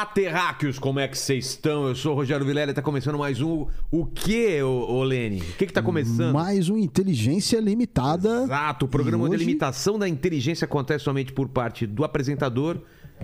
Olá, 0.00 0.06
terráqueos, 0.06 0.78
como 0.78 0.98
é 0.98 1.06
que 1.06 1.18
vocês 1.18 1.44
estão? 1.44 1.86
Eu 1.86 1.94
sou 1.94 2.12
o 2.12 2.14
Rogério 2.14 2.46
Vilela 2.46 2.70
e 2.70 2.74
tá 2.74 2.80
começando 2.80 3.18
mais 3.18 3.42
um 3.42 3.66
O 3.90 4.06
que, 4.06 4.62
ô, 4.62 4.92
ô 4.92 5.04
Lene? 5.04 5.42
O 5.42 5.56
que 5.58 5.66
que 5.66 5.72
tá 5.74 5.82
começando? 5.82 6.32
Mais 6.32 6.70
um 6.70 6.78
Inteligência 6.78 7.60
Limitada. 7.60 8.44
Exato, 8.44 8.86
o 8.86 8.88
programa 8.88 9.26
E 9.26 9.28
de 9.28 9.34
hoje- 9.36 9.44
limitação 9.44 9.98
da 9.98 10.08
inteligência 10.08 10.64
acontece 10.64 11.04
somente 11.04 11.34
por 11.34 11.50
parte 11.50 11.86
do 11.86 12.02
apresentador 12.02 12.78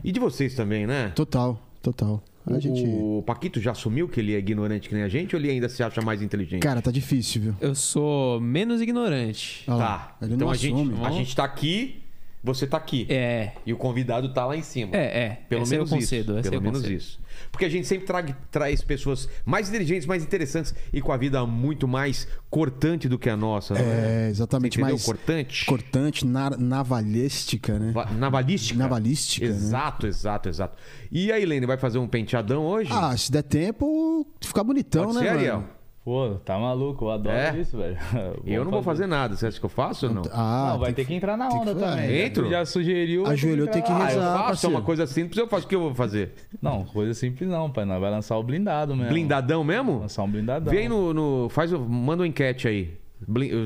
e 0.05 0.13
de 0.13 0.21
vocês 0.21 0.55
também, 0.55 0.87
né? 0.87 1.13
Total, 1.15 1.59
total. 1.81 2.23
A 2.47 2.59
gente. 2.59 2.85
O 2.87 3.25
Paquito 3.27 3.59
já 3.59 3.71
assumiu 3.71 4.07
que 4.07 4.21
ele 4.21 4.35
é 4.35 4.39
ignorante 4.39 4.87
que 4.91 4.95
nem 4.95 5.03
a 5.03 5.09
gente 5.09 5.35
ou 5.35 5.41
ele 5.41 5.51
ainda 5.51 5.71
se 5.71 5.83
acha 5.83 6.03
mais 6.03 6.21
inteligente? 6.21 6.61
Cara, 6.61 6.83
tá 6.83 6.91
difícil, 6.91 7.41
viu? 7.41 7.55
Eu 7.59 7.75
sou 7.75 8.39
menos 8.39 8.83
ignorante. 8.83 9.65
Olha 9.67 9.79
tá. 9.79 10.17
então 10.21 10.37
não 10.37 10.51
a 10.51 10.55
gente, 10.55 10.93
a 11.03 11.11
gente 11.11 11.35
tá 11.35 11.43
aqui, 11.43 12.03
você 12.47 12.67
tá 12.67 12.77
aqui. 12.77 13.07
É. 13.11 13.53
E 13.67 13.73
o 13.73 13.77
convidado 13.77 14.33
tá 14.33 14.47
lá 14.47 14.57
em 14.57 14.63
cima. 14.63 14.97
É, 14.97 15.25
é. 15.25 15.39
Pelo 15.49 15.63
Esse 15.63 15.73
menos 15.73 15.91
eu 15.91 15.97
concedo, 15.99 16.33
isso. 16.33 16.41
esse 16.41 16.51
Pelo 16.51 16.55
eu 16.57 16.61
menos 16.63 16.79
concedo. 16.81 16.95
isso. 16.97 17.21
Porque 17.53 17.65
a 17.67 17.69
gente 17.69 17.87
sempre 17.87 18.07
tra- 18.07 18.23
traz 18.51 18.81
pessoas 18.83 19.29
mais 19.45 19.69
inteligentes, 19.69 20.07
mais 20.07 20.23
interessantes 20.23 20.75
e 20.93 21.03
com 21.03 21.13
a 21.13 21.17
vida 21.19 21.45
muito 21.45 21.87
mais 21.87 22.27
cortante 22.49 23.09
do 23.09 23.19
que 23.19 23.29
a 23.29 23.37
nossa. 23.37 23.75
não 23.75 23.81
É, 23.81 23.85
Você 24.25 24.31
exatamente. 24.31 24.81
Mais 24.81 25.05
Cortante. 25.05 25.67
cortante, 25.67 26.25
na- 26.27 26.57
navalística, 26.57 27.79
né? 27.79 27.93
Va- 27.93 28.07
Navalística. 28.13 28.79
Navalística, 28.79 29.47
né? 29.47 29.53
Exato, 29.53 30.07
exato, 30.07 30.49
exato. 30.49 30.79
E 31.13 31.31
aí, 31.31 31.45
Lene, 31.45 31.67
vai 31.67 31.77
fazer 31.77 31.99
um 31.99 32.09
penteadão 32.09 32.65
hoje? 32.65 32.91
Ah, 32.93 33.15
se 33.17 33.31
der 33.31 33.43
tempo, 33.43 34.27
ficar 34.41 34.65
bonitão, 34.65 35.05
Pode 35.07 35.17
né, 35.17 35.21
ser, 35.23 35.27
mano? 35.29 35.39
Ariel? 35.39 35.65
Pô, 36.07 36.37
tá 36.45 36.57
maluco, 36.57 37.07
eu 37.07 37.11
adoro 37.11 37.37
É? 37.37 37.59
isso, 37.59 37.77
velho. 37.77 37.97
Eu 38.47 38.65
não 38.65 38.71
vou 38.71 38.81
fazer 38.81 39.09
nada. 39.09 39.35
Você 39.35 39.45
acha 39.49 39.59
que 39.59 39.67
eu 39.67 39.69
faço 39.69 40.07
ou 40.07 40.15
não? 40.15 40.23
Ah, 40.33 40.69
não, 40.75 40.79
vai 40.79 40.93
ter 40.93 41.05
que 41.05 41.13
entrar 41.13 41.37
na 41.37 41.49
onda 41.49 41.75
que- 41.75 41.81
também. 41.81 41.99
é. 42.05 42.27
Entro? 42.27 42.49
Já 42.49 42.65
sugeriu. 42.65 43.27
Ajoelhou, 43.27 43.67
tem 43.67 43.83
que 43.83 43.91
entrar. 43.91 44.07
Ah, 44.07 44.13
eu 44.13 44.21
rezar, 44.21 44.39
faço, 44.45 44.67
é 44.67 44.69
uma 44.69 44.83
coisa 44.83 45.05
simples, 45.09 45.37
eu 45.37 45.49
faço 45.49 45.67
o 45.67 45.69
que 45.69 45.75
eu 45.75 45.81
vou 45.81 45.95
fazer. 45.97 46.33
Não, 46.63 46.85
coisa 46.85 47.13
simples 47.13 47.51
não, 47.51 47.69
pai. 47.69 47.85
Nós 47.85 48.01
vai 48.01 48.09
lançar 48.13 48.37
o 48.39 48.43
blindado 48.45 48.95
mesmo. 48.95 49.11
Blindadão 49.11 49.65
mesmo? 49.65 49.99
Lançar 49.99 50.23
um 50.23 50.31
blindadão. 50.31 50.73
Vem 50.73 50.89
no, 50.89 51.13
no- 51.13 51.49
Faz, 51.49 51.73
manda 51.73 52.23
uma 52.23 52.29
enquete 52.29 52.69
aí. 52.69 52.95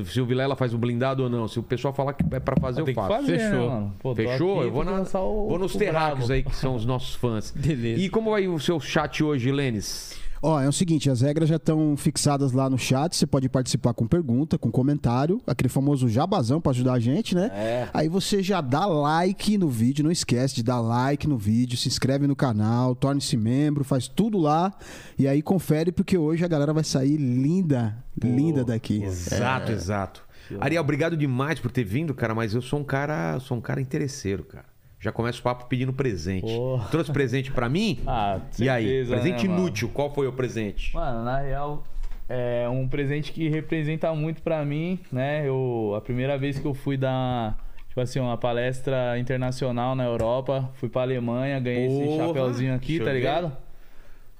Se 0.05 0.19
o 0.19 0.25
Vilela 0.25 0.55
faz 0.55 0.73
o 0.73 0.79
blindado 0.79 1.21
ou 1.21 1.29
não. 1.29 1.47
Se 1.47 1.59
o 1.59 1.63
pessoal 1.63 1.93
falar 1.93 2.13
que 2.13 2.23
é 2.33 2.39
pra 2.39 2.55
fazer, 2.59 2.81
Tem 2.83 2.95
eu 2.95 3.01
que 3.01 3.07
faço. 3.07 3.21
fazer, 3.21 3.37
Fechou. 3.37 3.59
né, 3.59 3.67
mano? 3.67 3.93
Pô, 3.99 4.15
Fechou? 4.15 4.55
aqui, 4.57 4.67
Eu 4.67 4.71
vou, 4.71 4.83
na- 4.83 4.91
lançar 4.93 5.21
o- 5.21 5.47
vou 5.47 5.59
nos 5.59 5.75
terráqueos 5.75 6.31
aí, 6.31 6.41
que 6.41 6.55
são 6.55 6.73
os 6.73 6.85
nossos 6.87 7.13
fãs. 7.13 7.51
Beleza. 7.55 8.01
E 8.01 8.09
como 8.09 8.31
vai 8.31 8.47
o 8.47 8.57
seu 8.59 8.79
chat 8.79 9.23
hoje, 9.23 9.51
Lênis? 9.51 10.19
Ó, 10.43 10.59
é 10.59 10.67
o 10.67 10.71
seguinte, 10.71 11.07
as 11.07 11.21
regras 11.21 11.47
já 11.47 11.57
estão 11.57 11.95
fixadas 11.95 12.51
lá 12.51 12.67
no 12.67 12.77
chat. 12.77 13.15
Você 13.15 13.27
pode 13.27 13.47
participar 13.47 13.93
com 13.93 14.07
pergunta, 14.07 14.57
com 14.57 14.71
comentário, 14.71 15.39
aquele 15.45 15.69
famoso 15.69 16.09
jabazão 16.09 16.59
pra 16.59 16.71
ajudar 16.71 16.93
a 16.93 16.99
gente, 16.99 17.35
né? 17.35 17.51
É. 17.53 17.89
Aí 17.93 18.09
você 18.09 18.41
já 18.41 18.59
dá 18.59 18.87
like 18.87 19.55
no 19.57 19.69
vídeo, 19.69 20.03
não 20.03 20.11
esquece 20.11 20.55
de 20.55 20.63
dar 20.63 20.79
like 20.79 21.27
no 21.27 21.37
vídeo, 21.37 21.77
se 21.77 21.87
inscreve 21.87 22.25
no 22.25 22.35
canal, 22.35 22.95
torne-se 22.95 23.37
membro, 23.37 23.83
faz 23.83 24.07
tudo 24.07 24.39
lá. 24.39 24.73
E 25.17 25.27
aí 25.27 25.43
confere, 25.43 25.91
porque 25.91 26.17
hoje 26.17 26.43
a 26.43 26.47
galera 26.47 26.73
vai 26.73 26.83
sair 26.83 27.17
linda, 27.17 27.95
linda 28.21 28.63
daqui. 28.63 29.03
Exato, 29.03 29.71
exato. 29.71 30.23
Ariel, 30.59 30.81
obrigado 30.81 31.15
demais 31.15 31.59
por 31.59 31.71
ter 31.71 31.83
vindo, 31.83 32.13
cara, 32.13 32.33
mas 32.33 32.53
eu 32.53 32.61
sou 32.61 32.79
um 32.79 32.83
cara, 32.83 33.39
sou 33.39 33.57
um 33.57 33.61
cara 33.61 33.79
interesseiro, 33.79 34.43
cara. 34.43 34.70
Já 35.01 35.11
começa 35.11 35.39
o 35.39 35.41
papo 35.41 35.65
pedindo 35.65 35.91
presente. 35.91 36.45
Pô. 36.55 36.79
Trouxe 36.91 37.11
presente 37.11 37.51
pra 37.51 37.67
mim? 37.67 37.99
Ah, 38.07 38.39
e 38.59 38.69
aí? 38.69 38.83
certeza, 38.85 39.15
Presente 39.15 39.43
né, 39.47 39.49
mano? 39.49 39.61
inútil, 39.63 39.89
qual 39.89 40.13
foi 40.13 40.27
o 40.27 40.31
presente? 40.33 40.93
Mano, 40.95 41.23
na 41.25 41.39
real, 41.39 41.83
é 42.29 42.69
um 42.69 42.87
presente 42.87 43.31
que 43.31 43.49
representa 43.49 44.13
muito 44.13 44.43
pra 44.43 44.63
mim, 44.63 44.99
né? 45.11 45.47
Eu, 45.47 45.93
a 45.97 46.01
primeira 46.01 46.37
vez 46.37 46.59
que 46.59 46.65
eu 46.65 46.75
fui 46.75 46.97
dar, 46.97 47.57
tipo 47.87 47.99
assim, 47.99 48.19
uma 48.19 48.37
palestra 48.37 49.17
internacional 49.17 49.95
na 49.95 50.05
Europa, 50.05 50.69
fui 50.75 50.87
pra 50.87 51.01
Alemanha, 51.01 51.59
ganhei 51.59 51.87
esse 51.87 52.05
Porra, 52.05 52.27
chapéuzinho 52.27 52.75
aqui, 52.75 52.99
tá 52.99 53.11
ligado? 53.11 53.51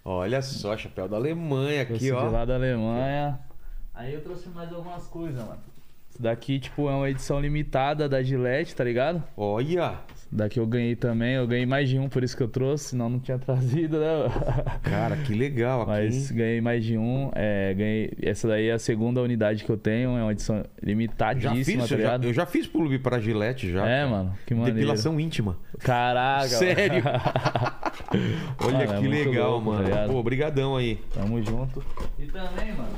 Olha 0.06 0.42
só, 0.44 0.78
chapéu 0.78 1.08
da 1.08 1.18
Alemanha 1.18 1.82
aqui, 1.82 1.90
Trouxe 1.94 2.06
de 2.06 2.12
ó. 2.14 2.30
lá 2.30 2.46
da 2.46 2.54
Alemanha. 2.56 3.40
Aí 3.96 4.14
eu 4.14 4.22
trouxe 4.22 4.48
mais 4.50 4.72
algumas 4.72 5.08
coisas, 5.08 5.40
mano. 5.44 5.60
Isso 6.12 6.22
daqui, 6.22 6.60
tipo, 6.60 6.90
é 6.90 6.94
uma 6.94 7.10
edição 7.10 7.40
limitada 7.40 8.08
da 8.10 8.22
Gillette, 8.22 8.76
tá 8.76 8.84
ligado? 8.84 9.24
Olha, 9.38 9.94
Isso 10.14 10.28
daqui 10.30 10.60
eu 10.60 10.68
ganhei 10.68 10.94
também, 10.94 11.36
eu 11.36 11.48
ganhei 11.48 11.66
mais 11.66 11.88
de 11.88 11.98
um, 11.98 12.10
por 12.10 12.22
isso 12.22 12.36
que 12.36 12.44
eu 12.44 12.50
trouxe, 12.50 12.90
senão 12.90 13.10
não 13.10 13.18
tinha 13.20 13.40
trazido, 13.40 13.98
né? 13.98 14.08
cara, 14.84 15.16
que 15.16 15.34
legal 15.34 15.84
aqui. 15.84 15.92
Mas 15.92 16.30
ganhei 16.30 16.60
mais 16.60 16.84
de 16.84 16.98
um. 16.98 17.32
É, 17.34 17.74
ganhei. 17.74 18.12
Essa 18.22 18.50
daí 18.50 18.68
é 18.68 18.74
a 18.74 18.80
segunda 18.80 19.22
unidade 19.22 19.64
que 19.64 19.70
eu 19.70 19.78
tenho. 19.78 20.18
É 20.18 20.22
uma 20.24 20.34
edição 20.34 20.58
já 20.58 20.66
limitadíssima, 20.84 21.64
fiz, 21.64 21.76
tá 21.78 21.84
eu 21.84 21.88
já, 21.88 21.96
ligado? 21.96 22.24
eu 22.26 22.34
já 22.34 22.46
fiz 22.46 22.68
publi 22.68 23.00
pra 23.00 23.18
Gillette 23.18 23.72
já. 23.72 23.88
É, 23.88 24.06
mano. 24.06 24.34
Que 24.46 24.54
maneiro. 24.54 24.76
Depilação 24.76 25.18
íntima. 25.18 25.58
Caraca. 25.80 26.50
Sério? 26.50 27.04
Olha 28.60 28.78
Mano, 28.80 28.82
é 28.84 28.88
que 28.88 29.08
muito 29.08 29.30
legal, 29.30 29.52
louco, 29.52 29.66
tá 29.66 29.72
mano. 29.78 29.84
ligado? 29.86 30.12
Pô, 30.12 30.24
brigadão 30.24 30.76
aí. 30.76 31.00
Tamo 31.14 31.42
junto. 31.42 31.82
E 32.20 32.26
também, 32.26 32.74
mano. 32.74 32.90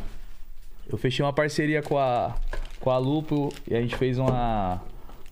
Eu 0.90 0.98
fechei 0.98 1.24
uma 1.24 1.32
parceria 1.34 1.82
com 1.82 1.98
a, 1.98 2.36
com 2.84 2.90
a 2.92 2.98
Lupo 2.98 3.50
e 3.66 3.76
a 3.76 3.82
gente 3.82 3.96
fez 3.96 4.18
uma. 4.20 4.82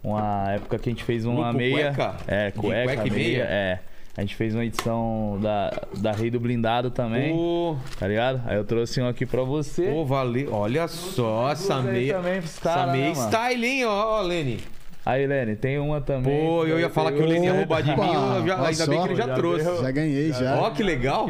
Uma 0.04 0.54
época 0.54 0.80
que 0.80 0.90
a 0.90 0.92
gente 0.92 1.04
fez 1.04 1.26
uma 1.26 1.48
Lupo 1.48 1.58
meia. 1.60 1.94
cueca? 1.94 2.16
É, 2.28 2.50
cueca, 2.52 2.84
cueca 2.86 3.08
e 3.08 3.12
meia. 3.12 3.28
meia? 3.28 3.44
É. 3.44 3.80
A 4.18 4.22
gente 4.22 4.36
fez 4.36 4.56
uma 4.56 4.66
edição 4.66 5.38
da, 5.42 5.72
da 5.98 6.12
Rei 6.12 6.32
do 6.32 6.40
Blindado 6.40 6.90
também. 6.90 7.34
Pô, 7.36 7.76
Tá 8.00 8.08
ligado? 8.08 8.42
Aí 8.48 8.58
eu 8.58 8.64
trouxe 8.66 9.00
um 9.02 9.08
aqui 9.08 9.26
pra 9.26 9.44
você. 9.44 9.84
pô, 9.84 10.04
valeu. 10.04 10.54
Olha 10.54 10.88
só 10.88 11.52
essa 11.52 11.82
meia. 11.82 12.16
também 12.16 12.38
essa 12.40 12.88
meia 12.88 13.10
né, 13.10 13.16
mano? 13.16 13.28
style, 13.30 13.66
hein, 13.66 13.86
ó, 13.86 14.22
Lene. 14.22 14.60
Aí, 15.06 15.26
Lene, 15.28 15.56
tem 15.56 15.78
uma 15.80 16.02
também. 16.02 16.46
Pô, 16.48 16.66
eu 16.66 16.80
ia 16.80 16.90
falar 16.90 17.12
que 17.12 17.20
o 17.22 17.26
Lene 17.26 17.46
ia 17.48 17.54
roubar 17.54 17.82
de 17.84 17.90
mim, 17.96 18.08
eu 18.14 18.48
já- 18.48 18.68
ainda 18.68 18.88
bem 18.88 19.02
que 19.02 19.08
ele 19.08 19.16
já 19.16 19.28
já 19.28 19.34
trouxe. 19.36 19.66
deu. 19.66 19.82
Já 19.82 19.92
ganhei, 19.92 20.32
já. 20.34 20.56
Ó, 20.60 20.70
que 20.72 20.84
legal. 20.84 21.28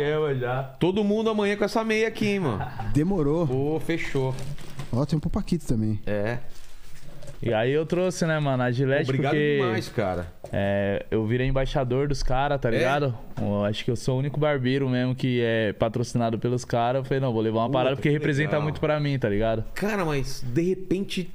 Todo 0.80 1.04
mundo 1.04 1.30
amanhã 1.30 1.56
com 1.58 1.64
essa 1.66 1.84
meia 1.84 2.08
aqui, 2.08 2.28
hein, 2.30 2.40
mano. 2.40 2.66
Demorou. 2.94 3.46
Pô, 3.48 3.80
fechou. 3.86 4.34
Ó, 4.92 5.06
tem 5.06 5.18
um 5.18 5.20
pro 5.20 5.30
Paquito 5.30 5.66
também. 5.66 6.00
É. 6.06 6.38
E 7.44 7.52
aí 7.54 7.72
eu 7.72 7.86
trouxe, 7.88 8.24
né, 8.28 8.40
mano, 8.40 8.62
a 8.62 8.72
Gillette 8.72 9.04
Obrigado 9.10 9.32
porque 9.32 9.58
demais, 9.58 9.90
cara. 9.90 10.28
é, 10.52 11.06
eu 11.10 11.26
virei 11.26 11.48
embaixador 11.48 12.08
dos 12.08 12.22
caras, 12.22 12.62
tá 12.62 12.70
É? 12.70 12.74
ligado? 12.78 13.18
Eu 13.42 13.66
acho 13.66 13.84
que 13.84 13.90
eu 13.90 13.96
sou 13.96 14.16
o 14.16 14.20
único 14.20 14.40
barbeiro 14.40 14.88
mesmo 14.88 15.16
que 15.16 15.42
é 15.42 15.74
patrocinado 15.74 16.38
pelos 16.38 16.64
caras. 16.64 17.00
Eu 17.00 17.06
falei, 17.06 17.20
não, 17.20 17.34
vou 17.34 17.42
levar 17.42 17.62
uma 17.62 17.66
Puta, 17.68 17.78
parada 17.80 17.96
porque 17.96 18.10
que 18.10 18.14
representa 18.14 18.52
legal. 18.52 18.62
muito 18.62 18.80
pra 18.80 19.00
mim, 19.00 19.18
tá 19.18 19.28
ligado? 19.28 19.64
Cara, 19.74 20.06
mas 20.06 20.44
de 20.46 20.62
repente 20.62 21.32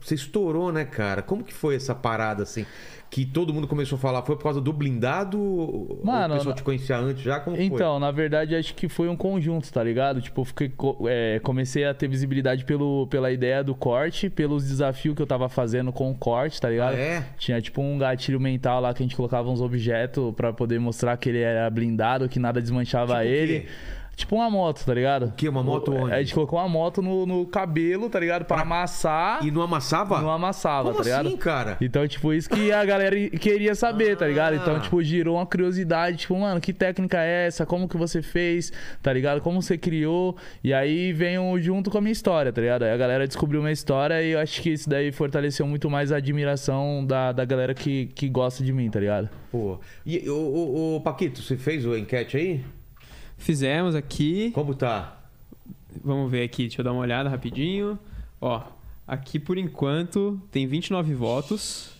você 0.00 0.14
estourou, 0.14 0.72
né, 0.72 0.84
cara? 0.84 1.22
Como 1.22 1.42
que 1.44 1.52
foi 1.52 1.76
essa 1.76 1.94
parada 1.94 2.42
assim? 2.42 2.64
Que 3.10 3.24
todo 3.24 3.54
mundo 3.54 3.66
começou 3.66 3.96
a 3.96 3.98
falar, 3.98 4.20
foi 4.22 4.36
por 4.36 4.42
causa 4.42 4.60
do 4.60 4.70
blindado? 4.70 5.40
ou 5.40 6.00
Mano, 6.04 6.34
o 6.34 6.36
pessoal 6.36 6.50
na- 6.52 6.56
te 6.56 6.62
conhecia 6.62 6.98
antes 6.98 7.22
já? 7.22 7.40
Como 7.40 7.56
foi? 7.56 7.64
Então, 7.64 7.98
na 7.98 8.10
verdade, 8.10 8.54
acho 8.54 8.74
que 8.74 8.86
foi 8.86 9.08
um 9.08 9.16
conjunto, 9.16 9.72
tá 9.72 9.82
ligado? 9.82 10.20
Tipo, 10.20 10.44
fiquei, 10.44 10.70
é, 11.06 11.40
comecei 11.42 11.86
a 11.86 11.94
ter 11.94 12.06
visibilidade 12.06 12.66
pelo, 12.66 13.06
pela 13.06 13.32
ideia 13.32 13.64
do 13.64 13.74
corte, 13.74 14.28
pelos 14.28 14.68
desafios 14.68 15.14
que 15.16 15.22
eu 15.22 15.26
tava 15.26 15.48
fazendo 15.48 15.90
com 15.90 16.10
o 16.10 16.14
corte, 16.14 16.60
tá 16.60 16.68
ligado? 16.68 16.96
Ah, 16.96 16.98
é? 16.98 17.24
Tinha 17.38 17.58
tipo 17.62 17.80
um 17.80 17.96
gatilho 17.96 18.38
mental 18.38 18.78
lá 18.82 18.92
que 18.92 19.02
a 19.02 19.06
gente 19.06 19.16
colocava 19.16 19.48
uns 19.48 19.62
objetos 19.62 20.34
pra 20.34 20.52
poder 20.52 20.78
mostrar 20.78 21.16
que 21.16 21.30
ele 21.30 21.40
era 21.40 21.70
blindado, 21.70 22.28
que 22.28 22.38
nada 22.38 22.60
desmanchava 22.60 23.14
Tipo 23.14 23.26
ele. 23.26 23.60
quê? 23.60 23.66
Tipo 24.18 24.34
uma 24.34 24.50
moto, 24.50 24.84
tá 24.84 24.92
ligado? 24.92 25.32
que? 25.36 25.48
Uma 25.48 25.62
moto 25.62 25.92
onde? 25.94 26.12
A 26.12 26.18
gente 26.20 26.34
colocou 26.34 26.58
uma 26.58 26.68
moto 26.68 27.00
no, 27.00 27.24
no 27.24 27.46
cabelo, 27.46 28.10
tá 28.10 28.18
ligado? 28.18 28.44
Pra, 28.44 28.62
amassar 28.62 29.46
E 29.46 29.50
não 29.52 29.62
amassava? 29.62 30.20
não 30.20 30.28
amassava, 30.28 30.88
Como 30.90 30.96
tá 30.98 31.04
ligado? 31.04 31.28
assim, 31.28 31.36
cara? 31.36 31.76
Então, 31.80 32.06
tipo, 32.08 32.32
isso 32.32 32.50
que 32.50 32.72
a 32.72 32.84
galera 32.84 33.14
queria 33.38 33.76
saber, 33.76 34.16
tá 34.16 34.26
ligado? 34.26 34.56
Então, 34.56 34.74
Ah. 34.74 34.80
tipo, 34.80 35.00
girou 35.04 35.36
uma 35.36 35.46
curiosidade, 35.46 36.16
tipo, 36.18 36.36
mano, 36.36 36.60
que 36.60 36.72
técnica 36.72 37.22
é 37.22 37.46
essa? 37.46 37.64
Como 37.64 37.88
que 37.88 37.96
você 37.96 38.20
fez? 38.20 38.72
Tá 39.00 39.12
ligado? 39.12 39.40
Como 39.40 39.62
você 39.62 39.78
criou? 39.78 40.36
E 40.64 40.74
aí 40.74 41.12
veio 41.12 41.56
junto 41.60 41.88
com 41.88 41.98
a 41.98 42.00
minha 42.00 42.10
história, 42.12 42.52
tá 42.52 42.60
ligado? 42.60 42.82
Aí 42.82 42.90
a 42.90 42.96
galera 42.96 43.24
descobriu 43.24 43.60
minha 43.60 43.72
história 43.72 44.20
e 44.20 44.30
eu 44.32 44.40
acho 44.40 44.60
que 44.60 44.70
isso 44.70 44.90
daí 44.90 45.12
fortaleceu 45.12 45.64
muito 45.64 45.88
mais 45.88 46.10
a 46.10 46.16
admiração 46.16 47.06
da, 47.06 47.30
da 47.30 47.44
galera 47.44 47.72
que, 47.72 48.06
que 48.06 48.28
gosta 48.28 48.64
de 48.64 48.72
mim, 48.72 48.90
tá 48.90 48.98
ligado? 48.98 49.28
Pô. 49.52 49.78
E 50.04 50.28
o, 50.28 50.34
o, 50.34 50.96
o 50.96 51.00
Paquito, 51.02 51.40
você 51.40 51.56
fez 51.56 51.86
o 51.86 51.96
enquete 51.96 52.36
aí? 52.36 52.64
Fizemos 53.38 53.94
aqui. 53.94 54.50
Como 54.52 54.74
tá? 54.74 55.20
Vamos 56.04 56.30
ver 56.30 56.42
aqui, 56.42 56.64
deixa 56.64 56.80
eu 56.80 56.84
dar 56.84 56.92
uma 56.92 57.00
olhada 57.00 57.28
rapidinho. 57.28 57.98
Ó, 58.40 58.62
aqui 59.06 59.38
por 59.38 59.56
enquanto 59.56 60.40
tem 60.50 60.66
29 60.66 61.14
votos. 61.14 61.90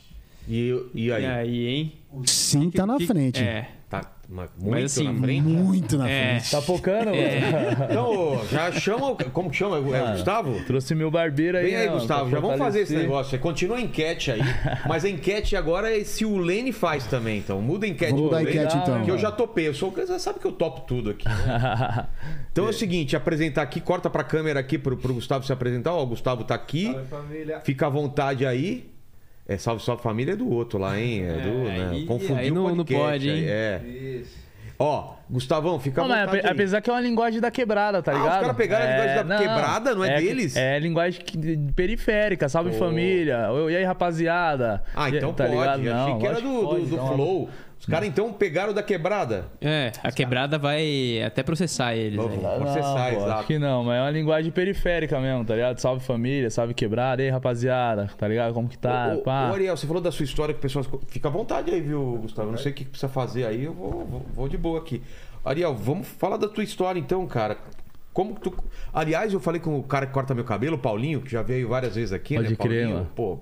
E, 0.48 0.74
e 0.94 1.12
aí? 1.12 1.22
E 1.22 1.26
aí, 1.26 1.66
hein? 1.66 1.92
Sim, 2.24 2.70
tá 2.70 2.86
na 2.86 2.96
Que- 2.98 3.06
frente. 3.06 3.40
É. 3.42 3.70
Tá 3.88 4.00
muito 4.58 4.84
assim, 4.84 5.04
na 5.10 5.20
frente? 5.22 5.42
Muito 5.42 5.96
na 5.96 6.08
É. 6.10 6.34
frente. 6.40 6.50
Tá 6.50 6.60
focando, 6.60 7.10
É. 7.14 7.40
mano? 7.50 7.84
Então, 7.90 8.40
já 8.50 8.70
chama. 8.72 9.10
o- 9.12 9.16
Como 9.30 9.48
que 9.50 9.56
chama? 9.56 9.76
É 9.76 9.80
o 9.80 9.84
Mano, 9.84 10.12
Gustavo? 10.12 10.64
Trouxe 10.66 10.94
meu 10.94 11.10
barbeiro 11.10 11.56
aí, 11.56 11.64
Vem 11.64 11.76
aí, 11.76 11.88
Gustavo, 11.88 12.28
já 12.30 12.38
vamos 12.38 12.58
fazer 12.58 12.80
esse 12.80 12.94
negócio. 12.94 13.30
Você 13.30 13.38
continua 13.38 13.78
a 13.78 13.80
enquete 13.80 14.30
aí, 14.30 14.40
mas 14.86 15.04
a 15.04 15.08
enquete 15.08 15.56
agora 15.56 15.96
é 15.98 16.04
se 16.04 16.24
o 16.26 16.36
Lene 16.36 16.72
faz 16.72 17.06
também, 17.06 17.38
então. 17.38 17.62
Muda 17.62 17.86
a 17.86 17.88
enquete 17.88 18.12
mudar 18.12 18.36
a 18.36 18.40
Lene, 18.40 18.50
enquete, 18.50 18.76
então. 18.76 19.02
Que 19.02 19.10
eu 19.10 19.18
já 19.18 19.30
topei. 19.32 19.66
Eu 19.68 19.74
sou, 19.74 19.90
você 19.90 20.18
sabe 20.18 20.38
que 20.38 20.46
eu 20.46 20.52
topo 20.52 20.82
tudo 20.82 21.10
aqui. 21.10 21.26
né? 21.26 22.06
Então 22.52 22.66
é 22.66 22.70
o 22.70 22.72
seguinte, 22.72 23.14
apresentar 23.16 23.62
aqui, 23.62 23.80
corta 23.80 24.10
pra 24.10 24.24
câmera 24.24 24.58
aqui 24.58 24.76
pro, 24.76 24.96
pro 24.96 25.14
Gustavo 25.14 25.46
se 25.46 25.52
apresentar. 25.52 25.92
Ó, 25.94 26.02
o 26.02 26.06
Gustavo 26.06 26.42
tá 26.44 26.54
aqui. 26.56 26.94
Fica 27.62 27.86
à 27.86 27.88
vontade 27.88 28.44
aí. 28.44 28.90
É 29.48 29.56
salve, 29.56 29.82
salve 29.82 30.02
família 30.02 30.32
é 30.32 30.36
do 30.36 30.48
outro 30.50 30.78
lá, 30.78 31.00
hein? 31.00 31.24
É 31.24 31.32
do, 31.32 31.48
É, 31.68 31.78
né? 31.78 31.88
aí- 31.92 32.04
Confundiu 32.06 32.36
aí 32.36 32.50
o 32.50 32.54
não- 32.54 32.68
não 32.74 32.84
podcast 32.84 33.02
pode, 33.10 33.28
hein? 33.30 33.34
aí, 33.44 33.48
É. 33.48 34.22
Ó, 34.80 35.14
Gustavão, 35.28 35.80
fica 35.80 36.02
à 36.02 36.06
Não, 36.06 36.14
mas 36.32 36.44
apesar 36.44 36.80
que 36.80 36.88
é 36.88 36.92
uma 36.92 37.00
linguagem 37.00 37.40
da 37.40 37.50
quebrada, 37.50 38.00
tá 38.00 38.12
Ah, 38.12 38.14
os 38.14 38.20
ligado? 38.22 38.40
caras 38.42 38.56
pegaram 38.56 38.84
a 38.84 38.88
linguagem 38.90 39.26
da 39.26 39.38
quebrada, 39.38 39.94
não 39.96 40.04
é 40.04 40.20
deles? 40.20 40.54
É 40.56 40.78
linguagem 40.78 41.20
que- 41.24 41.58
periférica, 41.74 42.48
salve 42.48 42.70
Pô. 42.70 42.76
família. 42.78 43.48
E 43.70 43.76
aí, 43.76 43.82
rapaziada? 43.84 44.84
Ah, 44.94 45.08
então 45.10 45.32
tá 45.32 45.44
pode. 45.46 45.56
ligado? 45.58 45.80
Achei 45.80 46.12
Não, 46.12 46.18
que 46.20 46.26
era 46.26 46.40
do, 46.40 46.60
do- 46.66 46.86
do 46.86 46.96
não. 46.96 47.14
Flow. 47.14 47.50
Os 47.78 47.86
caras 47.86 48.08
então 48.08 48.32
pegaram 48.32 48.74
da 48.74 48.82
quebrada. 48.82 49.46
É, 49.60 49.92
a 50.02 50.10
quebrada 50.10 50.58
vai 50.58 51.22
até 51.22 51.42
processar 51.42 51.94
eles. 51.94 52.18
Aí. 52.18 52.40
lá. 52.42 52.50
Não, 52.52 52.58
Processar, 52.60 53.10
pô, 53.10 53.16
exato. 53.16 53.30
Acho 53.32 53.46
que 53.46 53.58
não, 53.58 53.84
mas 53.84 53.96
é 53.98 54.00
uma 54.02 54.10
linguagem 54.10 54.50
periférica 54.50 55.20
mesmo, 55.20 55.44
tá 55.44 55.54
ligado? 55.54 55.78
Salve 55.78 56.04
família, 56.04 56.50
salve 56.50 56.74
quebrada, 56.74 57.22
e 57.22 57.26
aí, 57.26 57.30
rapaziada, 57.30 58.10
tá 58.18 58.26
ligado? 58.26 58.52
Como 58.52 58.68
que 58.68 58.76
tá? 58.76 59.12
Ô, 59.14 59.18
ô, 59.18 59.22
Pá. 59.22 59.50
ô, 59.50 59.54
Ariel, 59.54 59.76
você 59.76 59.86
falou 59.86 60.02
da 60.02 60.10
sua 60.10 60.24
história 60.24 60.52
que 60.54 60.60
pessoas. 60.60 60.88
Fica 61.06 61.28
à 61.28 61.30
vontade 61.30 61.70
aí, 61.70 61.80
viu, 61.80 62.18
Gustavo? 62.20 62.48
Eu 62.48 62.52
não 62.52 62.58
sei 62.58 62.72
o 62.72 62.74
que 62.74 62.84
precisa 62.84 63.08
fazer 63.08 63.46
aí, 63.46 63.64
eu 63.64 63.72
vou, 63.72 64.04
vou, 64.04 64.26
vou 64.34 64.48
de 64.48 64.58
boa 64.58 64.80
aqui. 64.80 65.00
Ariel, 65.44 65.74
vamos 65.74 66.06
falar 66.08 66.36
da 66.36 66.48
tua 66.48 66.64
história 66.64 66.98
então, 66.98 67.26
cara. 67.26 67.56
Como 68.12 68.34
que 68.34 68.40
tu. 68.40 68.52
Aliás, 68.92 69.32
eu 69.32 69.38
falei 69.38 69.60
com 69.60 69.78
o 69.78 69.82
cara 69.84 70.04
que 70.04 70.12
corta 70.12 70.34
meu 70.34 70.44
cabelo, 70.44 70.74
o 70.74 70.78
Paulinho, 70.78 71.20
que 71.20 71.30
já 71.30 71.40
veio 71.42 71.68
várias 71.68 71.94
vezes 71.94 72.12
aqui, 72.12 72.34
Pode 72.34 72.50
né? 72.50 72.56
crer, 72.56 72.68
Paulinho, 72.82 72.94
mano. 72.96 73.10
pô, 73.14 73.38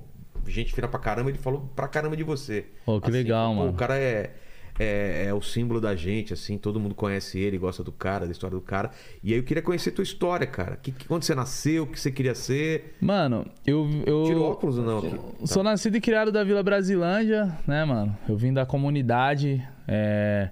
gente 0.51 0.73
fina 0.75 0.89
pra 0.89 0.99
caramba, 1.01 1.31
ele 1.31 1.39
falou 1.39 1.69
pra 1.75 1.89
caramba 1.89 2.17
de 2.17 2.23
você. 2.25 2.67
Pô, 2.85 3.01
que 3.01 3.11
legal, 3.11 3.49
pô, 3.53 3.61
mano. 3.61 3.71
O 3.71 3.75
cara 3.75 3.97
é, 3.99 4.33
é, 4.79 5.27
é 5.29 5.35
o 5.35 5.41
símbolo 5.41 5.81
da 5.81 5.95
gente, 5.97 6.33
assim, 6.33 6.59
todo 6.59 6.79
mundo 6.79 6.95
conhece 6.95 7.39
ele, 7.39 7.57
gosta 7.59 7.83
do 7.83 7.91
cara, 7.93 8.27
da 8.27 8.33
história 8.33 8.57
do 8.57 8.61
cara. 8.63 8.91
E 9.23 9.33
aí 9.33 9.39
eu 9.39 9.43
queria 9.43 9.63
conhecer 9.63 9.91
tua 9.91 10.03
história, 10.05 10.47
cara. 10.47 10.77
Que, 10.77 10.93
que, 10.93 11.07
quando 11.09 11.23
você 11.23 11.35
nasceu, 11.35 11.85
o 11.85 11.87
que 11.87 11.99
você 11.99 12.11
queria 12.11 12.35
ser? 12.35 12.97
Mano, 13.01 13.47
eu. 13.67 13.89
eu... 14.07 14.25
Tira 14.27 14.41
óculos 14.41 14.79
ou 14.79 14.85
não? 14.85 14.99
aqui? 14.99 15.19
Sou 15.47 15.63
nascido 15.63 15.97
e 15.97 16.01
criado 16.01 16.31
da 16.31 16.45
Vila 16.45 16.63
Brasilândia, 16.63 17.57
né, 17.67 17.85
mano? 17.85 18.17
Eu 18.29 18.37
vim 18.37 18.53
da 18.53 18.67
comunidade. 18.67 19.67
é, 19.89 20.51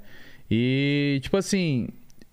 E, 0.51 1.19
tipo 1.23 1.37
assim, 1.37 1.89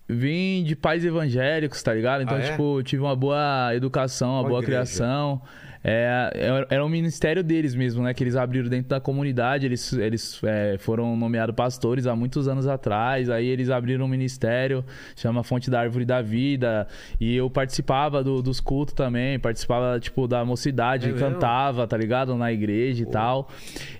vim 0.08 0.62
de 0.64 0.76
pais 0.76 1.04
evangélicos, 1.04 1.82
tá 1.82 1.92
ligado? 1.94 2.22
Então, 2.22 2.36
Ah, 2.36 2.40
é? 2.40 2.50
tipo, 2.50 2.82
tive 2.82 3.02
uma 3.02 3.16
boa 3.16 3.74
educação, 3.74 4.30
uma 4.34 4.40
Qual 4.42 4.48
boa 4.50 4.62
igreja? 4.62 4.78
criação. 4.82 5.42
É, 5.84 6.30
era- 6.34 6.66
era 6.70 6.84
um 6.84 6.88
ministério 6.88 7.42
deles 7.42 7.74
mesmo, 7.74 8.02
né? 8.04 8.14
Que 8.14 8.22
eles 8.22 8.36
abriram 8.36 8.68
dentro 8.68 8.88
da 8.88 9.00
comunidade. 9.00 9.66
Eles, 9.66 9.92
eles 9.94 10.40
é, 10.44 10.76
foram 10.78 11.16
nomeados 11.16 11.54
pastores 11.56 12.06
há 12.06 12.14
muitos 12.14 12.46
anos 12.46 12.66
atrás. 12.68 13.28
Aí 13.28 13.46
eles 13.46 13.68
abriram 13.68 14.04
um 14.04 14.08
ministério, 14.08 14.84
chama 15.16 15.42
Fonte 15.42 15.70
da 15.70 15.80
Árvore 15.80 16.04
da 16.04 16.22
Vida. 16.22 16.86
E 17.20 17.34
eu 17.36 17.50
participava 17.50 18.22
do- 18.22 18.40
dos 18.42 18.60
cultos 18.60 18.94
também, 18.94 19.38
participava, 19.38 19.98
tipo, 19.98 20.28
da 20.28 20.44
mocidade, 20.44 21.08
É 21.08 21.12
mesmo? 21.12 21.26
cantava, 21.28 21.86
tá 21.86 21.96
ligado? 21.96 22.36
Na 22.36 22.52
igreja 22.52 23.02
e 23.02 23.06
tal. 23.06 23.48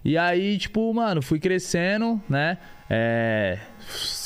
E 0.04 0.16
aí, 0.16 0.58
tipo, 0.58 0.92
mano, 0.94 1.20
fui 1.20 1.40
crescendo, 1.40 2.20
né? 2.28 2.58
É, 2.94 3.58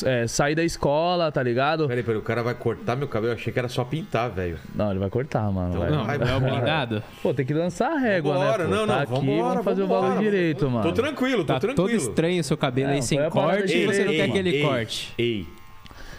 é, 0.05 0.27
saí 0.27 0.55
da 0.55 0.63
escola, 0.65 1.31
tá 1.33 1.43
ligado? 1.43 1.87
Peraí, 1.89 2.03
peraí, 2.03 2.19
o 2.19 2.23
cara 2.23 2.43
vai 2.43 2.55
cortar 2.55 2.97
meu 2.97 3.09
cabelo. 3.09 3.33
Eu 3.33 3.37
achei 3.37 3.53
que 3.53 3.59
era 3.59 3.69
só 3.69 3.85
pintar, 3.85 4.31
velho. 4.31 4.59
Não, 4.75 4.91
ele 4.91 4.99
vai 4.99 5.11
cortar, 5.11 5.51
mano. 5.51 5.69
Então 5.69 5.81
vai. 5.81 5.91
Não, 5.91 6.05
Vai, 6.05 6.19
não 6.19 6.29
é 6.29 6.37
obrigado? 6.37 7.03
Pô, 7.23 7.33
tem 7.35 7.45
que 7.47 7.55
lançar 7.55 7.93
a 7.93 7.99
régua, 7.99 8.35
Vambora, 8.35 8.65
né? 8.65 8.71
Pô? 8.71 8.75
não, 8.77 8.87
tá 8.87 8.95
não, 8.95 9.03
aqui, 9.03 9.13
vambora, 9.13 9.49
vamos 9.49 9.65
fazer 9.65 9.83
vambora. 9.83 10.01
o 10.01 10.09
bagulho 10.11 10.31
direito, 10.31 10.71
mano. 10.71 10.83
Tô 10.85 10.93
tranquilo, 10.93 11.45
tô 11.45 11.53
Tá 11.55 11.61
tranquilo. 11.61 11.89
todo 11.89 11.97
estranho 11.97 12.41
o 12.41 12.45
seu 12.45 12.57
cabelo 12.57 12.91
É, 12.91 12.95
aí 12.95 13.03
sem 13.03 13.31
corte 13.31 13.77
e 13.77 13.87
você 13.87 14.05
não 14.05 14.13
quer 14.13 14.25
Ei, 14.27 14.31
que 14.33 14.39
ele 14.39 14.51
ei, 14.57 14.63
corte. 14.63 15.15
Ei, 15.19 15.47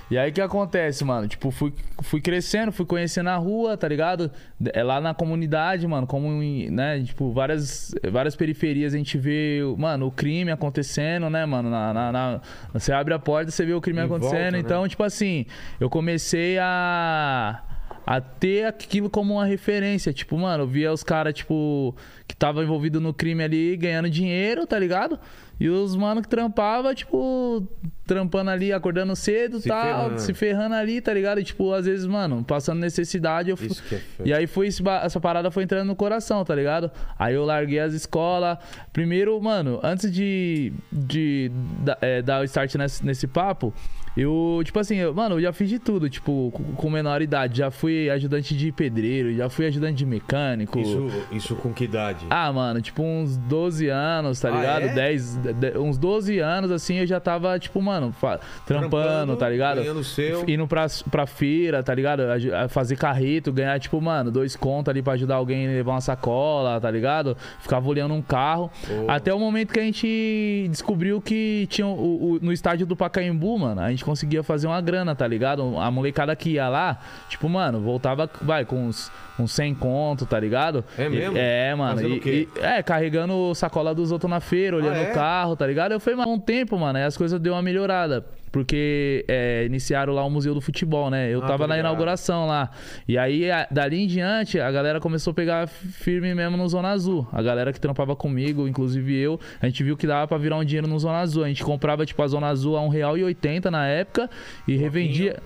E 0.10 0.18
aí 0.18 0.30
o 0.30 0.34
que 0.34 0.40
acontece, 0.40 1.04
mano? 1.04 1.28
Tipo, 1.28 1.52
fui, 1.52 1.74
fui 2.02 2.22
crescendo, 2.22 2.72
fui 2.72 2.86
conhecendo 2.86 3.30
a 3.30 3.36
rua, 3.36 3.76
tá 3.76 3.88
ligado? 3.90 4.32
É 4.74 4.82
lá 4.82 5.02
na 5.02 5.14
comunidade, 5.14 5.86
mano, 5.86 6.08
como 6.08 6.42
em, 6.42 6.70
né, 6.72 7.02
tipo, 7.04 7.32
várias, 7.34 7.94
várias 8.10 8.34
periferias 8.34 8.94
a 8.94 8.98
gente 8.98 9.18
vê, 9.18 9.60
mano, 9.78 10.08
o 10.08 10.12
crime 10.12 10.50
acontecendo, 10.50 11.30
né, 11.30 11.46
mano? 11.46 11.70
Na, 11.70 11.94
na- 11.94 12.12
na- 12.14 12.42
você 12.72 12.94
abre 12.94 13.14
a 13.14 13.20
porta, 13.20 13.52
você 13.52 13.66
vê 13.66 13.74
o 13.74 13.82
crime 13.82 14.00
Em 14.00 14.04
acontecendo. 14.06 14.32
volta, 14.40 14.52
né? 14.52 14.60
então, 14.60 14.88
tipo 14.88 15.04
assim, 15.04 15.46
eu 15.80 15.90
comecei 15.90 16.58
a. 16.58 17.62
A 18.10 18.22
ter 18.22 18.64
aquilo 18.66 19.10
como 19.10 19.34
uma 19.34 19.46
referência. 19.46 20.14
Tipo, 20.14 20.38
mano, 20.38 20.64
eu 20.64 20.68
via 20.68 20.94
os 20.94 21.04
caras, 21.04 21.34
tipo, 21.34 21.94
que 22.26 22.34
tava 22.34 22.64
envolvido 22.64 23.02
no 23.02 23.14
crime 23.14 23.44
ali, 23.44 23.76
ganhando 23.76 24.10
dinheiro, 24.10 24.66
tá 24.66 24.80
ligado? 24.80 25.20
E 25.60 25.68
os 25.68 25.94
mano 25.94 26.22
que 26.22 26.28
trampava, 26.30 26.96
tipo, 26.96 27.68
trampando 28.06 28.50
ali, 28.52 28.72
acordando 28.72 29.14
cedo 29.14 29.58
e 29.58 29.62
Se 29.62 29.68
tal, 29.68 29.84
ferrando. 29.84 30.20
se 30.22 30.34
ferrando 30.34 30.76
ali, 30.76 31.02
tá 31.02 31.14
ligado? 31.14 31.42
E, 31.42 31.44
tipo, 31.44 31.74
às 31.74 31.86
vezes, 31.86 32.06
mano, 32.06 32.46
passando 32.46 32.80
necessidade, 32.80 33.50
eu 33.50 33.58
fui. 33.58 33.70
É. 33.92 34.00
E 34.24 34.32
aí 34.34 34.48
foi 34.48 34.70
essa 35.04 35.20
parada 35.20 35.52
foi 35.52 35.64
entrando 35.64 35.88
no 35.88 35.96
coração, 35.96 36.46
tá 36.46 36.56
ligado? 36.56 36.90
Aí 37.20 37.34
eu 37.36 37.44
larguei 37.44 37.80
as 37.80 37.94
escolas. 37.94 38.58
Primeiro, 38.94 39.38
mano, 39.42 39.82
antes 39.84 40.10
de, 40.10 40.72
de 40.94 41.52
da- 41.84 41.98
é, 42.00 42.22
dar 42.22 42.40
o 42.40 42.44
start 42.46 42.76
nesse, 42.76 43.04
nesse 43.06 43.28
papo, 43.28 43.74
eu, 44.18 44.62
tipo 44.64 44.80
assim, 44.80 44.96
eu- 44.98 45.14
mano, 45.14 45.36
eu 45.36 45.42
já 45.42 45.54
fiz 45.54 45.70
de 45.70 45.80
tudo, 45.80 46.10
tipo, 46.10 46.50
com, 46.54 46.64
com 46.74 46.90
menor 46.90 47.22
idade. 47.22 47.60
Já 47.60 47.70
fui 47.72 48.10
ajudante 48.10 48.56
de 48.58 48.72
pedreiro, 48.72 49.34
já 49.34 49.50
fui 49.50 49.66
ajudante 49.68 49.96
de 49.98 50.06
mecânico. 50.06 50.80
isso, 50.80 51.08
isso 51.32 51.56
com 51.56 51.72
que 51.72 51.84
idade? 51.84 52.26
Ah, 52.30 52.52
mano, 52.52 52.82
tipo 52.82 53.04
uns 53.04 53.38
12 53.38 53.88
anos, 53.90 54.40
tá 54.42 54.50
Ah, 54.50 54.58
ligado? 54.58 54.82
é? 54.84 54.94
10, 54.94 55.36
de- 55.38 55.54
de- 55.54 55.78
uns 55.78 55.98
12 55.98 56.40
anos, 56.40 56.72
assim, 56.72 56.96
eu 56.98 57.06
já 57.08 57.20
tava, 57.20 57.58
tipo, 57.60 57.82
mano, 57.82 58.14
trampando, 58.20 58.50
Trampando, 58.66 59.36
tá 59.38 59.50
ligado? 59.50 59.78
ganhando 59.82 60.04
seu. 60.04 60.44
Indo 60.50 60.68
pra, 60.68 60.88
pra 61.12 61.26
feira, 61.28 61.84
tá 61.84 61.94
ligado? 61.94 62.24
Fazer 62.70 62.96
carreto, 62.96 63.52
ganhar, 63.54 63.80
tipo, 63.80 64.02
mano, 64.02 64.32
dois 64.32 64.56
contos 64.56 64.90
ali 64.90 65.02
pra 65.02 65.14
ajudar 65.14 65.36
alguém 65.36 65.68
a 65.68 65.70
levar 65.72 65.92
uma 65.94 66.02
sacola, 66.02 66.80
tá 66.82 66.90
ligado? 66.90 67.38
Ficava 67.60 67.88
olhando 67.88 68.14
um 68.14 68.22
carro. 68.22 68.72
Oh. 68.90 69.12
Até 69.12 69.34
o 69.34 69.40
momento 69.40 69.74
que 69.74 69.80
a 69.80 69.84
gente 69.84 70.68
descobriu 70.70 71.22
que 71.22 71.68
tinha 71.70 71.86
o, 71.88 72.34
o- 72.34 72.40
no 72.42 72.52
estádio 72.52 72.86
do 72.86 72.96
Pacaembu, 72.96 73.58
mano, 73.60 73.82
a 73.82 73.90
gente 73.90 74.04
conseguia 74.08 74.42
fazer 74.42 74.68
uma 74.68 74.80
grana, 74.80 75.14
tá 75.14 75.28
ligado? 75.28 75.78
A 75.78 75.92
molecada 75.92 76.34
que 76.34 76.52
ia 76.52 76.70
lá, 76.70 76.98
tipo, 77.28 77.50
mano, 77.50 77.82
voltava, 77.82 78.30
vai, 78.42 78.64
com 78.64 78.88
uns, 78.88 79.12
uns 79.38 79.52
100 79.52 79.76
conto, 79.76 80.26
tá 80.26 80.40
ligado? 80.40 80.84
É 80.98 81.10
mesmo? 81.10 81.36
E- 81.36 81.40
é, 81.40 81.76
mano. 81.76 82.02
E- 82.02 82.22
e- 82.26 82.48
é, 82.62 82.82
carregando 82.82 83.54
sacola 83.54 83.94
dos 83.94 84.10
outros 84.12 84.30
na 84.30 84.40
feira, 84.40 84.78
olhando 84.78 84.96
Ah, 84.96 85.04
é? 85.04 85.12
o 85.12 85.14
carro, 85.14 85.56
tá 85.58 85.68
ligado? 85.68 85.92
Eu 85.92 86.00
falei, 86.00 86.18
mano, 86.18 86.32
um 86.32 86.40
tempo, 86.40 86.80
mano, 86.80 86.98
aí 86.98 87.04
as 87.04 87.18
coisas 87.18 87.38
deu 87.40 87.52
uma 87.54 87.62
melhorada. 87.62 88.26
Porque 88.52 89.26
é, 89.28 89.66
iniciaram 89.66 90.14
lá 90.14 90.24
o 90.24 90.30
Museu 90.30 90.54
do 90.54 90.62
Futebol, 90.62 91.10
né? 91.10 91.30
Eu 91.34 91.44
Ah, 91.44 91.48
tava 91.48 91.68
na 91.68 91.78
inauguração 91.78 92.48
lá. 92.48 92.70
E 93.08 93.18
aí, 93.18 93.50
a- 93.52 93.68
dali 93.70 94.04
em 94.04 94.08
diante, 94.08 94.60
a 94.60 94.72
galera 94.72 95.00
começou 95.00 95.32
a 95.32 95.34
pegar 95.34 95.68
firme 95.68 96.34
mesmo 96.34 96.56
no 96.58 96.68
Zona 96.68 96.90
Azul. 96.90 97.28
A 97.32 97.42
galera 97.42 97.74
que 97.74 97.80
trampava 97.80 98.16
comigo, 98.16 98.68
inclusive 98.68 99.16
eu, 99.18 99.40
a 99.62 99.66
gente 99.68 99.84
viu 99.84 99.98
que 99.98 100.08
dava 100.08 100.28
pra 100.28 100.38
virar 100.38 100.58
um 100.58 100.64
dinheiro 100.66 100.88
no 100.88 100.98
Zona 100.98 101.20
Azul. 101.20 101.44
A 101.44 101.48
gente 101.48 101.64
comprava, 101.64 102.06
tipo, 102.06 102.22
a 102.24 102.28
Zona 102.28 102.48
Azul 102.48 102.78
a 102.78 102.82
R$1,80 102.82 103.70
na 103.70 103.86
época 103.88 104.30
e 104.68 104.76
revendia. 104.76 105.38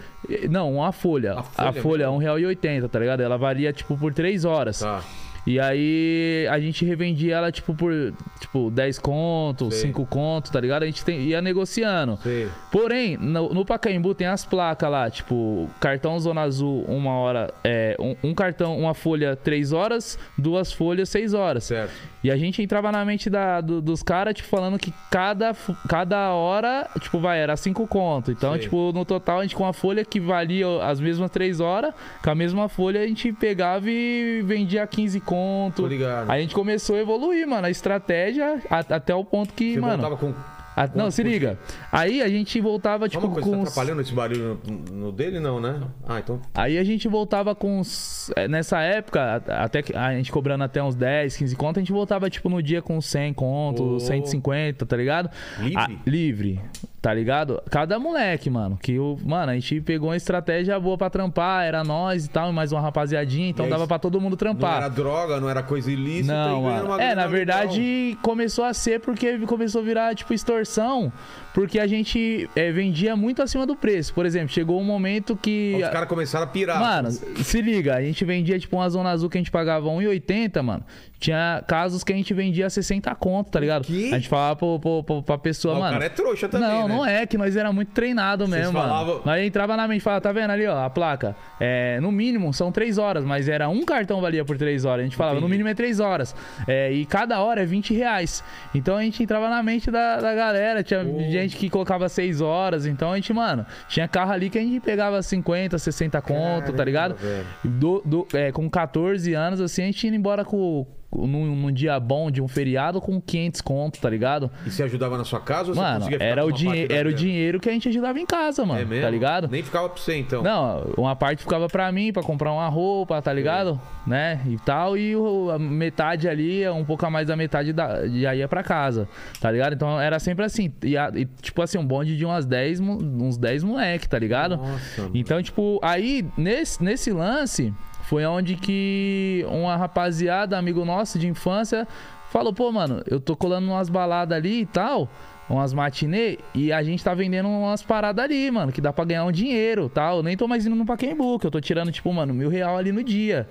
Não, 0.49 0.73
uma 0.75 0.91
folha. 0.91 1.33
A 1.33 1.39
A 1.39 1.73
folha 1.73 1.81
folha, 1.81 2.11
mesmo? 2.11 2.21
R$1,80, 2.21 2.87
tá 2.87 2.99
ligado? 2.99 3.21
Ela 3.21 3.37
varia, 3.37 3.73
tipo, 3.73 3.97
por 3.97 4.13
3 4.13 4.45
horas. 4.45 4.79
Tá. 4.79 5.03
E 5.47 5.59
aí 5.59 6.47
a 6.49 6.59
gente 6.59 6.85
revendia 6.85 7.35
ela, 7.35 7.51
tipo, 7.51 7.73
por 7.73 7.91
tipo, 8.39 8.69
10 8.69 8.99
contos, 8.99 9.73
Sei. 9.75 9.87
5 9.87 10.05
contos, 10.05 10.51
tá 10.51 10.59
ligado? 10.59 10.83
A 10.83 10.85
gente 10.85 11.03
tem- 11.03 11.19
ia 11.21 11.41
negociando. 11.41 12.17
Sei. 12.21 12.47
Porém, 12.71 13.17
no, 13.17 13.53
no 13.53 13.65
Pacaembu 13.65 14.13
tem 14.13 14.27
as 14.27 14.45
placas 14.45 14.89
lá, 14.89 15.09
tipo, 15.09 15.67
cartão 15.79 16.19
Zona 16.19 16.41
Azul, 16.41 16.83
uma 16.87 17.13
hora, 17.13 17.51
é, 17.63 17.95
um, 17.99 18.29
um 18.29 18.33
cartão, 18.35 18.77
uma 18.77 18.93
folha, 18.93 19.35
3 19.35 19.73
horas, 19.73 20.19
duas 20.37 20.71
folhas, 20.71 21.09
6 21.09 21.33
horas. 21.33 21.63
Certo. 21.63 21.91
E 22.23 22.29
a 22.29 22.37
gente 22.37 22.61
entrava 22.61 22.91
na 22.91 23.03
mente 23.03 23.27
da- 23.29 23.61
do- 23.61 23.81
dos 23.81 24.03
caras, 24.03 24.35
tipo, 24.35 24.47
falando 24.47 24.77
que 24.77 24.93
cada, 25.09 25.55
cada 25.89 26.29
hora, 26.33 26.87
tipo, 26.99 27.19
vai, 27.19 27.39
era 27.39 27.57
5 27.57 27.87
contos. 27.87 28.31
Então, 28.31 28.51
Sei. 28.53 28.61
tipo, 28.61 28.91
no 28.93 29.03
total, 29.03 29.39
a 29.39 29.41
gente 29.41 29.55
com 29.55 29.63
uma 29.63 29.73
folha 29.73 30.05
que 30.05 30.19
valia 30.19 30.67
as 30.83 30.99
mesmas 30.99 31.31
3 31.31 31.59
horas, 31.59 31.93
com 32.23 32.29
a 32.29 32.35
mesma 32.35 32.69
folha, 32.69 33.01
a 33.01 33.07
gente 33.07 33.33
pegava 33.33 33.89
e 33.89 34.43
vendia 34.45 34.85
15 34.85 35.19
Tô 35.30 35.30
conto. 35.35 35.87
ligado. 35.87 36.29
Aí 36.29 36.39
a 36.39 36.41
gente 36.41 36.53
começou 36.55 36.95
a 36.95 36.99
evoluir, 36.99 37.47
mano, 37.47 37.67
a 37.67 37.69
estratégia 37.69 38.61
a- 38.69 38.79
até 38.95 39.15
o 39.15 39.23
ponto 39.23 39.53
que, 39.53 39.73
Você 39.75 39.79
mano. 39.79 40.01
voltava 40.03 40.17
com. 40.17 40.33
A- 40.75 40.87
não, 40.87 40.93
quanto 41.05 41.11
se 41.11 41.23
liga. 41.23 41.57
Aí 41.91 42.21
a 42.21 42.27
gente 42.29 42.59
voltava, 42.61 43.07
tipo, 43.09 43.25
uma 43.25 43.33
coisa, 43.33 43.47
com. 43.49 43.55
tá 43.55 43.61
uns- 43.61 43.69
atrapalhando 43.69 44.01
esse 44.01 44.13
barulho 44.13 44.59
no, 44.67 44.95
no 44.95 45.11
dele, 45.11 45.39
não, 45.39 45.59
né? 45.59 45.81
Ah, 46.07 46.19
então. 46.19 46.39
Aí 46.53 46.77
a 46.77 46.83
gente 46.83 47.07
voltava 47.07 47.53
com 47.55 47.79
uns. 47.79 48.31
é, 48.35 48.47
Nessa 48.47 48.81
época, 48.81 49.43
a- 49.47 49.63
até 49.63 49.83
a 49.95 50.13
gente 50.13 50.31
cobrando 50.31 50.63
até 50.63 50.81
uns 50.81 50.95
10, 50.95 51.35
15 51.37 51.55
conto, 51.55 51.77
a 51.77 51.81
gente 51.81 51.91
voltava, 51.91 52.29
tipo, 52.29 52.49
no 52.49 52.61
dia 52.61 52.81
com 52.81 52.99
100 53.01 53.33
conto, 53.33 53.95
Oh. 53.95 53.99
150, 53.99 54.85
tá 54.85 54.95
ligado? 54.95 55.29
Livre? 55.59 55.75
Ah, 55.77 55.89
livre, 56.05 56.61
tá 57.01 57.13
ligado? 57.13 57.61
Cada 57.69 57.97
moleque, 57.99 58.49
mano. 58.49 58.77
Que 58.81 58.97
o. 58.99 59.17
Mano, 59.23 59.51
a 59.51 59.55
gente 59.55 59.81
pegou 59.81 60.09
uma 60.09 60.15
estratégia 60.17 60.79
boa 60.79 60.97
pra 60.97 61.09
trampar, 61.09 61.65
era 61.65 61.83
nós 61.83 62.25
e 62.25 62.29
tal, 62.29 62.49
e 62.49 62.53
mais 62.53 62.71
uma 62.71 62.79
rapaziadinha, 62.81 63.49
então 63.49 63.67
dava 63.67 63.87
pra 63.87 63.99
todo 63.99 64.19
mundo 64.21 64.31
Não 64.31 64.37
trampar. 64.37 64.77
era 64.77 64.87
droga, 64.89 65.39
não 65.39 65.49
era 65.49 65.61
coisa 65.63 65.91
ilícita. 65.91 66.33
Não, 66.33 66.59
e 66.59 66.63
ganhando 66.63 66.87
mano. 66.87 67.01
É, 67.01 67.15
na 67.15 67.27
verdade, 67.27 68.17
começou 68.21 68.63
a 68.65 68.73
ser 68.73 68.99
porque 69.01 69.37
começou 69.39 69.81
a 69.81 69.83
virar, 69.83 70.15
tipo, 70.15 70.33
extorsão 70.33 70.60
versão 70.61 71.11
porque 71.53 71.79
a 71.79 71.85
gente 71.87 72.49
é, 72.55 72.71
vendia 72.71 73.15
muito 73.15 73.41
acima 73.41 73.65
do 73.65 73.75
preço. 73.75 74.13
Por 74.13 74.25
exemplo, 74.25 74.49
chegou 74.49 74.79
um 74.79 74.83
momento 74.83 75.35
que. 75.35 75.73
Os 75.83 75.89
caras 75.89 76.07
começaram 76.07 76.45
a 76.45 76.47
pirar. 76.47 76.79
Mano, 76.79 77.11
se 77.11 77.61
liga, 77.61 77.95
a 77.95 78.01
gente 78.01 78.23
vendia 78.23 78.57
tipo 78.57 78.77
uma 78.77 78.89
zona 78.89 79.09
azul 79.09 79.29
que 79.29 79.37
a 79.37 79.41
gente 79.41 79.51
pagava 79.51 79.87
1,80, 79.89 80.61
mano. 80.61 80.83
Tinha 81.19 81.63
casos 81.67 82.03
que 82.03 82.11
a 82.11 82.15
gente 82.15 82.33
vendia 82.33 82.67
60 82.69 83.13
conto, 83.15 83.51
tá 83.51 83.59
ligado? 83.59 83.83
quê? 83.85 84.09
A 84.11 84.15
gente 84.15 84.27
falava 84.27 84.55
pro, 84.55 84.79
pro, 84.79 85.03
pro, 85.03 85.21
pra 85.23 85.37
pessoa, 85.37 85.75
Ah, 85.75 85.77
o 85.77 85.81
mano. 85.81 85.93
cara 85.93 86.05
é 86.05 86.09
trouxa 86.09 86.49
também, 86.49 86.67
Não, 86.67 86.87
né? 86.87 86.95
não 86.95 87.05
é, 87.05 87.25
que 87.27 87.37
nós 87.37 87.55
era 87.55 87.71
muito 87.71 87.89
treinado 87.91 88.47
Vocês 88.47 88.59
mesmo, 88.61 88.73
falavam- 88.73 89.13
mano. 89.15 89.21
Nós 89.25 89.41
entrava 89.45 89.77
na 89.77 89.87
mente 89.87 89.99
e 89.99 90.03
falava, 90.03 90.21
tá 90.21 90.31
vendo 90.31 90.49
ali, 90.49 90.65
ó, 90.65 90.83
a 90.83 90.89
placa. 90.89 91.35
É, 91.59 91.99
no 91.99 92.11
mínimo 92.11 92.51
são 92.55 92.71
três 92.71 92.97
horas, 92.97 93.23
mas 93.23 93.47
era 93.47 93.69
um 93.69 93.83
cartão 93.85 94.19
valia 94.19 94.43
por 94.43 94.57
três 94.57 94.83
horas. 94.83 95.01
A 95.01 95.03
gente 95.03 95.15
falava, 95.15 95.35
no 95.35 95.41
Entendi. 95.41 95.51
mínimo 95.51 95.69
é 95.69 95.75
três 95.75 95.99
horas. 95.99 96.35
É, 96.67 96.91
e 96.91 97.05
cada 97.05 97.39
hora 97.39 97.61
é 97.61 97.65
20 97.65 97.93
reais. 97.93 98.43
Então 98.73 98.97
a 98.97 99.03
gente 99.03 99.21
entrava 99.21 99.47
na 99.47 99.61
mente 99.61 99.91
da, 99.91 100.15
da 100.19 100.33
galera. 100.33 100.81
Tinha 100.81 101.03
gente 101.41 101.57
que 101.57 101.69
colocava 101.69 102.07
seis 102.09 102.41
horas. 102.41 102.85
Então 102.85 103.11
a 103.11 103.15
gente, 103.15 103.31
mano, 103.33 103.65
tinha 103.87 104.07
carro 104.07 104.31
ali 104.31 104.49
que 104.49 104.57
a 104.57 104.61
gente 104.61 104.79
pegava 104.79 105.21
50, 105.21 105.77
60 105.77 106.21
conto, 106.21 106.71
tá 106.73 106.83
ligado? 106.83 107.15
Do, 107.63 108.01
do- 108.05 108.27
é, 108.33 108.51
com 108.51 108.69
14 108.69 109.33
anos, 109.33 109.59
assim, 109.61 109.83
a 109.83 109.85
gente 109.85 110.07
ia 110.07 110.15
embora 110.15 110.43
com. 110.45 110.85
Num, 111.13 111.55
num 111.55 111.71
dia 111.71 111.99
bom 111.99 112.31
de 112.31 112.41
um 112.41 112.47
feriado 112.47 113.01
com 113.01 113.19
500 113.19 113.61
conto, 113.61 113.99
tá 113.99 114.09
ligado? 114.09 114.49
E 114.65 114.71
você 114.71 114.83
ajudava 114.83 115.17
na 115.17 115.25
sua 115.25 115.39
casa 115.41 115.69
ou 115.69 115.75
você 115.75 115.81
Mano, 115.81 115.97
conseguia 115.99 116.17
ficar 116.19 116.25
era 116.31 116.41
o, 116.43 116.45
uma 116.47 116.51
parte 116.53 116.63
dinhe 116.73 116.87
da 116.87 116.95
era 116.95 117.09
o 117.09 117.13
dinheiro 117.13 117.59
que 117.59 117.69
a 117.69 117.73
gente 117.73 117.89
ajudava 117.89 118.19
em 118.19 118.25
casa, 118.25 118.65
mano. 118.65 118.79
É 118.81 118.85
mesmo? 118.85 119.03
Tá 119.03 119.09
ligado? 119.09 119.47
Nem 119.49 119.61
ficava 119.61 119.89
pra 119.89 120.01
você, 120.01 120.15
então. 120.17 120.41
Não, 120.41 120.85
uma 120.97 121.15
parte 121.15 121.43
ficava 121.43 121.67
pra 121.67 121.91
mim, 121.91 122.13
pra 122.13 122.23
comprar 122.23 122.51
uma 122.53 122.67
roupa, 122.69 123.21
tá 123.21 123.33
ligado? 123.33 123.79
Né? 124.07 124.39
E 124.47 124.57
tal. 124.59 124.97
E 124.97 125.15
o- 125.15 125.51
a 125.51 125.59
metade 125.59 126.29
ali, 126.29 126.67
um 126.69 126.85
pouco 126.85 127.05
a 127.05 127.09
mais 127.09 127.27
da 127.27 127.35
metade 127.35 127.73
da, 127.73 128.07
já 128.07 128.33
ia 128.33 128.47
pra 128.47 128.63
casa, 128.63 129.07
tá 129.39 129.51
ligado? 129.51 129.73
Então 129.73 129.99
era 129.99 130.17
sempre 130.19 130.45
assim. 130.45 130.71
E, 130.81 130.97
a- 130.97 131.11
e, 131.13 131.25
tipo 131.41 131.61
assim, 131.61 131.77
um 131.77 131.85
bonde 131.85 132.15
de 132.15 132.25
umas 132.25 132.45
10, 132.45 132.79
mo- 132.79 132.99
uns 133.01 133.37
10 133.37 133.63
moleque, 133.63 134.07
tá 134.07 134.17
ligado? 134.17 134.55
Nossa, 134.57 135.01
mano. 135.01 135.11
Então, 135.13 135.41
tipo, 135.43 135.79
aí, 135.83 136.25
nesse, 136.37 136.81
nesse 136.83 137.11
lance, 137.11 137.73
foi 138.11 138.25
onde 138.25 138.57
que 138.57 139.45
uma 139.47 139.77
rapaziada, 139.77 140.57
amigo 140.57 140.83
nosso 140.83 141.17
de 141.17 141.29
infância, 141.29 141.87
falou, 142.29 142.51
pô, 142.53 142.69
mano, 142.69 143.01
eu 143.09 143.21
tô 143.21 143.37
colando 143.37 143.65
umas 143.71 143.87
baladas 143.87 144.37
ali 144.37 144.59
e 144.63 144.65
tal, 144.65 145.07
umas 145.49 145.71
matinê, 145.71 146.37
e 146.53 146.73
a 146.73 146.83
gente 146.83 147.01
tá 147.01 147.13
vendendo 147.13 147.47
umas 147.47 147.81
paradas 147.81 148.25
ali, 148.25 148.51
mano, 148.51 148.69
que 148.69 148.81
dá 148.81 148.91
pra 148.91 149.05
ganhar 149.05 149.23
um 149.23 149.31
dinheiro 149.31 149.87
tal. 149.87 150.17
Eu 150.17 150.23
nem 150.23 150.35
tô 150.35 150.45
mais 150.45 150.65
indo 150.65 150.75
no 150.75 150.85
Pacaembu, 150.85 151.39
que 151.39 151.47
eu 151.47 151.51
tô 151.51 151.61
tirando, 151.61 151.89
tipo, 151.89 152.11
mano, 152.11 152.33
mil 152.33 152.49
real 152.49 152.77
ali 152.77 152.91
no 152.91 153.01
dia. 153.01 153.47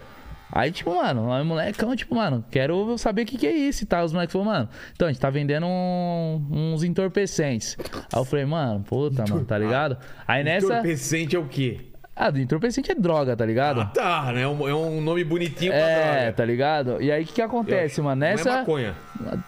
Aí, 0.53 0.71
tipo, 0.71 0.95
mano, 0.95 1.25
nós 1.27 1.47
molecão, 1.47 1.97
tipo, 1.97 2.15
mano, 2.15 2.45
quero 2.51 2.99
saber 2.99 3.23
o 3.23 3.25
que, 3.25 3.39
que 3.39 3.47
é 3.47 3.53
isso 3.57 3.85
e 3.85 3.87
tal. 3.87 4.05
Os 4.05 4.13
moleques 4.13 4.33
falaram, 4.35 4.53
mano, 4.53 4.69
então 4.93 5.09
a 5.09 5.11
gente 5.11 5.23
tá 5.23 5.31
vendendo 5.31 5.65
um- 5.65 6.47
uns 6.51 6.83
entorpecentes. 6.83 7.79
Aí 8.13 8.21
eu 8.21 8.25
falei, 8.27 8.45
mano, 8.45 8.85
puta, 8.85 9.25
mano, 9.27 9.47
tá 9.47 9.57
ligado? 9.57 9.97
Aí 10.29 10.45
nessa. 10.45 10.67
Entorpecente 10.67 11.35
é 11.35 11.39
o 11.39 11.47
quê? 11.47 11.81
Ah, 12.23 12.31
entorpecente 12.39 12.93
é 12.93 12.95
droga, 12.95 13.35
tá 13.35 13.47
ligado? 13.47 13.81
Ah, 13.81 13.87
tá, 13.87 14.31
né? 14.31 14.43
É 14.43 14.47
um, 14.47 14.69
é 14.69 14.75
um 14.75 15.01
nome 15.01 15.25
bonitinho 15.25 15.73
pra 15.73 15.81
é, 15.81 16.17
droga. 16.21 16.33
tá 16.35 16.45
ligado? 16.45 17.01
E 17.01 17.11
aí 17.11 17.23
o 17.23 17.27
que, 17.27 17.33
que 17.33 17.41
acontece, 17.41 18.03
mano? 18.03 18.21
Não 18.21 18.27
é 18.27 18.31
Nessa. 18.33 18.59
maconha. 18.59 18.95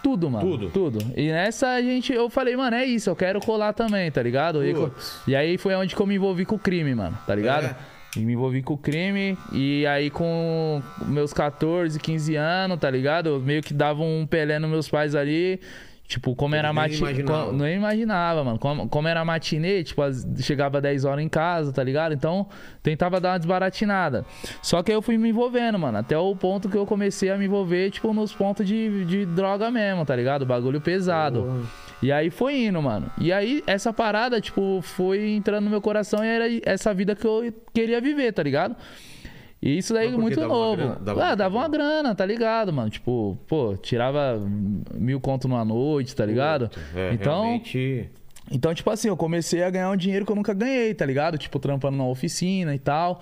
Tudo, 0.01 0.27
mano. 0.27 0.49
Tudo? 0.49 0.69
Tudo. 0.71 1.13
E 1.15 1.31
nessa 1.31 1.67
a 1.67 1.81
gente, 1.83 2.11
eu 2.11 2.31
falei, 2.31 2.55
mano, 2.55 2.75
é 2.75 2.83
isso, 2.83 3.11
eu 3.11 3.15
quero 3.15 3.39
colar 3.41 3.73
também, 3.73 4.09
tá 4.09 4.23
ligado? 4.23 4.65
E, 4.65 4.73
e 5.27 5.35
aí 5.35 5.55
foi 5.55 5.75
onde 5.75 5.95
que 5.95 6.01
eu 6.01 6.07
me 6.07 6.15
envolvi 6.15 6.45
com 6.45 6.55
o 6.55 6.59
crime, 6.59 6.95
mano, 6.95 7.15
tá 7.27 7.35
ligado? 7.35 7.65
É? 7.65 7.75
E 8.17 8.19
me 8.25 8.33
envolvi 8.33 8.63
com 8.63 8.73
o 8.73 8.77
crime, 8.77 9.37
e 9.51 9.85
aí 9.85 10.09
com 10.09 10.81
meus 11.05 11.31
14, 11.31 11.99
15 11.99 12.35
anos, 12.35 12.79
tá 12.79 12.89
ligado? 12.89 13.29
Eu 13.29 13.39
meio 13.39 13.61
que 13.61 13.73
dava 13.73 14.01
um 14.01 14.25
pelé 14.25 14.57
nos 14.57 14.69
meus 14.69 14.89
pais 14.89 15.13
ali. 15.13 15.59
Tipo, 16.05 16.35
como 16.35 16.53
era 16.53 16.71
matinê. 16.73 16.97
Não 17.53 17.67
imaginava, 17.67 18.43
mano. 18.43 18.59
Como, 18.59 18.87
como 18.89 19.07
era 19.07 19.23
matinê, 19.23 19.83
tipo, 19.83 20.01
as- 20.01 20.27
chegava 20.41 20.79
10 20.81 21.05
horas 21.05 21.23
em 21.23 21.29
casa, 21.29 21.71
tá 21.71 21.81
ligado? 21.83 22.13
Então, 22.13 22.45
tentava 22.83 23.19
dar 23.21 23.31
uma 23.31 23.39
desbaratinada. 23.39 24.25
Só 24.61 24.83
que 24.83 24.91
aí 24.91 24.97
eu 24.97 25.01
fui 25.01 25.17
me 25.17 25.29
envolvendo, 25.29 25.79
mano. 25.79 25.97
Até 25.97 26.17
o 26.17 26.35
ponto 26.35 26.69
que 26.69 26.77
eu 26.77 26.85
comecei 26.85 27.31
a 27.31 27.37
me 27.37 27.45
envolver, 27.45 27.89
tipo, 27.89 28.13
nos 28.13 28.33
pontos 28.33 28.67
de, 28.67 29.05
de 29.05 29.25
droga 29.25 29.71
mesmo, 29.71 30.05
tá 30.05 30.15
ligado? 30.15 30.45
Bagulho 30.45 30.81
pesado. 30.81 31.39
E 32.01 32.11
aí 32.11 32.29
foi 32.29 32.65
indo, 32.65 32.81
mano. 32.81 33.09
E 33.17 33.31
aí 33.31 33.63
essa 33.65 33.93
parada, 33.93 34.41
tipo, 34.41 34.81
foi 34.83 35.29
entrando 35.31 35.63
no 35.63 35.69
meu 35.71 35.81
coração 35.81 36.23
e 36.23 36.27
era 36.27 36.45
essa 36.65 36.93
vida 36.93 37.15
que 37.15 37.25
eu 37.25 37.51
queria 37.73 38.01
viver, 38.01 38.33
tá 38.33 38.43
ligado? 38.43 38.75
E 39.63 39.77
isso 39.77 39.93
daí 39.93 40.11
muito 40.11 40.37
dava 40.41 40.53
novo. 40.53 40.75
grana? 40.75 40.95
Dava 40.99 41.21
ah, 41.21 41.27
uma 41.27 41.35
dava 41.35 41.55
uma 41.55 41.67
grana, 41.69 42.13
tá 42.13 42.25
ligado, 42.25 42.73
mano? 42.73 42.89
Tipo, 42.89 43.37
pô, 43.47 43.77
tirava 43.77 44.37
mil 44.93 45.21
conto 45.21 45.47
numa 45.47 45.63
noite, 45.63 46.13
tá 46.13 46.25
ligado? 46.25 46.69
É, 46.93 47.13
então, 47.13 47.43
realmente... 47.43 48.09
então, 48.51 48.73
tipo 48.73 48.89
assim, 48.89 49.07
eu 49.07 49.15
comecei 49.15 49.63
a 49.63 49.69
ganhar 49.69 49.89
um 49.89 49.95
dinheiro 49.95 50.25
que 50.25 50.31
eu 50.33 50.35
nunca 50.35 50.53
ganhei, 50.53 50.93
tá 50.93 51.05
ligado? 51.05 51.37
Tipo, 51.37 51.59
trampando 51.59 51.95
na 51.95 52.05
oficina 52.05 52.75
e 52.75 52.79
tal. 52.79 53.21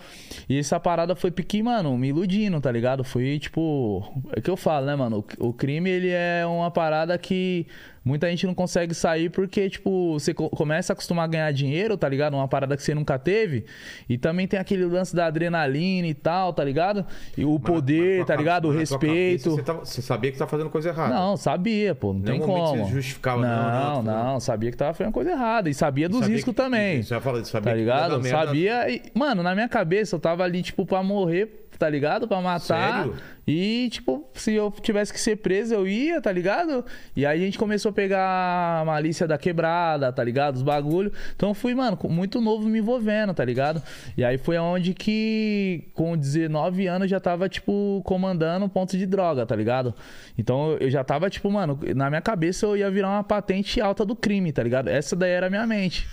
E 0.49 0.57
essa 0.57 0.79
parada 0.79 1.15
foi 1.15 1.29
pequeno, 1.29 1.65
mano, 1.65 1.95
me 1.95 2.07
iludindo, 2.07 2.59
tá 2.59 2.71
ligado? 2.71 3.03
Foi, 3.03 3.37
tipo... 3.37 4.03
É 4.35 4.39
o 4.39 4.41
que 4.41 4.49
eu 4.49 4.57
falo, 4.57 4.87
né, 4.87 4.95
mano? 4.95 5.23
O 5.37 5.53
crime, 5.53 5.91
ele 5.91 6.09
é 6.09 6.43
uma 6.43 6.71
parada 6.71 7.15
que 7.19 7.67
muita 8.03 8.29
gente 8.29 8.47
não 8.47 8.53
consegue 8.53 8.93
sair 8.93 9.29
porque, 9.29 9.69
tipo, 9.69 10.13
você 10.13 10.33
co- 10.33 10.49
começa 10.49 10.91
a 10.91 10.93
acostumar 10.93 11.25
a 11.25 11.27
ganhar 11.27 11.51
dinheiro, 11.51 11.95
tá 11.95 12.09
ligado? 12.09 12.33
Uma 12.35 12.47
parada 12.47 12.75
que 12.75 12.83
você 12.83 12.95
nunca 12.95 13.19
teve. 13.19 13.65
E 14.09 14.17
também 14.17 14.47
tem 14.47 14.59
aquele 14.59 14.85
lance 14.85 15.15
da 15.15 15.27
adrenalina 15.27 16.07
e 16.07 16.13
tal, 16.13 16.51
tá 16.53 16.63
ligado? 16.63 17.05
E 17.37 17.45
o 17.45 17.53
Mas- 17.53 17.61
poder, 17.63 18.17
mas 18.19 18.27
tá 18.27 18.35
ligado? 18.35 18.67
O 18.67 18.71
respeito. 18.71 19.51
Você, 19.51 19.61
tava- 19.63 19.85
você 19.85 20.01
sabia 20.01 20.31
que 20.31 20.37
tá 20.37 20.47
fazendo 20.47 20.69
coisa 20.69 20.89
errada. 20.89 21.13
Não, 21.13 21.37
sabia, 21.37 21.93
pô. 21.93 22.13
Não 22.13 22.21
tem 22.21 22.39
como. 22.39 22.85
você 22.85 22.91
justificava, 22.91 23.41
não, 23.41 23.71
não, 23.71 24.03
não, 24.03 24.23
não, 24.33 24.39
sabia 24.39 24.71
que 24.71 24.77
tava 24.77 24.93
fazendo 24.93 25.13
coisa 25.13 25.31
errada. 25.31 25.69
E 25.69 25.73
sabia 25.73 26.09
dos 26.09 26.25
riscos 26.27 26.53
também. 26.53 27.03
Você 27.03 27.13
ia 27.13 27.21
falar, 27.21 27.43
sabia 27.45 27.71
Tá 27.71 27.77
ligado? 27.77 28.23
Sabia. 28.27 28.89
E, 28.89 29.01
mano, 29.13 29.43
na 29.43 29.53
minha 29.53 29.69
cabeça 29.69 30.15
eu 30.15 30.19
tava 30.19 30.43
ali, 30.43 30.61
tipo, 30.61 30.85
pra 30.85 31.03
morrer, 31.03 31.67
tá 31.81 31.89
ligado? 31.89 32.27
Pra 32.27 32.39
matar. 32.39 32.59
Sério? 33.05 33.15
E, 33.47 33.89
tipo, 33.91 34.29
se 34.35 34.53
eu 34.53 34.69
tivesse 34.69 35.11
que 35.11 35.19
ser 35.19 35.37
preso, 35.37 35.73
eu 35.73 35.87
ia, 35.87 36.21
tá 36.21 36.31
ligado? 36.31 36.85
E 37.15 37.25
aí 37.25 37.41
a 37.41 37.45
gente 37.45 37.57
começou 37.57 37.89
a 37.89 37.93
pegar 37.93 38.81
a 38.81 38.85
malícia 38.85 39.27
da 39.27 39.35
quebrada, 39.35 40.13
tá 40.13 40.23
ligado? 40.23 40.57
Os 40.57 40.61
bagulho. 40.61 41.11
Então 41.35 41.49
eu 41.49 41.55
fui, 41.55 41.73
mano, 41.73 41.97
com- 41.97 42.07
muito 42.07 42.39
novo 42.39 42.69
me 42.69 42.77
envolvendo, 42.77 43.33
tá 43.33 43.43
ligado? 43.43 43.81
E 44.15 44.23
aí 44.23 44.37
foi 44.37 44.59
onde 44.59 44.93
que, 44.93 45.89
com 45.95 46.15
19 46.15 46.85
anos, 46.85 47.09
já 47.09 47.19
tava, 47.19 47.49
tipo, 47.49 48.01
comandando 48.05 48.69
pontos 48.69 48.97
de 48.99 49.07
droga, 49.07 49.43
tá 49.43 49.55
ligado? 49.55 49.93
Então 50.37 50.77
eu 50.79 50.91
já 50.91 51.03
tava, 51.03 51.27
tipo, 51.27 51.49
mano, 51.49 51.79
na 51.95 52.09
minha 52.11 52.21
cabeça 52.21 52.67
eu 52.67 52.77
ia 52.77 52.91
virar 52.91 53.09
uma 53.09 53.23
patente 53.23 53.81
alta 53.81 54.05
do 54.05 54.15
crime, 54.15 54.51
tá 54.51 54.61
ligado? 54.61 54.87
Essa 54.87 55.15
daí 55.15 55.31
era 55.31 55.47
a 55.47 55.49
minha 55.49 55.65
mente. 55.65 56.07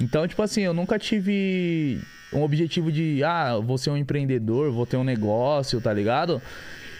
Então, 0.00 0.28
tipo 0.28 0.40
assim, 0.40 0.62
eu 0.62 0.72
nunca 0.72 0.96
tive 0.96 2.00
um 2.32 2.42
objetivo 2.42 2.92
de, 2.92 3.22
ah, 3.24 3.58
vou 3.58 3.78
ser 3.78 3.90
um 3.90 3.96
empreendedor, 3.96 4.70
vou 4.72 4.86
ter 4.86 4.96
um 4.96 5.04
negócio, 5.04 5.80
tá 5.80 5.92
ligado? 5.92 6.40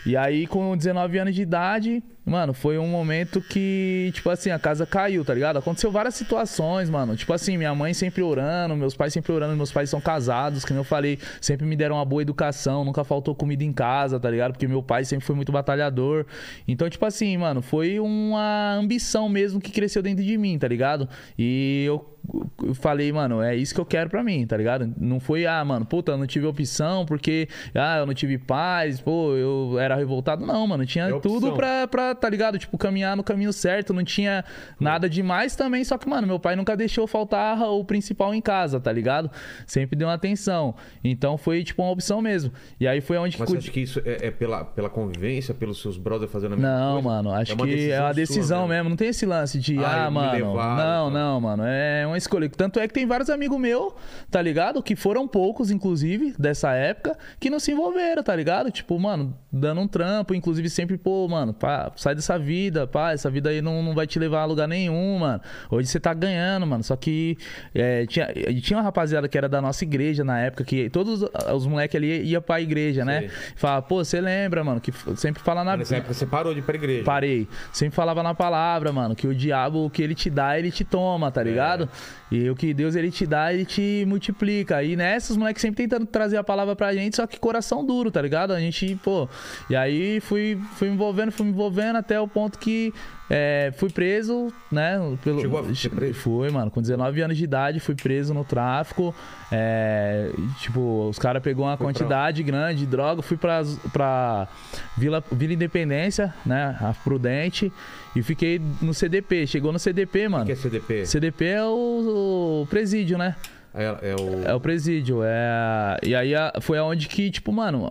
E 0.07 0.17
aí, 0.17 0.47
com 0.47 0.75
19 0.77 1.19
anos 1.19 1.35
de 1.35 1.43
idade, 1.43 2.03
mano, 2.25 2.55
foi 2.55 2.79
um 2.79 2.87
momento 2.87 3.43
que, 3.43 4.11
tipo 4.15 4.31
assim, 4.31 4.51
a 4.51 4.59
casa 4.59 4.87
caiu, 4.87 5.25
tá 5.25 5.35
ligado? 5.35 5.59
Aconteceu 5.59 5.91
várias 5.91 6.15
situações, 6.15 6.89
mano. 6.89 7.17
Tipo 7.17 7.33
assim, 7.33 7.59
minha 7.59 7.75
mãe 7.75 7.93
sempre 7.93 8.23
orando, 8.23 8.75
meus 8.77 8.97
pais 8.97 9.13
sempre 9.13 9.33
orando, 9.33 9.55
meus 9.57 9.71
pais 9.73 9.91
são 9.91 10.01
casados, 10.01 10.65
que 10.65 10.73
nem 10.73 10.81
eu 10.81 10.85
falei, 10.85 11.19
sempre 11.41 11.67
me 11.67 11.77
deram 11.77 11.97
uma 11.97 12.05
boa 12.05 12.23
educação, 12.23 12.85
nunca 12.85 13.05
faltou 13.05 13.35
comida 13.35 13.65
em 13.65 13.73
casa, 13.73 14.19
tá 14.19 14.31
ligado? 14.31 14.53
Porque 14.53 14.67
meu 14.67 14.83
pai 14.83 15.05
sempre 15.05 15.27
foi 15.27 15.37
muito 15.37 15.53
batalhador. 15.53 16.25
Então, 16.67 16.89
tipo 16.89 17.05
assim, 17.05 17.37
mano, 17.37 17.61
foi 17.61 18.01
uma 18.01 18.77
ambição 18.77 19.29
mesmo 19.29 19.61
que 19.61 19.71
cresceu 19.71 20.03
dentro 20.03 20.25
de 20.25 20.39
mim, 20.39 20.59
tá 20.59 20.69
ligado? 20.69 21.07
E 21.39 21.85
eu 21.87 22.18
eu 22.63 22.75
falei, 22.75 23.11
mano, 23.13 23.41
é 23.43 23.57
isso 23.57 23.75
que 23.75 23.81
eu 23.81 23.87
quero 23.87 24.11
pra 24.11 24.23
mim, 24.23 24.47
tá 24.47 24.57
ligado? 24.57 24.93
Não 24.99 25.19
foi, 25.21 25.47
ah, 25.47 25.65
mano, 25.65 25.85
puta, 25.87 26.13
eu 26.13 26.19
não 26.19 26.27
tive 26.27 26.47
opção 26.47 27.07
porque, 27.07 27.49
ah, 27.75 27.99
eu 27.99 28.07
não 28.07 28.15
tive 28.15 28.37
paz, 28.39 29.01
pô, 29.01 29.35
eu 29.35 29.79
era 29.79 29.95
revoltado. 29.95 30.45
Não, 30.45 30.67
mano, 30.67 30.85
tinha 30.85 31.07
É 31.07 31.19
tudo 31.21 31.53
pra, 31.53 31.87
pra, 31.89 32.15
tá 32.15 32.29
ligado? 32.29 32.59
Tipo, 32.59 32.77
caminhar 32.77 33.17
no 33.17 33.23
caminho 33.25 33.53
certo, 33.53 33.95
não 33.95 34.05
tinha 34.05 34.45
nada 34.79 35.09
demais 35.09 35.57
também, 35.57 35.83
só 35.85 35.97
que, 35.97 36.09
mano, 36.09 36.27
meu 36.27 36.39
pai 36.39 36.55
nunca 36.57 36.77
deixou 36.77 37.07
faltar 37.07 37.61
o 37.63 37.85
principal 37.85 38.35
em 38.35 38.41
casa, 38.41 38.79
tá 38.79 38.93
ligado? 38.93 39.31
Sempre 39.67 39.97
deu 39.97 40.09
uma 40.09 40.15
atenção. 40.15 40.75
Então 41.03 41.39
foi, 41.39 41.65
tipo, 41.65 41.83
uma 41.83 41.91
opção 41.93 42.21
mesmo. 42.21 42.53
E 42.79 42.87
aí 42.87 43.01
foi 43.01 43.17
onde 43.17 43.39
Mas 43.39 43.51
que. 43.51 43.57
acha 43.57 43.71
que 43.71 43.81
isso 43.81 44.03
é, 44.05 44.27
é 44.27 44.31
pela, 44.31 44.65
pela 44.65 44.91
convivência, 44.91 45.55
pelos 45.55 45.81
seus 45.81 45.97
brothers 45.97 46.31
fazendo 46.31 46.55
a 46.55 46.57
mesma 46.57 46.71
Não, 46.79 46.93
coisa? 46.95 47.09
mano, 47.09 47.33
acho 47.33 47.55
uma 47.55 47.67
que 47.67 47.91
é 47.91 48.01
uma 48.01 48.13
decisão 48.13 48.61
sua, 48.61 48.69
mesmo. 48.69 48.89
Não 48.91 48.97
tem 48.97 49.09
esse 49.09 49.25
lance 49.25 49.59
de, 49.59 49.79
Ah, 49.79 50.07
ah, 50.07 50.11
mano. 50.11 50.33
levaram, 50.33 51.11
não, 51.11 51.13
tá. 51.13 51.19
não, 51.19 51.41
mano. 51.41 51.63
É 51.67 52.07
uma 52.07 52.18
escolha. 52.19 52.49
Tanto 52.49 52.79
é 52.79 52.87
que 52.87 52.95
tem 52.95 53.07
vários 53.07 53.31
amigos 53.31 53.59
meus, 53.59 53.93
tá 54.31 54.43
ligado? 54.43 54.83
Que 54.83 54.95
foram 54.95 55.27
poucos, 55.27 55.71
inclusive, 55.71 56.35
dessa 56.39 56.73
época, 56.73 57.17
que 57.41 57.49
não 57.49 57.59
se 57.59 57.73
envolveram, 57.73 58.23
tá 58.23 58.35
ligado? 58.35 58.71
Tipo, 58.71 58.99
mano, 58.99 59.37
dando 59.51 59.81
um 59.81 59.89
trampo, 59.89 60.35
inclusive 60.35 60.69
sempre, 60.69 60.99
pô, 60.99 61.27
mano, 61.29 61.55
pá, 61.55 61.91
sai 61.97 62.15
dessa 62.15 62.39
vida, 62.39 62.87
pá, 62.87 63.13
essa 63.13 63.31
vida 63.31 63.51
aí 63.51 63.63
não, 63.63 63.83
não 63.83 63.95
vai 63.95 64.07
te 64.07 64.19
levar 64.19 64.43
a 64.43 64.45
lugar 64.45 64.69
nenhum, 64.69 65.19
mano. 65.19 65.41
Hoje 65.71 65.89
você 65.89 65.99
tá 65.99 66.13
ganhando, 66.13 66.67
mano. 66.67 66.83
Só 66.83 66.97
que 66.97 67.39
é, 67.75 68.07
tinha, 68.07 68.29
tinha 68.61 68.77
uma 68.77 68.83
rapaziada 68.83 69.29
que 69.29 69.39
era 69.39 69.49
da 69.49 69.61
nossa 69.63 69.85
igreja 69.85 70.25
na 70.25 70.39
época, 70.39 70.65
que 70.65 70.91
todos 70.91 71.25
os 71.55 71.67
moleques 71.67 71.97
ali 71.97 72.23
iam 72.25 72.43
pra 72.43 72.61
igreja, 72.61 73.05
né? 73.05 73.21
Sei. 73.21 73.31
Falava, 73.57 73.83
pô, 73.83 74.05
você 74.05 74.21
lembra, 74.21 74.63
mano, 74.63 74.81
que 74.81 74.93
sempre 75.17 75.43
fala 75.43 75.65
na 75.65 75.77
Nessa 75.77 75.97
época 75.97 76.15
você 76.15 76.27
parou 76.27 76.53
de 76.53 76.61
ir 76.61 76.63
pra 76.63 76.75
igreja. 76.75 77.05
Parei. 77.05 77.49
Sempre 77.73 77.95
falava 77.95 78.23
na 78.23 78.35
palavra, 78.35 78.93
mano, 78.93 79.15
que 79.15 79.27
o 79.27 79.35
diabo, 79.35 79.87
o 79.87 79.91
que 79.91 80.03
ele 80.03 80.15
te 80.15 80.29
dá, 80.29 80.59
ele 80.59 80.71
te 80.71 80.85
toma, 80.85 81.31
tá 81.31 81.43
ligado? 81.43 81.89
E 82.31 82.49
o 82.51 82.55
que 82.55 82.75
Deus 82.75 82.95
ele 82.95 83.11
te 83.11 83.27
dá, 83.27 83.53
ele 83.53 83.65
te 83.65 84.05
multiplica. 84.07 84.83
E 84.83 84.97
nessas, 84.97 85.37
moleques 85.37 85.63
sempre 85.63 85.87
tentando 85.87 86.07
trazer 86.07 86.37
a 86.37 86.45
palavra 86.45 86.77
pra 86.77 86.93
gente, 86.93 87.17
só 87.17 87.27
que 87.27 87.39
coração 87.39 87.85
duro, 87.85 88.11
tá 88.11 88.21
ligado? 88.21 88.53
A 88.53 88.61
gente, 88.61 88.99
pô. 89.03 89.29
E 89.71 89.77
aí 89.77 90.21
fui, 90.21 90.59
fui 90.75 90.89
me 90.89 90.95
envolvendo, 90.95 91.33
fui 91.33 91.47
me 91.47 91.53
envolvendo 91.53 91.97
até 91.97 92.21
o 92.21 92.29
ponto 92.29 92.59
que 92.59 92.93
é, 93.31 93.73
fui 93.77 93.91
preso, 93.91 94.53
né? 94.73 94.99
Pelo, 95.23 95.41
Chegou 95.41 95.61
a 95.61 95.75
ser 95.75 95.91
preso? 95.91 96.15
Fui, 96.15 96.51
mano. 96.51 96.71
Com 96.71 96.81
19 96.81 97.21
anos 97.21 97.37
de 97.37 97.45
idade, 97.45 97.81
fui 97.81 97.95
preso 97.95 98.33
no 98.33 98.45
tráfico. 98.45 99.15
É, 99.53 100.31
tipo, 100.61 101.09
os 101.09 101.19
caras 101.19 101.43
pegou 101.43 101.65
uma 101.65 101.77
Foi 101.77 101.87
pra 101.87 101.93
quantidade 101.93 102.43
grande 102.43 102.81
de 102.81 102.87
droga. 102.87 103.21
Fui 103.23 103.37
pra, 103.37 103.63
pra 103.93 104.49
Vila, 104.97 105.23
Vila 105.31 105.53
Independência, 105.53 106.35
né? 106.45 106.77
A 106.81 106.95
Prudente. 106.95 107.73
E 108.17 108.23
fiquei 108.23 108.61
no 108.81 108.95
CDP. 108.95 109.47
Chegou 109.47 109.73
no 109.73 109.79
CDP, 109.79 110.27
O 110.27 110.31
mano. 110.31 110.47
que 110.47 110.53
é 110.53 110.57
CDP? 110.57 111.07
CDP 111.07 111.45
é 111.45 111.65
o, 111.65 112.63
o 112.63 112.67
presídio, 112.69 113.19
né? 113.19 113.37
É, 113.79 114.11
é 114.11 114.17
o. 114.17 114.49
É 114.51 114.55
o 114.55 114.61
presídio. 114.61 115.21
É... 115.25 115.97
E 116.05 116.15
aí 116.15 116.35
a- 116.35 116.53
foi 116.61 116.79
aonde 116.79 117.07
que, 117.09 117.31
tipo, 117.31 117.53
mano, 117.53 117.91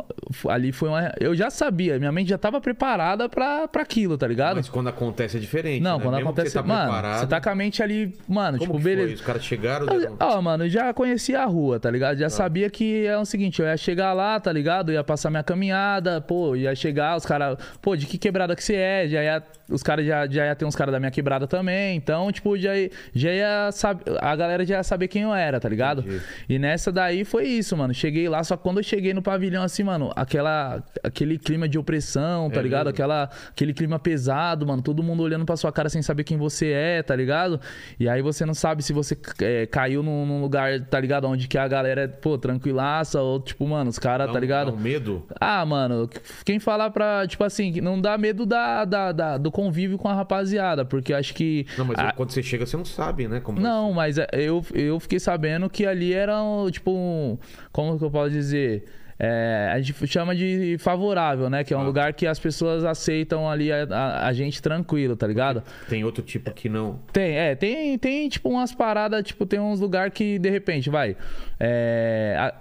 ali 0.50 0.72
foi 0.72 0.90
uma. 0.90 1.12
Eu 1.20 1.34
já 1.36 1.50
sabia, 1.50 1.98
minha 1.98 2.12
mente 2.12 2.30
já 2.30 2.38
tava 2.38 2.60
preparada 2.60 3.30
pra, 3.30 3.68
pra 3.68 3.82
aquilo, 3.84 4.18
tá 4.18 4.28
ligado? 4.28 4.58
Mas 4.58 4.70
quando 4.70 4.90
acontece 4.90 5.38
é 5.38 5.40
diferente. 5.40 5.82
Não, 5.82 5.98
né? 5.98 6.04
quando 6.04 6.16
Mesmo 6.16 6.30
acontece. 6.30 6.52
Você 6.52 6.58
tá 6.60 6.64
mano, 6.64 6.82
preparado, 6.84 7.20
você 7.22 7.28
tá 7.28 7.42
com 7.42 7.50
a 7.50 7.56
mente 7.56 7.82
ali, 7.82 8.14
mano, 8.28 8.58
Como 8.58 8.72
tipo, 8.74 8.84
beleza. 8.84 9.08
foi? 9.08 9.14
Os 9.16 9.22
caras 9.22 9.44
chegaram. 9.44 9.86
Deram- 9.86 10.18
Ó, 10.20 10.42
mano, 10.42 10.66
eu 10.66 10.70
já 10.70 10.94
conhecia 10.94 11.42
a 11.42 11.46
rua, 11.46 11.80
tá 11.80 11.90
ligado? 11.90 12.18
Já 12.18 12.30
sabia 12.30 12.70
que 12.70 13.06
é 13.06 13.18
o 13.18 13.26
seguinte, 13.26 13.62
eu 13.62 13.66
ia 13.68 13.78
chegar 13.78 14.14
lá, 14.14 14.40
tá 14.40 14.52
ligado? 14.52 14.92
Ia 14.92 15.04
passar 15.04 15.30
minha 15.30 15.44
caminhada, 15.44 16.20
pô, 16.22 16.56
ia 16.56 16.76
chegar, 16.76 17.16
os 17.16 17.26
caras, 17.26 17.58
pô, 17.82 17.96
de 17.96 18.06
que 18.06 18.18
quebrada 18.18 18.56
que 18.56 18.64
você 18.64 18.76
é? 18.76 19.08
Já 19.08 19.24
ia, 19.24 19.44
os 19.70 19.82
caras 19.84 20.06
já, 20.06 20.28
já 20.28 20.46
ia 20.46 20.56
ter 20.56 20.66
uns 20.66 20.76
caras 20.76 20.92
da 20.92 21.00
minha 21.00 21.12
quebrada 21.12 21.48
também. 21.48 21.96
Então, 21.96 22.32
tipo, 22.32 22.58
já, 22.58 22.72
já 23.14 23.32
ia 23.32 23.72
saber, 23.72 24.04
a 24.20 24.36
galera 24.36 24.66
já 24.66 24.78
ia 24.78 24.84
saber 24.84 25.08
quem 25.08 25.22
eu 25.24 25.34
era, 25.34 25.60
tá 25.60 25.70
ligado? 25.70 25.77
Entendi. 26.00 26.22
E 26.50 26.60
nessa 26.60 26.92
daí 26.92 27.24
foi 27.26 27.46
isso, 27.48 27.76
mano. 27.78 27.94
Cheguei 27.94 28.28
lá, 28.30 28.44
só 28.44 28.56
que 28.58 28.64
quando 28.64 28.78
eu 28.78 28.84
cheguei 28.84 29.14
no 29.14 29.22
pavilhão, 29.22 29.64
assim, 29.64 29.84
mano, 29.84 30.12
aquela, 30.16 30.84
aquele 31.04 31.38
clima 31.38 31.68
de 31.68 31.78
opressão, 31.78 32.50
tá 32.50 32.60
É 32.60 32.64
ligado? 32.64 32.86
mesmo? 32.86 32.90
Aquela, 32.96 33.30
aquele 33.50 33.74
clima 33.74 34.00
pesado, 34.00 34.66
mano. 34.66 34.82
Todo 34.82 35.02
mundo 35.04 35.24
olhando 35.24 35.46
pra 35.46 35.56
sua 35.58 35.72
cara 35.72 35.90
sem 35.90 36.02
saber 36.02 36.24
quem 36.24 36.38
você 36.38 36.72
é, 36.72 37.04
tá 37.04 37.16
ligado? 37.16 37.60
E 38.00 38.08
aí 38.10 38.22
você 38.22 38.46
não 38.46 38.54
sabe 38.54 38.84
se 38.84 38.94
você 38.94 39.18
é, 39.42 39.66
caiu 39.66 40.02
num, 40.04 40.26
num 40.26 40.42
lugar, 40.42 40.80
tá 40.82 41.00
ligado? 41.00 41.26
Onde 41.28 41.48
que 41.48 41.58
a 41.58 41.68
galera 41.68 42.02
é, 42.02 42.08
pô, 42.08 42.38
tranquilaça, 42.38 43.22
ou 43.22 43.40
tipo, 43.40 43.68
mano, 43.68 43.90
os 43.90 44.00
caras, 44.00 44.28
Dá 44.28 44.34
tá 44.34 44.40
ligado? 44.40 44.72
dá 44.72 44.78
um 44.78 44.80
medo. 44.80 45.26
Ah, 45.40 45.66
mano, 45.66 46.10
quem 46.46 46.60
falar 46.60 46.90
pra, 46.92 47.26
tipo 47.28 47.44
assim, 47.44 47.72
que 47.72 47.82
não 47.82 48.00
dá 48.00 48.18
medo 48.18 48.46
da, 48.46 48.86
da, 48.86 49.12
da- 49.12 49.38
do 49.38 49.52
convívio 49.52 49.98
com 49.98 50.08
a 50.08 50.14
rapaziada, 50.14 50.86
porque 50.86 51.14
acho 51.14 51.34
que. 51.34 51.66
Não, 51.78 51.86
mas 51.86 51.98
a- 51.98 52.12
quando 52.12 52.32
você 52.32 52.44
chega, 52.44 52.66
você 52.66 52.78
não 52.78 52.86
sabe, 52.86 53.28
né? 53.28 53.40
Como 53.40 53.60
não, 53.60 53.94
mas 53.94 54.18
é, 54.18 54.28
eu, 54.34 54.64
eu 54.74 55.00
fiquei 55.00 55.20
sabendo 55.20 55.57
que 55.70 55.86
ali 55.86 56.14
era, 56.14 56.36
tipo, 56.72 56.92
um, 56.92 57.38
como 57.72 57.98
que 57.98 58.04
eu 58.06 58.12
posso 58.12 58.30
dizer? 58.32 58.86
É, 59.20 59.72
a 59.74 59.82
gente 59.82 60.06
chama 60.06 60.36
de 60.36 60.78
favorável, 60.78 61.50
né? 61.50 61.64
Que 61.64 61.74
é 61.74 61.78
um 61.78 61.82
Ah. 61.82 61.84
lugar 61.86 62.14
que 62.14 62.28
as 62.28 62.38
pessoas 62.38 62.86
aceitam 62.86 63.50
ali 63.50 63.72
a, 63.72 63.88
a- 63.90 64.28
a 64.28 64.32
gente 64.34 64.62
tranquilo, 64.62 65.16
tá 65.16 65.26
ligado? 65.26 65.64
Tem 65.90 66.04
outro 66.04 66.22
tipo 66.24 66.52
que 66.52 66.70
não. 66.70 67.00
Tem, 67.12 67.36
é, 67.36 67.56
tem, 67.56 67.98
tem 67.98 68.30
tipo 68.30 68.48
umas 68.48 68.76
paradas, 68.76 69.24
tipo, 69.24 69.44
tem 69.44 69.60
uns 69.60 69.80
lugares 69.80 70.14
que 70.14 70.38
de 70.38 70.52
repente 70.52 70.92
vai. 70.92 71.18
É, 71.60 72.36
a- 72.38 72.54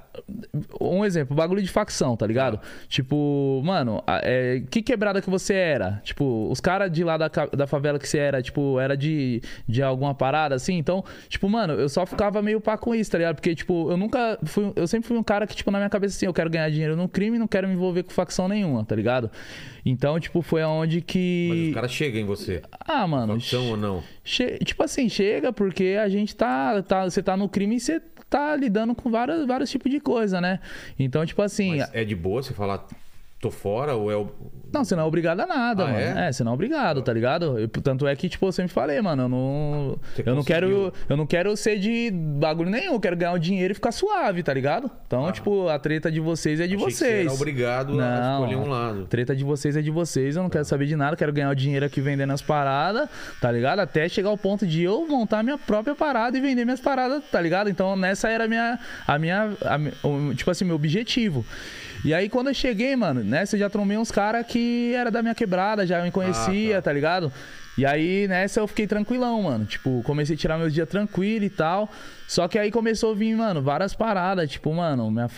um 0.81 1.05
exemplo, 1.05 1.37
bagulho 1.37 1.63
de 1.63 1.69
facção, 1.69 2.17
tá 2.17 2.27
ligado? 2.27 2.61
Tipo, 2.89 3.61
mano, 3.65 4.03
é, 4.07 4.63
que 4.71 4.83
quebrada 4.83 5.21
que 5.21 5.31
você 5.31 5.55
era? 5.55 6.01
Tipo, 6.05 6.49
os 6.51 6.61
caras 6.61 6.91
de 6.91 7.05
lá 7.05 7.17
da, 7.17 7.29
da 7.29 7.67
favela 7.67 7.99
que 7.99 8.09
você 8.09 8.19
era, 8.19 8.43
tipo, 8.43 8.79
era 8.81 8.97
de, 8.97 9.43
de 9.69 9.83
alguma 9.83 10.15
parada 10.15 10.55
assim? 10.55 10.75
Então, 10.75 11.05
tipo, 11.29 11.49
mano, 11.49 11.75
eu 11.75 11.89
só 11.89 12.07
ficava 12.07 12.43
meio 12.43 12.61
pá 12.61 12.77
com 12.77 12.95
isso, 12.95 13.11
tá 13.11 13.19
ligado? 13.19 13.37
Porque, 13.37 13.55
tipo, 13.55 13.91
eu 13.91 13.97
nunca 13.97 14.39
fui. 14.45 14.73
Eu 14.77 14.87
sempre 14.87 15.09
fui 15.09 15.17
um 15.17 15.23
cara 15.23 15.47
que, 15.47 15.55
tipo, 15.55 15.71
na 15.71 15.79
minha 15.79 15.91
cabeça 15.91 16.17
assim, 16.17 16.27
eu 16.27 16.35
quero 16.35 16.51
ganhar 16.51 16.71
dinheiro 16.71 16.97
no 16.97 17.09
crime 17.09 17.37
e 17.37 17.39
não 17.39 17.49
quero 17.49 17.69
me 17.69 17.75
envolver 17.75 18.03
com 18.03 18.11
facção 18.11 18.49
nenhuma, 18.49 18.85
tá 18.85 18.95
ligado? 18.95 19.31
Então, 19.85 20.19
tipo, 20.19 20.43
foi 20.43 20.63
aonde 20.63 20.97
Mas 20.97 21.05
que. 21.07 21.67
os 21.69 21.75
caras 21.75 21.93
chegam 21.93 22.21
em 22.21 22.25
você. 22.25 22.63
Ah, 22.81 23.07
mano. 23.07 23.35
Facção 23.35 23.71
ou 23.71 23.76
não? 23.76 24.02
Tipo 24.65 24.83
assim, 24.83 25.09
chega 25.09 25.52
porque 25.52 25.97
a 26.00 26.09
gente 26.09 26.35
tá, 26.35 26.83
tá. 26.83 27.05
Você 27.05 27.23
tá 27.23 27.37
no 27.37 27.49
crime 27.49 27.76
e 27.76 27.81
você 27.81 28.00
tá 28.28 28.54
lidando 28.56 28.95
com 28.95 29.10
vários, 29.10 29.47
vários 29.47 29.71
tipos 29.71 29.91
de 29.91 30.00
coisa, 30.00 30.41
né? 30.41 30.60
Então, 30.99 31.25
tipo 31.25 31.43
assim. 31.43 31.76
Mas 31.76 31.95
é 31.95 32.04
de 32.04 32.15
boa 32.15 32.43
você 32.43 32.52
falar, 32.52 32.86
tô 33.41 33.51
fora 33.51 33.95
ou 33.95 34.11
é 34.11 34.17
o. 34.17 34.29
Não, 34.73 34.85
você 34.85 34.97
não 34.97 35.05
é 35.05 35.07
obrigado 35.07 35.41
a 35.41 35.47
nada, 35.47 35.85
Ah, 35.85 35.87
mano. 35.87 35.99
é? 35.99 36.29
É? 36.29 36.33
você 36.33 36.43
não 36.43 36.51
é 36.53 36.55
obrigado, 36.55 37.01
tá 37.03 37.13
ligado? 37.13 37.59
Eu- 37.59 37.69
tanto 37.69 38.07
é 38.07 38.17
que, 38.17 38.29
tipo, 38.29 38.47
eu 38.47 38.53
sempre 38.53 38.73
falei, 38.73 39.01
mano, 39.01 39.23
eu 39.25 39.29
não. 39.29 39.99
Você 40.15 40.23
eu 40.27 40.35
não 40.35 40.43
quero. 40.43 40.93
Eu 41.09 41.17
não 41.17 41.27
quero 41.27 41.57
ser 41.57 41.79
de 41.79 42.11
bagulho 42.11 42.71
nenhum. 42.71 42.95
Eu 42.95 43.01
quero 43.01 43.17
ganhar 43.17 43.33
o 43.33 43.39
dinheiro 43.39 43.73
e 43.73 43.75
ficar 43.75 43.93
suave, 43.93 44.43
tá 44.43 44.53
ligado? 44.53 44.91
Então, 45.07 45.31
tipo, 45.33 45.69
a 45.69 45.79
treta 45.79 46.11
de 46.11 46.19
vocês 46.21 46.61
é 46.61 46.67
de 46.67 46.75
Ah. 46.75 46.79
Achei 46.79 46.87
que 46.89 46.95
você 46.95 47.05
vocês. 47.05 47.33
obrigado 47.33 47.93
a 47.93 47.97
Não. 47.97 48.33
escolher 48.45 48.57
um 48.57 48.69
lado. 48.69 49.03
A 49.03 49.07
treta 49.07 49.37
de 49.37 49.45
vocês 49.45 49.77
é 49.77 49.83
de 49.83 49.91
vocês, 49.91 50.37
eu 50.37 50.43
não 50.43 50.51
quero 50.51 50.65
saber 50.65 50.87
de 50.87 50.97
nada, 50.97 51.17
quero 51.17 51.33
ganhar 51.33 51.51
o 51.51 51.55
dinheiro 51.55 51.87
aqui 51.87 52.01
vendendo 52.01 52.33
as 52.33 52.43
paradas, 52.43 53.09
tá 53.41 53.51
ligado? 53.53 53.79
Até 53.81 54.09
chegar 54.09 54.31
ao 54.31 54.39
ponto 54.39 54.67
de 54.67 54.83
eu 54.83 55.07
montar 55.07 55.43
minha 55.43 55.57
própria 55.59 55.95
parada 55.95 56.37
e 56.37 56.41
vender 56.41 56.65
minhas 56.65 56.81
paradas, 56.81 57.23
tá 57.31 57.41
ligado? 57.41 57.71
Então 57.71 57.95
nessa 57.97 58.29
era 58.29 58.45
a 58.45 58.49
minha, 58.49 58.79
a 59.07 59.19
minha, 59.19 59.51
a 59.63 60.35
tipo 60.35 60.51
assim, 60.51 60.65
meu 60.65 60.75
objetivo. 60.77 61.45
E 62.04 62.15
aí 62.15 62.28
quando 62.28 62.49
eu 62.49 62.54
cheguei, 62.54 62.95
mano, 62.97 63.23
nessa 63.25 63.56
eu 63.56 63.61
já 63.61 63.71
trombei 63.71 63.97
uns 63.97 64.11
caras 64.11 64.47
que 64.47 64.93
era 64.95 65.11
da 65.11 65.23
minha 65.23 65.35
quebrada, 65.35 65.87
já 65.87 66.02
me 66.02 66.11
conhecia, 66.11 66.78
Ah, 66.78 66.82
tá. 66.82 66.91
tá 66.91 66.93
ligado? 66.93 67.32
E 67.76 67.85
aí 67.85 68.26
nessa 68.28 68.61
eu 68.61 68.67
fiquei 68.67 68.87
tranquilão, 68.87 69.43
mano. 69.43 69.65
Tipo, 69.67 70.02
comecei 70.04 70.35
a 70.35 70.39
tirar 70.39 70.59
meus 70.59 70.73
dias 70.73 70.89
tranquilo 70.89 71.45
e 71.45 71.50
tal. 71.50 71.91
Só 72.28 72.49
que 72.49 72.58
aí 72.58 72.71
começou 72.71 73.12
a 73.12 73.15
vir, 73.15 73.36
mano, 73.36 73.62
várias 73.62 73.95
paradas. 73.95 74.50
Tipo, 74.50 74.75
mano, 74.75 75.10
minha- 75.10 75.28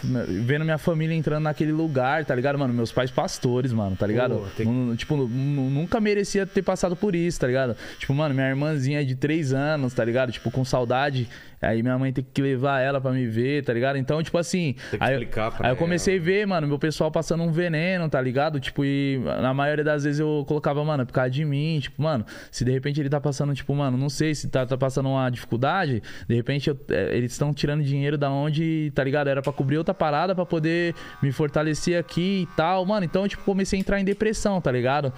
vendo 0.42 0.64
minha 0.64 0.79
família 0.79 1.14
entrando 1.14 1.42
naquele 1.44 1.72
lugar, 1.72 2.24
tá 2.24 2.35
ligado, 2.35 2.59
mano? 2.59 2.72
Meus 2.72 2.90
pais 2.90 3.11
pastores, 3.11 3.72
mano, 3.72 3.94
tá 3.96 4.07
ligado? 4.07 4.37
Pô, 4.37 4.46
tem- 4.57 4.94
Tipo, 4.96 5.16
nu- 5.16 5.70
nunca 5.70 6.01
merecia 6.01 6.46
ter 6.46 6.62
passado 6.62 6.96
por 6.96 7.14
isso, 7.14 7.38
tá 7.40 7.46
ligado? 7.46 7.77
Tipo, 7.98 8.14
mano, 8.14 8.35
minha 8.35 8.48
irmãzinha 8.48 9.05
de 9.05 9.14
três 9.14 9.53
anos, 9.53 9.92
tá 9.92 10.05
ligado? 10.05 10.33
Tipo, 10.33 10.51
com 10.51 10.64
saudade. 10.64 11.29
Aí 11.61 11.83
minha 11.83 11.98
mãe 11.98 12.12
tem 12.12 12.24
que 12.33 12.40
levar 12.40 12.79
ela 12.81 13.01
pra 13.01 13.11
me 13.11 13.27
ver, 13.27 13.64
tá 13.64 13.72
ligado? 13.72 13.96
Então, 13.98 14.22
tipo 14.22 14.38
assim. 14.38 14.77
Tem 14.92 14.98
que 15.01 15.05
aí, 15.05 15.14
explicar 15.14 15.51
pra 15.51 15.66
aí 15.66 15.72
eu 15.72 15.77
comecei 15.77 16.14
ela. 16.14 16.22
a 16.22 16.24
ver, 16.24 16.46
mano, 16.46 16.68
meu 16.68 16.79
pessoal 16.79 17.11
passando 17.11 17.42
um 17.42 17.51
veneno, 17.51 18.09
tá 18.09 18.20
ligado? 18.20 18.61
Tipo, 18.61 18.85
e 18.85 19.20
na 19.42 19.53
maioria 19.53 19.83
das 19.83 20.05
vezes 20.05 20.20
eu 20.20 20.44
colocava, 20.46 20.85
mano, 20.85 21.03
é 21.03 21.05
por 21.05 21.12
causa 21.12 21.31
de 21.31 21.44
mim. 21.44 21.81
Tipo, 21.83 22.01
mano, 22.01 22.24
se 22.53 22.64
de 22.64 22.70
repente 22.70 23.01
ele 23.01 23.09
tá 23.11 23.20
passando, 23.20 23.53
tipo, 23.57 23.74
mano, 23.74 23.98
não 23.98 24.09
sei 24.09 24.37
se 24.37 24.46
tá, 24.48 24.64
tá 24.64 24.79
passando 24.79 25.09
uma 25.09 25.29
dificuldade, 25.31 26.01
de 26.29 26.35
repente 26.37 26.70
eu- 26.70 26.74
é, 26.74 26.78
eles 26.88 27.33
estão 27.33 27.53
tirando 27.53 27.83
dinheiro 27.83 28.17
da 28.17 28.31
onde, 28.31 28.93
tá 28.95 29.03
ligado? 29.03 29.29
Era 29.29 29.43
pra 29.43 29.53
cobrir 29.53 29.79
outra 29.79 29.95
parada 29.95 30.35
pra 30.35 30.47
poder 30.47 30.95
me 31.23 31.33
fortalecer 31.33 31.99
aqui 31.99 32.43
e 32.43 32.57
tal. 32.57 32.85
Mano, 32.85 33.05
então, 33.05 33.27
tipo, 33.27 33.43
comecei 33.45 33.79
a 33.79 33.81
entrar 33.81 34.01
em 34.01 34.05
depressão, 34.05 34.61
tá 34.61 34.71
ligado? 34.71 35.12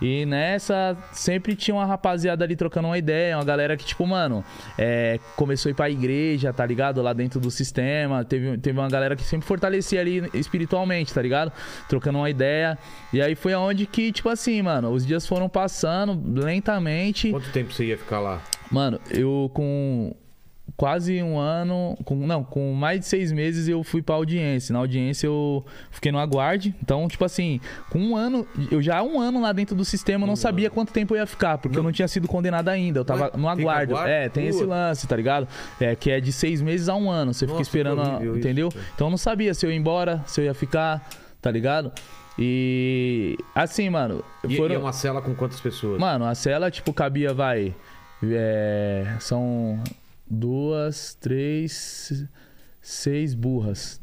E 0.00 0.26
nessa, 0.26 0.96
sempre 1.12 1.54
tinha 1.56 1.74
uma 1.74 1.86
rapaziada 1.86 2.44
ali 2.44 2.56
trocando 2.56 2.88
uma 2.88 2.98
ideia, 2.98 3.36
uma 3.36 3.44
galera 3.44 3.76
que, 3.76 3.84
tipo, 3.84 4.06
mano, 4.06 4.44
é, 4.78 5.18
começou 5.36 5.68
a 5.68 5.72
ir 5.72 5.74
pra 5.74 5.90
igreja, 5.90 6.52
tá 6.52 6.64
ligado? 6.64 7.02
Lá 7.02 7.12
dentro 7.12 7.40
do 7.40 7.50
sistema. 7.50 8.24
Teve, 8.24 8.58
teve 8.58 8.78
uma 8.78 8.88
galera 8.88 9.16
que 9.16 9.22
sempre 9.22 9.46
fortalecia 9.46 10.00
ali 10.00 10.28
espiritualmente, 10.34 11.12
tá 11.12 11.22
ligado? 11.22 11.52
Trocando 11.88 12.18
uma 12.18 12.30
ideia. 12.30 12.78
E 13.12 13.20
aí 13.20 13.34
foi 13.34 13.52
aonde 13.52 13.86
que, 13.86 14.12
tipo 14.12 14.28
assim, 14.28 14.60
mano, 14.62 14.90
os 14.90 15.06
dias 15.06 15.26
foram 15.26 15.48
passando 15.48 16.20
lentamente. 16.40 17.30
Quanto 17.30 17.50
tempo 17.50 17.72
você 17.72 17.86
ia 17.86 17.98
ficar 17.98 18.20
lá? 18.20 18.42
Mano, 18.70 19.00
eu 19.10 19.50
com 19.54 20.14
quase 20.76 21.22
um 21.22 21.38
ano, 21.38 21.96
com, 22.04 22.16
não, 22.26 22.42
com 22.42 22.72
mais 22.72 22.98
de 23.00 23.06
seis 23.06 23.30
meses 23.30 23.68
eu 23.68 23.82
fui 23.84 24.02
pra 24.02 24.16
audiência. 24.16 24.72
Na 24.72 24.80
audiência 24.80 25.26
eu 25.26 25.64
fiquei 25.90 26.10
no 26.10 26.18
aguarde. 26.18 26.74
Então, 26.82 27.06
tipo 27.06 27.24
assim, 27.24 27.60
com 27.90 27.98
um 28.00 28.16
ano, 28.16 28.46
eu 28.70 28.82
já 28.82 28.98
há 28.98 29.02
um 29.02 29.20
ano 29.20 29.40
lá 29.40 29.52
dentro 29.52 29.76
do 29.76 29.84
sistema, 29.84 30.24
eu 30.24 30.26
não 30.26 30.34
sabia 30.36 30.68
quanto 30.70 30.92
tempo 30.92 31.14
eu 31.14 31.18
ia 31.18 31.26
ficar, 31.26 31.58
porque 31.58 31.78
eu 31.78 31.82
não 31.82 31.92
tinha 31.92 32.08
sido 32.08 32.26
condenado 32.26 32.68
ainda. 32.68 32.98
Eu 33.00 33.04
tava 33.04 33.24
Ué, 33.24 33.30
no 33.36 33.38
fica 33.38 33.50
aguardo. 33.62 33.92
aguardo? 33.94 34.10
É, 34.10 34.28
tem 34.28 34.46
esse 34.48 34.58
Putz. 34.58 34.68
lance, 34.70 35.06
tá 35.06 35.14
ligado? 35.16 35.46
É, 35.80 35.94
que 35.94 36.10
é 36.10 36.20
de 36.20 36.32
seis 36.32 36.60
meses 36.60 36.88
a 36.88 36.96
um 36.96 37.08
ano. 37.10 37.32
Você 37.32 37.46
fica 37.46 37.58
Nossa, 37.58 37.68
esperando, 37.68 38.02
que 38.02 38.10
a- 38.10 38.26
isso, 38.26 38.36
entendeu? 38.36 38.68
cara. 38.70 38.84
Então 38.94 39.06
eu 39.06 39.10
não 39.12 39.18
sabia 39.18 39.54
se 39.54 39.64
eu 39.64 39.70
ia 39.70 39.76
embora, 39.76 40.22
se 40.26 40.40
eu 40.40 40.44
ia 40.44 40.54
ficar, 40.54 41.08
tá 41.40 41.50
ligado? 41.50 41.92
E 42.36 43.36
assim, 43.54 43.88
mano, 43.88 44.24
E, 44.48 44.56
foram 44.56 44.74
e 44.74 44.76
é 44.76 44.78
uma 44.80 44.92
cela 44.92 45.22
com 45.22 45.34
quantas 45.36 45.60
pessoas? 45.60 46.00
Mano, 46.00 46.24
a 46.24 46.34
cela, 46.34 46.68
tipo, 46.70 46.92
cabia, 46.92 47.32
vai. 47.32 47.72
é, 48.24 49.06
são 49.20 49.78
duas, 50.28 51.14
três, 51.14 52.24
seis 52.80 53.34
burras. 53.34 54.00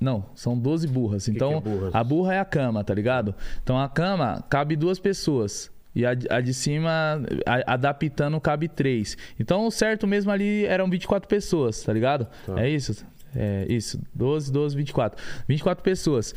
Não, 0.00 0.26
são 0.34 0.58
12 0.58 0.86
burras. 0.88 1.24
que 1.26 1.30
Então, 1.32 1.52
é 1.58 1.60
burras? 1.60 1.94
a 1.94 2.04
burra 2.04 2.34
é 2.34 2.40
a 2.40 2.44
cama, 2.44 2.82
tá 2.84 2.94
ligado? 2.94 3.34
Então, 3.62 3.78
a 3.78 3.88
cama 3.88 4.44
cabe 4.48 4.76
duas 4.76 4.98
pessoas. 4.98 5.70
E 5.94 6.04
a, 6.04 6.12
de- 6.12 6.26
a 6.28 6.40
de 6.40 6.52
cima, 6.52 6.90
a- 7.46 7.74
adaptando, 7.74 8.40
cabe 8.40 8.66
três. 8.66 9.16
Então, 9.38 9.64
o 9.66 9.70
certo 9.70 10.06
mesmo 10.08 10.32
ali 10.32 10.64
eram 10.66 10.90
24 10.90 11.28
pessoas, 11.28 11.82
tá 11.84 11.92
ligado? 11.92 12.26
Tá. 12.44 12.60
É 12.60 12.68
isso? 12.68 13.06
É 13.36 13.66
isso. 13.68 14.00
12, 14.12 14.50
12, 14.52 14.76
24. 14.76 15.22
24 15.48 15.84
pessoas. 15.84 16.34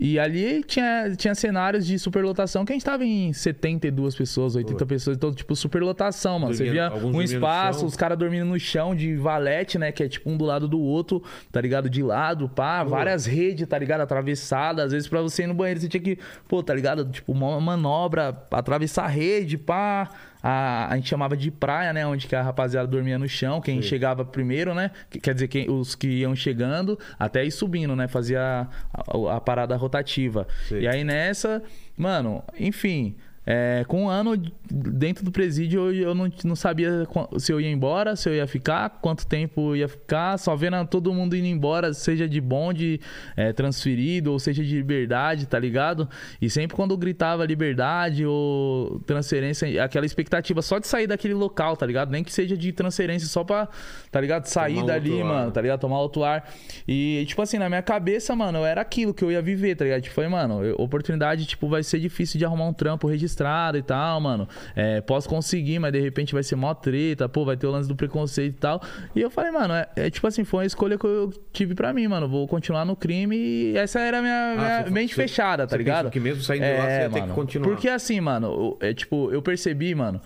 E 0.00 0.16
ali 0.16 0.62
tinha, 0.62 1.12
tinha 1.16 1.34
cenários 1.34 1.84
de 1.84 1.98
superlotação 1.98 2.64
que 2.64 2.72
a 2.72 2.74
gente 2.76 2.84
tava 2.84 3.04
em 3.04 3.32
72 3.32 4.14
pessoas, 4.14 4.54
80 4.54 4.86
pessoas. 4.86 5.16
Então, 5.16 5.34
tipo, 5.34 5.56
superlotação, 5.56 6.38
mano. 6.38 6.54
Você 6.54 6.64
Dormia- 6.64 6.88
via 6.88 7.04
um 7.08 7.20
espaço, 7.20 7.84
os 7.84 7.96
caras 7.96 8.16
dormindo 8.16 8.44
no 8.44 8.60
chão 8.60 8.94
de 8.94 9.16
valete, 9.16 9.76
né? 9.76 9.90
Que 9.90 10.04
é 10.04 10.08
tipo 10.08 10.30
um 10.30 10.36
do 10.36 10.44
lado 10.44 10.68
do 10.68 10.78
outro, 10.80 11.20
tá 11.50 11.60
ligado? 11.60 11.90
De 11.90 12.00
lado, 12.00 12.48
pá. 12.48 12.84
Várias 12.84 13.26
redes, 13.26 13.66
tá 13.66 13.76
ligado? 13.76 14.02
Atravessadas. 14.02 14.84
Às 14.86 14.92
vezes 14.92 15.08
pra 15.08 15.20
você 15.20 15.42
ir 15.42 15.46
no 15.48 15.54
banheiro 15.54 15.80
você 15.80 15.88
tinha 15.88 16.00
que, 16.00 16.16
pô, 16.46 16.62
tá 16.62 16.72
ligado? 16.72 17.04
Tipo, 17.10 17.32
uma 17.32 17.60
manobra, 17.60 18.28
atravessar 18.52 19.04
a 19.04 19.08
rede, 19.08 19.58
pá. 19.58 20.08
A, 20.42 20.92
a 20.92 20.96
gente 20.96 21.08
chamava 21.08 21.36
de 21.36 21.50
praia, 21.50 21.92
né? 21.92 22.06
Onde 22.06 22.26
que 22.26 22.36
a 22.36 22.42
rapaziada 22.42 22.86
dormia 22.86 23.18
no 23.18 23.28
chão. 23.28 23.60
Quem 23.60 23.82
chegava 23.82 24.24
primeiro, 24.24 24.74
né? 24.74 24.90
que- 25.10 25.18
Quer 25.20 25.34
dizer, 25.34 25.48
quem, 25.48 25.70
os 25.70 25.94
que 25.94 26.06
iam 26.08 26.34
chegando, 26.36 26.98
até 27.18 27.44
ir 27.44 27.50
subindo, 27.50 27.96
né? 27.96 28.06
Fazia 28.08 28.40
a, 28.40 29.30
a- 29.32 29.36
a 29.36 29.40
parada 29.40 29.74
rotativa. 29.76 30.46
Sei. 30.68 30.82
E 30.82 30.88
aí 30.88 31.02
nessa, 31.04 31.62
mano, 31.96 32.42
enfim. 32.58 33.16
É, 33.50 33.82
com 33.88 34.04
um 34.04 34.08
ano 34.10 34.36
dentro 34.70 35.24
do 35.24 35.32
presídio, 35.32 35.90
eu, 35.90 36.08
eu 36.08 36.14
não, 36.14 36.30
não 36.44 36.54
sabia 36.54 37.08
se 37.38 37.50
eu 37.50 37.58
ia 37.58 37.70
embora, 37.70 38.14
se 38.14 38.28
eu 38.28 38.34
ia 38.34 38.46
ficar, 38.46 38.98
quanto 39.00 39.26
tempo 39.26 39.70
eu 39.70 39.76
ia 39.76 39.88
ficar, 39.88 40.36
só 40.36 40.54
vendo 40.54 40.86
todo 40.86 41.14
mundo 41.14 41.34
indo 41.34 41.46
embora, 41.46 41.94
seja 41.94 42.28
de 42.28 42.42
bonde, 42.42 43.00
é, 43.34 43.50
transferido, 43.54 44.32
ou 44.32 44.38
seja 44.38 44.62
de 44.62 44.76
liberdade, 44.76 45.46
tá 45.46 45.58
ligado? 45.58 46.06
E 46.42 46.50
sempre 46.50 46.76
quando 46.76 46.90
eu 46.90 46.98
gritava 46.98 47.46
liberdade 47.46 48.26
ou 48.26 49.00
transferência, 49.06 49.82
aquela 49.82 50.04
expectativa 50.04 50.60
só 50.60 50.78
de 50.78 50.86
sair 50.86 51.06
daquele 51.06 51.32
local, 51.32 51.74
tá 51.74 51.86
ligado? 51.86 52.10
Nem 52.10 52.22
que 52.22 52.30
seja 52.34 52.54
de 52.54 52.70
transferência, 52.70 53.26
só 53.28 53.44
pra, 53.44 53.66
tá 54.10 54.20
ligado? 54.20 54.44
Sair 54.44 54.74
Tomar 54.74 54.86
dali, 54.88 55.24
mano, 55.24 55.50
tá 55.50 55.62
ligado? 55.62 55.80
Tomar 55.80 56.00
outro 56.00 56.22
ar. 56.22 56.52
E, 56.86 57.24
tipo 57.26 57.40
assim, 57.40 57.56
na 57.56 57.70
minha 57.70 57.80
cabeça, 57.80 58.36
mano, 58.36 58.62
era 58.62 58.82
aquilo 58.82 59.14
que 59.14 59.24
eu 59.24 59.32
ia 59.32 59.40
viver, 59.40 59.74
tá 59.74 59.86
ligado? 59.86 60.02
Tipo, 60.02 60.14
foi, 60.14 60.28
mano, 60.28 60.60
oportunidade, 60.76 61.46
tipo, 61.46 61.66
vai 61.66 61.82
ser 61.82 61.98
difícil 61.98 62.38
de 62.38 62.44
arrumar 62.44 62.66
um 62.66 62.74
trampo 62.74 63.08
registrado 63.08 63.37
e 63.78 63.82
tal, 63.82 64.20
mano. 64.20 64.48
É, 64.74 65.00
posso 65.00 65.28
conseguir, 65.28 65.78
mas 65.78 65.92
de 65.92 66.00
repente 66.00 66.32
vai 66.32 66.42
ser 66.42 66.56
mó 66.56 66.72
treta, 66.74 67.28
pô, 67.28 67.44
vai 67.44 67.56
ter 67.56 67.66
o 67.66 67.70
lance 67.70 67.88
do 67.88 67.94
preconceito 67.96 68.54
e 68.56 68.58
tal. 68.58 68.82
E 69.14 69.20
eu 69.20 69.30
falei, 69.30 69.50
mano, 69.50 69.74
é, 69.74 69.88
é 69.96 70.10
tipo 70.10 70.26
assim, 70.26 70.44
foi 70.44 70.60
uma 70.60 70.66
escolha 70.66 70.98
que 70.98 71.06
eu 71.06 71.32
tive 71.52 71.74
pra 71.74 71.92
mim, 71.92 72.08
mano. 72.08 72.28
Vou 72.28 72.46
continuar 72.48 72.84
no 72.84 72.96
crime 72.96 73.36
e 73.36 73.76
essa 73.76 74.00
era 74.00 74.18
a 74.18 74.22
minha, 74.22 74.54
minha 74.56 74.78
Ah, 74.78 74.82
você- 74.84 74.90
mente 74.90 75.14
você- 75.14 75.22
fechada, 75.22 75.66
tá 75.66 75.76
ligado? 75.76 76.10
que 76.10 76.20
mesmo 76.20 76.42
saindo 76.42 76.64
de 76.64 76.72
lá, 76.72 76.84
você 76.84 77.00
ia 77.02 77.10
ter 77.10 77.22
que 77.22 77.28
continuar. 77.28 77.68
Porque 77.68 77.88
assim, 77.88 78.20
mano, 78.20 78.76
é 78.80 78.92
tipo, 78.94 79.30
eu 79.32 79.40
percebi, 79.42 79.94
mano, 79.94 80.20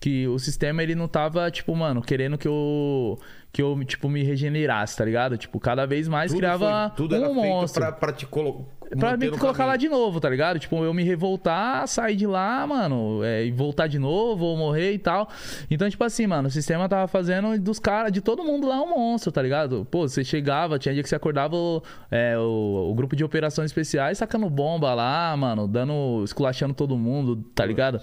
que 0.00 0.28
o 0.28 0.38
sistema 0.38 0.80
ele 0.82 0.94
não 0.94 1.08
tava, 1.08 1.50
tipo, 1.50 1.74
mano, 1.74 2.00
querendo 2.00 2.38
que 2.38 2.46
eu 2.46 3.18
que 3.58 3.62
eu 3.62 3.76
tipo 3.84 4.08
me 4.08 4.22
regenerasse, 4.22 4.96
tá 4.96 5.04
ligado? 5.04 5.36
Tipo, 5.36 5.58
cada 5.58 5.84
vez 5.84 6.06
mais 6.06 6.30
Tudo 6.30 6.38
criava 6.38 6.90
foi- 6.90 6.96
tudo 6.96 7.16
era 7.16 7.28
um 7.28 7.34
feito 7.34 7.44
monstro. 7.48 7.82
pra, 7.82 7.90
pra 7.90 8.12
te 8.12 8.24
colocar. 8.24 8.78
Pra 8.98 9.16
me 9.18 9.28
colocar 9.36 9.66
lá 9.66 9.76
de 9.76 9.86
novo, 9.86 10.18
tá 10.18 10.30
ligado? 10.30 10.58
Tipo, 10.58 10.82
eu 10.82 10.94
me 10.94 11.02
revoltar, 11.02 11.86
sair 11.88 12.16
de 12.16 12.26
lá, 12.26 12.66
mano, 12.66 13.22
é, 13.22 13.44
e 13.44 13.50
voltar 13.50 13.86
de 13.86 13.98
novo, 13.98 14.46
ou 14.46 14.56
morrer 14.56 14.92
e 14.92 14.98
tal. 14.98 15.28
Então, 15.70 15.90
tipo 15.90 16.02
assim, 16.04 16.26
mano, 16.26 16.48
o 16.48 16.50
sistema 16.50 16.88
tava 16.88 17.06
fazendo 17.06 17.58
dos 17.58 17.78
caras, 17.78 18.10
de 18.12 18.22
todo 18.22 18.42
mundo 18.44 18.66
lá 18.66 18.80
um 18.80 18.88
monstro, 18.88 19.30
tá 19.30 19.42
ligado? 19.42 19.86
Pô, 19.90 20.08
você 20.08 20.24
chegava, 20.24 20.78
tinha 20.78 20.94
dia 20.94 21.02
que 21.02 21.08
você 21.08 21.16
acordava 21.16 21.54
o, 21.54 21.82
é, 22.10 22.38
o, 22.38 22.88
o 22.90 22.94
grupo 22.94 23.14
de 23.14 23.22
operações 23.24 23.66
especiais 23.66 24.16
sacando 24.18 24.48
bomba 24.48 24.94
lá, 24.94 25.36
mano, 25.36 25.68
dando, 25.68 26.22
esculachando 26.24 26.72
todo 26.72 26.96
mundo, 26.96 27.44
tá 27.54 27.66
ligado? 27.66 28.00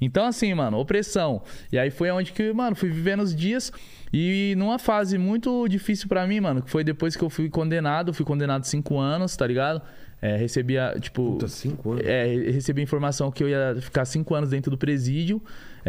Então, 0.00 0.24
assim, 0.26 0.54
mano, 0.54 0.78
opressão. 0.78 1.42
E 1.72 1.78
aí 1.78 1.90
foi 1.90 2.10
onde 2.12 2.30
que, 2.30 2.52
mano, 2.52 2.76
fui 2.76 2.90
vivendo 2.90 3.22
os 3.22 3.34
dias. 3.34 3.72
E 4.10 4.54
numa 4.56 4.78
fase 4.78 4.97
muito 5.18 5.66
difícil 5.68 6.08
pra 6.08 6.26
mim, 6.26 6.40
mano, 6.40 6.62
que 6.62 6.70
foi 6.70 6.84
depois 6.84 7.16
que 7.16 7.22
eu 7.22 7.30
fui 7.30 7.48
condenado, 7.48 8.12
fui 8.12 8.24
condenado 8.24 8.64
cinco 8.64 8.98
anos, 8.98 9.36
tá 9.36 9.46
ligado? 9.46 9.82
É, 10.20 10.36
recebia, 10.36 10.96
tipo. 11.00 11.32
Puta, 11.32 11.48
cinco 11.48 11.92
anos. 11.92 12.04
É, 12.04 12.26
recebi 12.50 12.82
informação 12.82 13.30
que 13.30 13.42
eu 13.42 13.48
ia 13.48 13.76
ficar 13.80 14.04
cinco 14.04 14.34
anos 14.34 14.50
dentro 14.50 14.70
do 14.70 14.76
presídio. 14.76 15.40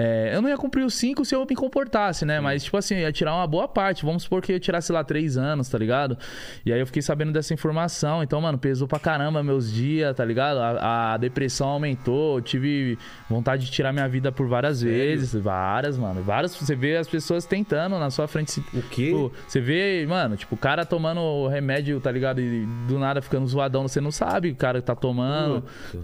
É, 0.02 0.32
eu 0.34 0.42
não 0.42 0.48
ia 0.48 0.58
cumprir 0.58 0.86
os 0.86 0.94
cinco 0.94 1.26
se 1.26 1.36
eu 1.36 1.46
me 1.50 1.56
comportasse, 1.56 2.24
né? 2.24 2.40
Mas, 2.40 2.64
tipo 2.64 2.78
assim, 2.78 2.96
eu 2.96 3.02
ia 3.02 3.12
tirar 3.12 3.36
uma 3.36 3.46
boa 3.46 3.68
parte. 3.68 4.06
Vamos 4.06 4.24
supor 4.24 4.42
que 4.42 4.54
eu 4.54 4.60
tirasse 4.60 4.92
lá 4.94 5.04
três 5.04 5.36
anos, 5.38 5.68
tá 5.68 5.78
ligado? 5.78 6.18
E 6.66 6.72
aí 6.72 6.80
eu 6.80 6.86
fiquei 6.86 7.02
sabendo 7.02 7.34
dessa 7.34 7.54
informação. 7.54 8.24
Então, 8.24 8.40
mano, 8.40 8.58
pesou 8.58 8.88
pra 8.88 8.98
caramba 8.98 9.44
meus 9.44 9.70
dias, 9.72 10.16
tá 10.16 10.24
ligado? 10.24 10.58
A, 10.60 11.14
a 11.14 11.18
depressão 11.18 11.68
aumentou. 11.68 12.38
Eu 12.38 12.42
tive 12.42 12.98
vontade 13.30 13.66
de 13.66 13.72
tirar 13.72 13.92
minha 13.92 14.08
vida 14.08 14.32
por 14.32 14.48
várias 14.48 14.82
vezes. 14.82 15.34
Várias, 15.34 15.98
mano. 15.98 16.24
Várias. 16.24 16.56
Você 16.56 16.76
vê 16.76 16.96
as 16.96 17.08
pessoas 17.08 17.46
tentando 17.46 18.00
na 18.00 18.10
sua 18.10 18.28
frente. 18.28 18.52
se- 18.52 18.64
O 18.74 18.82
quê? 18.84 19.08
Tipo, 19.08 19.32
você 19.48 19.60
vê, 19.60 20.06
mano, 20.08 20.38
tipo, 20.38 20.56
o 20.56 20.58
cara 20.58 20.86
tomando 20.86 21.48
remédio, 21.48 22.00
tá 22.00 22.12
ligado? 22.12 22.40
E 22.40 22.66
do 22.88 22.98
nada 22.98 23.22
ficando 23.22 23.46
zoadão, 23.48 23.88
você 23.88 24.00
não 24.00 24.12
sabe 24.12 24.52
o 24.52 24.56
cara 24.56 24.80
que 24.80 24.88
tá 24.88 24.96
tomando. 24.96 25.64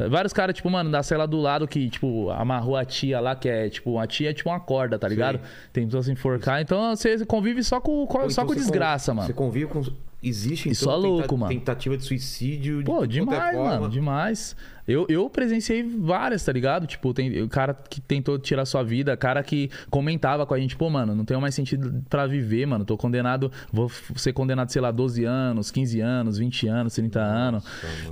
Vários 0.09 0.33
caras, 0.33 0.53
tipo, 0.55 0.69
mano, 0.69 0.91
da 0.91 1.01
cela 1.01 1.25
do 1.25 1.39
lado 1.39 1.65
que, 1.67 1.89
tipo, 1.89 2.29
amarrou 2.31 2.75
a 2.75 2.83
tia 2.83 3.19
lá, 3.19 3.35
que 3.35 3.47
é, 3.47 3.69
tipo, 3.69 3.84
a 3.99 4.07
tia 4.07 4.31
é 4.31 4.33
tipo 4.33 4.49
uma 4.49 4.59
corda, 4.59 4.97
tá 4.97 5.07
ligado? 5.07 5.39
Tem 5.71 5.85
pessoas 5.85 6.05
se 6.05 6.11
enforcar. 6.11 6.61
Então 6.61 6.95
você 6.95 7.23
convive 7.25 7.63
só 7.63 7.79
com, 7.79 8.05
com- 8.07 8.29
só 8.29 8.41
então 8.41 8.47
com 8.47 8.55
desgraça, 8.55 9.13
mano. 9.13 9.27
Você 9.27 9.33
convive 9.33 9.67
com. 9.67 9.83
Existe, 10.23 10.69
Isso 10.69 10.85
então, 10.85 10.93
é 10.95 10.97
louco, 10.97 11.37
mano. 11.37 11.53
tentativa 11.53 11.95
de 11.95 12.03
suicídio 12.03 12.83
Pô, 12.83 13.05
demais, 13.05 13.55
mano, 13.55 13.87
demais. 13.87 14.55
Eu, 14.87 15.05
eu 15.09 15.29
presenciei 15.29 15.83
várias, 15.83 16.43
tá 16.43 16.51
ligado? 16.51 16.85
Tipo, 16.85 17.13
tem 17.13 17.41
o 17.41 17.49
cara 17.49 17.73
que 17.73 17.99
tentou 17.99 18.37
tirar 18.37 18.65
sua 18.65 18.83
vida, 18.83 19.15
cara 19.17 19.41
que 19.43 19.69
comentava 19.89 20.45
com 20.45 20.53
a 20.53 20.59
gente, 20.59 20.75
pô, 20.75 20.89
mano, 20.89 21.15
não 21.15 21.25
tenho 21.25 21.41
mais 21.41 21.55
sentido 21.55 22.03
pra 22.09 22.27
viver, 22.27 22.65
mano. 22.65 22.85
Tô 22.85 22.97
condenado, 22.97 23.51
vou 23.71 23.89
ser 24.15 24.33
condenado, 24.33 24.71
sei 24.71 24.81
lá, 24.81 24.91
12 24.91 25.23
anos, 25.25 25.71
15 25.71 25.99
anos, 26.01 26.37
20 26.37 26.67
anos, 26.67 26.93
30 26.93 27.19
anos. 27.19 27.63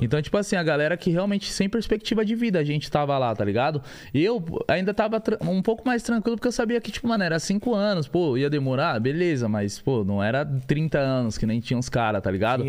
Então, 0.01 0.21
tipo 0.21 0.37
assim, 0.37 0.55
a 0.55 0.63
galera 0.63 0.97
que 0.97 1.09
realmente 1.11 1.51
sem 1.51 1.69
perspectiva 1.69 2.25
de 2.25 2.35
vida 2.35 2.59
a 2.59 2.63
gente 2.63 2.89
tava 2.89 3.17
lá, 3.17 3.35
tá 3.35 3.45
ligado? 3.45 3.81
E 4.13 4.23
eu 4.23 4.43
ainda 4.67 4.93
tava 4.93 5.21
um 5.41 5.61
pouco 5.61 5.85
mais 5.85 6.01
tranquilo 6.01 6.37
porque 6.37 6.47
eu 6.47 6.51
sabia 6.51 6.81
que, 6.81 6.91
tipo, 6.91 7.07
mano, 7.07 7.23
era 7.23 7.39
5 7.39 7.73
anos, 7.73 8.07
pô, 8.07 8.37
ia 8.37 8.49
demorar, 8.49 8.99
beleza, 8.99 9.47
mas, 9.47 9.79
pô, 9.79 10.03
não 10.03 10.23
era 10.23 10.45
30 10.45 10.97
anos 10.97 11.37
que 11.37 11.45
nem 11.45 11.59
tinha 11.59 11.77
uns 11.77 11.89
caras, 11.89 12.21
tá 12.21 12.31
ligado? 12.31 12.63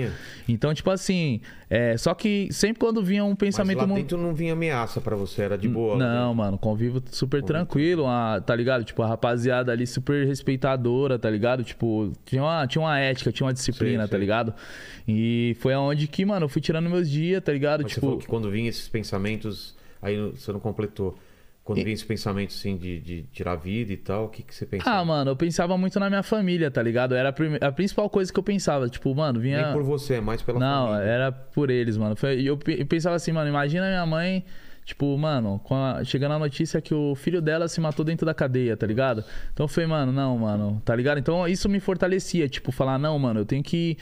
Então, 0.49 0.75
tipo 0.75 0.91
assim, 0.91 1.41
é, 1.77 1.97
só 1.97 2.15
que 2.15 2.49
sempre 2.53 2.79
quando 2.79 3.03
vinha 3.03 3.25
um 3.25 3.31
Mas 3.31 3.39
pensamento 3.39 3.79
lá 3.79 3.87
mu- 3.87 3.95
dentro 3.97 4.17
não 4.17 4.33
vinha 4.35 4.53
ameaça 4.53 5.01
pra 5.01 5.17
você, 5.17 5.43
era 5.43 5.59
de 5.59 5.69
boa. 5.69 5.97
não, 5.97 6.29
né? 6.31 6.35
mano, 6.37 6.57
convivo 6.57 7.03
super 7.11 7.43
tranquilo, 7.43 8.07
a- 8.07 8.41
tá 8.41 8.55
ligado? 8.55 8.85
Tipo, 8.85 9.03
a 9.03 9.07
rapaziada 9.09 9.73
ali 9.73 9.87
super 9.87 10.27
respeitadora, 10.27 11.19
tá 11.19 11.29
ligado? 11.29 11.65
Tipo, 11.65 12.13
tinha 12.25 12.43
uma, 12.43 12.67
tinha 12.67 12.83
uma 12.83 12.99
ética, 12.99 13.33
tinha 13.33 13.47
uma 13.47 13.53
disciplina, 13.53 14.03
Sei, 14.05 14.09
tá 14.09 14.17
sei. 14.17 14.21
ligado? 14.21 14.55
E 15.09 15.57
foi 15.61 15.73
aonde 15.75 16.07
que, 16.07 16.25
mano, 16.25 16.45
eu 16.45 16.49
fui 16.49 16.63
tirando 16.63 16.89
meus 16.89 17.11
dias, 17.11 17.43
tá 17.43 17.53
ligado? 17.53 17.83
Mas 17.83 17.91
você 17.93 17.95
tipo, 17.97 18.07
falou 18.07 18.19
que 18.21 18.27
quando 18.27 18.51
vinha 18.51 18.69
esses 18.69 18.89
pensamentos, 18.89 19.75
aí 20.01 20.17
você 20.31 20.53
não 20.53 20.61
completou. 20.61 21.17
Quando 21.65 21.79
vinha 21.83 21.95
esses 21.95 22.05
pensamentos 22.05 22.57
assim 22.59 22.77
de, 22.77 23.01
de 23.01 23.23
tirar 23.33 23.55
vida 23.57 23.91
e 23.91 23.97
tal, 23.97 24.27
o 24.27 24.29
que, 24.29 24.43
que 24.43 24.55
você 24.55 24.67
pensava? 24.67 24.99
ah, 24.99 25.05
mano, 25.05 25.31
eu 25.31 25.37
pensava 25.37 25.79
muito 25.79 25.99
na 25.99 26.11
minha 26.11 26.23
família, 26.23 26.71
tá 26.71 26.83
ligado? 26.83 27.15
Era 27.15 27.31
a, 27.31 27.33
prime- 27.33 27.59
a 27.59 27.73
principal 27.73 28.11
coisa 28.11 28.31
que 28.31 28.39
eu 28.39 28.43
pensava, 28.43 28.87
tipo, 28.89 29.15
mano, 29.15 29.41
vinha 29.41 29.63
Nem 29.63 29.73
por 29.73 29.83
você, 29.83 30.15
é 30.17 30.21
mais 30.21 30.43
pela 30.43 30.61
Não, 30.61 30.89
família. 30.89 31.05
era 31.11 31.33
por 31.33 31.71
eles, 31.71 31.97
mano. 31.97 32.15
E 32.37 32.47
eu, 32.47 32.59
pe- 32.59 32.81
eu 32.81 32.87
pensava 32.87 33.17
assim, 33.17 33.33
mano, 33.33 33.49
imagina 33.49 33.87
minha 33.87 34.05
mãe, 34.05 34.45
tipo, 34.85 35.17
mano, 35.17 35.59
a- 35.71 36.05
chegando 36.05 36.33
a 36.33 36.39
notícia 36.39 36.83
que 36.83 36.93
o 36.93 37.15
filho 37.15 37.41
dela 37.41 37.67
se 37.67 37.81
matou 37.81 38.05
dentro 38.05 38.27
da 38.27 38.35
cadeia, 38.35 38.77
tá 38.77 38.87
ligado? 38.87 39.25
Então 39.55 39.67
foi, 39.67 39.87
mano, 39.87 40.13
não, 40.13 40.37
mano, 40.37 40.83
tá 40.85 40.95
ligado? 40.95 41.17
Então 41.17 41.49
isso 41.49 41.67
me 41.67 41.81
fortalecia, 41.81 42.47
tipo, 42.47 42.71
falar, 42.73 42.99
não, 42.99 43.19
mano, 43.19 43.41
eu 43.41 43.47
tenho 43.47 43.63
que 43.63 43.97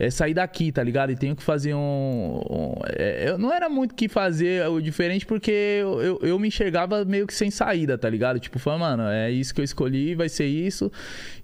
é, 0.00 0.08
sair 0.10 0.32
daqui, 0.32 0.72
tá 0.72 0.82
ligado? 0.82 1.12
E 1.12 1.14
tenho 1.16 1.36
que 1.36 1.42
fazer 1.42 1.74
um. 1.74 2.40
um- 2.50 2.74
é, 2.96 3.28
eu 3.28 3.36
não 3.38 3.52
era 3.52 3.68
muito 3.68 3.94
que 3.94 4.08
fazer 4.08 4.66
o 4.66 4.80
diferente 4.80 5.26
porque 5.26 5.50
eu, 5.50 6.00
eu, 6.00 6.18
eu 6.22 6.38
me 6.38 6.48
enxergava 6.48 7.04
meio 7.04 7.26
que 7.26 7.34
sem 7.34 7.50
saída, 7.50 7.98
tá 7.98 8.08
ligado? 8.08 8.40
Tipo, 8.40 8.58
falando, 8.58 8.80
mano, 8.80 9.02
é 9.10 9.30
isso 9.30 9.54
que 9.54 9.60
eu 9.60 9.64
escolhi, 9.64 10.14
vai 10.14 10.30
ser 10.30 10.46
isso 10.46 10.90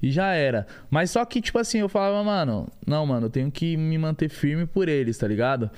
e 0.03 0.11
já 0.11 0.33
era. 0.33 0.67
Mas 0.91 1.11
só 1.11 1.23
que, 1.27 1.43
tipo 1.43 1.59
assim, 1.59 1.81
eu 1.81 1.89
falava, 1.89 2.25
mano, 2.25 2.67
não, 2.87 3.05
mano, 3.05 3.27
eu 3.27 3.31
tenho 3.31 3.51
que 3.51 3.77
me 3.77 3.99
manter 3.99 4.31
firme 4.31 4.65
por 4.67 4.89
eles, 4.89 5.19
tá 5.19 5.29
ligado? 5.29 5.71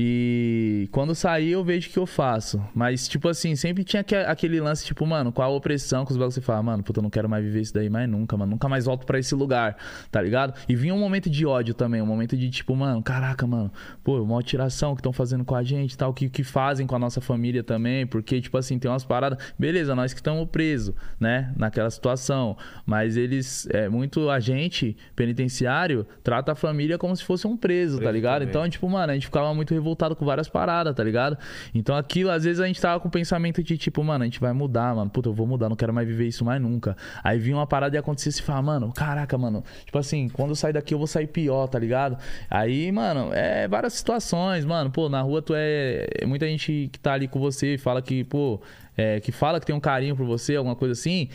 E 0.00 0.88
quando 0.92 1.12
sair 1.12 1.50
eu 1.50 1.64
vejo 1.64 1.88
o 1.88 1.92
que 1.92 1.98
eu 1.98 2.06
faço. 2.06 2.62
Mas, 2.72 3.08
tipo 3.08 3.28
assim, 3.28 3.56
sempre 3.56 3.82
tinha 3.82 4.00
aque- 4.02 4.14
aquele 4.14 4.60
lance, 4.60 4.86
tipo, 4.86 5.04
mano, 5.04 5.32
com 5.32 5.42
a 5.42 5.48
opressão, 5.48 6.04
com 6.04 6.12
os 6.12 6.16
bagulhos 6.16 6.34
você 6.34 6.40
fala, 6.40 6.62
mano, 6.62 6.84
puta, 6.84 7.00
eu 7.00 7.02
não 7.02 7.10
quero 7.10 7.28
mais 7.28 7.44
viver 7.44 7.62
isso 7.62 7.74
daí 7.74 7.90
mais 7.90 8.08
nunca, 8.08 8.36
mano. 8.36 8.52
Nunca 8.52 8.68
mais 8.68 8.84
volto 8.84 9.04
pra 9.04 9.18
esse 9.18 9.34
lugar, 9.34 9.76
tá 10.08 10.22
ligado? 10.22 10.54
E 10.68 10.76
vinha 10.76 10.94
um 10.94 11.00
momento 11.00 11.28
de 11.28 11.44
ódio 11.44 11.74
também, 11.74 12.00
um 12.00 12.06
momento 12.06 12.36
de 12.36 12.48
tipo, 12.48 12.76
mano, 12.76 13.02
caraca, 13.02 13.44
mano, 13.44 13.72
pô, 14.04 14.22
uma 14.22 14.40
tiração 14.40 14.94
que 14.94 15.00
estão 15.00 15.12
fazendo 15.12 15.44
com 15.44 15.56
a 15.56 15.64
gente 15.64 15.98
tal, 15.98 16.14
que, 16.14 16.28
que 16.30 16.44
fazem 16.44 16.86
com 16.86 16.94
a 16.94 16.98
nossa 17.00 17.20
família 17.20 17.64
também, 17.64 18.06
porque, 18.06 18.40
tipo 18.40 18.56
assim, 18.56 18.78
tem 18.78 18.88
umas 18.88 19.04
paradas. 19.04 19.36
Beleza, 19.58 19.96
nós 19.96 20.14
que 20.14 20.20
estamos 20.20 20.48
presos, 20.48 20.94
né, 21.18 21.52
naquela 21.56 21.90
situação. 21.90 22.56
Mas 22.86 23.16
eles, 23.16 23.66
é, 23.70 23.88
muito 23.88 24.30
agente 24.30 24.96
penitenciário 25.16 26.06
trata 26.22 26.52
a 26.52 26.54
família 26.54 26.96
como 26.96 27.16
se 27.16 27.24
fosse 27.24 27.48
um 27.48 27.56
preso, 27.56 27.96
tá 27.96 28.02
Preso 28.02 28.12
ligado? 28.14 28.34
também. 28.42 28.48
Então, 28.50 28.68
tipo, 28.70 28.88
mano, 28.88 29.10
a 29.10 29.14
gente 29.14 29.26
ficava 29.26 29.52
muito 29.52 29.74
revoltado 29.74 29.87
revoltado 29.88 30.14
com 30.14 30.24
várias 30.24 30.48
paradas, 30.48 30.94
tá 30.94 31.02
ligado? 31.02 31.38
Então 31.74 31.96
aquilo, 31.96 32.30
às 32.30 32.44
vezes 32.44 32.60
a 32.60 32.66
gente 32.66 32.80
tava 32.80 33.00
com 33.00 33.08
o 33.08 33.10
pensamento 33.10 33.62
de 33.62 33.78
tipo, 33.78 34.02
mano, 34.04 34.22
a 34.22 34.26
gente 34.26 34.40
vai 34.40 34.52
mudar, 34.52 34.94
mano. 34.94 35.10
Puta, 35.10 35.28
eu 35.28 35.32
vou 35.32 35.46
mudar, 35.46 35.68
não 35.68 35.76
quero 35.76 35.92
mais 35.92 36.06
viver 36.06 36.26
isso 36.26 36.44
mais 36.44 36.60
nunca. 36.60 36.96
Aí 37.22 37.38
vinha 37.38 37.56
uma 37.56 37.66
parada 37.66 37.96
e 37.96 37.98
acontecia 37.98 38.30
e 38.30 38.42
fala, 38.42 38.62
mano, 38.62 38.92
caraca, 38.92 39.36
mano. 39.38 39.64
Tipo 39.84 39.98
assim, 39.98 40.28
quando 40.28 40.50
eu 40.50 40.56
sair 40.56 40.72
daqui 40.72 40.94
eu 40.94 40.98
vou 40.98 41.06
sair 41.06 41.26
pior, 41.26 41.66
tá 41.66 41.78
ligado? 41.78 42.18
Aí, 42.50 42.92
mano, 42.92 43.30
é 43.32 43.66
várias 43.66 43.94
situações, 43.94 44.64
mano. 44.64 44.90
Pô, 44.90 45.08
na 45.08 45.20
rua 45.22 45.40
tu 45.40 45.54
é. 45.56 46.06
Muita 46.26 46.46
gente 46.46 46.90
que 46.92 46.98
tá 46.98 47.14
ali 47.14 47.26
com 47.26 47.40
você 47.40 47.78
fala 47.78 48.02
que, 48.02 48.24
pô. 48.24 48.60
É, 48.98 49.20
que 49.20 49.30
fala 49.32 49.60
que 49.60 49.64
tem 49.66 49.74
um 49.74 49.80
carinho 49.80 50.14
por 50.16 50.26
você, 50.26 50.56
alguma 50.56 50.74
coisa 50.76 50.92
assim, 50.92 51.28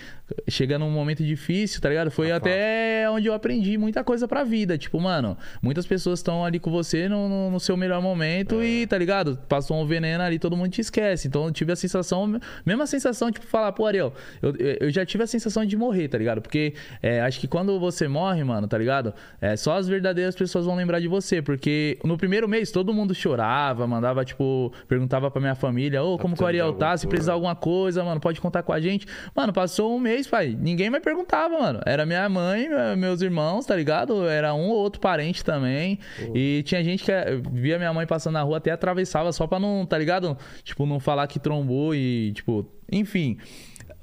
chega 0.50 0.78
num 0.78 0.92
momento 0.92 1.24
difícil, 1.24 1.80
tá 1.82 1.88
ligado? 1.90 2.12
Foi 2.12 2.32
Ah, 2.32 2.36
até 2.36 3.10
onde 3.10 3.28
eu 3.28 3.34
aprendi 3.34 3.78
muita 3.78 4.04
coisa 4.04 4.28
pra 4.28 4.44
vida. 4.44 4.78
Tipo, 4.78 5.00
mano, 5.00 5.38
muitas 5.62 5.86
pessoas 5.88 6.20
estão 6.20 6.44
ali 6.44 6.60
com 6.60 6.70
você 6.70 7.08
no, 7.08 7.30
no- 7.30 7.52
no 7.52 7.60
seu 7.60 7.78
melhor 7.78 8.02
momento 8.02 8.60
É. 8.60 8.66
e, 8.66 8.88
tá 8.88 8.98
ligado? 8.98 9.38
Passou 9.48 9.82
um 9.82 9.86
veneno 9.86 10.24
ali, 10.24 10.38
todo 10.40 10.58
mundo 10.58 10.70
te 10.72 10.82
esquece. 10.82 11.28
Então 11.28 11.46
eu 11.46 11.52
tive 11.52 11.72
a 11.72 11.76
sensação, 11.76 12.40
mesma 12.66 12.86
sensação, 12.86 13.32
tipo, 13.32 13.46
falar, 13.46 13.72
pô, 13.72 13.86
Ariel, 13.86 14.14
eu, 14.42 14.54
eu 14.82 14.90
já 14.92 15.06
tive 15.06 15.24
a 15.24 15.28
sensação 15.28 15.66
de 15.66 15.78
morrer, 15.78 16.10
tá 16.10 16.18
ligado? 16.18 16.42
Porque 16.42 16.74
é, 17.02 17.22
acho 17.22 17.40
que 17.40 17.48
quando 17.48 17.80
você 17.80 18.08
morre, 18.08 18.44
mano, 18.44 18.68
tá 18.68 18.78
ligado? 18.78 19.14
É, 19.40 19.56
só 19.56 19.78
as 19.78 19.88
verdadeiras 19.88 20.36
pessoas 20.36 20.66
vão 20.66 20.76
lembrar 20.76 21.00
de 21.00 21.08
você. 21.08 21.42
Porque 21.42 21.98
no 22.04 22.18
primeiro 22.18 22.48
mês 22.50 22.72
todo 22.72 22.94
mundo 22.94 23.14
chorava, 23.16 23.88
mandava, 23.88 24.26
tipo, 24.26 24.74
perguntava 24.88 25.32
pra 25.32 25.40
minha 25.42 25.56
família, 25.56 26.04
ô, 26.04 26.18
como 26.18 26.36
que 26.36 26.44
o 26.44 26.46
Ariel 26.48 26.74
tá? 26.74 26.98
Se 26.98 27.08
precisar 27.08 27.34
alguma 27.34 27.53
coisa, 27.56 28.04
mano, 28.04 28.20
pode 28.20 28.40
contar 28.42 28.64
com 28.64 28.74
a 28.74 28.80
gente. 28.80 29.06
Mano, 29.36 29.52
passou 29.54 29.96
um 29.96 30.00
mês, 30.00 30.28
pai. 30.28 30.56
Ninguém 30.60 30.90
mais 30.90 31.04
perguntava, 31.04 31.60
mano. 31.60 31.80
Era 31.86 32.06
minha 32.06 32.28
mãe, 32.30 32.68
me- 32.70 32.96
meus 32.96 33.22
irmãos, 33.22 33.66
tá 33.66 33.76
ligado? 33.76 34.28
Era 34.28 34.54
um 34.54 34.70
ou 34.70 34.76
outro 34.78 35.00
parente 35.02 35.44
também. 35.44 36.00
E 36.34 36.64
tinha 36.66 36.84
gente 36.84 37.04
que 37.04 37.12
eh, 37.12 37.40
via 37.52 37.78
minha 37.78 37.94
mãe 37.94 38.06
passando 38.08 38.34
na 38.34 38.42
rua, 38.42 38.58
até 38.58 38.72
atravessava 38.72 39.32
só 39.32 39.46
pra 39.48 39.60
não, 39.60 39.86
tá 39.86 39.98
ligado? 39.98 40.38
Tipo, 40.64 40.86
não 40.86 41.00
falar 41.00 41.28
que 41.28 41.40
trombou 41.40 41.94
e, 41.96 42.32
tipo, 42.34 42.66
enfim. 42.92 43.38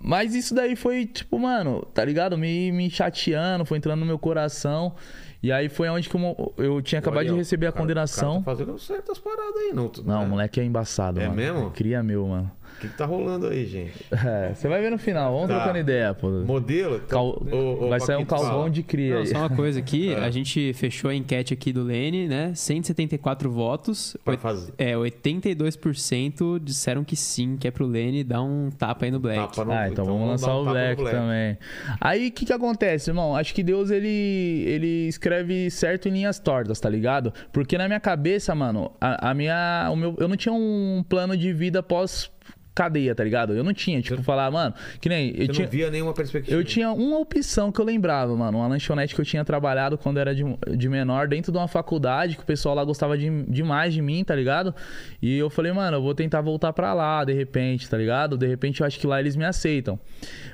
Mas 0.03 0.35
isso 0.35 0.55
daí 0.55 0.77
foi, 0.77 1.05
tipo, 1.05 1.39
mano, 1.39 1.85
tá 1.93 2.03
ligado? 2.05 2.39
Me, 2.39 2.73
me 2.73 2.89
chateando, 2.91 3.67
foi 3.67 3.77
entrando 3.79 4.01
no 4.01 4.07
meu 4.07 4.19
coração. 4.19 4.95
E 5.43 5.51
aí 5.53 5.69
foi 5.71 5.89
onde 5.89 6.09
que 6.09 6.15
eu, 6.17 6.55
eu 6.59 6.83
tinha 6.83 6.99
acabado 6.99 7.21
de 7.23 7.29
Ariel, 7.29 7.37
receber 7.37 7.67
a 7.67 7.73
cara- 7.73 7.83
condenação. 7.83 8.43
Cara 8.43 8.57
tá 8.57 8.65
fazendo 8.65 8.79
certas 8.79 9.19
paradas 9.19 9.57
aí, 9.57 9.73
não. 9.75 9.91
Não, 10.05 10.21
né? 10.21 10.27
o 10.27 10.29
moleque 10.29 10.61
é 10.61 10.65
embaçado, 10.65 11.19
É 11.21 11.25
mano. 11.25 11.35
mesmo? 11.37 11.71
Cria 11.71 12.03
meu, 12.03 12.27
mano. 12.27 12.51
O 12.81 12.83
que, 12.83 12.89
que 12.89 12.97
tá 12.97 13.05
rolando 13.05 13.47
aí, 13.49 13.67
gente? 13.67 13.93
É, 14.11 14.55
você 14.55 14.69
vai 14.69 14.81
ver 14.81 14.91
no 14.91 14.97
final, 14.99 15.33
vamos 15.35 15.49
Tá. 15.49 15.57
trocando 15.57 15.79
ideia, 15.79 16.15
pô. 16.15 16.31
Modelo? 16.31 16.97
Então, 16.97 17.09
Cal- 17.09 17.47
ô, 17.53 17.85
ô, 17.85 17.89
Vai 17.91 18.01
sair 18.01 18.17
um 18.17 18.25
calvão 18.25 18.71
de 18.71 18.83
cria 18.83 19.15
Não, 19.15 19.21
aí. 19.21 19.27
só 19.27 19.39
uma 19.39 19.51
coisa 19.51 19.79
aqui, 19.79 20.13
É. 20.15 20.17
a 20.25 20.31
gente 20.31 20.73
fechou 20.73 21.11
a 21.11 21.15
enquete 21.15 21.53
aqui 21.53 21.73
do 21.73 21.83
Lene, 21.83 22.27
né? 22.27 22.53
174 22.55 23.51
votos. 23.51 24.17
Pra 24.25 24.33
Oit- 24.33 24.41
fazer. 24.41 24.73
É, 24.79 24.97
82% 24.97 26.59
disseram 26.63 27.05
que 27.05 27.17
sim, 27.17 27.57
que 27.57 27.67
é 27.69 27.71
pro 27.71 27.87
Lene 27.87 28.25
dar 28.25 28.43
um 28.43 28.71
tapa 28.71 29.05
aí 29.05 29.11
no 29.11 29.21
Black. 29.21 29.39
Tapa 29.41 29.65
no- 29.65 29.73
Ah, 29.73 29.89
então, 29.89 30.05
vamos 30.05 30.21
dar 30.23 30.27
lançar 30.31 30.55
um 30.57 30.61
o 30.61 30.65
no 30.65 30.71
Black, 30.71 31.05
também. 31.05 31.59
Aí 32.01 32.29
o 32.29 32.33
que 32.33 32.47
que 32.47 32.53
acontece, 32.53 33.11
irmão? 33.11 33.35
Acho 33.37 33.55
que 33.55 33.63
Deus 33.63 33.91
ele 33.91 34.65
ele 34.67 35.09
escreve 35.09 35.71
certo 35.71 36.09
em 36.09 36.13
linhas 36.13 36.39
tortas, 36.39 36.81
tá 36.81 36.89
ligado? 36.89 37.33
Porque 37.53 37.77
na 37.79 37.87
minha 37.87 38.01
cabeça, 38.01 38.55
mano, 38.55 38.93
a, 39.01 39.31
a 39.31 39.35
minha 39.35 39.89
o 39.93 39.97
meu 39.97 40.15
eu 40.19 40.29
não 40.29 40.37
tinha 40.37 40.53
um 40.53 41.05
plano 41.09 41.37
de 41.37 41.53
vida 41.53 41.83
pós 41.83 42.31
cadeia, 42.75 43.15
tá 43.15 43.25
ligado? 43.25 43.55
Eu 43.55 43.65
não 43.65 43.73
tinha, 43.73 44.01
tipo, 44.01 44.23
falar, 44.23 44.51
mano, 44.51 44.75
que 45.01 45.09
nem 45.09 45.31
eu 45.31 45.47
Você 45.47 45.53
tinha 45.53 45.67
não 45.67 45.73
via 45.73 45.91
nenhuma 45.91 46.15
perspectiva. 46.15 46.57
Eu 46.57 46.65
tinha 46.65 46.93
uma 46.93 47.19
opção 47.19 47.71
que 47.73 47.81
eu 47.81 47.85
lembrava, 47.85 48.35
mano. 48.37 48.59
Uma 48.59 48.67
lanchonete 48.67 49.15
que 49.15 49.21
eu 49.21 49.25
tinha 49.25 49.45
trabalhado 49.45 49.99
quando 49.99 50.19
era 50.19 50.35
de, 50.35 50.45
de 50.77 50.89
menor, 50.89 51.29
dentro 51.29 51.53
de 51.53 51.59
uma 51.59 51.69
faculdade, 51.69 52.37
que 52.37 52.43
o 52.43 52.47
pessoal 52.47 52.75
lá 52.75 52.85
gostava 52.85 53.17
de, 53.19 53.29
demais 53.45 53.93
de 53.93 54.03
mim, 54.03 54.23
tá 54.25 54.35
ligado? 54.35 54.75
E 55.21 55.37
eu 55.37 55.51
falei, 55.51 55.73
mano, 55.73 55.97
eu 55.97 56.03
vou 56.03 56.15
tentar 56.15 56.41
voltar 56.41 56.73
pra 56.73 56.95
lá, 56.95 57.25
de 57.25 57.33
repente, 57.33 57.89
tá 57.89 57.97
ligado? 57.97 58.39
De 58.39 58.47
repente 58.47 58.81
eu 58.81 58.87
acho 58.87 58.99
que 58.99 59.07
lá 59.07 59.21
eles 59.21 59.37
me 59.37 59.45
aceitam. 59.45 59.99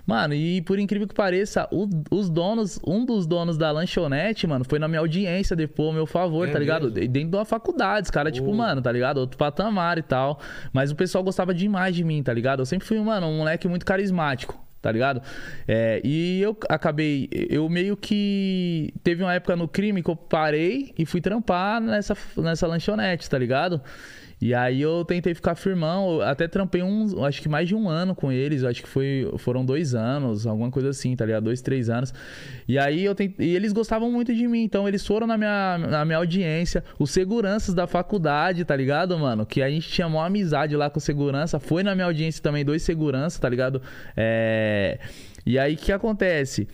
Mano, 0.06 0.34
e 0.34 0.62
por 0.62 0.78
incrível 0.78 1.08
que 1.08 1.14
pareça, 1.14 1.66
o- 1.72 1.88
os 2.12 2.30
donos, 2.30 2.78
um 2.86 3.04
dos 3.04 3.26
donos 3.26 3.58
da 3.58 3.72
lanchonete, 3.72 4.46
mano, 4.46 4.64
foi 4.64 4.78
na 4.78 4.86
minha 4.86 5.00
audiência 5.00 5.56
depois, 5.56 5.88
ao 5.88 5.94
meu 5.94 6.06
favor, 6.06 6.48
É 6.48 6.52
tá 6.52 6.58
ligado? 6.60 6.90
mesmo? 6.92 7.08
Dentro 7.12 7.30
de 7.30 7.36
uma 7.36 7.44
faculdade, 7.44 8.04
os 8.04 8.10
caras, 8.10 8.32
tipo, 8.32 8.54
mano, 8.54 8.80
tá 8.80 8.92
ligado? 8.92 9.18
Outro 9.18 9.36
patamar 9.36 9.98
e 9.98 10.02
tal. 10.02 10.38
Mas 10.72 10.92
o 10.92 10.94
pessoal 10.94 11.24
gostava 11.24 11.52
demais 11.52 11.94
de 11.94 12.04
mim, 12.04 12.22
tá 12.22 12.32
ligado? 12.32 12.60
Eu 12.60 12.66
sempre 12.66 12.86
fui, 12.86 13.00
mano, 13.00 13.26
um 13.26 13.38
moleque 13.38 13.66
muito 13.66 13.84
carismático. 13.84 14.64
Tá 14.82 14.92
ligado? 14.92 15.20
É, 15.66 16.00
e 16.04 16.40
eu 16.40 16.56
acabei. 16.68 17.28
Eu 17.50 17.68
meio 17.68 17.96
que. 17.96 18.94
Teve 19.02 19.24
uma 19.24 19.34
época 19.34 19.56
no 19.56 19.66
crime 19.66 20.00
que 20.00 20.08
eu 20.08 20.14
parei 20.14 20.92
e 20.96 21.04
fui 21.04 21.20
trampar 21.20 21.80
nessa, 21.80 22.16
nessa 22.36 22.68
lanchonete, 22.68 23.28
tá 23.28 23.36
ligado? 23.36 23.80
E 24.38 24.52
aí 24.52 24.82
eu 24.82 25.02
tentei 25.02 25.34
ficar 25.34 25.54
firmão, 25.54 26.20
até 26.20 26.46
trampei 26.46 26.82
uns, 26.82 27.14
acho 27.24 27.40
que 27.40 27.48
mais 27.48 27.66
de 27.66 27.74
um 27.74 27.88
ano 27.88 28.14
com 28.14 28.30
eles, 28.30 28.64
acho 28.64 28.82
que 28.82 28.88
foi, 28.88 29.32
foram 29.38 29.64
dois 29.64 29.94
anos, 29.94 30.46
alguma 30.46 30.70
coisa 30.70 30.90
assim, 30.90 31.16
tá 31.16 31.24
ligado? 31.24 31.44
Dois, 31.44 31.62
três 31.62 31.88
anos. 31.88 32.12
E 32.68 32.78
aí 32.78 33.02
eu 33.02 33.14
tentei, 33.14 33.46
e 33.46 33.56
eles 33.56 33.72
gostavam 33.72 34.12
muito 34.12 34.34
de 34.34 34.46
mim, 34.46 34.62
então 34.62 34.86
eles 34.86 35.06
foram 35.06 35.26
na 35.26 35.38
minha, 35.38 35.78
na 35.78 36.04
minha 36.04 36.18
audiência, 36.18 36.84
os 36.98 37.10
seguranças 37.10 37.74
da 37.74 37.86
faculdade, 37.86 38.62
tá 38.64 38.76
ligado, 38.76 39.18
mano? 39.18 39.46
Que 39.46 39.62
a 39.62 39.70
gente 39.70 39.88
tinha 39.88 40.06
uma 40.06 40.26
amizade 40.26 40.76
lá 40.76 40.90
com 40.90 41.00
segurança, 41.00 41.58
foi 41.58 41.82
na 41.82 41.94
minha 41.94 42.06
audiência 42.06 42.42
também 42.42 42.62
dois 42.62 42.82
seguranças, 42.82 43.38
tá 43.38 43.48
ligado? 43.48 43.80
É... 44.14 44.98
E 45.46 45.58
aí 45.58 45.74
o 45.74 45.76
que 45.78 45.92
acontece? 45.92 46.68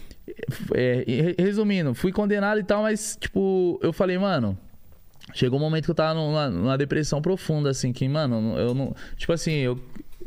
É, 0.74 1.04
re- 1.06 1.36
resumindo, 1.38 1.94
fui 1.94 2.10
condenado 2.10 2.58
e 2.58 2.64
tal, 2.64 2.82
mas 2.82 3.16
tipo, 3.20 3.78
eu 3.82 3.92
falei, 3.92 4.18
mano, 4.18 4.58
Chegou 5.32 5.58
um 5.58 5.62
momento 5.62 5.84
que 5.84 5.90
eu 5.90 5.94
tava 5.94 6.14
numa, 6.14 6.48
numa 6.50 6.78
depressão 6.78 7.22
profunda, 7.22 7.70
assim, 7.70 7.92
que, 7.92 8.06
mano, 8.08 8.58
eu 8.58 8.74
não. 8.74 8.94
Tipo 9.16 9.32
assim, 9.32 9.52
eu. 9.52 9.78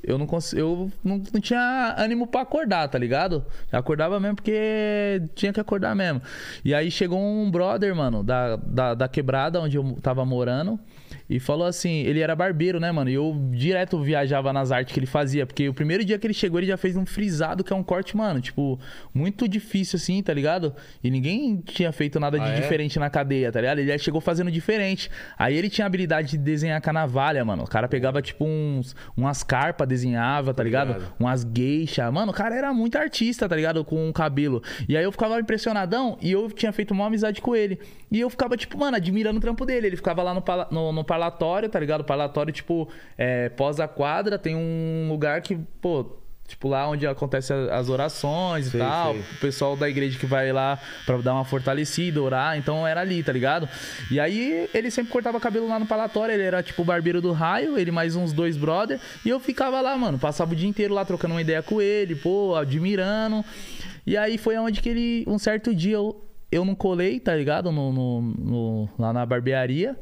Eu 0.04 0.20
não 0.20 0.28
consigo. 0.28 0.62
Eu 0.62 0.92
não, 1.04 1.22
não 1.34 1.42
tinha 1.42 1.96
ânimo 1.98 2.28
pra 2.28 2.42
acordar, 2.42 2.88
tá 2.88 2.98
ligado? 2.98 3.44
Eu 3.72 3.80
acordava 3.80 4.20
mesmo 4.20 4.36
porque 4.36 5.22
tinha 5.34 5.52
que 5.52 5.60
acordar 5.60 5.96
mesmo. 5.96 6.22
E 6.64 6.76
aí 6.76 6.92
chegou 6.92 7.20
um 7.20 7.50
brother, 7.50 7.96
mano, 7.96 8.24
da, 8.24 8.56
da, 8.56 8.94
da 8.94 9.08
quebrada 9.08 9.60
onde 9.60 9.78
eu 9.78 9.98
tava 10.02 10.24
morando. 10.24 10.80
E 11.30 11.40
falou 11.40 11.66
assim, 11.66 12.02
ele 12.04 12.20
era 12.20 12.36
barbeiro, 12.36 12.80
né, 12.80 12.92
mano? 12.92 13.10
E 13.10 13.14
eu 13.16 13.36
direto 13.52 14.00
viajava 14.00 14.54
nas 14.54 14.72
artes 14.72 14.94
que 14.94 15.00
ele 15.00 15.08
fazia. 15.08 15.46
Porque 15.46 15.68
o 15.68 15.74
primeiro 15.74 16.06
dia 16.06 16.20
que 16.20 16.28
ele 16.28 16.34
chegou, 16.34 16.60
ele 16.60 16.68
já 16.68 16.78
fez 16.78 16.96
um 16.96 17.06
frisado, 17.06 17.64
que 17.64 17.74
é 17.74 17.76
um 17.76 17.84
corte, 17.84 18.16
mano, 18.16 18.40
tipo, 18.40 18.80
muito 19.14 19.48
difícil, 19.48 19.98
assim, 19.98 20.22
tá 20.22 20.34
ligado? 20.34 20.76
E 21.04 21.10
ninguém 21.10 21.58
tinha 21.66 21.92
feito 21.92 22.20
nada 22.20 22.38
de 22.38 22.46
Ah, 22.46 22.50
é? 22.50 22.60
diferente 22.62 23.00
na 23.00 23.10
cadeia, 23.10 23.52
tá 23.52 23.60
ligado? 23.60 23.80
Ele 23.80 23.92
já 23.92 23.98
chegou 23.98 24.22
fazendo 24.22 24.52
diferente. 24.52 25.10
Aí 25.38 25.56
ele 25.58 25.70
tinha 25.70 25.86
a 25.86 25.88
habilidade 25.88 26.32
de 26.32 26.38
desenhar 26.38 26.80
canavalha, 26.82 27.44
mano. 27.44 27.64
O 27.64 27.68
cara 27.68 27.88
pegava, 27.88 28.22
tipo, 28.22 28.46
uns, 28.46 28.96
umas 29.18 29.42
carpas, 29.42 29.88
desenhava, 29.88 30.54
tá 30.54 30.62
ligado? 30.64 30.94
ligado. 30.94 31.14
Umas 31.20 31.46
geisha. 31.56 32.12
Mano, 32.12 32.32
o 32.32 32.36
cara 32.36 32.56
era 32.56 32.74
muito 32.74 32.98
artista, 32.98 33.50
tá 33.50 33.56
ligado? 33.56 33.84
Com 33.84 34.10
o 34.10 34.14
cabelo. 34.14 34.62
E 34.88 34.96
aí 34.96 35.04
eu 35.04 35.12
ficava 35.12 35.40
impressionadão 35.40 36.18
e 36.22 36.32
eu 36.32 36.52
tinha 36.52 36.72
feito 36.72 36.92
uma 36.94 37.08
amizade 37.08 37.42
com 37.42 37.56
ele. 37.56 37.80
E 38.12 38.20
eu 38.20 38.30
ficava, 38.30 38.56
tipo, 38.56 38.78
mano, 38.78 38.96
admirando 38.96 39.38
o 39.38 39.42
trampo 39.42 39.66
dele. 39.66 39.88
Ele 39.88 39.96
ficava 39.96 40.22
lá 40.22 40.34
no, 40.34 40.44
no, 40.72 40.92
no 40.92 41.04
parlatório, 41.16 41.70
tá 41.70 41.80
ligado? 41.80 42.02
O 42.02 42.04
parlatório, 42.04 42.52
tipo, 42.52 42.90
é, 43.18 43.50
pós 43.50 43.80
a 43.80 43.88
quadra, 43.88 44.38
tem 44.38 44.56
um 44.56 45.08
lugar 45.10 45.42
que, 45.42 45.56
pô. 45.82 46.06
Tipo, 46.48 46.68
lá 46.70 46.88
onde 46.88 47.08
acontece 47.08 47.52
as 47.52 47.90
orações 47.90 48.68
Sei, 48.68 48.80
e 48.80 48.84
tal. 48.84 49.14
sei. 49.14 49.22
O 49.22 49.40
pessoal 49.42 49.76
da 49.76 49.90
igreja 49.90 50.20
que 50.20 50.28
vai 50.28 50.52
lá 50.54 50.78
pra 51.04 51.18
dar 51.18 51.34
uma 51.34 51.44
fortalecida, 51.44 52.22
orar. 52.22 52.56
Então 52.56 52.86
era 52.86 53.02
ali, 53.02 53.24
tá 53.24 53.32
ligado? 53.32 53.68
E 54.12 54.20
aí 54.20 54.70
ele 54.72 54.92
sempre 54.92 55.12
cortava 55.12 55.40
cabelo 55.40 55.68
lá 55.68 55.80
no 55.80 55.88
palatório. 55.88 56.36
Ele 56.36 56.44
era 56.44 56.62
tipo 56.62 56.84
o 56.84 56.86
barbeiro 56.86 57.20
do 57.20 57.32
raio, 57.32 57.80
ele 57.80 57.90
mais 57.90 58.16
uns 58.16 58.32
dois 58.32 58.58
brother. 58.58 59.00
E 59.26 59.30
eu 59.30 59.40
ficava 59.40 59.82
lá, 59.82 59.98
mano. 59.98 60.20
Passava 60.20 60.54
o 60.54 60.56
dia 60.56 60.70
inteiro 60.70 60.94
lá 60.94 61.04
trocando 61.04 61.34
uma 61.34 61.42
ideia 61.42 61.64
com 61.64 61.82
ele, 61.82 62.14
pô, 62.14 62.54
admirando. 62.56 63.44
E 64.06 64.16
aí 64.16 64.38
foi 64.38 64.56
onde 64.60 64.82
que 64.84 64.90
ele, 64.90 65.24
um 65.28 65.40
certo 65.40 65.74
dia, 65.74 65.96
eu, 65.96 66.24
eu 66.52 66.64
não 66.64 66.76
colei, 66.76 67.20
tá 67.20 67.36
ligado? 67.36 67.72
No, 67.72 67.92
no- 67.92 68.22
no- 68.22 68.90
lá 69.00 69.12
na 69.12 69.26
barbearia. 69.26 69.98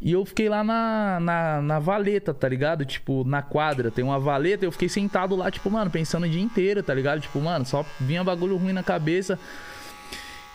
E 0.00 0.12
eu 0.12 0.24
fiquei 0.24 0.48
lá 0.48 0.62
na, 0.62 1.18
na, 1.20 1.62
na 1.62 1.78
valeta, 1.78 2.34
tá 2.34 2.48
ligado? 2.48 2.84
Tipo, 2.84 3.24
na 3.24 3.40
quadra, 3.40 3.90
tem 3.90 4.04
uma 4.04 4.18
valeta, 4.18 4.64
eu 4.64 4.72
fiquei 4.72 4.88
sentado 4.88 5.34
lá, 5.34 5.50
tipo, 5.50 5.70
mano, 5.70 5.90
pensando 5.90 6.24
o 6.24 6.28
dia 6.28 6.42
inteiro, 6.42 6.82
tá 6.82 6.92
ligado? 6.92 7.20
Tipo, 7.20 7.40
mano, 7.40 7.64
só 7.64 7.84
vinha 8.00 8.22
bagulho 8.22 8.56
ruim 8.56 8.72
na 8.72 8.82
cabeça. 8.82 9.38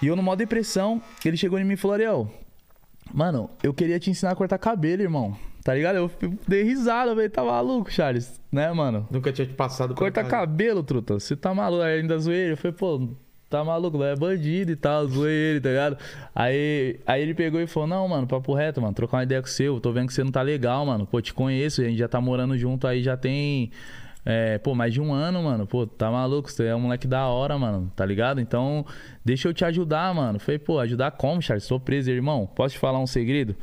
E 0.02 0.08
eu 0.08 0.16
numa 0.16 0.36
depressão, 0.36 1.02
ele 1.26 1.36
chegou 1.36 1.60
em 1.60 1.64
mim 1.64 1.74
e 1.74 1.78
falou, 1.78 1.96
Ariel, 1.96 2.32
mano, 3.14 3.50
eu 3.64 3.74
queria 3.74 4.00
te 4.00 4.10
ensinar 4.10 4.32
a 4.32 4.36
cortar 4.36 4.58
cabelo, 4.58 5.02
irmão. 5.02 5.36
Tá 5.64 5.74
ligado? 5.74 5.98
Eu 5.98 6.12
dei 6.48 6.64
risada, 6.64 7.12
falei, 7.12 7.30
tá 7.30 7.44
maluco, 7.44 7.92
Charles, 7.92 8.40
né, 8.52 8.72
mano? 8.72 9.08
Nunca 9.12 9.32
tinha 9.32 9.46
te 9.46 9.54
passado 9.54 9.90
por 9.90 10.00
Corta 10.00 10.24
cabelo, 10.24 10.82
truta. 10.84 11.20
Você 11.20 11.36
tá 11.36 11.54
maluco. 11.54 11.84
Aí 11.84 12.00
ainda 12.00 12.18
zoei. 12.18 12.54
Eu 12.54 12.58
falei, 12.58 12.76
pô, 12.76 13.10
tá 13.50 13.64
maluco, 13.64 14.02
é 14.04 14.16
bandido 14.16 14.72
e 14.72 14.76
tal. 14.76 15.08
Zoei 15.08 15.34
ele, 15.34 15.62
tá 15.62 15.70
ligado? 15.70 15.98
Aí, 16.36 17.00
aí 17.06 17.22
ele 17.22 17.34
pegou 17.34 17.60
e 17.60 17.68
falou, 17.68 17.88
não, 17.88 18.08
mano, 18.08 18.28
papo 18.28 18.54
reto, 18.54 18.82
mano. 18.82 18.94
Trocar 18.94 19.18
uma 19.18 19.24
ideia 19.24 19.42
com 19.42 19.48
você. 19.48 19.68
Eu 19.68 19.80
tô 19.80 19.92
vendo 19.92 20.08
que 20.08 20.14
você 20.14 20.24
não 20.24 20.32
tá 20.32 20.42
legal, 20.42 20.86
mano. 20.86 21.06
Pô, 21.06 21.20
te 21.22 21.34
conheço. 21.34 21.82
A 21.82 21.86
gente 21.86 21.98
já 21.98 22.08
tá 22.08 22.22
morando 22.22 22.58
junto 22.58 22.88
aí, 22.88 23.02
já 23.02 23.18
tem... 23.18 23.72
É, 24.26 24.58
pô, 24.60 24.76
mais 24.76 24.94
de 24.94 25.02
um 25.02 25.12
ano, 25.12 25.42
mano. 25.42 25.66
Pô, 25.66 25.88
tá 25.88 26.12
maluco? 26.12 26.52
Você 26.52 26.66
é 26.66 26.76
um 26.76 26.82
moleque 26.82 27.08
da 27.08 27.26
hora, 27.28 27.58
mano. 27.58 27.92
Tá 27.96 28.06
ligado? 28.06 28.40
Então, 28.40 28.86
deixa 29.26 29.48
eu 29.48 29.54
te 29.54 29.66
ajudar, 29.66 30.14
mano. 30.14 30.40
Falei, 30.40 30.60
pô, 30.60 30.78
ajudar 30.78 31.12
como, 31.12 31.42
Charles? 31.42 31.68
Tô 31.68 31.80
preso, 31.80 32.12
irmão. 32.12 32.46
Posso 32.46 32.76
te 32.76 32.80
falar 32.80 33.00
um 33.00 33.08
segredo? 33.08 33.56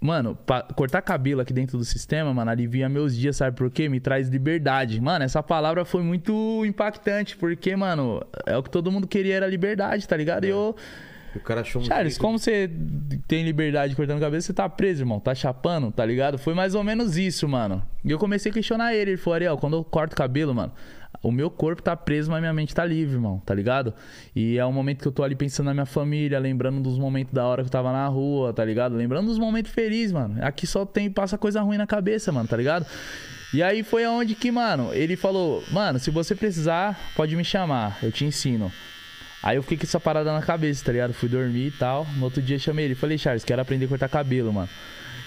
Mano, 0.00 0.34
pra 0.46 0.62
cortar 0.62 1.02
cabelo 1.02 1.40
aqui 1.40 1.52
dentro 1.52 1.76
do 1.78 1.84
sistema, 1.84 2.32
mano, 2.32 2.50
alivia 2.50 2.88
meus 2.88 3.16
dias, 3.16 3.36
sabe 3.36 3.56
por 3.56 3.70
quê? 3.70 3.88
Me 3.88 4.00
traz 4.00 4.28
liberdade. 4.28 5.00
Mano, 5.00 5.24
essa 5.24 5.42
palavra 5.42 5.84
foi 5.84 6.02
muito 6.02 6.64
impactante, 6.64 7.36
porque, 7.36 7.74
mano, 7.76 8.22
é 8.46 8.56
o 8.56 8.62
que 8.62 8.70
todo 8.70 8.90
mundo 8.90 9.06
queria 9.06 9.34
era 9.36 9.46
liberdade, 9.46 10.06
tá 10.06 10.16
ligado? 10.16 10.44
E 10.44 10.48
eu. 10.50 10.74
O 11.34 11.40
cara 11.40 11.60
achou 11.60 11.82
um 11.82 11.84
Charles, 11.84 12.14
jeito- 12.14 12.22
como 12.22 12.38
você 12.38 12.70
tem 13.28 13.44
liberdade 13.44 13.94
cortando 13.94 14.20
cabelo, 14.20 14.40
você 14.40 14.54
tá 14.54 14.66
preso, 14.68 15.02
irmão. 15.02 15.20
Tá 15.20 15.34
chapando, 15.34 15.92
tá 15.92 16.04
ligado? 16.06 16.38
Foi 16.38 16.54
mais 16.54 16.74
ou 16.74 16.82
menos 16.82 17.18
isso, 17.18 17.46
mano. 17.46 17.82
E 18.02 18.10
eu 18.10 18.18
comecei 18.18 18.50
a 18.50 18.54
questionar 18.54 18.94
ele. 18.94 19.10
Ele 19.10 19.16
falou, 19.18 19.34
Ariel, 19.34 19.58
quando 19.58 19.76
eu 19.76 19.84
corto 19.84 20.16
cabelo, 20.16 20.54
mano, 20.54 20.72
o 21.26 21.32
meu 21.32 21.50
corpo 21.50 21.82
tá 21.82 21.96
preso, 21.96 22.30
mas 22.30 22.40
minha 22.40 22.52
mente 22.52 22.72
tá 22.72 22.84
livre, 22.84 23.14
irmão, 23.14 23.42
tá 23.44 23.52
ligado? 23.52 23.92
E 24.34 24.58
é 24.58 24.64
um 24.64 24.72
momento 24.72 25.02
que 25.02 25.08
eu 25.08 25.12
tô 25.12 25.24
ali 25.24 25.34
pensando 25.34 25.66
na 25.66 25.74
minha 25.74 25.86
família, 25.86 26.38
lembrando 26.38 26.80
dos 26.80 26.98
momentos 26.98 27.34
da 27.34 27.44
hora 27.44 27.62
que 27.62 27.66
eu 27.66 27.72
tava 27.72 27.92
na 27.92 28.06
rua, 28.06 28.52
tá 28.52 28.64
ligado? 28.64 28.94
Lembrando 28.94 29.26
dos 29.26 29.38
momentos 29.38 29.72
felizes, 29.72 30.12
mano. 30.12 30.36
Aqui 30.40 30.66
só 30.66 30.86
tem, 30.86 31.10
passa 31.10 31.36
coisa 31.36 31.60
ruim 31.62 31.76
na 31.76 31.86
cabeça, 31.86 32.30
mano, 32.30 32.46
tá 32.46 32.56
ligado? 32.56 32.86
E 33.52 33.60
aí 33.60 33.82
foi 33.82 34.04
aonde 34.04 34.34
que, 34.36 34.52
mano, 34.52 34.90
ele 34.92 35.16
falou, 35.16 35.64
mano, 35.72 35.98
se 35.98 36.10
você 36.10 36.34
precisar, 36.34 36.98
pode 37.16 37.34
me 37.34 37.44
chamar, 37.44 37.98
eu 38.02 38.12
te 38.12 38.24
ensino. 38.24 38.70
Aí 39.42 39.56
eu 39.56 39.62
fiquei 39.62 39.78
com 39.78 39.84
essa 39.84 40.00
parada 40.00 40.32
na 40.32 40.42
cabeça, 40.42 40.84
tá 40.84 40.92
ligado? 40.92 41.12
Fui 41.12 41.28
dormir 41.28 41.68
e 41.68 41.70
tal. 41.70 42.06
No 42.16 42.24
outro 42.24 42.42
dia 42.42 42.58
chamei 42.58 42.84
ele. 42.84 42.94
Falei, 42.94 43.16
Charles, 43.18 43.44
quero 43.44 43.62
aprender 43.62 43.84
a 43.84 43.88
cortar 43.88 44.08
cabelo, 44.08 44.52
mano. 44.52 44.68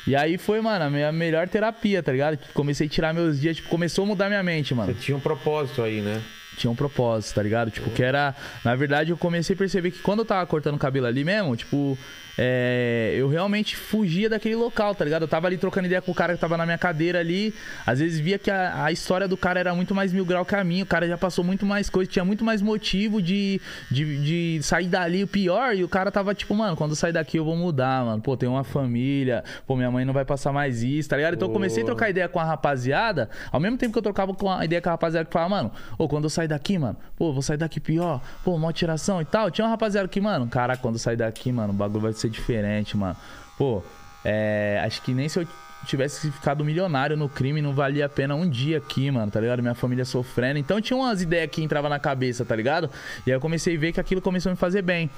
E 0.10 0.16
aí 0.16 0.40
foi, 0.40 0.60
mano, 0.60 0.86
a 0.86 0.90
minha 0.90 1.12
melhor 1.12 1.48
terapia, 1.48 2.02
tá 2.02 2.12
ligado? 2.12 2.40
Comecei 2.56 2.88
a 2.88 2.90
tirar 2.90 3.14
meus 3.14 3.40
dias, 3.40 3.58
tipo, 3.58 3.70
começou 3.70 4.06
a 4.06 4.08
mudar 4.08 4.28
minha 4.28 4.42
mente, 4.42 4.74
mano. 4.74 4.92
Você 4.92 5.00
tinha 5.00 5.16
um 5.16 5.20
propósito 5.20 5.84
aí, 5.84 6.02
né? 6.02 6.20
Tinha 6.58 6.72
um 6.72 6.76
propósito, 6.76 7.36
tá 7.36 7.44
ligado? 7.44 7.70
Tipo, 7.70 7.92
que 7.92 8.02
era. 8.02 8.36
Na 8.66 8.76
verdade, 8.76 9.12
eu 9.12 9.18
comecei 9.18 9.54
a 9.54 9.58
perceber 9.58 9.92
que 9.92 10.00
quando 10.00 10.20
eu 10.20 10.26
tava 10.26 10.44
cortando 10.48 10.80
cabelo 10.80 11.06
ali 11.06 11.24
mesmo, 11.24 11.56
tipo. 11.56 11.96
É, 12.42 13.14
eu 13.18 13.28
realmente 13.28 13.76
fugia 13.76 14.30
daquele 14.30 14.56
local, 14.56 14.96
tá 14.96 15.04
ligado? 15.04 15.24
Eu 15.24 15.28
tava 15.28 15.48
ali 15.48 15.58
trocando 15.58 15.88
ideia 15.88 16.02
com 16.02 16.14
o 16.14 16.16
cara 16.16 16.36
que 16.36 16.40
tava 16.40 16.56
na 16.56 16.66
minha 16.66 16.78
cadeira 16.78 17.20
ali. 17.20 17.54
Às 17.86 18.00
vezes 18.00 18.18
via 18.18 18.40
que 18.40 18.50
a, 18.50 18.86
a 18.86 18.94
história 18.94 19.28
do 19.28 19.36
cara 19.36 19.60
era 19.60 19.76
muito 19.76 19.94
mais 19.94 20.14
mil 20.14 20.24
grau 20.24 20.46
que 20.46 20.56
a 20.56 20.64
minha. 20.64 20.86
O 20.86 20.88
cara 20.88 21.06
já 21.06 21.18
passou 21.18 21.44
muito 21.44 21.66
mais 21.66 21.90
coisa, 21.90 22.10
tinha 22.10 22.24
muito 22.24 22.46
mais 22.46 22.62
motivo 22.62 23.22
de, 23.22 23.60
de, 23.92 24.58
de 24.58 24.64
sair 24.64 24.88
dali 24.88 25.22
o 25.22 25.28
pior. 25.28 25.76
E 25.76 25.84
o 25.84 25.90
cara 25.90 26.10
tava 26.12 26.34
tipo, 26.34 26.56
mano, 26.56 26.78
quando 26.78 26.92
eu 26.92 26.96
sair 26.96 27.12
daqui 27.12 27.36
eu 27.36 27.44
vou 27.44 27.58
mudar, 27.58 28.06
mano. 28.06 28.22
Pô, 28.22 28.38
tenho 28.38 28.54
uma 28.54 28.64
família. 28.64 29.44
Pô, 29.68 29.76
minha 29.76 29.92
mãe 29.92 30.06
não 30.06 30.14
vai 30.14 30.24
passar 30.24 30.54
mais 30.54 30.82
isso, 30.82 31.10
tá 31.10 31.18
ligado? 31.18 31.34
Então 31.34 31.50
eu 31.50 31.54
comecei 31.54 31.84
a 31.84 31.86
trocar 31.86 32.10
ideia 32.10 32.30
com 32.30 32.40
a 32.40 32.46
rapaziada. 32.46 33.30
Ao 33.52 33.60
mesmo 33.60 33.78
tempo 33.78 33.92
que 33.92 34.00
eu 34.00 34.04
trocava 34.04 34.34
com 34.34 34.50
a 34.50 34.64
ideia 34.64 34.82
com 34.82 34.88
a 34.88 34.94
rapaziada 34.94 35.26
que 35.26 35.34
falava, 35.34 35.50
mano, 35.50 35.72
ô, 35.98 36.08
quando 36.08 36.24
eu 36.24 36.30
sair 36.30 36.48
daqui, 36.48 36.78
mano, 36.78 36.96
pô, 37.18 37.34
vou 37.34 37.42
sair 37.42 37.58
daqui 37.58 37.82
pior. 37.82 38.22
Pô, 38.46 38.58
mó 38.58 38.72
tiração 38.72 39.22
e 39.22 39.26
tal. 39.26 39.52
Tinha 39.52 39.66
uma 39.66 39.72
rapaziada 39.72 40.08
que, 40.08 40.22
mano, 40.22 40.48
caraca, 40.48 40.82
quando 40.82 40.96
eu 40.96 41.00
sair 41.00 41.18
daqui, 41.18 41.52
mano, 41.52 41.74
o 41.74 41.76
bagulho 41.76 42.04
vai 42.04 42.14
ser 42.14 42.29
diferente, 42.30 42.96
mano. 42.96 43.16
Pô, 43.58 43.84
é. 44.24 44.82
Acho 44.84 45.02
que 45.02 45.14
nem 45.14 45.28
se 45.28 45.40
eu 45.40 45.48
tivesse 45.86 46.32
ficado 46.32 46.64
milionário 46.64 47.16
no 47.16 47.30
crime, 47.30 47.62
não 47.62 47.74
valia 47.74 48.06
a 48.06 48.10
pena 48.10 48.36
um 48.36 48.48
dia 48.48 48.78
aqui, 48.78 49.10
mano, 49.10 49.32
tá 49.32 49.40
ligado? 49.40 49.62
Minha 49.62 49.76
família 49.76 50.06
sofrendo. 50.06 50.60
Então 50.60 50.82
tinha 50.82 50.98
umas 50.98 51.22
ideias 51.22 51.50
que 51.50 51.64
entravam 51.64 51.90
na 51.90 52.00
cabeça, 52.00 52.44
tá 52.44 52.56
ligado? 52.56 52.90
E 53.26 53.32
aí 53.32 53.36
eu 53.36 53.40
comecei 53.40 53.76
a 53.76 53.80
ver 53.80 53.92
que 53.94 54.00
aquilo 54.00 54.22
começou 54.22 54.50
a 54.50 54.54
me 54.54 54.58
fazer 54.58 54.82
bem. 54.82 55.10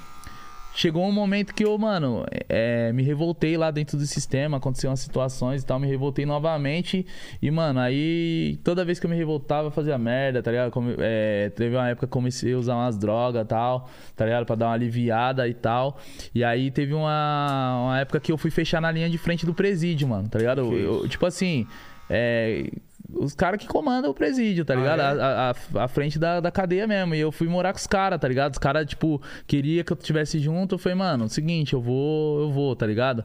Chegou 0.74 1.06
um 1.06 1.12
momento 1.12 1.54
que 1.54 1.66
eu, 1.66 1.78
mano, 1.78 2.26
é, 2.48 2.94
me 2.94 3.04
revoltei 3.04 3.58
lá 3.58 3.70
dentro 3.72 3.98
do 3.98 4.06
sistema, 4.06 4.56
aconteceu 4.58 4.90
umas 4.90 5.02
situações 5.02 5.62
e 5.62 5.66
tal, 5.66 5.78
me 5.80 5.86
revoltei 5.88 6.26
novamente. 6.26 7.06
E, 7.42 7.52
mano, 7.52 7.80
aí 7.80 8.58
toda 8.64 8.86
vez 8.86 8.98
que 9.00 9.06
eu 9.06 9.10
me 9.10 9.16
revoltava, 9.18 9.68
eu 9.68 9.72
fazia 9.72 9.98
merda, 9.98 10.42
tá 10.42 10.50
ligado? 10.50 10.72
Come- 10.72 10.96
é, 10.98 11.50
teve 11.50 11.76
uma 11.76 11.90
época 11.90 12.08
que 12.08 12.12
eu 12.12 12.14
comecei 12.14 12.54
a 12.54 12.58
usar 12.58 12.76
umas 12.76 12.98
drogas 12.98 13.44
e 13.44 13.46
tal, 13.46 13.90
tá 14.16 14.24
ligado? 14.26 14.46
Pra 14.46 14.56
dar 14.56 14.68
uma 14.68 14.74
aliviada 14.74 15.46
e 15.48 15.54
tal. 15.54 16.00
E 16.34 16.42
aí 16.44 16.72
teve 16.72 16.94
uma, 16.94 17.82
uma 17.88 18.00
época 18.00 18.20
que 18.22 18.32
eu 18.32 18.38
fui 18.38 18.50
fechar 18.50 18.82
na 18.82 18.92
linha 18.92 19.10
de 19.10 19.18
frente 19.18 19.46
do 19.46 19.54
presídio, 19.54 20.08
mano, 20.08 20.30
tá 20.30 20.40
ligado? 20.40 20.62
Eu- 20.62 21.02
eu- 21.02 21.08
tipo 21.10 21.26
assim, 21.26 21.68
é, 22.10 22.70
os 23.14 23.34
caras 23.34 23.60
que 23.60 23.68
comandam 23.68 24.12
o 24.12 24.14
presídio, 24.14 24.64
tá 24.66 24.74
Ah, 24.74 24.78
ligado? 24.78 25.00
é? 25.00 25.04
A, 25.24 25.54
a, 25.76 25.84
a 25.84 25.88
frente 25.88 26.18
da, 26.20 26.40
da 26.40 26.52
cadeia 26.52 26.88
mesmo. 26.88 27.14
E 27.16 27.20
eu 27.20 27.32
fui 27.32 27.48
morar 27.48 27.74
com 27.74 27.80
os 27.80 27.88
caras, 27.88 28.20
tá 28.20 28.28
ligado? 28.28 28.54
Os 28.54 28.58
caras, 28.60 28.86
tipo, 28.88 29.22
queria 29.46 29.84
que 29.84 29.92
eu 29.94 29.98
estivesse 29.98 30.40
junto. 30.40 30.76
Eu 30.76 30.80
falei, 30.80 30.98
mano, 30.98 31.28
seguinte, 31.30 31.74
eu 31.74 31.82
vou, 31.82 32.42
eu 32.42 32.52
vou, 32.52 32.76
tá 32.76 32.86
ligado? 32.86 33.24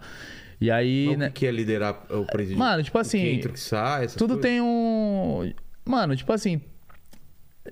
E 0.60 0.70
aí, 0.70 1.06
Mas 1.08 1.18
né? 1.18 1.28
O 1.28 1.32
que 1.32 1.46
é 1.46 1.50
liderar 1.50 2.02
o 2.10 2.24
presídio? 2.24 2.58
Mano, 2.58 2.82
tipo 2.82 2.96
O 2.96 3.00
que 3.00 3.06
assim, 3.06 3.26
entra, 3.26 3.52
que 3.52 3.60
sai, 3.60 4.06
Tudo 4.08 4.34
coisas? 4.34 4.42
tem 4.42 4.60
um. 4.60 5.52
Mano, 5.84 6.16
tipo 6.16 6.32
assim. 6.32 6.60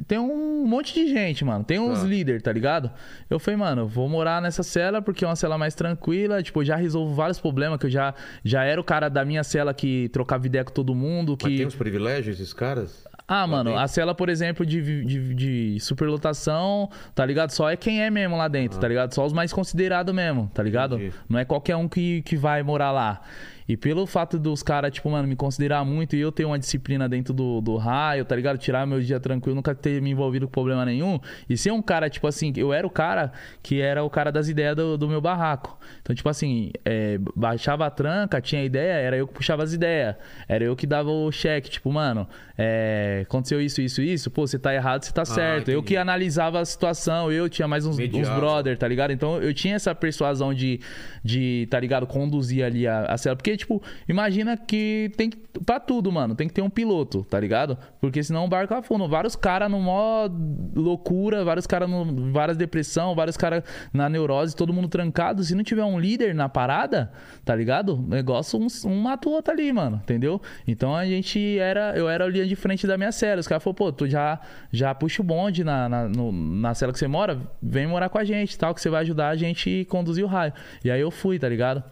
Tem 0.07 0.19
um 0.19 0.67
monte 0.67 0.95
de 0.95 1.09
gente, 1.09 1.45
mano. 1.45 1.65
Tem 1.65 1.79
uns 1.79 2.01
Tá. 2.01 2.07
líderes, 2.07 2.43
tá 2.43 2.53
ligado? 2.53 2.91
Eu 3.29 3.39
falei, 3.39 3.59
mano, 3.59 3.87
vou 3.87 4.09
morar 4.09 4.41
nessa 4.43 4.63
cela 4.63 5.01
porque 5.03 5.25
é 5.25 5.29
uma 5.29 5.37
cela 5.37 5.57
mais 5.59 5.75
tranquila. 5.75 6.43
Tipo, 6.43 6.61
eu 6.61 6.65
já 6.65 6.77
resolvo 6.77 7.15
vários 7.15 7.41
problemas, 7.41 7.79
que 7.79 7.87
eu 7.87 7.91
já, 7.91 8.15
já 8.45 8.65
era 8.65 8.81
o 8.81 8.85
cara 8.85 9.09
da 9.09 9.25
minha 9.25 9.45
cela 9.45 9.73
que 9.75 10.09
trocava 10.11 10.47
ideia 10.47 10.65
com 10.65 10.73
todo 10.73 10.95
mundo. 10.95 11.37
Mas 11.41 11.51
Que... 11.51 11.57
tem 11.59 11.67
uns 11.67 11.75
privilégios 11.75 12.41
esses 12.41 12.53
caras? 12.53 13.05
Ah, 13.27 13.47
mano, 13.47 13.71
dentro? 13.71 13.81
a 13.81 13.89
cela, 13.89 14.15
por 14.15 14.29
exemplo, 14.29 14.67
de, 14.67 15.03
de, 15.05 15.35
de 15.35 15.81
superlotação, 15.81 16.91
tá 17.15 17.25
ligado? 17.25 17.51
Só 17.51 17.71
é 17.71 17.77
quem 17.77 18.03
é 18.03 18.11
mesmo 18.11 18.37
lá 18.37 18.49
dentro, 18.49 18.79
tá 18.79 18.87
ligado? 18.87 19.15
Só 19.15 19.25
os 19.25 19.33
mais 19.33 19.51
considerados 19.51 20.15
mesmo, 20.15 20.51
tá 20.53 20.63
ligado? 20.63 20.97
Entendi. 20.97 21.15
Não 21.29 21.39
é 21.39 21.45
qualquer 21.45 21.75
um 21.77 21.89
que, 21.89 22.21
que 22.23 22.37
vai 22.37 22.63
morar 22.63 22.91
lá. 22.93 23.23
E 23.69 23.77
pelo 23.77 24.07
fato 24.07 24.39
dos 24.39 24.63
caras, 24.63 24.93
tipo, 24.93 25.11
mano, 25.11 25.27
me 25.27 25.37
considerar 25.37 25.85
muito 25.85 26.15
e 26.17 26.21
eu 26.21 26.31
ter 26.31 26.45
uma 26.45 26.59
disciplina 26.59 27.09
dentro 27.09 27.33
do, 27.33 27.61
do 27.61 27.77
raio, 27.77 28.25
tá 28.25 28.37
ligado? 28.37 28.59
Tirar 28.59 28.87
meu 28.87 29.01
dia 29.01 29.19
tranquilo, 29.19 29.57
nunca 29.57 29.75
ter 29.75 30.03
me 30.03 30.11
envolvido 30.11 30.47
com 30.47 30.53
problema 30.53 30.85
nenhum. 30.85 31.19
E 31.49 31.57
ser 31.57 31.73
um 31.73 31.81
cara, 31.81 32.11
tipo 32.11 32.27
assim, 32.27 32.53
eu 32.57 32.73
era 32.73 32.87
o 32.87 32.91
cara 32.91 33.33
que 33.63 33.81
era 33.81 34.05
o 34.05 34.11
cara 34.11 34.31
das 34.31 34.49
ideias 34.49 34.77
do, 34.77 34.99
do 34.99 35.09
meu 35.09 35.21
barraco. 35.21 35.79
Então, 36.03 36.15
tipo 36.15 36.29
assim, 36.29 36.71
é, 36.85 37.19
baixava 37.35 37.87
a 37.87 37.91
tranca, 37.91 38.41
tinha 38.41 38.63
ideia, 38.63 38.95
era 38.95 39.17
eu 39.17 39.27
que 39.27 39.35
puxava 39.35 39.63
as 39.63 39.73
ideias. 39.73 40.17
Era 40.47 40.65
eu 40.65 40.77
que 40.77 40.87
dava 40.87 41.11
o 41.11 41.33
cheque, 41.33 41.71
tipo, 41.71 41.91
mano, 41.91 42.29
é, 42.57 43.23
aconteceu 43.27 43.61
isso, 43.61 43.81
isso, 43.81 44.01
isso, 44.01 44.31
pô, 44.31 44.47
você 44.47 44.59
tá 44.59 44.73
errado, 44.73 45.03
você 45.03 45.13
tá 45.13 45.25
certo. 45.25 45.69
Eu 45.69 45.79
entendi. 45.79 45.89
que 45.89 45.97
analisava 45.97 46.61
a 46.61 46.65
situação, 46.65 47.33
eu 47.33 47.49
tinha 47.49 47.67
mais 47.67 47.85
uns, 47.85 47.95
uns 47.95 47.99
Mediava. 47.99 48.39
brother, 48.39 48.79
tá 48.79 48.87
ligado? 48.87 49.13
Então 49.13 49.43
eu 49.43 49.53
tinha 49.53 49.75
essa 49.75 49.95
persuasão 49.95 50.55
de, 50.55 50.81
de 51.23 51.67
tá 51.71 51.81
ligado, 51.81 52.07
conduzir 52.07 52.65
ali 52.65 52.87
a, 52.87 53.07
a 53.07 53.19
cela. 53.19 53.35
Porque, 53.35 53.54
tipo, 53.57 53.83
imagina 54.09 54.57
que 54.57 55.11
tem 55.17 55.31
que. 55.31 55.45
Pra 55.65 55.79
tudo, 55.79 56.11
mano, 56.11 56.35
tem 56.35 56.49
que 56.49 56.55
ter 56.55 56.63
um 56.63 56.71
piloto, 56.71 57.25
tá 57.31 57.39
ligado? 57.39 57.79
Porque 58.01 58.23
senão 58.23 58.45
o 58.45 58.49
barco 58.49 58.75
afunda. 58.75 59.07
Vários 59.07 59.37
caras 59.37 59.71
no 59.71 59.79
mó 59.81 60.29
loucura, 60.75 61.45
vários 61.45 61.67
caras 61.67 61.89
no. 61.89 62.33
várias 62.33 62.57
depressão, 62.57 63.15
vários 63.15 63.37
caras 63.37 63.63
na 63.93 64.09
neurose, 64.09 64.55
todo 64.57 64.73
mundo 64.73 64.89
trancado. 64.89 65.43
Se 65.45 65.55
não 65.55 65.63
tiver 65.63 65.85
um 65.85 65.99
líder 65.99 66.35
na 66.35 66.49
parada, 66.49 67.13
tá 67.45 67.55
ligado? 67.55 67.95
O 67.97 68.03
negócio, 68.03 68.59
um, 68.59 68.67
um 68.91 69.01
mata 69.01 69.29
o 69.29 69.33
outro 69.33 69.53
ali, 69.53 69.73
mano, 69.73 70.01
entendeu? 70.03 70.41
Então 70.67 70.95
a 70.95 71.05
gente 71.07 71.59
era. 71.59 71.97
Eu 71.97 72.09
era 72.09 72.25
a 72.25 72.29
linha 72.29 72.47
de 72.47 72.57
frente 72.57 72.87
da 72.87 72.97
minha 72.99 73.13
cela. 73.13 73.41
Os 73.41 73.47
caras 73.49 73.63
falaram, 73.63 73.77
pô, 73.77 73.93
tu 73.93 74.09
já, 74.09 74.41
já 74.73 74.95
puxa 74.95 75.23
o 75.23 75.25
bonde 75.25 75.63
na, 75.63 75.89
na, 75.89 76.09
no- 76.09 76.33
na 76.33 76.75
cela 76.75 76.93
que 76.93 76.99
você 76.99 77.07
mora, 77.07 77.41
vem 77.63 77.87
morar 77.87 78.09
com 78.09 78.19
a 78.19 78.25
gente, 78.25 78.59
tal, 78.59 78.75
que 78.75 78.81
você 78.81 78.91
vai 78.91 79.03
ajudar 79.03 79.29
a 79.29 79.37
gente 79.37 79.87
a 79.87 79.91
conduzir 79.91 80.25
o 80.25 80.29
raio. 80.29 80.53
E 80.85 80.91
aí 80.91 81.01
eu 81.01 81.11
fui, 81.11 81.39
tá 81.39 81.49
ligado? 81.49 81.83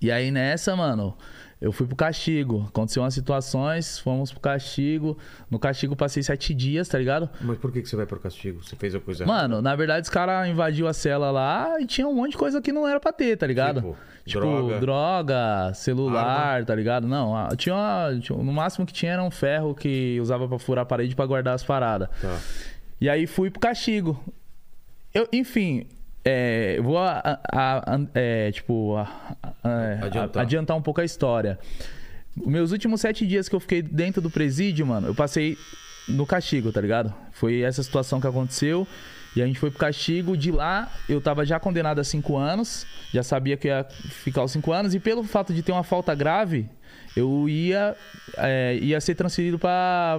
E 0.00 0.10
aí 0.12 0.30
nessa, 0.30 0.76
mano, 0.76 1.16
eu 1.60 1.72
fui 1.72 1.86
pro 1.86 1.96
castigo. 1.96 2.66
Aconteceu 2.68 3.02
umas 3.02 3.14
situações, 3.14 3.98
fomos 3.98 4.30
pro 4.30 4.38
castigo. 4.40 5.18
No 5.50 5.58
castigo 5.58 5.96
passei 5.96 6.22
sete 6.22 6.54
dias, 6.54 6.86
tá 6.88 6.96
ligado? 6.98 7.28
Mas 7.40 7.58
por 7.58 7.72
que, 7.72 7.82
que 7.82 7.88
você 7.88 7.96
vai 7.96 8.06
pro 8.06 8.20
castigo? 8.20 8.62
Você 8.62 8.76
fez 8.76 8.94
a 8.94 9.00
coisa 9.00 9.24
errada? 9.24 9.40
Mano, 9.42 9.60
na 9.62 9.74
verdade, 9.74 10.02
os 10.04 10.08
caras 10.10 10.48
invadiu 10.48 10.86
a 10.86 10.92
cela 10.92 11.30
lá 11.32 11.80
e 11.80 11.86
tinha 11.86 12.06
um 12.06 12.14
monte 12.14 12.32
de 12.32 12.38
coisa 12.38 12.62
que 12.62 12.72
não 12.72 12.86
era 12.86 13.00
pra 13.00 13.12
ter, 13.12 13.36
tá 13.36 13.46
ligado? 13.46 13.80
Tipo, 13.80 13.96
Tipo, 14.24 14.40
droga. 14.40 14.78
droga, 14.78 15.72
celular, 15.74 16.64
tá 16.64 16.74
ligado? 16.74 17.08
Não, 17.08 17.48
tinha, 17.56 17.74
uma- 17.74 18.20
tinha- 18.20 18.38
no 18.38 18.52
máximo 18.52 18.84
que 18.86 18.92
tinha 18.92 19.12
era 19.12 19.22
um 19.24 19.30
ferro 19.30 19.74
que 19.74 20.18
usava 20.20 20.46
pra 20.46 20.58
furar 20.58 20.82
a 20.82 20.86
parede 20.86 21.16
pra 21.16 21.24
guardar 21.26 21.54
as 21.54 21.64
paradas. 21.64 22.08
Tá. 22.20 22.38
E 23.00 23.08
aí 23.08 23.26
fui 23.26 23.50
pro 23.50 23.58
castigo. 23.58 24.22
Eu, 25.14 25.26
enfim, 25.32 25.86
é, 26.28 26.74
eu 26.78 26.82
vou 26.82 26.98
a- 26.98 27.38
a- 27.50 27.94
a- 27.94 28.00
é, 28.14 28.50
tipo 28.52 28.96
é, 29.64 30.04
Adiantar. 30.04 30.42
adiantar 30.42 30.76
um 30.76 30.82
pouco 30.82 31.00
a 31.00 31.04
história. 31.04 31.58
Meus 32.36 32.70
últimos 32.72 33.00
sete 33.00 33.26
dias 33.26 33.48
que 33.48 33.54
eu 33.56 33.60
fiquei 33.60 33.82
dentro 33.82 34.20
do 34.22 34.30
presídio, 34.30 34.86
mano, 34.86 35.08
eu 35.08 35.14
passei 35.14 35.56
no 36.08 36.24
castigo, 36.26 36.70
tá 36.72 36.80
ligado? 36.80 37.12
Foi 37.32 37.60
essa 37.62 37.82
situação 37.82 38.20
que 38.20 38.26
aconteceu. 38.26 38.86
E 39.36 39.42
a 39.42 39.46
gente 39.46 39.58
foi 39.58 39.70
pro 39.70 39.78
castigo. 39.78 40.36
De 40.36 40.50
lá, 40.50 40.90
eu 41.08 41.20
tava 41.20 41.44
já 41.44 41.60
condenado 41.60 42.00
a 42.00 42.04
cinco 42.04 42.36
anos. 42.36 42.86
Já 43.12 43.22
sabia 43.22 43.56
que 43.56 43.68
ia 43.68 43.84
ficar 44.24 44.42
os 44.42 44.50
cinco 44.52 44.72
anos. 44.72 44.94
E 44.94 45.00
pelo 45.00 45.22
fato 45.22 45.52
de 45.52 45.62
ter 45.62 45.70
uma 45.72 45.84
falta 45.84 46.14
grave, 46.14 46.68
eu 47.16 47.48
ia, 47.48 47.94
é, 48.38 48.78
ia 48.80 49.00
ser 49.00 49.14
transferido 49.14 49.58
pra. 49.58 50.18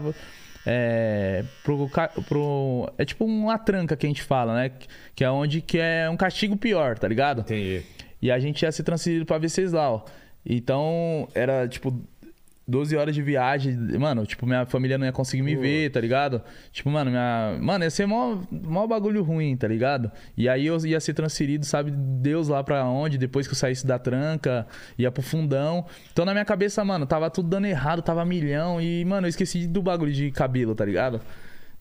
É, 0.65 1.43
pro, 1.63 1.89
pro- 2.27 2.91
é 2.97 3.05
tipo 3.05 3.25
uma 3.25 3.57
tranca 3.57 3.95
que 3.95 4.05
a 4.05 4.09
gente 4.09 4.21
fala, 4.21 4.53
né? 4.55 4.71
Que 5.15 5.23
é 5.23 5.31
onde 5.31 5.61
que 5.61 5.77
é 5.79 6.09
um 6.09 6.17
castigo 6.17 6.55
pior, 6.57 6.97
tá 6.99 7.07
ligado? 7.07 7.41
Entendi. 7.41 7.83
E 8.21 8.29
a 8.31 8.37
gente 8.39 8.61
ia 8.63 8.71
ser 8.71 8.83
transferido 8.83 9.25
pra 9.25 9.37
Venceslau. 9.37 10.05
Então, 10.45 11.27
era 11.33 11.67
tipo 11.67 12.01
12 12.69 12.95
horas 12.95 13.15
de 13.15 13.21
viagem, 13.21 13.75
mano, 13.97 14.25
tipo, 14.25 14.45
minha 14.45 14.65
família 14.65 14.97
não 14.97 15.05
ia 15.05 15.11
conseguir 15.11 15.41
me 15.41 15.55
Pô. 15.55 15.61
ver, 15.61 15.89
tá 15.89 15.99
ligado? 15.99 16.41
Tipo, 16.71 16.89
mano, 16.89 17.09
minha. 17.09 17.57
Mano, 17.59 17.83
ia 17.83 17.89
ser 17.89 18.05
mó, 18.05 18.37
mó 18.51 18.85
bagulho 18.85 19.23
ruim, 19.23 19.57
tá 19.57 19.67
ligado? 19.67 20.11
E 20.37 20.47
aí 20.47 20.67
eu 20.67 20.77
ia 20.85 20.99
ser 20.99 21.13
transferido, 21.13 21.65
sabe, 21.65 21.91
Deus 21.91 22.47
lá 22.47 22.63
pra 22.63 22.85
onde, 22.85 23.17
depois 23.17 23.47
que 23.47 23.53
eu 23.53 23.57
saísse 23.57 23.85
da 23.85 23.97
tranca, 23.97 24.67
ia 24.97 25.11
pro 25.11 25.23
fundão. 25.23 25.85
Então 26.13 26.23
na 26.23 26.31
minha 26.31 26.45
cabeça, 26.45 26.85
mano, 26.85 27.05
tava 27.05 27.29
tudo 27.29 27.49
dando 27.49 27.65
errado, 27.65 28.01
tava 28.01 28.23
milhão. 28.23 28.79
E, 28.79 29.03
mano, 29.03 29.25
eu 29.25 29.29
esqueci 29.29 29.67
do 29.67 29.81
bagulho 29.81 30.13
de 30.13 30.29
cabelo, 30.31 30.75
tá 30.75 30.85
ligado? 30.85 31.19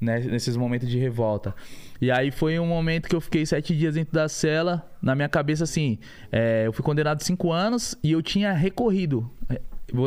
Né, 0.01 0.21
nesses 0.21 0.57
momentos 0.57 0.89
de 0.89 0.97
revolta. 0.97 1.55
E 2.01 2.11
aí 2.11 2.31
foi 2.31 2.57
um 2.61 2.67
momento 2.67 3.09
que 3.09 3.17
eu 3.17 3.21
fiquei 3.21 3.45
sete 3.45 3.77
dias 3.77 3.97
dentro 3.97 4.15
da 4.15 4.29
cela. 4.29 4.89
Na 5.03 5.15
minha 5.15 5.29
cabeça, 5.29 5.65
assim, 5.65 5.99
é, 6.31 6.67
eu 6.67 6.73
fui 6.73 6.85
condenado 6.85 7.21
cinco 7.23 7.53
anos 7.53 7.97
e 8.03 8.13
eu 8.13 8.23
tinha 8.23 8.53
recorrido. 8.53 9.29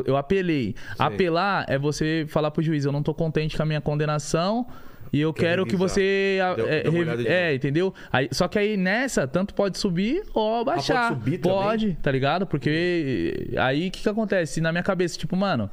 Eu- 0.06 0.18
apelei. 0.18 0.76
Sei. 0.98 1.06
Apelar 1.06 1.66
é 1.68 1.78
você 1.78 2.26
falar 2.28 2.52
pro 2.52 2.62
juiz, 2.62 2.86
eu 2.86 2.92
não 2.92 3.02
tô 3.04 3.14
contente 3.14 3.56
com 3.58 3.64
a 3.64 3.66
minha 3.66 3.82
condenação 3.82 4.68
e 5.14 5.20
eu 5.20 5.34
Quer 5.34 5.42
quero 5.42 5.66
que 5.66 5.72
revisar. 5.72 5.90
você. 5.96 6.40
a- 6.44 6.54
Deu- 6.54 6.68
é, 6.70 6.84
deu 6.84 7.32
é, 7.32 7.56
entendeu? 7.56 7.94
Aí, 8.12 8.30
só 8.32 8.48
que 8.48 8.58
aí 8.60 8.78
nessa, 8.78 9.28
tanto 9.28 9.54
pode 9.54 9.78
subir 9.78 10.24
ou 10.34 10.64
baixar. 10.64 11.10
pode 11.10 11.20
subir 11.22 11.38
também? 11.40 11.58
Pode, 11.58 11.98
tá 12.02 12.12
ligado? 12.12 12.46
Porque 12.48 13.50
aí 13.58 13.88
o 13.88 13.92
que, 13.92 14.02
que 14.04 14.10
acontece? 14.10 14.62
Na 14.62 14.72
minha 14.72 14.84
cabeça, 14.84 15.18
tipo, 15.18 15.36
mano. 15.36 15.70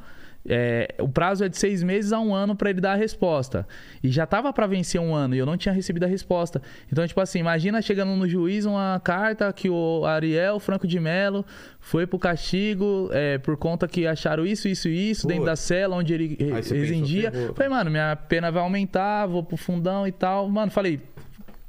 É, 0.48 0.94
o 0.98 1.08
prazo 1.08 1.44
é 1.44 1.48
de 1.48 1.58
seis 1.58 1.82
meses 1.82 2.12
a 2.12 2.18
um 2.18 2.34
ano 2.34 2.56
pra 2.56 2.70
ele 2.70 2.80
dar 2.80 2.92
a 2.92 2.96
resposta. 2.96 3.68
E 4.02 4.08
já 4.08 4.26
tava 4.26 4.50
pra 4.52 4.66
vencer 4.66 4.98
um 5.00 5.14
ano 5.14 5.34
e 5.34 5.38
eu 5.38 5.44
não 5.44 5.56
tinha 5.56 5.72
recebido 5.72 6.04
a 6.04 6.06
resposta. 6.06 6.62
Então, 6.90 7.06
tipo 7.06 7.20
assim, 7.20 7.38
imagina 7.38 7.82
chegando 7.82 8.16
no 8.16 8.26
juiz 8.26 8.64
uma 8.64 8.98
carta 9.04 9.52
que 9.52 9.68
o 9.68 10.06
Ariel 10.06 10.58
Franco 10.58 10.86
de 10.86 10.98
Mello 10.98 11.44
foi 11.80 12.06
pro 12.06 12.18
castigo 12.18 13.10
é, 13.12 13.36
por 13.36 13.56
conta 13.58 13.86
que 13.86 14.06
acharam 14.06 14.46
isso, 14.46 14.66
isso 14.68 14.88
e 14.88 15.10
isso 15.10 15.22
Pô. 15.22 15.28
dentro 15.28 15.44
da 15.44 15.56
cela 15.56 15.96
onde 15.96 16.14
ele 16.14 16.36
residia. 16.38 17.30
pensou. 17.30 17.54
Falei, 17.54 17.68
mano, 17.68 17.90
minha 17.90 18.16
pena 18.16 18.50
vai 18.50 18.62
aumentar, 18.62 19.26
vou 19.26 19.42
pro 19.42 19.58
fundão 19.58 20.06
e 20.06 20.12
tal. 20.12 20.48
Mano, 20.48 20.70
falei, 20.70 21.00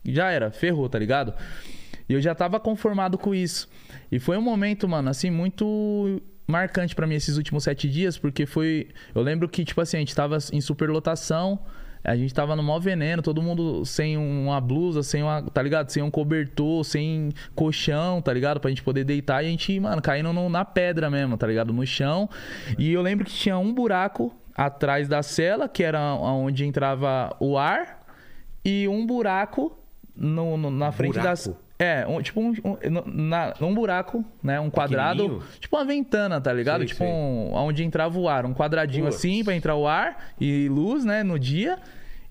já 0.06 0.32
era, 0.32 0.52
ferrou, 0.52 0.88
tá 0.88 0.98
ligado? 0.98 1.34
E 2.08 2.14
eu 2.14 2.22
já 2.22 2.34
tava 2.34 2.60
conformado 2.60 3.18
com 3.18 3.36
isso. 3.36 3.68
E 4.12 4.20
foi 4.20 4.38
um 4.38 4.42
momento, 4.42 4.88
mano, 4.88 5.10
assim, 5.10 5.30
muito 5.30 6.22
marcante 6.50 6.96
pra 6.96 7.06
mim 7.08 7.16
esses 7.16 7.38
últimos 7.38 7.64
sete 7.64 7.90
dias, 7.90 8.18
porque 8.18 8.46
foi. 8.46 8.88
Eu 9.14 9.22
lembro 9.22 9.48
que, 9.48 9.64
tipo 9.64 9.80
assim, 9.82 9.98
a 9.98 10.00
gente 10.00 10.16
tava 10.16 10.38
em 10.52 10.60
superlotação, 10.62 11.60
a 12.04 12.16
gente 12.16 12.34
tava 12.34 12.56
no 12.56 12.64
maior 12.64 12.80
veneno, 12.80 13.22
todo 13.22 13.42
mundo 13.42 13.86
sem 13.86 14.18
uma 14.18 14.60
blusa, 14.62 15.04
sem 15.04 15.22
uma, 15.22 15.42
tá 15.44 15.62
ligado? 15.62 15.90
Sem 15.90 16.02
um 16.02 16.10
cobertor, 16.10 16.84
sem 16.84 17.30
colchão, 17.56 18.22
tá 18.22 18.34
ligado? 18.34 18.60
Pra 18.60 18.70
gente 18.70 18.82
poder 18.84 19.04
deitar 19.04 19.44
e 19.44 19.48
a 19.48 19.50
gente, 19.50 19.80
mano, 19.80 20.02
caindo 20.02 20.32
no- 20.34 20.50
na 20.50 20.64
pedra 20.66 21.10
mesmo, 21.10 21.38
tá 21.38 21.46
ligado? 21.46 21.72
No 21.74 21.86
chão. 21.86 22.30
E 22.78 22.92
eu 22.94 23.02
lembro 23.02 23.26
que 23.26 23.32
tinha 23.34 23.58
um 23.58 23.74
buraco 23.74 24.34
atrás 24.56 25.08
da 25.08 25.22
cela, 25.24 25.68
que 25.70 25.84
era 25.84 26.02
onde 26.16 26.66
entrava 26.66 27.36
o 27.40 27.58
ar, 27.58 28.00
e 28.66 28.88
um 28.88 29.06
buraco 29.06 29.78
no, 30.16 30.58
no- 30.58 30.72
na 30.72 30.92
frente 30.92 31.14
Buraco? 31.14 31.28
das. 31.30 31.50
É, 31.82 32.06
um- 32.06 32.22
tipo 32.22 32.42
um, 32.42 32.50
um, 32.50 32.78
na, 33.06 33.54
um 33.62 33.74
buraco, 33.74 34.24
né? 34.44 34.60
Um 34.60 34.70
quadrado. 34.70 35.42
Tipo 35.62 35.78
uma 35.78 35.86
ventana, 35.86 36.42
tá 36.42 36.52
ligado? 36.52 36.80
Sei, 36.80 36.88
tipo 36.88 37.06
sei. 37.06 37.08
um, 37.08 37.54
onde 37.54 37.86
entrava 37.86 38.20
o 38.20 38.28
ar. 38.28 38.46
Um 38.46 38.54
quadradinho 38.54 39.08
assim 39.08 39.46
pra 39.46 39.56
entrar 39.56 39.76
o 39.76 39.88
ar 39.88 40.32
e 40.42 40.68
luz, 40.68 41.06
né? 41.06 41.24
No 41.24 41.40
dia. 41.40 41.80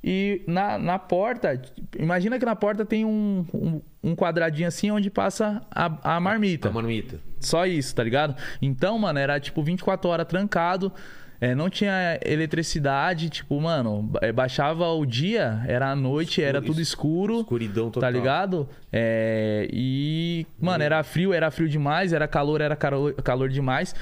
E 0.04 0.42
na, 0.46 0.78
na 0.78 0.98
porta, 0.98 1.60
imagina 1.98 2.38
que 2.38 2.44
na 2.44 2.54
porta 2.54 2.84
tem 2.84 3.04
um, 3.04 3.44
um, 3.52 3.80
um 4.04 4.14
quadradinho 4.14 4.68
assim 4.68 4.90
onde 4.90 5.10
passa 5.10 5.62
a, 5.70 6.16
a 6.16 6.20
marmita. 6.20 6.68
A 6.68 6.72
marmita. 6.72 7.18
Só 7.40 7.66
isso, 7.66 7.94
tá 7.94 8.04
ligado? 8.04 8.36
Então, 8.60 8.98
mano, 8.98 9.18
era 9.18 9.40
tipo 9.40 9.62
24 9.62 10.10
horas 10.10 10.26
trancado. 10.26 10.92
É, 11.40 11.54
não 11.54 11.70
tinha 11.70 12.18
eletricidade, 12.24 13.30
tipo, 13.30 13.60
mano, 13.60 14.10
é, 14.20 14.32
baixava 14.32 14.88
o 14.88 15.06
dia, 15.06 15.62
era 15.66 15.90
a 15.90 15.96
noite, 15.96 16.42
era 16.42 16.60
tudo 16.60 16.80
escuro. 16.80 17.40
Escuridão 17.40 17.90
total. 17.90 18.00
Tá 18.00 18.10
ligado? 18.10 18.68
É, 18.92 19.68
e, 19.72 20.46
mano, 20.60 20.82
era 20.82 21.02
frio, 21.04 21.32
era 21.32 21.50
frio 21.50 21.68
demais, 21.68 22.12
era 22.12 22.26
calor, 22.26 22.60
era 22.60 22.74
calor, 22.74 23.12
calor 23.14 23.48
demais. 23.48 23.94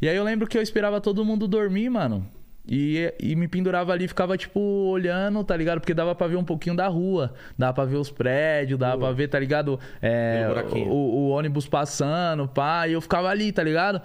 E 0.00 0.08
aí 0.08 0.16
eu 0.16 0.22
lembro 0.22 0.46
que 0.46 0.56
eu 0.56 0.62
esperava 0.62 1.00
todo 1.00 1.24
mundo 1.24 1.48
dormir, 1.48 1.88
mano. 1.90 2.26
E, 2.66 3.12
e 3.20 3.36
me 3.36 3.46
pendurava 3.46 3.92
ali, 3.92 4.08
ficava, 4.08 4.38
tipo, 4.38 4.58
olhando, 4.60 5.44
tá 5.44 5.54
ligado? 5.54 5.80
Porque 5.80 5.92
dava 5.92 6.14
pra 6.14 6.26
ver 6.26 6.36
um 6.36 6.44
pouquinho 6.44 6.74
da 6.74 6.86
rua, 6.88 7.34
dava 7.58 7.74
pra 7.74 7.84
ver 7.84 7.96
os 7.96 8.10
prédios, 8.10 8.78
dava 8.78 8.98
pra 8.98 9.12
ver, 9.12 9.28
tá 9.28 9.38
ligado? 9.38 9.78
É, 10.00 10.46
o, 10.86 10.88
o 10.88 11.28
ônibus 11.28 11.68
passando, 11.68 12.48
pá, 12.48 12.88
e 12.88 12.92
eu 12.92 13.00
ficava 13.02 13.28
ali, 13.28 13.52
tá 13.52 13.62
ligado? 13.62 14.00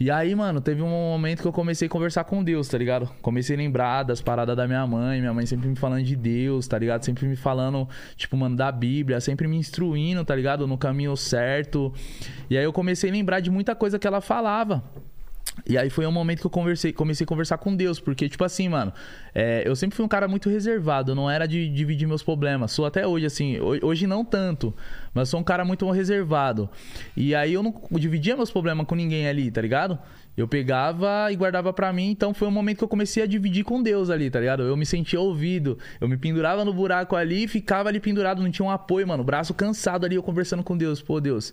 E 0.00 0.12
aí, 0.12 0.32
mano, 0.32 0.60
teve 0.60 0.80
um 0.80 0.88
momento 0.88 1.42
que 1.42 1.48
eu 1.48 1.52
comecei 1.52 1.86
a 1.86 1.90
conversar 1.90 2.22
com 2.22 2.44
Deus, 2.44 2.68
tá 2.68 2.78
ligado? 2.78 3.10
Comecei 3.20 3.56
a 3.56 3.58
lembrar 3.58 4.04
das 4.04 4.20
paradas 4.20 4.56
da 4.56 4.64
minha 4.64 4.86
mãe, 4.86 5.18
minha 5.18 5.34
mãe 5.34 5.44
sempre 5.44 5.68
me 5.68 5.74
falando 5.74 6.04
de 6.04 6.14
Deus, 6.14 6.68
tá 6.68 6.78
ligado? 6.78 7.04
Sempre 7.04 7.26
me 7.26 7.34
falando, 7.34 7.88
tipo, 8.14 8.36
mano, 8.36 8.54
da 8.54 8.70
Bíblia, 8.70 9.20
sempre 9.20 9.48
me 9.48 9.56
instruindo, 9.56 10.24
tá 10.24 10.36
ligado? 10.36 10.68
No 10.68 10.78
caminho 10.78 11.16
certo. 11.16 11.92
E 12.48 12.56
aí 12.56 12.62
eu 12.62 12.72
comecei 12.72 13.10
a 13.10 13.12
lembrar 13.12 13.40
de 13.40 13.50
muita 13.50 13.74
coisa 13.74 13.98
que 13.98 14.06
ela 14.06 14.20
falava. 14.20 14.84
E 15.66 15.76
aí 15.76 15.90
foi 15.90 16.06
um 16.06 16.12
momento 16.12 16.40
que 16.40 16.46
eu 16.46 16.50
conversei, 16.50 16.92
comecei 16.92 17.24
a 17.24 17.26
conversar 17.26 17.58
com 17.58 17.74
Deus, 17.74 18.00
porque, 18.00 18.28
tipo 18.28 18.42
assim, 18.44 18.68
mano, 18.68 18.92
é, 19.34 19.62
eu 19.66 19.74
sempre 19.76 19.96
fui 19.96 20.04
um 20.04 20.08
cara 20.08 20.26
muito 20.28 20.48
reservado, 20.48 21.14
não 21.14 21.30
era 21.30 21.46
de 21.46 21.68
dividir 21.68 22.06
meus 22.08 22.22
problemas. 22.22 22.72
Sou 22.72 22.86
até 22.86 23.06
hoje, 23.06 23.26
assim, 23.26 23.58
ho- 23.58 23.78
hoje 23.86 24.06
não 24.06 24.24
tanto, 24.24 24.74
mas 25.12 25.28
sou 25.28 25.40
um 25.40 25.44
cara 25.44 25.64
muito 25.64 25.88
reservado. 25.90 26.68
E 27.16 27.34
aí 27.34 27.52
eu 27.54 27.62
não 27.62 27.74
dividia 27.92 28.36
meus 28.36 28.50
problemas 28.50 28.86
com 28.86 28.94
ninguém 28.94 29.28
ali, 29.28 29.50
tá 29.50 29.60
ligado? 29.60 29.98
Eu 30.36 30.46
pegava 30.46 31.32
e 31.32 31.36
guardava 31.36 31.72
pra 31.72 31.92
mim, 31.92 32.10
então 32.10 32.32
foi 32.32 32.46
um 32.46 32.52
momento 32.52 32.78
que 32.78 32.84
eu 32.84 32.88
comecei 32.88 33.22
a 33.24 33.26
dividir 33.26 33.64
com 33.64 33.82
Deus 33.82 34.08
ali, 34.08 34.30
tá 34.30 34.38
ligado? 34.38 34.62
Eu 34.62 34.76
me 34.76 34.86
sentia 34.86 35.20
ouvido, 35.20 35.76
eu 36.00 36.08
me 36.08 36.16
pendurava 36.16 36.64
no 36.64 36.72
buraco 36.72 37.16
ali, 37.16 37.48
ficava 37.48 37.88
ali 37.88 37.98
pendurado, 37.98 38.40
não 38.40 38.50
tinha 38.50 38.64
um 38.64 38.70
apoio, 38.70 39.06
mano, 39.08 39.24
braço 39.24 39.52
cansado 39.52 40.06
ali, 40.06 40.14
eu 40.14 40.22
conversando 40.22 40.62
com 40.62 40.76
Deus. 40.76 41.02
Pô, 41.02 41.20
Deus, 41.20 41.52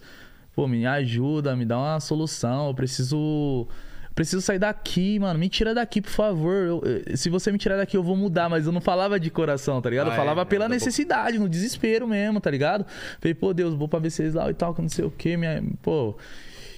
pô, 0.55 0.67
me 0.67 0.85
ajuda, 0.85 1.55
me 1.55 1.65
dá 1.65 1.77
uma 1.79 1.99
solução, 1.99 2.67
eu 2.67 2.75
preciso. 2.75 3.67
Preciso 4.15 4.41
sair 4.41 4.57
daqui, 4.59 5.19
mano. 5.19 5.37
Me 5.37 5.49
tira 5.49 5.73
daqui, 5.75 6.01
por 6.01 6.09
favor. 6.09 6.53
Eu- 6.65 6.81
eu- 7.05 7.17
se 7.17 7.29
você 7.29 7.51
me 7.51 7.57
tirar 7.57 7.75
daqui, 7.75 7.97
eu 7.97 8.01
vou 8.03 8.15
mudar. 8.15 8.47
Mas 8.49 8.65
eu 8.65 8.71
não 8.71 8.79
falava 8.79 9.19
de 9.19 9.29
coração, 9.29 9.81
tá 9.81 9.89
ligado? 9.89 10.07
Ah, 10.07 10.11
eu 10.11 10.13
é? 10.13 10.15
falava 10.15 10.41
É, 10.41 10.45
pela 10.45 10.69
necessidade, 10.69 11.37
no 11.37 11.49
desespero 11.49 12.07
mesmo, 12.07 12.39
tá 12.39 12.49
ligado? 12.49 12.85
Falei, 13.19 13.33
pô, 13.35 13.53
Deus, 13.53 13.73
vou 13.75 13.89
pra 13.89 13.99
ver 13.99 14.09
vocês 14.09 14.33
lá 14.33 14.49
e 14.49 14.53
tal, 14.53 14.73
que 14.73 14.81
não 14.81 14.87
sei 14.89 15.03
o 15.03 15.11
que. 15.11 15.35
Minha... 15.35 15.61
Pô. 15.81 16.15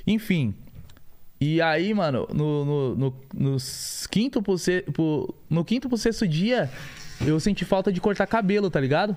Enfim. 0.07 0.55
E 1.39 1.61
aí, 1.61 1.93
mano, 1.93 2.27
no, 2.33 2.65
no, 2.65 2.95
no, 2.95 3.13
nos 3.35 4.07
quinto 4.07 4.41
pro, 4.41 4.57
se- 4.57 4.81
pro- 4.91 5.31
no 5.47 5.63
quinto 5.63 5.87
pro 5.87 5.95
sexto 5.97 6.27
dia, 6.27 6.67
eu 7.23 7.39
senti 7.39 7.63
falta 7.63 7.91
de 7.91 8.01
cortar 8.01 8.25
cabelo, 8.25 8.71
tá 8.71 8.79
ligado? 8.79 9.15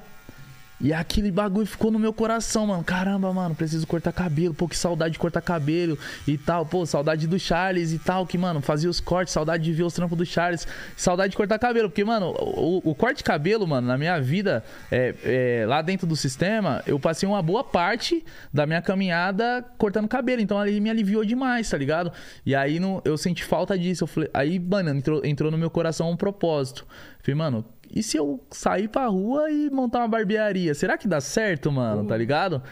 E 0.80 0.94
aquele 0.94 1.30
bagulho 1.30 1.66
ficou 1.66 1.90
no 1.90 1.98
meu 1.98 2.12
coração, 2.12 2.66
mano. 2.66 2.82
Caramba, 2.82 3.30
mano, 3.32 3.54
preciso 3.54 3.86
cortar 3.86 4.12
cabelo. 4.12 4.54
Pô, 4.54 4.66
que 4.66 4.76
saudade 4.76 5.12
de 5.12 5.18
cortar 5.18 5.42
cabelo 5.42 5.98
e 6.26 6.38
tal. 6.38 6.64
Pô, 6.64 6.86
saudade 6.86 7.26
do 7.26 7.38
Charles 7.38 7.92
e 7.92 7.98
tal, 7.98 8.26
que, 8.26 8.38
mano, 8.38 8.62
fazia 8.62 8.88
os 8.88 8.98
cortes. 8.98 9.34
Saudade 9.34 9.62
de 9.62 9.72
ver 9.72 9.82
os 9.82 9.92
trampos 9.92 10.16
do 10.16 10.24
Charles. 10.24 10.66
Saudade 10.96 11.32
de 11.32 11.36
cortar 11.36 11.58
cabelo. 11.58 11.90
Porque, 11.90 12.02
mano, 12.02 12.30
o, 12.30 12.80
o 12.90 12.94
corte 12.94 13.18
de 13.18 13.24
cabelo, 13.24 13.66
mano, 13.66 13.86
na 13.86 13.98
minha 13.98 14.18
vida, 14.20 14.64
é, 14.90 15.14
é, 15.22 15.66
lá 15.66 15.82
dentro 15.82 16.06
do 16.06 16.16
sistema, 16.16 16.82
eu 16.86 16.98
passei 16.98 17.28
uma 17.28 17.42
boa 17.42 17.62
parte 17.62 18.24
da 18.52 18.66
minha 18.66 18.80
caminhada 18.80 19.62
cortando 19.76 20.08
cabelo. 20.08 20.40
Então 20.40 20.58
ali 20.58 20.80
me 20.80 20.88
aliviou 20.88 21.26
demais, 21.26 21.68
tá 21.68 21.76
ligado? 21.76 22.10
E 22.46 22.54
aí 22.54 22.80
eu 23.04 23.18
senti 23.18 23.44
falta 23.44 23.78
disso. 23.78 24.06
Falei, 24.06 24.30
aí, 24.32 24.58
mano, 24.58 24.88
entrou, 24.90 25.20
entrou 25.26 25.50
no 25.50 25.58
meu 25.58 25.68
coração 25.68 26.10
um 26.10 26.16
propósito. 26.16 26.86
Falei, 27.22 27.34
mano, 27.34 27.64
e 27.94 28.02
se 28.02 28.16
eu 28.16 28.40
sair 28.50 28.88
pra 28.88 29.06
rua 29.06 29.50
e 29.50 29.68
montar 29.70 30.00
uma 30.00 30.08
barbearia? 30.08 30.74
Será 30.74 30.96
que 30.96 31.08
dá 31.08 31.20
certo, 31.20 31.72
mano? 31.72 32.04
Tá 32.04 32.16
ligado? 32.16 32.62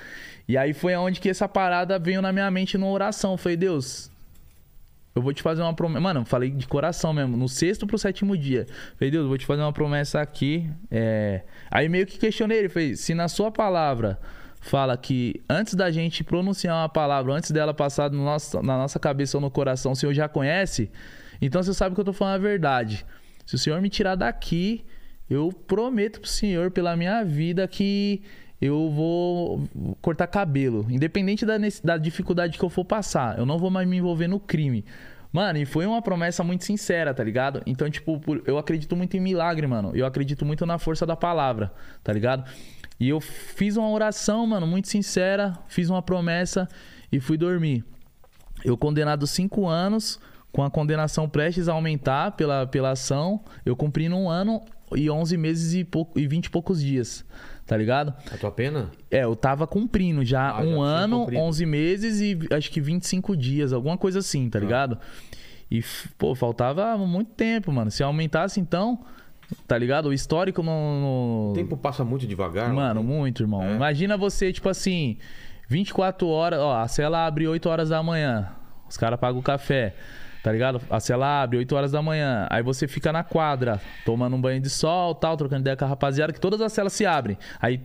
E 0.46 0.56
aí 0.56 0.72
foi 0.72 0.94
aonde 0.94 1.20
que 1.20 1.28
essa 1.28 1.48
parada 1.48 1.98
veio 1.98 2.22
na 2.22 2.32
minha 2.32 2.50
mente 2.50 2.78
numa 2.78 2.90
oração. 2.90 3.32
Eu 3.32 3.36
falei, 3.36 3.56
Deus, 3.56 4.10
eu 5.14 5.20
vou 5.20 5.34
te 5.34 5.42
fazer 5.42 5.62
uma 5.62 5.74
promessa. 5.74 6.00
Mano, 6.00 6.24
falei 6.24 6.50
de 6.50 6.66
coração 6.66 7.12
mesmo, 7.12 7.36
no 7.36 7.48
sexto 7.48 7.86
pro 7.86 7.98
sétimo 7.98 8.36
dia. 8.36 8.66
Falei, 8.96 9.10
Deus, 9.10 9.24
eu 9.24 9.28
vou 9.28 9.36
te 9.36 9.44
fazer 9.44 9.62
uma 9.62 9.72
promessa 9.72 10.20
aqui. 10.20 10.70
É... 10.90 11.42
Aí 11.70 11.88
meio 11.88 12.06
que 12.06 12.18
questionei 12.18 12.58
ele, 12.58 12.68
falei, 12.68 12.96
se 12.96 13.14
na 13.14 13.28
sua 13.28 13.50
palavra 13.50 14.18
fala 14.60 14.96
que 14.96 15.42
antes 15.48 15.74
da 15.74 15.90
gente 15.90 16.24
pronunciar 16.24 16.76
uma 16.76 16.88
palavra, 16.88 17.32
antes 17.32 17.50
dela 17.50 17.74
passar 17.74 18.10
no 18.10 18.24
nosso, 18.24 18.62
na 18.62 18.76
nossa 18.76 18.98
cabeça 18.98 19.36
ou 19.36 19.40
no 19.40 19.50
coração, 19.50 19.92
o 19.92 19.96
Senhor 19.96 20.12
já 20.12 20.28
conhece, 20.28 20.90
então 21.40 21.62
você 21.62 21.72
sabe 21.74 21.94
que 21.94 22.00
eu 22.00 22.04
tô 22.04 22.12
falando 22.12 22.34
a 22.34 22.38
verdade. 22.38 23.04
Se 23.46 23.54
o 23.54 23.58
Senhor 23.58 23.80
me 23.80 23.88
tirar 23.88 24.14
daqui, 24.14 24.84
eu 25.29 25.53
prometo 25.53 26.20
pro 26.20 26.29
Senhor, 26.29 26.70
pela 26.70 26.97
minha 26.97 27.22
vida, 27.24 27.66
que 27.68 28.22
eu 28.61 28.91
vou 28.91 29.62
cortar 30.01 30.26
cabelo. 30.26 30.87
Independente 30.91 31.47
da, 31.47 31.57
da 31.85 31.97
dificuldade 31.97 32.59
que 32.59 32.64
eu 32.64 32.70
for 32.70 32.85
passar. 32.85 33.39
Eu 33.39 33.47
não 33.47 33.59
vou 33.59 33.70
mais 33.70 33.87
me 33.87 33.99
envolver 33.99 34.26
no 34.26 34.41
crime. 34.41 34.85
Mano, 35.31 35.59
e 35.59 35.66
foi 35.66 35.85
uma 35.85 36.01
promessa 36.01 36.43
muito 36.43 36.64
sincera, 36.64 37.12
tá 37.12 37.22
ligado? 37.22 37.62
Então, 37.66 37.89
tipo, 37.91 38.20
eu 38.47 38.57
acredito 38.57 38.97
muito 38.97 39.16
em 39.16 39.20
milagre, 39.20 39.66
mano. 39.66 39.93
Eu 39.95 40.07
acredito 40.07 40.45
muito 40.45 40.64
na 40.64 40.79
força 40.79 41.05
da 41.05 41.14
palavra, 41.14 41.72
tá 42.03 42.12
ligado? 42.12 42.51
E 42.99 43.09
eu 43.09 43.20
fiz 43.20 43.76
uma 43.76 43.91
oração, 43.91 44.47
mano, 44.47 44.66
muito 44.66 44.89
sincera. 44.89 45.53
Fiz 45.68 45.91
uma 45.91 46.01
promessa 46.01 46.66
e 47.12 47.20
fui 47.20 47.37
dormir. 47.37 47.85
Eu 48.64 48.76
condenado 48.76 49.26
cinco 49.26 49.68
anos, 49.68 50.18
com 50.51 50.62
a 50.62 50.70
condenação 50.70 51.29
prestes 51.29 51.68
a 51.68 51.74
aumentar 51.74 52.33
pela, 52.33 52.66
pela 52.66 52.91
ação, 52.91 53.41
eu 53.64 53.76
cumpri 53.76 54.09
num 54.09 54.29
ano 54.29 54.62
e 54.97 55.11
11 55.11 55.36
meses 55.36 55.74
e, 55.74 55.84
pouco, 55.84 56.18
e 56.18 56.26
20 56.26 56.47
e 56.47 56.51
poucos 56.51 56.82
dias, 56.82 57.24
tá 57.66 57.76
ligado? 57.76 58.14
A 58.32 58.36
tua 58.36 58.51
pena? 58.51 58.91
É, 59.11 59.24
eu 59.24 59.34
tava 59.36 59.66
cumprindo 59.66 60.24
já 60.24 60.51
Ah, 60.51 60.62
já 60.62 60.68
um 60.68 60.74
tinha 60.74 60.84
ano, 60.84 61.18
cumprido. 61.20 61.43
11 61.43 61.66
meses 61.66 62.20
e 62.20 62.39
acho 62.55 62.70
que 62.70 62.80
25 62.80 63.36
dias, 63.36 63.72
alguma 63.72 63.97
coisa 63.99 64.18
assim, 64.20 64.49
tá 64.49 64.59
ligado? 64.59 64.99
E, 65.70 65.82
pô, 66.16 66.34
faltava 66.34 66.97
muito 66.97 67.32
tempo, 67.32 67.70
mano. 67.70 67.91
Se 67.91 68.03
aumentasse 68.03 68.59
então, 68.59 69.05
tá 69.66 69.76
ligado? 69.76 70.07
O 70.09 70.12
histórico 70.12 70.62
no. 70.62 71.51
O 71.51 71.53
tempo 71.55 71.76
passa 71.76 72.05
muito 72.05 72.26
devagar. 72.26 72.72
Mano, 72.72 73.03
muito, 73.03 73.43
irmão. 73.43 73.62
É. 73.62 73.74
Imagina 73.74 74.16
você, 74.16 74.51
tipo 74.53 74.68
assim, 74.68 75.18
24 75.68 76.26
horas, 76.26 76.59
ó, 76.61 76.78
a 76.80 76.89
cela 76.89 77.26
abre 77.26 77.47
8 77.47 77.68
horas 77.68 77.91
da 77.91 78.03
manhã. 78.03 78.49
Os 78.89 78.97
caras 78.97 79.20
pagam 79.20 79.41
o 79.41 79.43
café. 79.43 79.95
Tá 80.43 80.53
ligado? 80.53 80.80
A 80.89 81.01
cela 81.01 81.43
abre 81.43 81.59
8 81.59 81.74
horas 81.74 81.93
da 81.93 82.01
manhã. 82.01 82.47
Aí 82.51 82.62
você 82.62 82.86
fica 82.86 83.12
na 83.12 83.24
quadra, 83.24 83.80
tomando 84.05 84.36
um 84.36 84.41
banho 84.41 84.61
de 84.61 84.70
sol, 84.70 85.14
tal, 85.14 85.36
trocando 85.36 85.62
ideia 85.62 85.76
com 85.76 85.84
a 85.84 85.89
rapaziada, 85.89 86.32
que 86.32 86.41
todas 86.41 86.61
as 86.61 86.72
celas 86.72 86.93
se 86.93 87.05
abrem. 87.05 87.36
Aí 87.61 87.80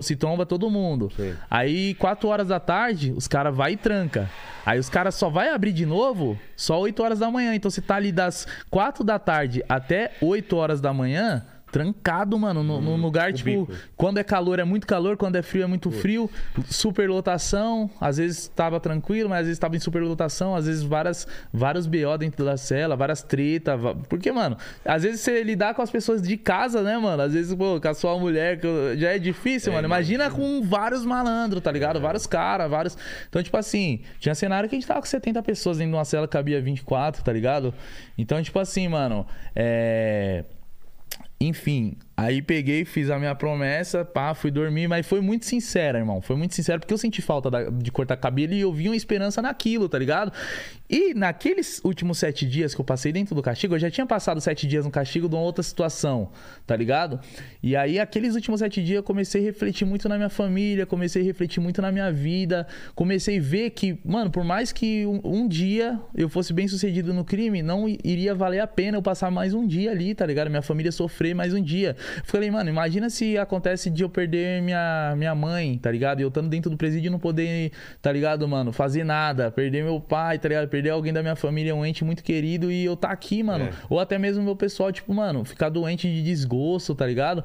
se 0.00 0.16
tromba 0.16 0.46
todo 0.46 0.70
mundo. 0.70 1.10
Sei. 1.14 1.34
Aí 1.50 1.94
4 1.94 2.28
horas 2.28 2.48
da 2.48 2.58
tarde, 2.58 3.12
os 3.16 3.28
caras 3.28 3.54
vai 3.54 3.72
e 3.72 3.76
tranca. 3.76 4.30
Aí 4.64 4.78
os 4.78 4.88
caras 4.88 5.14
só 5.14 5.28
vai 5.28 5.50
abrir 5.50 5.72
de 5.72 5.84
novo 5.84 6.38
só 6.56 6.80
8 6.80 7.02
horas 7.02 7.18
da 7.18 7.30
manhã. 7.30 7.54
Então 7.54 7.70
você 7.70 7.82
tá 7.82 7.96
ali 7.96 8.10
das 8.10 8.46
4 8.70 9.04
da 9.04 9.18
tarde 9.18 9.62
até 9.68 10.12
8 10.20 10.56
horas 10.56 10.80
da 10.80 10.92
manhã, 10.92 11.44
trancado, 11.74 12.38
mano, 12.38 12.62
no, 12.62 12.80
num 12.80 12.96
lugar, 12.96 13.32
tipo, 13.32 13.66
bico. 13.66 13.72
quando 13.96 14.18
é 14.18 14.22
calor 14.22 14.60
é 14.60 14.64
muito 14.64 14.86
calor, 14.86 15.16
quando 15.16 15.34
é 15.34 15.42
frio 15.42 15.64
é 15.64 15.66
muito 15.66 15.90
frio, 15.90 16.30
superlotação, 16.70 17.90
às 18.00 18.18
vezes 18.18 18.46
tava 18.46 18.78
tranquilo, 18.78 19.28
mas 19.28 19.40
às 19.40 19.46
vezes 19.46 19.58
tava 19.58 19.74
em 19.74 19.80
superlotação, 19.80 20.54
às 20.54 20.66
vezes 20.66 20.82
várias, 20.84 21.26
vários 21.52 21.86
BO 21.88 22.16
dentro 22.16 22.44
da 22.44 22.56
cela, 22.56 22.94
várias 22.94 23.22
tretas, 23.22 23.80
va- 23.80 23.94
porque, 24.08 24.30
mano, 24.30 24.56
às 24.84 25.02
vezes 25.02 25.20
você 25.20 25.42
lidar 25.42 25.74
com 25.74 25.82
as 25.82 25.90
pessoas 25.90 26.22
de 26.22 26.36
casa, 26.36 26.80
né, 26.82 26.96
mano, 26.96 27.22
às 27.24 27.32
vezes, 27.32 27.52
pô, 27.54 27.80
com 27.80 27.88
a 27.88 27.94
sua 27.94 28.16
mulher, 28.20 28.60
que 28.60 28.68
já 28.96 29.10
é 29.10 29.18
difícil, 29.18 29.72
É, 29.72 29.74
mano, 29.74 29.88
imagina 29.88 30.30
com 30.30 30.62
vários 30.62 31.04
malandros, 31.04 31.60
tá 31.60 31.72
ligado? 31.72 32.00
Vários 32.00 32.24
caras, 32.26 32.70
vários... 32.70 32.96
Então, 33.28 33.42
tipo 33.42 33.56
assim, 33.56 34.00
tinha 34.20 34.34
cenário 34.34 34.68
que 34.68 34.76
a 34.76 34.78
gente 34.78 34.86
tava 34.86 35.00
com 35.00 35.06
70 35.06 35.42
pessoas 35.42 35.78
dentro 35.78 35.90
de 35.90 35.96
uma 35.96 36.04
cela, 36.04 36.28
cabia 36.28 36.60
24, 36.60 37.24
tá 37.24 37.32
ligado? 37.32 37.74
Então, 38.16 38.40
tipo 38.42 38.60
assim, 38.60 38.86
mano, 38.86 39.26
é... 39.56 40.44
Enfim, 41.40 41.98
aí 42.16 42.40
peguei, 42.40 42.84
fiz 42.84 43.10
a 43.10 43.18
minha 43.18 43.34
promessa, 43.34 44.04
pá, 44.04 44.34
fui 44.34 44.50
dormir, 44.50 44.86
mas 44.88 45.06
foi 45.06 45.20
muito 45.20 45.44
sincera, 45.46 45.98
irmão. 45.98 46.20
Foi 46.20 46.36
muito 46.36 46.54
sincero, 46.54 46.78
porque 46.80 46.94
eu 46.94 46.98
senti 46.98 47.20
falta 47.20 47.50
da- 47.50 47.64
de 47.70 47.90
cortar 47.90 48.16
cabelo 48.16 48.52
e 48.52 48.60
eu 48.60 48.72
vi 48.72 48.88
uma 48.88 48.96
esperança 48.96 49.42
naquilo, 49.42 49.88
tá 49.88 49.98
ligado? 49.98 50.32
E 50.88 51.12
naqueles 51.14 51.80
últimos 51.82 52.18
sete 52.18 52.46
dias 52.46 52.74
que 52.74 52.80
eu 52.80 52.84
passei 52.84 53.10
dentro 53.12 53.34
do 53.34 53.42
castigo, 53.42 53.74
eu 53.74 53.78
já 53.78 53.90
tinha 53.90 54.06
passado 54.06 54.40
sete 54.40 54.66
dias 54.66 54.84
no 54.84 54.90
castigo 54.90 55.28
de 55.28 55.34
uma 55.34 55.42
outra 55.42 55.62
situação, 55.62 56.30
tá 56.66 56.76
ligado? 56.76 57.18
E 57.62 57.74
aí, 57.74 57.98
aqueles 57.98 58.34
últimos 58.34 58.60
sete 58.60 58.82
dias, 58.82 58.96
eu 58.98 59.02
comecei 59.02 59.40
a 59.40 59.44
refletir 59.44 59.84
muito 59.84 60.08
na 60.08 60.16
minha 60.16 60.28
família, 60.28 60.86
comecei 60.86 61.22
a 61.22 61.24
refletir 61.24 61.60
muito 61.60 61.82
na 61.82 61.90
minha 61.90 62.12
vida, 62.12 62.66
comecei 62.94 63.38
a 63.38 63.42
ver 63.42 63.70
que, 63.70 63.98
mano, 64.04 64.30
por 64.30 64.44
mais 64.44 64.72
que 64.72 65.04
um, 65.06 65.20
um 65.24 65.48
dia 65.48 65.98
eu 66.14 66.28
fosse 66.28 66.52
bem 66.52 66.68
sucedido 66.68 67.12
no 67.12 67.24
crime, 67.24 67.62
não 67.62 67.88
iria 67.88 68.34
valer 68.34 68.60
a 68.60 68.66
pena 68.66 68.98
eu 68.98 69.02
passar 69.02 69.30
mais 69.30 69.52
um 69.52 69.66
dia 69.66 69.90
ali, 69.90 70.14
tá 70.14 70.24
ligado? 70.24 70.48
Minha 70.48 70.62
família 70.62 70.92
sofrer 70.92 71.34
mais 71.34 71.52
um 71.52 71.62
dia. 71.62 71.96
Falei, 72.24 72.50
mano, 72.50 72.68
imagina 72.68 73.10
se 73.10 73.36
acontece 73.38 73.90
de 73.90 74.02
eu 74.02 74.08
perder 74.08 74.62
minha, 74.62 75.14
minha 75.16 75.34
mãe, 75.34 75.78
tá 75.78 75.90
ligado? 75.90 76.20
E 76.20 76.22
eu 76.22 76.28
estando 76.28 76.48
dentro 76.48 76.70
do 76.70 76.76
presídio 76.76 77.08
e 77.08 77.10
não 77.10 77.18
poder, 77.18 77.72
tá 78.00 78.12
ligado, 78.12 78.46
mano, 78.48 78.72
fazer 78.72 79.04
nada, 79.04 79.50
perder 79.50 79.84
meu 79.84 80.00
pai, 80.00 80.38
tá 80.38 80.48
ligado? 80.48 80.68
Perder 80.68 80.90
alguém 80.90 81.12
da 81.12 81.22
minha 81.22 81.36
família, 81.36 81.74
um 81.74 81.84
ente 81.84 82.04
muito 82.04 82.22
querido 82.22 82.70
e 82.70 82.84
eu 82.84 82.96
tá 82.96 83.10
aqui, 83.10 83.42
mano. 83.42 83.64
É. 83.64 83.72
Ou 83.88 84.00
até 84.00 84.18
mesmo 84.18 84.42
meu 84.42 84.56
pessoal, 84.56 84.92
tipo, 84.92 85.12
mano, 85.12 85.44
ficar 85.44 85.68
doente 85.68 86.08
de 86.08 86.22
desgosto, 86.22 86.94
tá 86.94 87.06
ligado? 87.06 87.44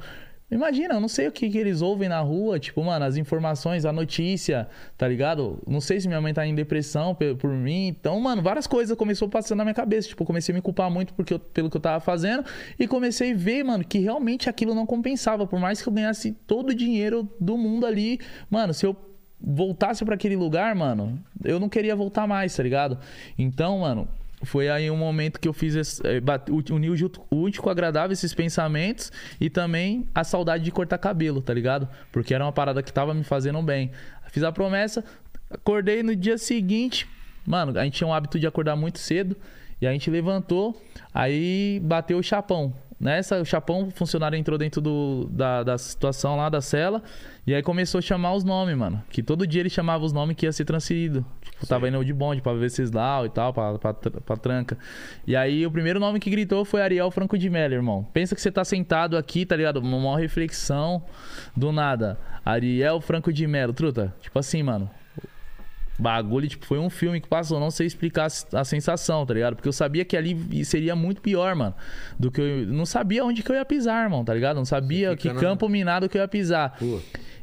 Imagina, 0.51 0.95
eu 0.95 0.99
não 0.99 1.07
sei 1.07 1.27
o 1.27 1.31
que, 1.31 1.47
que 1.47 1.57
eles 1.59 1.81
ouvem 1.81 2.09
na 2.09 2.19
rua, 2.21 2.57
tipo, 2.59 2.83
mano, 2.83 3.05
as 3.05 3.17
informações, 3.17 3.85
a 3.85 3.93
notícia, 3.93 4.67
tá 4.97 5.07
ligado? 5.07 5.61
Não 5.67 5.79
sei 5.79 6.01
se 6.01 6.07
minha 6.07 6.19
mãe 6.19 6.33
tá 6.33 6.45
em 6.45 6.55
depressão 6.55 7.13
pe- 7.13 7.35
por, 7.35 7.51
mim. 7.51 7.87
Então, 7.87 8.19
mano, 8.19 8.41
várias 8.41 8.65
coisas 8.65 8.97
começou 8.97 9.29
passando 9.29 9.59
na 9.59 9.63
minha 9.63 9.75
cabeça. 9.75 10.07
Tipo, 10.07 10.25
comecei 10.25 10.51
a 10.51 10.55
me 10.55 10.61
culpar 10.61 10.89
muito 10.89 11.13
porque 11.13 11.35
eu- 11.35 11.39
pelo 11.39 11.69
que 11.69 11.77
eu 11.77 11.81
tava 11.81 11.99
fazendo 11.99 12.43
e 12.79 12.87
comecei 12.87 13.31
a 13.31 13.35
ver, 13.35 13.63
mano, 13.63 13.83
que 13.85 13.99
realmente 13.99 14.49
aquilo 14.49 14.73
não 14.73 14.87
compensava. 14.87 15.45
Por 15.45 15.59
mais 15.59 15.81
que 15.83 15.87
eu 15.87 15.93
ganhasse 15.93 16.31
todo 16.47 16.69
o 16.71 16.73
dinheiro 16.75 17.29
do 17.39 17.55
mundo 17.55 17.85
ali, 17.85 18.19
mano, 18.49 18.73
se 18.73 18.85
eu 18.87 18.95
voltasse 19.39 20.03
pra 20.03 20.15
aquele 20.15 20.35
lugar, 20.35 20.73
mano, 20.75 21.17
eu 21.45 21.59
não 21.59 21.69
queria 21.69 21.95
voltar 21.95 22.27
mais, 22.27 22.55
tá 22.55 22.63
ligado? 22.63 22.97
Então, 23.37 23.79
mano, 23.79 24.07
foi 24.43 24.69
aí 24.69 24.89
um 24.89 24.95
momento 24.97 25.39
que 25.39 25.47
eu 25.47 25.53
fiz 25.53 25.75
esse, 25.75 26.01
eh, 26.07 26.19
bate- 26.19 26.51
u- 26.51 26.63
unir 26.75 26.89
o 26.89 26.95
junto- 26.95 27.21
útil 27.29 27.61
com 27.61 27.69
agradável 27.69 28.13
esses 28.13 28.33
pensamentos 28.33 29.11
e 29.39 29.49
também 29.49 30.07
a 30.15 30.23
saudade 30.23 30.63
de 30.63 30.71
cortar 30.71 30.97
cabelo, 30.97 31.41
tá 31.41 31.53
ligado? 31.53 31.87
Porque 32.11 32.33
era 32.33 32.43
uma 32.45 32.51
parada 32.51 32.81
que 32.81 32.91
tava 32.93 33.13
me 33.13 33.23
fazendo 33.23 33.61
bem. 33.61 33.91
Fiz 34.29 34.43
a 34.43 34.51
promessa, 34.51 35.03
acordei 35.49 36.03
no 36.03 36.15
dia 36.15 36.37
seguinte, 36.37 37.07
mano, 37.45 37.77
a 37.79 37.83
gente 37.83 37.95
tinha 37.97 38.07
um 38.07 38.13
hábito 38.13 38.39
de 38.39 38.47
acordar 38.47 38.75
muito 38.75 38.99
cedo 38.99 39.35
e 39.81 39.87
a 39.87 39.91
gente 39.91 40.09
levantou, 40.09 40.79
aí 41.13 41.79
bateu 41.83 42.17
o 42.17 42.23
chapão. 42.23 42.73
Nessa, 42.99 43.39
o 43.39 43.45
chapão, 43.45 43.83
o 43.83 43.91
funcionário 43.91 44.37
entrou 44.37 44.57
dentro 44.57 44.81
do, 44.81 45.29
da, 45.31 45.63
da 45.63 45.77
situação 45.77 46.35
lá 46.35 46.49
da 46.49 46.59
cela 46.59 47.01
e 47.47 47.55
aí 47.55 47.63
começou 47.63 47.99
a 47.99 48.01
chamar 48.01 48.33
os 48.33 48.43
nomes, 48.43 48.75
mano. 48.75 49.01
Que 49.09 49.23
todo 49.23 49.47
dia 49.47 49.61
ele 49.61 49.69
chamava 49.69 50.03
os 50.03 50.11
nomes 50.11 50.35
que 50.35 50.45
ia 50.45 50.51
ser 50.51 50.65
transferido. 50.65 51.25
Tipo, 51.41 51.65
tava 51.65 51.87
indo 51.87 52.03
de 52.03 52.13
bonde 52.13 52.41
pra 52.41 52.53
ver 52.53 52.69
Cislau 52.69 53.25
e 53.25 53.29
tal, 53.29 53.53
pra, 53.53 53.79
pra, 53.79 53.93
pra 53.93 54.35
tranca. 54.35 54.77
E 55.25 55.33
aí 55.33 55.65
o 55.65 55.71
primeiro 55.71 55.99
nome 55.99 56.19
que 56.19 56.29
gritou 56.29 56.65
foi 56.65 56.81
Ariel 56.81 57.09
Franco 57.09 57.37
de 57.37 57.49
Mello, 57.49 57.73
irmão. 57.73 58.05
Pensa 58.13 58.35
que 58.35 58.41
você 58.41 58.51
tá 58.51 58.65
sentado 58.65 59.15
aqui, 59.15 59.45
tá 59.45 59.55
ligado? 59.55 59.77
Uma 59.77 59.97
maior 59.97 60.15
reflexão 60.15 61.01
do 61.55 61.71
nada. 61.71 62.19
Ariel 62.43 62.99
Franco 62.99 63.31
de 63.31 63.47
Mello, 63.47 63.71
truta. 63.71 64.13
Tipo 64.21 64.39
assim, 64.39 64.61
mano. 64.61 64.89
Bagulho, 65.99 66.47
tipo, 66.47 66.65
foi 66.65 66.79
um 66.79 66.89
filme 66.89 67.19
que 67.19 67.27
passou, 67.27 67.59
não 67.59 67.69
sei 67.69 67.85
explicar 67.85 68.27
a 68.53 68.63
sensação, 68.63 69.25
tá 69.25 69.33
ligado? 69.33 69.55
Porque 69.55 69.67
eu 69.67 69.73
sabia 69.73 70.05
que 70.05 70.15
ali 70.15 70.63
seria 70.63 70.95
muito 70.95 71.21
pior, 71.21 71.53
mano. 71.55 71.75
Do 72.17 72.31
que 72.31 72.39
eu. 72.39 72.65
Não 72.67 72.85
sabia 72.85 73.23
onde 73.25 73.43
que 73.43 73.51
eu 73.51 73.55
ia 73.55 73.65
pisar, 73.65 74.03
irmão, 74.03 74.23
tá 74.23 74.33
ligado? 74.33 74.55
Não 74.55 74.65
sabia 74.65 75.15
que 75.15 75.29
campo 75.33 75.67
minado 75.67 76.07
que 76.07 76.17
eu 76.17 76.21
ia 76.21 76.27
pisar. 76.27 76.77
Pô. 76.79 76.99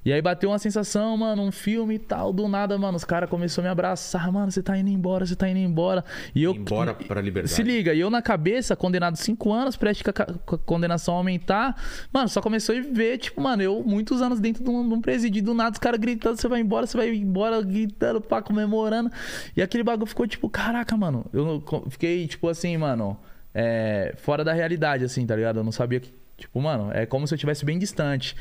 E 0.06 0.12
aí 0.12 0.22
bateu 0.22 0.50
uma 0.50 0.58
sensação, 0.60 1.16
mano, 1.16 1.42
um 1.42 1.50
filme 1.50 1.96
e 1.96 1.98
tal, 1.98 2.32
do 2.32 2.46
nada, 2.46 2.78
mano, 2.78 2.96
os 2.96 3.04
caras 3.04 3.28
começaram 3.28 3.66
a 3.66 3.70
me 3.70 3.72
abraçar, 3.72 4.30
mano, 4.30 4.52
você 4.52 4.62
tá 4.62 4.78
indo 4.78 4.88
embora, 4.88 5.26
você 5.26 5.34
tá 5.34 5.48
indo 5.48 5.58
embora. 5.58 6.04
E 6.32 6.44
eu 6.44 6.54
Embora 6.54 6.94
pra 6.94 7.20
liberdade. 7.20 7.52
Se 7.52 7.60
liga, 7.60 7.92
e 7.92 7.98
eu 7.98 8.08
na 8.08 8.22
cabeça, 8.22 8.76
condenado 8.76 9.16
5 9.16 9.52
anos, 9.52 9.76
prestes 9.76 10.06
a 10.06 10.58
condenação 10.58 11.16
aumentar, 11.16 11.74
mano, 12.12 12.28
só 12.28 12.40
começou 12.40 12.76
a 12.76 12.80
ver, 12.80 13.18
tipo, 13.18 13.40
mano, 13.40 13.64
eu 13.64 13.82
muitos 13.84 14.22
anos 14.22 14.38
dentro 14.38 14.62
de 14.62 14.70
um, 14.70 14.88
de 14.88 14.94
um 14.94 15.00
presídio, 15.00 15.42
do 15.42 15.52
nada 15.52 15.72
os 15.72 15.78
caras 15.80 15.98
gritando, 15.98 16.40
você 16.40 16.46
vai 16.46 16.60
embora, 16.60 16.86
você 16.86 16.96
vai 16.96 17.12
embora, 17.12 17.60
gritando, 17.60 18.20
pá, 18.20 18.40
comemorando. 18.40 19.10
E 19.56 19.60
aquele 19.60 19.82
bagulho 19.82 20.06
ficou 20.06 20.24
tipo, 20.24 20.48
caraca, 20.48 20.96
mano, 20.96 21.26
eu 21.32 21.64
fiquei, 21.88 22.28
tipo 22.28 22.48
assim, 22.48 22.76
mano, 22.76 23.18
é, 23.52 24.14
fora 24.18 24.44
da 24.44 24.52
realidade, 24.52 25.02
assim, 25.02 25.26
tá 25.26 25.34
ligado? 25.34 25.58
Eu 25.58 25.64
não 25.64 25.72
sabia 25.72 25.98
que, 25.98 26.14
tipo, 26.38 26.60
mano, 26.60 26.92
é 26.92 27.06
como 27.06 27.26
se 27.26 27.34
eu 27.34 27.36
estivesse 27.36 27.64
bem 27.64 27.76
distante. 27.76 28.36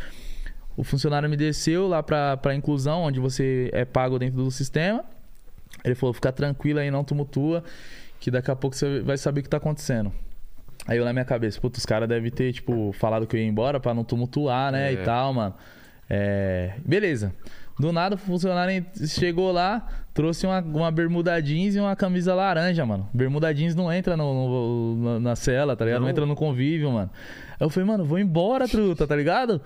O 0.77 0.83
funcionário 0.83 1.29
me 1.29 1.37
desceu 1.37 1.87
lá 1.87 2.03
pra, 2.03 2.35
pra 2.37 2.53
inclusão, 2.53 3.03
onde 3.03 3.19
você 3.19 3.69
é 3.73 3.85
pago 3.85 4.19
dentro 4.19 4.43
do 4.43 4.51
sistema. 4.51 5.03
Ele 5.83 5.95
falou, 5.95 6.13
fica 6.13 6.31
tranquilo 6.31 6.79
aí, 6.79 6.89
não 6.91 7.03
tumultua, 7.03 7.63
que 8.19 8.29
daqui 8.31 8.51
a 8.51 8.55
pouco 8.55 8.75
você 8.75 8.99
vai 9.01 9.17
saber 9.17 9.39
o 9.41 9.43
que 9.43 9.49
tá 9.49 9.57
acontecendo. 9.57 10.11
Aí 10.87 10.97
eu 10.97 11.05
na 11.05 11.13
minha 11.13 11.25
cabeça, 11.25 11.59
putz, 11.59 11.79
os 11.79 11.85
caras 11.85 12.07
devem 12.09 12.29
ter, 12.31 12.51
tipo, 12.53 12.91
falado 12.93 13.25
que 13.25 13.35
eu 13.35 13.39
ia 13.39 13.47
embora 13.47 13.79
pra 13.79 13.93
não 13.93 14.03
tumultuar, 14.03 14.71
né, 14.71 14.89
É. 14.89 14.93
e 14.93 14.97
tal, 14.97 15.33
mano. 15.33 15.53
É... 16.09 16.73
Beleza. 16.85 17.33
Do 17.79 17.91
nada, 17.91 18.15
o 18.15 18.17
funcionário 18.17 18.85
chegou 19.07 19.51
lá, 19.51 19.85
trouxe 20.13 20.45
uma, 20.45 20.61
uma 20.61 20.91
bermuda 20.91 21.41
jeans 21.41 21.75
e 21.75 21.79
uma 21.79 21.93
camisa 21.95 22.33
laranja, 22.33 22.85
mano. 22.85 23.09
Bermuda 23.13 23.53
jeans 23.53 23.75
não 23.75 23.91
entra 23.91 24.15
no, 24.15 24.95
no- 24.95 25.19
na- 25.19 25.35
cela, 25.35 25.75
tá 25.75 25.83
ligado? 25.83 25.99
Não 26.01 26.05
Não? 26.05 26.11
entra 26.11 26.25
no 26.25 26.35
convívio, 26.35 26.89
mano. 26.91 27.09
Aí 27.59 27.65
eu 27.65 27.69
falei, 27.69 27.87
mano, 27.87 28.05
vou 28.05 28.17
embora, 28.17 28.65
truta, 28.67 29.05
tá 29.05 29.15
ligado? 29.15 29.61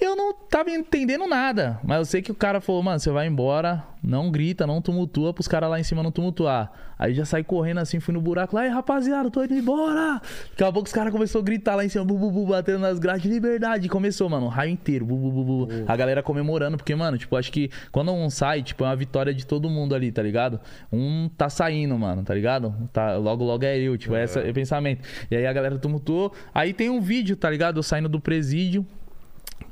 Eu 0.00 0.14
não 0.14 0.32
tava 0.32 0.70
entendendo 0.70 1.26
nada, 1.26 1.80
mas 1.82 1.98
eu 1.98 2.04
sei 2.04 2.22
que 2.22 2.30
o 2.30 2.34
cara 2.34 2.60
falou, 2.60 2.82
mano, 2.84 3.00
você 3.00 3.10
vai 3.10 3.26
embora, 3.26 3.84
não 4.00 4.30
grita, 4.30 4.64
não 4.64 4.80
tumultua 4.80 5.34
pros 5.34 5.48
caras 5.48 5.68
lá 5.68 5.80
em 5.80 5.82
cima 5.82 6.04
não 6.04 6.12
tumultuar. 6.12 6.70
Aí 6.96 7.14
já 7.14 7.24
saí 7.24 7.42
correndo 7.42 7.78
assim, 7.78 7.98
fui 7.98 8.14
no 8.14 8.20
buraco 8.20 8.54
lá, 8.54 8.64
e 8.64 8.68
rapaziada, 8.68 9.28
tô 9.28 9.42
indo 9.42 9.54
embora. 9.54 10.20
Daqui 10.50 10.62
a 10.62 10.72
pouco 10.72 10.86
os 10.86 10.92
caras 10.92 11.12
começaram 11.12 11.42
a 11.42 11.44
gritar 11.44 11.74
lá 11.74 11.84
em 11.84 11.88
cima, 11.88 12.04
bu, 12.04 12.16
bu, 12.16 12.30
bu, 12.30 12.46
batendo 12.46 12.78
nas 12.78 13.00
grades, 13.00 13.30
liberdade. 13.30 13.88
Começou, 13.88 14.28
mano, 14.28 14.46
o 14.46 14.48
raio 14.48 14.70
inteiro, 14.70 15.04
bu, 15.04 15.16
bu, 15.16 15.30
bu, 15.32 15.44
bu. 15.44 15.68
A 15.86 15.96
galera 15.96 16.22
comemorando, 16.22 16.76
porque, 16.76 16.94
mano, 16.94 17.18
tipo, 17.18 17.36
acho 17.36 17.50
que 17.50 17.68
quando 17.90 18.12
um 18.12 18.30
sai, 18.30 18.62
tipo, 18.62 18.84
é 18.84 18.86
uma 18.88 18.96
vitória 18.96 19.34
de 19.34 19.44
todo 19.44 19.68
mundo 19.68 19.96
ali, 19.96 20.12
tá 20.12 20.22
ligado? 20.22 20.60
Um 20.92 21.28
tá 21.36 21.48
saindo, 21.48 21.98
mano, 21.98 22.22
tá 22.22 22.34
ligado? 22.34 22.72
Tá, 22.92 23.16
logo, 23.16 23.44
logo 23.44 23.64
é 23.64 23.78
eu, 23.78 23.98
tipo, 23.98 24.14
é 24.14 24.24
esse 24.24 24.38
é 24.38 24.50
o 24.50 24.54
pensamento. 24.54 25.02
E 25.28 25.36
aí 25.36 25.46
a 25.46 25.52
galera 25.52 25.76
tumultuou. 25.76 26.32
Aí 26.54 26.72
tem 26.72 26.88
um 26.88 27.00
vídeo, 27.00 27.36
tá 27.36 27.50
ligado? 27.50 27.78
Eu 27.78 27.82
saindo 27.82 28.08
do 28.08 28.20
presídio 28.20 28.86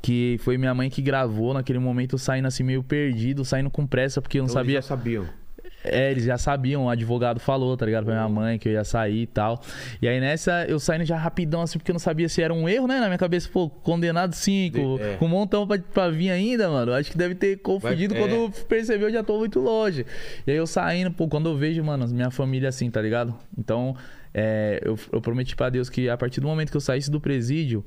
que 0.01 0.37
foi 0.41 0.57
minha 0.57 0.73
mãe 0.73 0.89
que 0.89 1.01
gravou 1.01 1.53
naquele 1.53 1.79
momento, 1.79 2.17
saindo 2.17 2.47
assim 2.47 2.63
meio 2.63 2.83
perdido, 2.83 3.43
saindo 3.45 3.69
com 3.69 3.85
pressa, 3.85 4.21
porque 4.21 4.37
eu 4.39 4.43
não 4.43 4.49
Então 4.49 4.61
eles 4.61 4.73
sabia. 4.73 4.81
já 4.81 4.87
sabiam. 4.87 5.37
É, 5.83 6.11
eles 6.11 6.25
já 6.25 6.37
sabiam, 6.37 6.85
o 6.85 6.89
advogado 6.89 7.39
falou, 7.39 7.77
tá 7.77 7.85
ligado? 7.85 8.03
Pra 8.05 8.13
minha 8.13 8.27
mãe 8.27 8.59
que 8.59 8.67
eu 8.67 8.73
ia 8.73 8.83
sair 8.83 9.21
e 9.21 9.27
tal. 9.27 9.61
E 10.01 10.07
aí 10.07 10.19
nessa, 10.19 10.65
eu 10.67 10.79
saindo 10.79 11.05
já 11.05 11.15
rapidão, 11.17 11.61
assim, 11.61 11.77
porque 11.77 11.91
eu 11.91 11.93
não 11.93 11.99
sabia 11.99 12.27
se 12.27 12.41
era 12.41 12.53
um 12.53 12.67
erro, 12.67 12.87
né? 12.87 12.99
Na 12.99 13.05
minha 13.05 13.17
cabeça, 13.17 13.47
pô, 13.51 13.69
condenado 13.69 14.33
cinco, 14.33 14.99
É. 14.99 15.15
com 15.15 15.25
um 15.25 15.29
montão 15.29 15.65
pra, 15.65 15.77
pra 15.79 16.09
vir 16.09 16.29
ainda, 16.29 16.67
mano. 16.69 16.91
Acho 16.93 17.11
que 17.11 17.17
deve 17.17 17.35
ter 17.35 17.57
confundido 17.59 18.13
Vai- 18.15 18.23
é. 18.23 18.27
quando 18.27 18.51
percebeu, 18.65 19.07
eu 19.07 19.13
já 19.13 19.23
tô 19.23 19.37
muito 19.37 19.59
longe. 19.61 20.05
E 20.45 20.51
aí 20.51 20.57
eu 20.57 20.67
saindo, 20.67 21.11
pô, 21.11 21.27
quando 21.27 21.47
eu 21.47 21.55
vejo, 21.55 21.81
mano, 21.83 22.05
minha 22.09 22.31
família 22.31 22.67
assim, 22.69 22.89
tá 22.91 23.01
ligado? 23.01 23.33
Então, 23.57 23.95
é, 24.33 24.81
eu, 24.83 24.97
eu 25.13 25.21
prometi 25.21 25.55
pra 25.55 25.69
Deus 25.69 25.89
que 25.89 26.09
a 26.09 26.17
partir 26.17 26.41
do 26.41 26.47
momento 26.47 26.69
que 26.71 26.77
eu 26.77 26.81
saísse 26.81 27.09
do 27.09 27.21
presídio, 27.21 27.85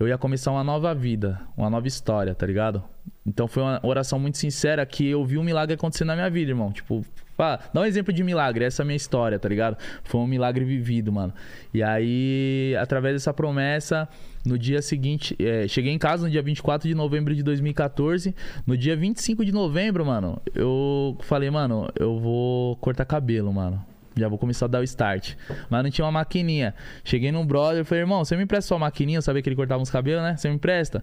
eu 0.00 0.08
ia 0.08 0.16
começar 0.16 0.50
uma 0.50 0.64
nova 0.64 0.94
vida, 0.94 1.38
uma 1.54 1.68
nova 1.68 1.86
história, 1.86 2.34
tá 2.34 2.46
ligado? 2.46 2.82
Então 3.26 3.46
foi 3.46 3.62
uma 3.62 3.78
oração 3.82 4.18
muito 4.18 4.38
sincera 4.38 4.84
que 4.86 5.06
eu 5.06 5.22
vi 5.26 5.36
um 5.36 5.44
milagre 5.44 5.74
acontecer 5.74 6.06
na 6.06 6.14
minha 6.14 6.30
vida, 6.30 6.50
irmão. 6.50 6.72
Tipo, 6.72 7.04
pá, 7.36 7.60
dá 7.72 7.82
um 7.82 7.84
exemplo 7.84 8.10
de 8.10 8.24
milagre, 8.24 8.64
essa 8.64 8.80
é 8.80 8.82
a 8.82 8.86
minha 8.86 8.96
história, 8.96 9.38
tá 9.38 9.46
ligado? 9.46 9.76
Foi 10.04 10.18
um 10.22 10.26
milagre 10.26 10.64
vivido, 10.64 11.12
mano. 11.12 11.34
E 11.74 11.82
aí, 11.82 12.74
através 12.80 13.14
dessa 13.14 13.34
promessa, 13.34 14.08
no 14.42 14.58
dia 14.58 14.80
seguinte, 14.80 15.36
é, 15.38 15.68
cheguei 15.68 15.92
em 15.92 15.98
casa 15.98 16.24
no 16.24 16.30
dia 16.30 16.40
24 16.40 16.88
de 16.88 16.94
novembro 16.94 17.34
de 17.34 17.42
2014. 17.42 18.34
No 18.66 18.78
dia 18.78 18.96
25 18.96 19.44
de 19.44 19.52
novembro, 19.52 20.06
mano, 20.06 20.40
eu 20.54 21.14
falei, 21.20 21.50
mano, 21.50 21.90
eu 21.94 22.18
vou 22.18 22.74
cortar 22.76 23.04
cabelo, 23.04 23.52
mano. 23.52 23.84
Já 24.20 24.28
vou 24.28 24.38
começar 24.38 24.66
a 24.66 24.68
dar 24.68 24.80
o 24.80 24.84
start. 24.84 25.34
Mas 25.68 25.82
não 25.82 25.90
tinha 25.90 26.04
uma 26.04 26.12
maquininha. 26.12 26.74
Cheguei 27.04 27.32
num 27.32 27.44
brother 27.44 27.82
e 27.82 27.84
falei, 27.84 28.02
irmão, 28.02 28.24
você 28.24 28.36
me 28.36 28.44
empresta 28.44 28.68
sua 28.68 28.78
maquininha? 28.78 29.18
Eu 29.18 29.22
sabia 29.22 29.42
que 29.42 29.48
ele 29.48 29.56
cortava 29.56 29.82
uns 29.82 29.90
cabelos, 29.90 30.22
né? 30.22 30.36
Você 30.36 30.48
me 30.48 30.54
empresta? 30.54 31.02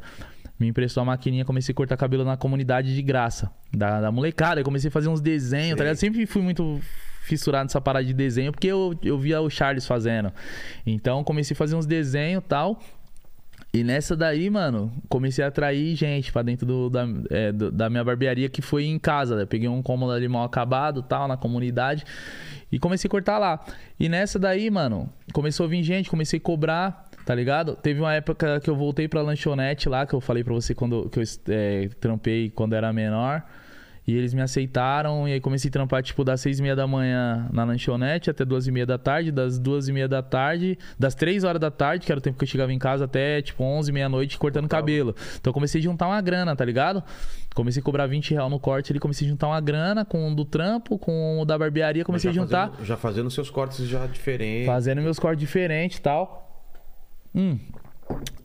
Me 0.59 0.67
emprestou 0.67 1.01
a 1.01 1.05
maquininha, 1.05 1.45
comecei 1.45 1.71
a 1.71 1.75
cortar 1.75 1.97
cabelo 1.97 2.23
na 2.23 2.35
comunidade 2.35 2.95
de 2.95 3.01
graça. 3.01 3.51
Da, 3.71 4.01
da 4.01 4.11
molecada. 4.11 4.61
Eu 4.61 4.65
comecei 4.65 4.87
a 4.87 4.91
fazer 4.91 5.09
uns 5.09 5.21
desenhos, 5.21 5.77
tá 5.77 5.83
ligado? 5.83 5.97
Sempre 5.97 6.25
fui 6.25 6.41
muito 6.41 6.79
fissurado 7.27 7.65
nessa 7.65 7.81
parada 7.81 8.05
de 8.05 8.13
desenho, 8.13 8.51
porque 8.51 8.67
eu, 8.67 8.97
eu 9.03 9.17
via 9.19 9.41
o 9.41 9.49
Charles 9.49 9.85
fazendo. 9.85 10.31
Então 10.85 11.23
comecei 11.23 11.53
a 11.53 11.57
fazer 11.57 11.75
uns 11.75 11.85
desenhos 11.85 12.43
e 12.43 12.47
tal. 12.47 12.79
E 13.79 13.83
nessa 13.83 14.15
daí, 14.15 14.49
mano, 14.49 14.91
comecei 15.07 15.43
a 15.43 15.47
atrair 15.47 15.95
gente 15.95 16.31
pra 16.31 16.41
dentro 16.41 16.65
do, 16.65 16.89
da, 16.89 17.07
é, 17.29 17.51
do- 17.51 17.71
da 17.71 17.89
minha 17.89 18.03
barbearia 18.03 18.49
que 18.49 18.61
foi 18.61 18.85
em 18.85 18.97
casa. 18.97 19.35
Né? 19.35 19.45
Peguei 19.45 19.67
um 19.69 19.81
cômodo 19.81 20.11
ali 20.11 20.27
mal 20.27 20.43
acabado 20.43 21.01
tal, 21.03 21.27
na 21.27 21.37
comunidade. 21.37 22.03
E 22.71 22.79
comecei 22.79 23.07
a 23.07 23.11
cortar 23.11 23.37
lá. 23.37 23.63
E 23.99 24.09
nessa 24.09 24.37
daí, 24.39 24.69
mano, 24.69 25.09
começou 25.31 25.65
a 25.65 25.69
vir 25.69 25.83
gente, 25.83 26.09
comecei 26.09 26.37
a 26.37 26.41
cobrar, 26.41 27.05
tá 27.25 27.33
ligado? 27.35 27.75
Teve 27.75 27.99
uma 27.99 28.13
época 28.13 28.59
que 28.59 28.69
eu 28.69 28.75
voltei 28.75 29.07
pra 29.07 29.21
lanchonete 29.21 29.87
lá, 29.87 30.05
que 30.05 30.13
eu 30.13 30.19
falei 30.21 30.43
pra 30.43 30.53
você 30.53 30.73
quando 30.75 31.09
que 31.09 31.19
eu 31.19 31.23
é, 31.49 31.89
trampei 31.99 32.49
quando 32.49 32.73
era 32.73 32.91
menor. 32.91 33.43
E 34.07 34.15
eles 34.15 34.33
me 34.33 34.41
aceitaram, 34.41 35.27
e 35.27 35.33
aí 35.33 35.41
comecei 35.41 35.67
a 35.67 35.71
trampar, 35.71 36.01
tipo, 36.01 36.23
das 36.23 36.39
seis 36.39 36.59
e 36.59 36.61
meia 36.61 36.77
da 36.77 36.87
manhã 36.87 37.49
na 37.51 37.65
lanchonete 37.65 38.29
até 38.29 38.45
duas 38.45 38.65
e 38.65 38.71
meia 38.71 38.85
da 38.85 38.97
tarde, 38.97 39.33
das 39.33 39.59
duas 39.59 39.89
e 39.89 39.91
meia 39.91 40.07
da 40.07 40.23
tarde, 40.23 40.79
das 40.97 41.13
três 41.13 41.43
horas 41.43 41.59
da 41.59 41.69
tarde, 41.69 42.05
que 42.05 42.11
era 42.13 42.19
o 42.19 42.21
tempo 42.21 42.37
que 42.37 42.43
eu 42.45 42.47
chegava 42.47 42.71
em 42.71 42.79
casa, 42.79 43.03
até, 43.03 43.41
tipo, 43.41 43.61
onze, 43.65 43.91
meia-noite, 43.91 44.37
cortando 44.37 44.69
cabelo. 44.69 45.13
Então 45.41 45.49
eu 45.49 45.53
comecei 45.53 45.81
a 45.81 45.83
juntar 45.83 46.07
uma 46.07 46.21
grana, 46.21 46.55
tá 46.55 46.63
ligado? 46.63 47.03
Comecei 47.53 47.81
a 47.81 47.83
cobrar 47.83 48.07
20 48.07 48.31
reais 48.33 48.49
no 48.49 48.59
corte 48.61 48.93
ali, 48.93 48.99
comecei 48.99 49.27
a 49.27 49.29
juntar 49.29 49.47
uma 49.47 49.59
grana 49.59 50.05
com 50.05 50.31
o 50.31 50.33
do 50.33 50.45
trampo, 50.45 50.97
com 50.97 51.41
o 51.41 51.43
da 51.43 51.57
barbearia, 51.57 52.05
comecei 52.05 52.29
a 52.29 52.33
juntar, 52.33 52.69
Fazendo, 52.69 52.85
já 52.85 52.95
fazendo 52.95 53.29
seus 53.29 53.49
cortes 53.49 53.85
já 53.85 54.05
diferentes. 54.05 54.67
fazendo 54.67 55.01
meus 55.01 55.19
cortes 55.19 55.41
diferentes 55.41 55.97
e 55.97 56.01
tal. 56.01 56.65
Hum. 57.35 57.59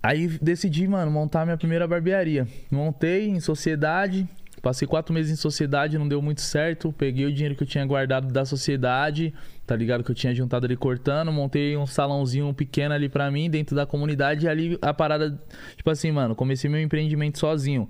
Aí 0.03 0.27
decidi, 0.27 0.89
mano, 0.89 1.09
montar 1.09 1.45
minha 1.45 1.57
primeira 1.57 1.87
barbearia. 1.87 2.49
Montei 2.69 3.29
em 3.29 3.39
sociedade. 3.39 4.27
Passei 4.63 4.87
quatro 4.87 5.13
meses 5.13 5.33
em 5.33 5.37
sociedade, 5.37 5.99
não 5.99 6.07
deu 6.07 6.23
muito 6.23 6.41
certo. 6.41 6.93
Peguei 6.97 7.27
o 7.27 7.33
dinheiro 7.33 7.57
que 7.57 7.65
eu 7.65 7.67
tinha 7.67 7.85
guardado 7.85 8.33
da 8.33 8.45
sociedade, 8.45 9.35
tá 9.67 9.75
ligado? 9.75 10.05
Que 10.05 10.13
eu 10.13 10.15
tinha 10.15 10.33
juntado 10.33 10.65
ali 10.67 10.77
cortando. 10.77 11.33
Montei 11.33 11.77
um 11.77 11.85
salãozinho 11.85 12.55
pequeno 12.55 12.95
ali 12.95 13.09
pra 13.09 13.29
mim, 13.29 13.51
dentro 13.51 13.75
da 13.75 13.85
comunidade. 13.85 14.47
E 14.47 14.49
ali 14.49 14.79
a 14.81 14.95
parada, 14.95 15.37
tipo 15.77 15.91
assim, 15.91 16.13
mano, 16.13 16.37
comecei 16.37 16.71
meu 16.71 16.81
empreendimento 16.81 17.41
sozinho. 17.41 17.89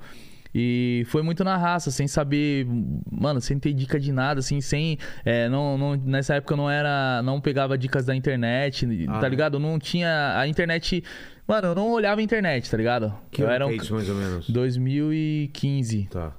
E 0.54 1.04
foi 1.08 1.22
muito 1.22 1.42
na 1.44 1.56
raça, 1.56 1.90
sem 1.90 2.06
saber, 2.06 2.66
mano, 3.10 3.40
sem 3.40 3.58
ter 3.58 3.72
dica 3.72 3.98
de 3.98 4.12
nada, 4.12 4.40
assim, 4.40 4.60
sem. 4.60 4.98
é, 5.24 5.48
não, 5.48 5.78
não- 5.78 5.94
nessa 5.96 6.34
época 6.34 6.52
eu 6.54 6.56
não 6.58 6.70
era. 6.70 7.22
Não 7.22 7.40
pegava 7.40 7.76
dicas 7.78 8.04
da 8.04 8.14
internet, 8.14 8.86
Ah, 9.08 9.14
tá 9.14 9.20
né? 9.22 9.28
ligado? 9.30 9.58
Não 9.58 9.78
tinha. 9.78 10.38
A 10.38 10.46
internet. 10.48 11.02
Mano, 11.46 11.68
eu 11.68 11.74
não 11.74 11.90
olhava 11.92 12.20
a 12.20 12.24
internet, 12.24 12.70
tá 12.70 12.76
ligado? 12.76 13.14
Que 13.30 13.42
eu 13.42 13.50
era 13.50 13.66
um. 13.66 13.70
é 13.70 13.76
isso, 13.76 13.94
mais 13.94 14.08
ou 14.08 14.14
menos? 14.14 14.48
2015. 14.50 16.08
Tá. 16.10 16.32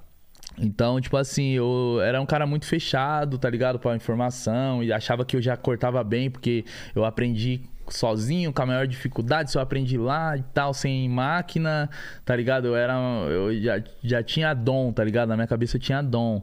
Então, 0.58 1.02
tipo 1.02 1.18
assim, 1.18 1.52
eu 1.52 2.00
era 2.02 2.22
um 2.22 2.26
cara 2.26 2.46
muito 2.46 2.66
fechado, 2.66 3.38
tá 3.38 3.50
ligado? 3.50 3.80
Pra 3.80 3.96
informação. 3.96 4.84
E 4.84 4.94
achava 4.94 5.26
que 5.26 5.36
eu 5.36 5.42
já 5.42 5.58
cortava 5.58 6.04
bem, 6.04 6.30
porque 6.30 6.64
eu 6.96 7.04
aprendi 7.06 7.62
sozinho, 7.90 8.52
com 8.54 8.62
a 8.62 8.66
maior 8.66 8.88
dificuldade, 8.88 9.52
se 9.52 9.58
eu 9.58 9.62
aprendi 9.62 9.98
lá 9.98 10.38
e 10.38 10.44
tal, 10.54 10.74
sem 10.74 11.08
máquina, 11.10 11.90
tá 12.26 12.36
ligado? 12.36 12.68
Eu 12.68 12.76
era. 12.76 12.94
Eu 13.30 13.60
já, 13.62 13.84
já 14.04 14.24
tinha 14.24 14.54
dom, 14.54 14.92
tá 14.92 15.04
ligado? 15.04 15.30
Na 15.30 15.36
minha 15.36 15.48
cabeça 15.48 15.78
eu 15.78 15.82
tinha 15.82 16.02
dom. 16.02 16.42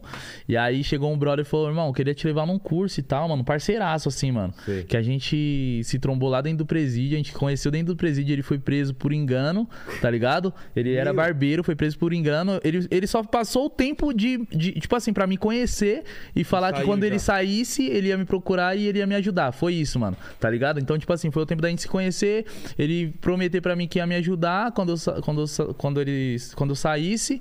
E 0.49 0.57
aí 0.57 0.83
chegou 0.85 1.13
um 1.13 1.19
brother 1.19 1.45
e 1.45 1.49
falou: 1.49 1.69
irmão, 1.69 1.89
eu 1.89 1.93
queria 1.93 2.15
te 2.15 2.27
levar 2.27 2.47
num 2.47 2.59
curso 2.59 3.01
e 3.01 3.03
tal, 3.03 3.29
mano. 3.29 3.45
Parceiraço, 3.45 4.09
assim, 4.09 4.31
mano. 4.31 4.53
Sei. 4.65 4.85
Que 4.85 4.97
a 4.97 5.03
gente 5.03 5.81
se 5.85 5.99
trombou 5.99 6.29
lá 6.29 6.41
dentro 6.41 6.59
do 6.59 6.67
presídio, 6.67 7.15
a 7.15 7.19
gente 7.19 7.33
conheceu 7.33 7.71
dentro 7.71 7.95
do 7.95 7.97
presídio, 7.97 8.33
ele 8.33 8.43
foi 8.43 8.59
preso 8.59 8.95
por 8.95 9.13
engano, 9.13 9.69
tá 10.01 10.11
ligado? 10.11 10.53
Ele 10.75 10.95
era 10.95 11.13
barbeiro, 11.13 11.65
foi 11.65 11.75
preso 11.75 11.99
por 11.99 12.13
engano. 12.13 12.61
Ele, 12.63 12.87
ele 12.91 13.07
só 13.07 13.23
passou 13.23 13.67
o 13.67 13.71
tempo 13.71 14.13
de, 14.13 14.45
de, 14.47 14.73
tipo 14.73 14.95
assim, 14.95 15.13
pra 15.13 15.27
me 15.27 15.37
conhecer 15.37 16.05
e 16.35 16.45
falar 16.45 16.73
que 16.73 16.83
quando 16.85 17.03
já. 17.03 17.07
ele 17.07 17.19
saísse, 17.19 17.87
ele 17.87 18.09
ia 18.09 18.19
me 18.19 18.25
procurar 18.25 18.77
e 18.77 18.87
ele 18.87 18.99
ia 18.99 19.07
me 19.07 19.15
ajudar. 19.15 19.53
Foi 19.53 19.75
isso, 19.75 19.99
mano. 19.99 20.17
Tá 20.39 20.49
ligado? 20.51 20.81
Então, 20.81 20.99
tipo 20.99 21.13
assim, 21.13 21.30
foi 21.31 21.43
o 21.43 21.47
tempo 21.47 21.63
da 21.63 21.69
gente 21.69 21.83
se 21.83 21.89
conhecer. 21.89 22.47
Ele 22.79 23.13
prometeu 23.21 23.61
pra 23.61 23.75
mim 23.77 23.87
que 23.87 23.99
ia 23.99 24.07
me 24.07 24.15
ajudar 24.17 24.73
quando 24.73 24.93
eu, 24.93 25.23
quando 25.23 25.43
eu, 25.43 25.75
quando 25.75 26.01
ele, 26.01 26.37
quando 26.55 26.71
eu 26.71 26.77
saísse. 26.77 27.41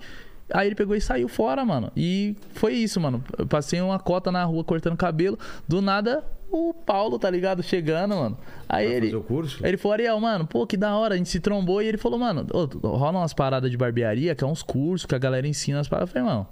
Aí 0.51 0.67
ele 0.67 0.75
pegou 0.75 0.95
e 0.95 1.01
saiu 1.01 1.27
fora, 1.27 1.63
mano. 1.63 1.91
E 1.95 2.35
foi 2.53 2.73
isso, 2.73 2.99
mano. 2.99 3.23
Eu 3.37 3.45
passei 3.45 3.79
uma 3.81 3.99
cota 3.99 4.31
na 4.31 4.43
rua 4.43 4.63
cortando 4.63 4.97
cabelo. 4.97 5.37
Do 5.67 5.79
nada, 5.81 6.23
o 6.51 6.73
Paulo, 6.73 7.19
tá 7.19 7.29
ligado? 7.29 7.61
Chegando, 7.61 8.15
mano. 8.15 8.37
Aí 8.67 8.87
Vai 8.87 8.95
ele. 8.95 9.05
fazer 9.07 9.17
o 9.17 9.23
curso? 9.23 9.65
Ele 9.65 9.77
falou, 9.77 9.93
Ariel, 9.93 10.19
mano, 10.19 10.47
pô, 10.47 10.65
que 10.65 10.75
da 10.75 10.95
hora. 10.97 11.13
A 11.13 11.17
gente 11.17 11.29
se 11.29 11.39
trombou 11.39 11.81
e 11.81 11.87
ele 11.87 11.97
falou, 11.97 12.17
mano, 12.17 12.47
ô, 12.51 12.65
rola 12.87 13.19
umas 13.19 13.33
paradas 13.33 13.69
de 13.69 13.77
barbearia, 13.77 14.33
que 14.33 14.43
é 14.43 14.47
uns 14.47 14.63
cursos 14.63 15.05
que 15.05 15.13
a 15.13 15.19
galera 15.19 15.47
ensina 15.47 15.79
as 15.79 15.87
paradas. 15.87 16.09
Eu 16.09 16.13
falei, 16.13 16.35
mano. 16.35 16.47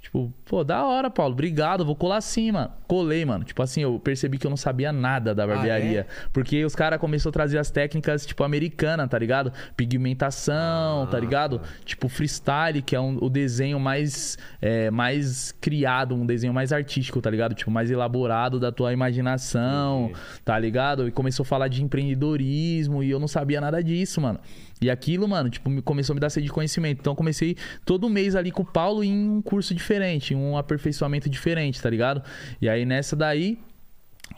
Tipo, 0.00 0.32
pô, 0.46 0.64
da 0.64 0.84
hora, 0.86 1.10
Paulo. 1.10 1.32
Obrigado, 1.34 1.84
vou 1.84 1.94
colar 1.94 2.20
sim, 2.22 2.52
mano. 2.52 2.70
Colei, 2.86 3.24
mano. 3.24 3.44
Tipo 3.44 3.62
assim, 3.62 3.82
eu 3.82 3.98
percebi 3.98 4.38
que 4.38 4.46
eu 4.46 4.50
não 4.50 4.56
sabia 4.56 4.90
nada 4.92 5.34
da 5.34 5.46
barbearia. 5.46 6.06
Porque 6.32 6.64
os 6.64 6.74
caras 6.74 6.98
começaram 6.98 7.30
a 7.30 7.32
trazer 7.32 7.58
as 7.58 7.70
técnicas, 7.70 8.24
tipo, 8.24 8.42
americanas, 8.42 9.06
tá 9.08 9.18
ligado? 9.18 9.52
Pigmentação, 9.76 11.06
tá 11.10 11.18
ligado? 11.18 11.60
Tipo, 11.84 12.08
freestyle, 12.08 12.80
que 12.80 12.96
é 12.96 13.00
um- 13.00 13.18
o 13.20 13.28
desenho 13.28 13.78
mais, 13.78 14.38
é, 14.62 14.90
mais 14.90 15.52
criado, 15.60 16.14
um 16.14 16.24
desenho 16.24 16.54
mais 16.54 16.72
artístico, 16.72 17.20
tá 17.20 17.28
ligado? 17.30 17.54
Tipo, 17.54 17.70
mais 17.70 17.90
elaborado 17.90 18.58
da 18.58 18.72
tua 18.72 18.92
imaginação, 18.92 20.12
tá 20.44 20.58
ligado? 20.58 21.06
E 21.06 21.10
começou 21.10 21.42
a 21.42 21.46
falar 21.46 21.68
de 21.68 21.82
empreendedorismo 21.82 23.02
e 23.02 23.10
eu 23.10 23.18
não 23.20 23.28
sabia 23.28 23.60
nada 23.60 23.82
disso, 23.82 24.20
mano. 24.20 24.38
E 24.80 24.90
aquilo, 24.90 25.26
mano, 25.28 25.50
tipo, 25.50 25.68
me- 25.68 25.82
começou 25.82 26.12
a 26.12 26.16
me 26.16 26.20
dar 26.20 26.30
sede 26.30 26.46
de 26.46 26.52
conhecimento. 26.52 27.00
Então, 27.00 27.14
comecei 27.14 27.56
todo 27.84 28.08
mês 28.08 28.36
ali 28.36 28.50
com 28.50 28.62
o 28.62 28.66
Paulo 28.66 29.02
em 29.02 29.12
um 29.12 29.42
curso 29.42 29.74
diferente, 29.74 30.34
em 30.34 30.36
um 30.36 30.56
aperfeiçoamento 30.56 31.28
diferente, 31.28 31.80
tá 31.82 31.90
ligado? 31.90 32.22
E 32.60 32.68
aí, 32.68 32.84
nessa 32.84 33.16
daí, 33.16 33.58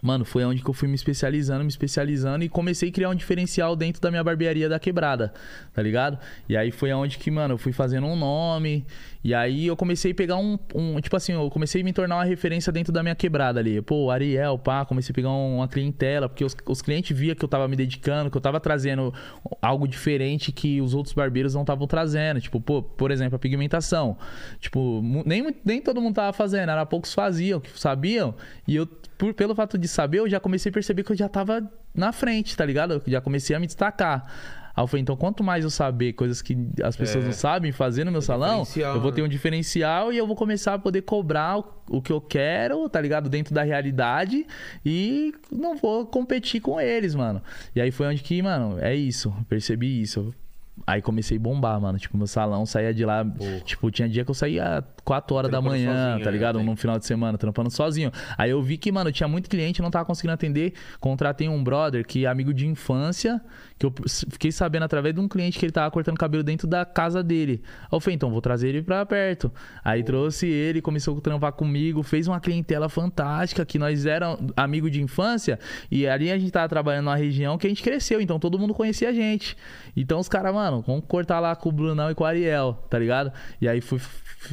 Mano, 0.03 0.25
foi 0.25 0.45
onde 0.45 0.63
que 0.63 0.71
eu 0.71 0.73
fui 0.73 0.89
me 0.89 0.95
especializando, 0.95 1.63
me 1.63 1.69
especializando 1.69 2.43
e 2.45 2.49
comecei 2.49 2.89
a 2.89 2.93
criar 2.93 3.11
um 3.11 3.15
diferencial 3.15 3.77
dentro 3.77 4.01
da 4.01 4.11
minha 4.11 4.25
barbearia 4.25 4.69
da 4.69 4.79
quebrada, 4.79 5.33
tá 5.75 5.83
ligado? 5.83 6.19
E 6.49 6.57
aí 6.57 6.71
foi 6.71 6.93
onde 6.93 7.19
que, 7.19 7.31
mano, 7.31 7.55
eu 7.55 7.59
fui 7.59 7.73
fazendo 7.73 8.07
um 8.07 8.17
nome. 8.17 8.87
E 9.23 9.35
aí 9.35 9.67
eu 9.67 9.77
comecei 9.77 10.13
a 10.13 10.15
pegar 10.15 10.37
um, 10.37 10.59
um- 10.75 10.99
Tipo 11.01 11.15
assim, 11.17 11.33
eu 11.33 11.51
comecei 11.51 11.83
a 11.83 11.85
me 11.85 11.93
tornar 11.93 12.17
uma 12.17 12.25
referência 12.25 12.73
dentro 12.73 12.91
da 12.93 13.03
minha 13.03 13.15
quebrada 13.15 13.61
ali. 13.61 13.83
Pô, 13.83 14.11
Ariel, 14.11 14.59
pá, 14.59 14.85
comecei 14.85 15.13
a 15.13 15.15
pegar 15.15 15.29
um- 15.31 15.57
uma 15.59 15.69
clientela, 15.69 16.29
porque 16.29 16.45
os, 16.45 16.57
os 16.67 16.81
clientes 16.81 17.17
via 17.17 17.35
que 17.35 17.45
eu 17.45 17.49
tava 17.49 17.69
me 17.69 17.77
dedicando, 17.77 18.31
que 18.31 18.37
eu 18.37 18.41
tava 18.41 18.59
trazendo 18.59 19.13
algo 19.61 19.87
diferente 19.87 20.51
que 20.53 20.81
os 20.81 20.95
outros 20.95 21.15
barbeiros 21.15 21.55
não 21.55 21.61
estavam 21.63 21.87
trazendo. 21.87 22.41
Tipo, 22.41 22.61
pô, 22.61 22.83
por 22.83 23.11
exemplo, 23.11 23.37
a 23.37 23.39
pigmentação. 23.39 24.17
Tipo, 24.59 25.03
nem, 25.27 25.55
nem 25.65 25.83
todo 25.83 26.01
mundo 26.01 26.15
tava 26.15 26.33
fazendo, 26.33 26.71
era 26.71 26.87
poucos 26.87 27.13
faziam, 27.13 27.61
que 27.61 27.79
sabiam. 27.79 28.35
E 28.67 28.77
eu, 28.77 28.87
por- 28.87 29.35
pelo 29.35 29.55
fato 29.55 29.77
de 29.77 29.87
saber, 29.87 30.21
eu 30.21 30.29
já 30.31 30.41
comecei 30.41 30.71
a 30.71 30.73
perceber 30.73 31.03
que 31.05 31.13
eu 31.13 31.17
já 31.17 31.29
tava 31.29 31.71
na 31.95 32.11
frente, 32.13 32.57
tá 32.57 32.65
ligado? 32.65 32.95
Eu 32.95 33.03
já 33.07 33.21
comecei 33.21 33.55
a 33.55 33.61
me 33.61 33.67
destacar. 33.67 34.60
Aí 34.81 34.85
eu 34.85 34.87
falei, 34.87 35.03
então 35.03 35.15
quanto 35.15 35.45
mais 35.45 35.63
eu 35.63 35.69
saber 35.71 36.15
coisas 36.15 36.41
que 36.41 36.57
as 36.83 36.97
pessoas 36.97 37.23
É. 37.25 37.27
não 37.27 37.35
sabem 37.35 37.71
fazer 37.71 38.05
no 38.05 38.11
meu 38.11 38.23
salão, 38.23 38.63
diferencial, 38.63 38.95
eu 38.95 39.01
vou 39.03 39.13
ter 39.13 39.21
né? 39.21 39.27
um 39.27 39.31
diferencial 39.31 40.11
e 40.13 40.17
eu 40.17 40.27
vou 40.27 40.35
começar 40.35 40.73
a 40.75 40.79
poder 40.79 41.03
cobrar 41.03 41.59
o, 41.59 41.65
o 41.91 42.01
que 42.03 42.11
eu 42.11 42.21
quero, 42.21 42.89
tá 42.89 42.99
ligado? 43.01 43.29
Dentro 43.29 43.55
da 43.55 43.63
realidade 43.63 44.47
e 44.85 45.35
não 45.53 45.77
vou 45.77 46.07
competir 46.07 46.61
com 46.63 46.81
eles, 46.81 47.15
mano. 47.15 47.43
E 47.77 47.81
aí 47.81 47.91
foi 47.91 48.07
onde 48.07 48.23
que, 48.23 48.41
mano, 48.41 48.79
é 48.81 48.95
isso, 48.95 49.31
percebi 49.49 50.01
isso. 50.01 50.35
Aí 50.87 51.03
comecei 51.03 51.37
a 51.37 51.41
bombar, 51.41 51.79
mano. 51.79 51.99
Tipo, 51.99 52.17
meu 52.17 52.27
salão 52.27 52.65
saía 52.65 52.95
de 52.95 53.05
lá. 53.05 53.23
Tipo, 53.67 53.91
tinha 53.91 54.09
dia 54.09 54.25
que 54.25 54.31
eu 54.31 54.35
saía 54.35 54.83
4 55.05 55.37
horas 55.37 55.51
da 55.51 55.59
Trampando 55.59 55.77
manhã, 55.79 55.93
sozinho, 56.07 56.25
tá 56.25 56.31
né? 56.31 56.37
ligado? 56.37 56.57
Tem. 56.57 56.65
Num 56.67 56.75
final 56.75 56.99
de 56.99 57.05
semana, 57.05 57.37
trampando 57.37 57.71
sozinho. 57.71 58.11
Aí 58.39 58.51
eu 58.51 58.63
vi 58.63 58.79
que, 58.79 58.91
mano, 58.91 59.13
tinha 59.13 59.29
muito 59.29 59.51
cliente, 59.51 59.83
não 59.83 59.91
tava 59.91 60.07
conseguindo 60.07 60.33
atender. 60.33 60.73
Contratei 60.99 61.51
um 61.51 61.63
brother 61.63 62.07
que 62.07 62.25
é 62.25 62.29
amigo 62.29 62.55
de 62.55 62.67
infância, 62.67 63.43
que 63.81 63.87
eu 63.87 63.95
fiquei 64.31 64.53
sabendo 64.53 64.83
através 64.83 65.15
de 65.15 65.21
um 65.23 65.27
cliente 65.27 65.59
que 65.59 65.65
ele 65.65 65.73
tava 65.73 65.91
cortando 65.91 66.19
cabelo 66.19 66.45
dentro 66.45 66.69
da 66.69 66.85
casa 66.85 67.23
dele. 67.23 67.63
Aí 67.85 67.89
eu 67.91 67.99
falei, 67.99 68.15
então 68.15 68.31
vou 68.31 68.43
trazer 68.43 68.69
ele 68.69 68.83
pra 68.83 69.07
perto. 69.07 69.51
Aí 69.83 70.03
trouxe 70.05 70.47
ele, 70.47 70.83
começou 70.83 71.17
a 71.17 71.21
trampar 71.23 71.53
comigo, 71.55 72.03
fez 72.03 72.29
uma 72.29 72.39
clientela 72.39 72.91
fantástica, 72.91 73.65
que 73.65 73.79
nós 73.79 74.05
éramos 74.05 74.53
amigos 74.55 74.91
de 74.91 75.01
infância, 75.01 75.59
e 75.91 76.07
ali 76.07 76.31
a 76.31 76.39
gente 76.39 76.51
tava 76.53 76.69
trabalhando 76.69 77.07
numa 77.07 77.17
região 77.17 77.57
que 77.57 77.67
a 77.67 77.71
gente 77.71 77.83
cresceu, 77.83 78.21
então 78.21 78.39
todo 78.39 78.59
mundo 78.59 78.75
conhecia 78.75 79.09
a 79.09 79.13
gente. 79.15 79.57
Então 79.97 80.21
os 80.21 80.29
caras, 80.29 80.53
mano, 80.53 80.85
vamos 80.87 81.05
cortar 81.09 81.41
lá 81.41 81.57
com 81.57 81.71
o 81.71 81.73
Brunão 81.73 82.11
e 82.11 82.15
com 82.15 82.23
o 82.25 82.27
Ariel, 82.27 82.75
tá 82.91 82.99
ligado? 82.99 83.33
E 83.63 83.67
aí 83.67 83.81
fui 83.81 83.99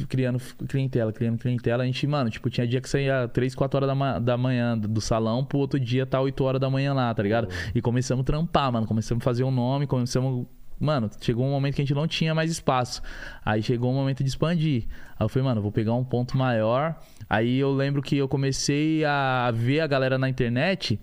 criando 0.08 0.38
clientela, 0.68 1.12
criando 1.12 1.38
clientela. 1.38 1.82
A 1.82 1.86
gente, 1.86 2.06
mano, 2.06 2.30
tipo, 2.30 2.48
tinha 2.50 2.66
dia 2.66 2.80
que 2.80 2.88
saía 2.88 3.28
3, 3.28 3.54
4 3.54 3.76
horas 3.76 3.88
da, 3.88 3.94
ma- 3.94 4.18
da 4.18 4.36
manhã 4.36 4.76
do 4.76 5.00
salão, 5.00 5.44
pro 5.44 5.58
outro 5.58 5.78
dia 5.78 6.04
tá 6.06 6.20
8 6.20 6.42
horas 6.44 6.60
da 6.60 6.68
manhã 6.70 6.92
lá, 6.94 7.12
tá 7.14 7.22
ligado? 7.22 7.48
E 7.74 7.80
começamos 7.80 8.22
a 8.22 8.24
trampar, 8.24 8.70
mano. 8.72 8.86
Começamos 8.86 9.17
fazer 9.24 9.44
um 9.44 9.50
nome, 9.50 9.86
começamos. 9.86 10.46
Mano, 10.80 11.10
chegou 11.20 11.44
um 11.44 11.50
momento 11.50 11.74
que 11.74 11.82
a 11.82 11.84
gente 11.84 11.94
não 11.94 12.06
tinha 12.06 12.32
mais 12.34 12.50
espaço. 12.52 13.02
Aí 13.44 13.62
chegou 13.62 13.90
o 13.90 13.94
momento 13.94 14.22
de 14.22 14.28
expandir. 14.28 14.84
Aí 15.18 15.24
eu 15.24 15.28
falei, 15.28 15.48
mano, 15.48 15.60
vou 15.60 15.72
pegar 15.72 15.92
um 15.94 16.04
ponto 16.04 16.36
maior. 16.38 16.94
Aí 17.28 17.58
eu 17.58 17.72
lembro 17.72 18.00
que 18.00 18.16
eu 18.16 18.28
comecei 18.28 19.04
a 19.04 19.50
ver 19.52 19.80
a 19.80 19.86
galera 19.88 20.16
na 20.18 20.28
internet. 20.28 20.98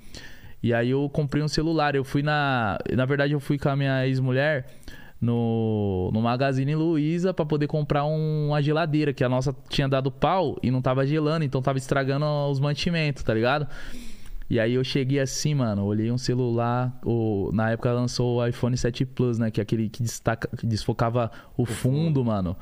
E 0.64 0.74
aí 0.74 0.92
eu 0.92 1.10
comprei 1.10 1.44
um 1.44 1.48
celular. 1.50 1.94
Eu 1.94 2.06
fui 2.06 2.24
na. 2.24 2.78
Na 2.96 3.06
verdade, 3.06 3.34
eu 3.34 3.40
fui 3.42 3.58
com 3.60 3.68
a 3.68 3.76
minha 3.76 4.08
ex-mulher 4.08 4.66
no, 5.20 6.10
no 6.14 6.22
Magazine 6.22 6.74
Luiza 6.76 7.34
pra 7.34 7.46
poder 7.46 7.68
comprar 7.68 8.06
um- 8.06 8.48
uma 8.50 8.62
geladeira, 8.62 9.14
que 9.14 9.24
a 9.24 9.30
nossa 9.30 9.54
tinha 9.70 9.88
dado 9.90 10.10
pau 10.12 10.58
e 10.64 10.72
não 10.72 10.82
tava 10.82 11.06
gelando, 11.06 11.44
então 11.44 11.62
tava 11.62 11.78
estragando 11.78 12.26
os 12.50 12.60
mantimentos, 12.60 13.24
tá 13.24 13.34
ligado? 13.34 13.68
E 14.48 14.60
aí 14.60 14.76
eu 14.76 14.84
cheguei 14.84 15.20
assim, 15.20 15.56
mano, 15.56 15.84
olhei 15.84 16.12
um 16.12 16.20
celular, 16.20 16.96
o, 17.04 17.50
na 17.52 17.72
época 17.72 17.92
lançou 17.92 18.38
o 18.38 18.48
iPhone 18.48 18.78
7 18.78 19.04
Plus, 19.04 19.40
né, 19.40 19.50
que 19.50 19.60
é 19.60 19.64
aquele 19.64 19.90
que, 19.90 20.04
destaca, 20.04 20.48
que 20.56 20.68
desfocava 20.68 21.32
o 21.58 21.66
fundo, 21.66 22.24
mano. 22.24 22.56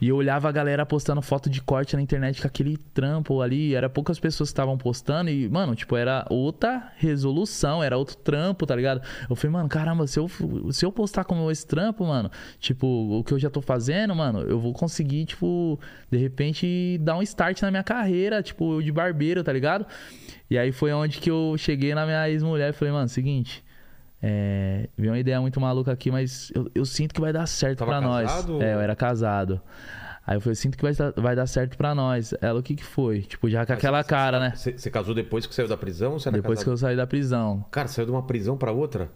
E 0.00 0.08
eu 0.08 0.16
olhava 0.16 0.48
a 0.48 0.52
galera 0.52 0.86
postando 0.86 1.20
foto 1.20 1.50
de 1.50 1.60
corte 1.60 1.94
na 1.94 2.00
internet 2.00 2.40
com 2.40 2.46
aquele 2.46 2.78
trampo 2.78 3.42
ali, 3.42 3.74
era 3.74 3.90
poucas 3.90 4.18
pessoas 4.18 4.48
que 4.48 4.52
estavam 4.52 4.78
postando 4.78 5.28
e, 5.28 5.46
mano, 5.46 5.74
tipo, 5.74 5.94
era 5.94 6.24
outra 6.30 6.90
resolução, 6.96 7.82
era 7.82 7.98
outro 7.98 8.16
trampo, 8.16 8.64
tá 8.64 8.74
ligado? 8.74 9.02
Eu 9.28 9.36
falei, 9.36 9.52
mano, 9.52 9.68
caramba, 9.68 10.06
se 10.06 10.18
eu, 10.18 10.30
se 10.70 10.86
eu 10.86 10.90
postar 10.90 11.24
como 11.24 11.50
esse 11.50 11.66
trampo, 11.66 12.06
mano, 12.06 12.30
tipo, 12.58 12.86
o 12.86 13.22
que 13.22 13.34
eu 13.34 13.38
já 13.38 13.50
tô 13.50 13.60
fazendo, 13.60 14.14
mano, 14.14 14.40
eu 14.40 14.58
vou 14.58 14.72
conseguir, 14.72 15.26
tipo, 15.26 15.78
de 16.10 16.16
repente 16.16 16.98
dar 17.02 17.18
um 17.18 17.22
start 17.22 17.60
na 17.60 17.70
minha 17.70 17.84
carreira, 17.84 18.42
tipo, 18.42 18.82
de 18.82 18.90
barbeiro, 18.90 19.44
tá 19.44 19.52
ligado? 19.52 19.86
E 20.50 20.56
aí 20.58 20.70
foi 20.72 20.92
onde 20.92 21.18
que 21.18 21.30
eu 21.30 21.54
cheguei 21.58 21.94
na 21.94 22.04
minha 22.06 22.28
ex-mulher 22.30 22.70
e 22.70 22.72
falei, 22.72 22.92
mano, 22.94 23.08
seguinte, 23.08 23.64
é, 24.22 24.88
veio 24.96 25.12
uma 25.12 25.18
ideia 25.18 25.40
muito 25.40 25.60
maluca 25.60 25.90
aqui, 25.92 26.10
mas 26.10 26.50
eu, 26.54 26.70
eu 26.74 26.84
sinto 26.84 27.14
que 27.14 27.20
vai 27.20 27.32
dar 27.32 27.46
certo 27.46 27.84
pra 27.84 28.00
nós. 28.00 28.30
casado? 28.30 28.62
É, 28.62 28.74
eu 28.74 28.80
era 28.80 28.94
casado. 28.94 29.60
Aí 30.26 30.36
eu 30.36 30.40
falei, 30.40 30.54
sinto 30.56 30.76
que 30.76 30.82
vai, 30.82 30.92
dar- 30.92 31.12
vai 31.16 31.36
dar 31.36 31.46
certo 31.46 31.76
pra 31.76 31.94
nós. 31.94 32.34
Ela, 32.40 32.58
o 32.58 32.62
que 32.62 32.74
que 32.74 32.84
foi? 32.84 33.22
Tipo, 33.22 33.48
já 33.48 33.64
com 33.64 33.72
aquela 33.72 34.02
cara, 34.02 34.40
né? 34.40 34.52
Você 34.56 34.72
você 34.76 34.90
casou 34.90 35.14
depois 35.14 35.46
que 35.46 35.54
saiu 35.54 35.68
da 35.68 35.76
prisão 35.76 36.12
ou 36.14 36.18
você 36.20 36.28
era 36.28 36.36
Depois 36.36 36.58
que 36.58 36.64
casado? 36.64 36.74
eu 36.74 36.78
saí 36.78 36.96
da 36.96 37.06
prisão. 37.06 37.64
Cara, 37.70 37.86
saiu 37.88 38.06
de 38.06 38.10
uma 38.12 38.22
prisão 38.24 38.56
pra 38.56 38.72
outra? 38.72 39.08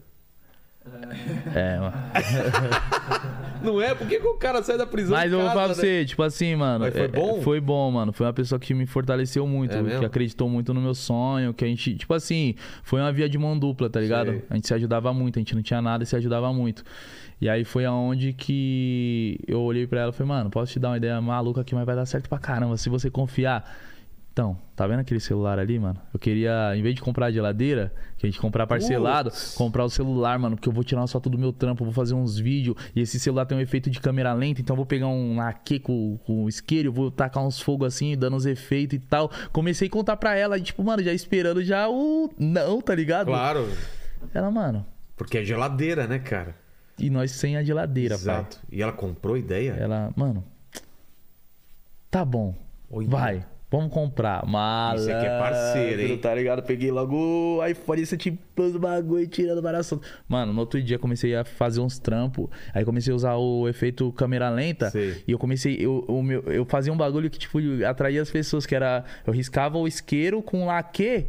É, 1.54 1.78
mano. 1.78 1.92
Não 3.62 3.80
é? 3.80 3.94
Por 3.94 4.06
que, 4.06 4.18
que 4.18 4.26
o 4.26 4.34
cara 4.34 4.62
sai 4.62 4.76
da 4.78 4.86
prisão 4.86 5.16
Mas 5.16 5.32
eu 5.32 5.38
vou 5.38 5.48
falar 5.48 5.66
pra 5.66 5.68
né? 5.68 5.74
você, 5.74 6.04
tipo 6.04 6.22
assim, 6.22 6.54
mano. 6.56 6.84
Mas 6.84 6.92
foi 6.92 7.02
é- 7.02 7.08
bom? 7.08 7.40
Foi 7.42 7.60
bom, 7.60 7.90
mano. 7.90 8.12
Foi 8.12 8.26
uma 8.26 8.32
pessoa 8.32 8.58
que 8.58 8.74
me 8.74 8.86
fortaleceu 8.86 9.46
muito, 9.46 9.76
É 9.76 9.98
que 9.98 10.04
acreditou 10.04 10.48
muito 10.48 10.72
no 10.74 10.80
meu 10.80 10.94
sonho, 10.94 11.52
que 11.54 11.64
a 11.64 11.68
gente, 11.68 11.94
tipo 11.94 12.14
assim, 12.14 12.54
foi 12.82 13.00
uma 13.00 13.12
via 13.12 13.28
de 13.28 13.38
mão 13.38 13.58
dupla, 13.58 13.88
tá 13.88 14.00
ligado? 14.00 14.30
Sei. 14.32 14.42
A 14.50 14.54
gente 14.54 14.66
se 14.66 14.74
ajudava 14.74 15.12
muito, 15.12 15.38
a 15.38 15.40
gente 15.40 15.54
não 15.54 15.62
tinha 15.62 15.80
nada 15.80 16.04
e 16.04 16.06
se 16.06 16.16
ajudava 16.16 16.52
muito. 16.52 16.84
E 17.40 17.48
aí 17.48 17.64
foi 17.64 17.84
aonde 17.86 18.32
que 18.34 19.38
eu 19.46 19.60
olhei 19.62 19.86
pra 19.86 20.00
ela 20.00 20.10
e 20.10 20.12
falei, 20.12 20.28
mano, 20.28 20.50
posso 20.50 20.72
te 20.72 20.78
dar 20.78 20.90
uma 20.90 20.96
ideia 20.98 21.20
maluca 21.20 21.62
aqui, 21.62 21.74
mas 21.74 21.86
vai 21.86 21.96
dar 21.96 22.04
certo 22.04 22.28
pra 22.28 22.38
caramba, 22.38 22.76
se 22.76 22.88
você 22.90 23.10
confiar. 23.10 23.64
Então, 24.32 24.56
tá 24.76 24.86
vendo 24.86 25.00
aquele 25.00 25.18
celular 25.18 25.58
ali, 25.58 25.76
mano? 25.78 26.00
Eu 26.14 26.18
queria, 26.20 26.72
em 26.76 26.82
vez 26.82 26.94
de 26.94 27.00
comprar 27.02 27.26
a 27.26 27.30
geladeira, 27.32 27.92
que 28.16 28.26
a 28.26 28.30
gente 28.30 28.40
comprar 28.40 28.64
parcelado, 28.66 29.28
Putz. 29.30 29.54
comprar 29.56 29.84
o 29.84 29.90
celular, 29.90 30.38
mano, 30.38 30.56
porque 30.56 30.68
eu 30.68 30.72
vou 30.72 30.84
tirar 30.84 31.00
uma 31.00 31.08
foto 31.08 31.28
do 31.28 31.36
meu 31.36 31.52
trampo, 31.52 31.84
vou 31.84 31.92
fazer 31.92 32.14
uns 32.14 32.38
vídeos, 32.38 32.76
e 32.94 33.00
esse 33.00 33.18
celular 33.18 33.44
tem 33.44 33.58
um 33.58 33.60
efeito 33.60 33.90
de 33.90 34.00
câmera 34.00 34.32
lenta, 34.32 34.60
então 34.60 34.74
eu 34.74 34.76
vou 34.76 34.86
pegar 34.86 35.08
um 35.08 35.36
laque 35.36 35.80
com, 35.80 36.16
com 36.24 36.48
isqueiro, 36.48 36.92
vou 36.92 37.10
tacar 37.10 37.44
uns 37.44 37.60
fogos 37.60 37.88
assim, 37.88 38.16
dando 38.16 38.36
uns 38.36 38.46
efeitos 38.46 38.96
e 38.96 39.00
tal. 39.00 39.30
Comecei 39.52 39.88
a 39.88 39.90
contar 39.90 40.16
pra 40.16 40.36
ela, 40.36 40.56
e, 40.56 40.62
tipo, 40.62 40.82
mano, 40.84 41.02
já 41.02 41.12
esperando 41.12 41.62
já 41.64 41.88
o 41.88 42.30
não, 42.38 42.80
tá 42.80 42.94
ligado? 42.94 43.26
Claro, 43.26 43.68
Ela, 44.32 44.50
mano, 44.50 44.86
porque 45.16 45.38
é 45.38 45.44
geladeira, 45.44 46.06
né, 46.06 46.18
cara? 46.20 46.54
e 46.98 47.10
nós 47.10 47.32
sem 47.32 47.56
a 47.56 47.62
geladeira, 47.64 48.14
pai. 48.14 48.22
Exato. 48.22 48.60
E 48.70 48.80
ela 48.80 48.92
comprou 48.92 49.36
ideia? 49.36 49.72
Ela, 49.72 50.12
mano, 50.14 50.44
tá 52.10 52.24
bom, 52.24 52.54
Olha. 52.90 53.08
vai. 53.08 53.46
Vamos 53.70 53.92
comprar. 53.92 54.44
Malandro, 54.44 55.02
Isso 55.02 55.12
aqui 55.12 55.26
é 55.26 55.38
parceiro, 55.38 56.02
hein? 56.02 56.18
Tá 56.18 56.34
ligado? 56.34 56.62
Peguei 56.62 56.90
logo 56.90 57.16
o 57.16 57.66
iPhone 57.66 58.04
7 58.04 58.38
Plus 58.54 58.72
do 58.72 58.80
bagulho, 58.80 59.26
tirando 59.28 59.62
barato. 59.62 60.00
Mano, 60.28 60.52
no 60.52 60.60
outro 60.60 60.82
dia 60.82 60.98
comecei 60.98 61.36
a 61.36 61.44
fazer 61.44 61.80
uns 61.80 61.98
trampos. 61.98 62.48
Aí 62.74 62.84
comecei 62.84 63.12
a 63.12 63.16
usar 63.16 63.36
o 63.36 63.68
efeito 63.68 64.12
câmera 64.12 64.50
lenta. 64.50 64.90
Sei. 64.90 65.22
E 65.26 65.30
eu 65.30 65.38
comecei. 65.38 65.76
Eu, 65.78 66.04
o 66.08 66.20
meu, 66.20 66.42
eu 66.42 66.64
fazia 66.64 66.92
um 66.92 66.96
bagulho 66.96 67.30
que, 67.30 67.38
tipo, 67.38 67.58
atraía 67.88 68.20
as 68.20 68.30
pessoas, 68.30 68.66
que 68.66 68.74
era. 68.74 69.04
Eu 69.24 69.32
riscava 69.32 69.78
o 69.78 69.86
isqueiro 69.86 70.42
com 70.42 70.66
laque. 70.66 71.26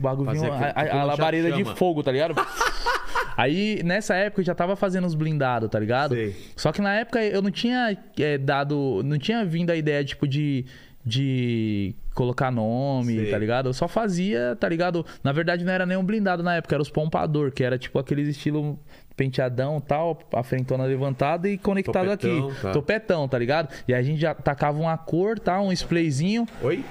O 0.00 0.02
bagulho 0.02 0.32
vinha. 0.32 0.52
A, 0.52 0.66
a, 0.66 0.82
a 0.82 0.88
como 0.88 1.06
labareda 1.06 1.52
de 1.52 1.64
fogo, 1.76 2.02
tá 2.02 2.10
ligado? 2.10 2.34
Aí, 3.36 3.82
nessa 3.82 4.14
época, 4.14 4.42
eu 4.42 4.44
já 4.44 4.54
tava 4.54 4.76
fazendo 4.76 5.06
os 5.06 5.14
blindados, 5.14 5.70
tá 5.70 5.78
ligado? 5.78 6.14
Sei. 6.14 6.36
Só 6.56 6.72
que 6.72 6.82
na 6.82 6.94
época 6.94 7.24
eu 7.24 7.40
não 7.40 7.50
tinha 7.50 7.96
é, 8.18 8.36
dado. 8.36 9.00
Não 9.04 9.18
tinha 9.18 9.44
vindo 9.44 9.70
a 9.70 9.76
ideia, 9.76 10.04
tipo, 10.04 10.26
de. 10.26 10.66
De 11.04 11.94
colocar 12.14 12.50
nome, 12.52 13.16
Sei. 13.16 13.30
tá 13.30 13.36
ligado? 13.38 13.68
Eu 13.68 13.72
só 13.72 13.88
fazia, 13.88 14.56
tá 14.60 14.68
ligado? 14.68 15.04
Na 15.24 15.32
verdade, 15.32 15.64
não 15.64 15.72
era 15.72 15.84
nem 15.84 15.96
um 15.96 16.04
blindado 16.04 16.42
na 16.44 16.54
época, 16.54 16.76
era 16.76 16.82
os 16.82 16.90
pompador, 16.90 17.50
que 17.50 17.64
era 17.64 17.76
tipo 17.76 17.98
aqueles 17.98 18.28
estilo 18.28 18.78
penteadão 19.16 19.80
tal, 19.80 20.18
a 20.32 20.42
frentona 20.44 20.84
levantada 20.84 21.48
e 21.48 21.58
conectado 21.58 22.04
Topetão, 22.08 22.48
aqui. 22.48 22.60
tá. 22.62 22.70
Topetão, 22.72 23.28
tá 23.28 23.36
ligado? 23.38 23.74
E 23.88 23.92
aí 23.92 24.00
a 24.00 24.02
gente 24.02 24.20
já 24.20 24.32
tacava 24.34 24.78
uma 24.78 24.96
cor, 24.96 25.38
tá? 25.40 25.60
Um 25.60 25.72
sprayzinho. 25.72 26.46
Oi? 26.62 26.84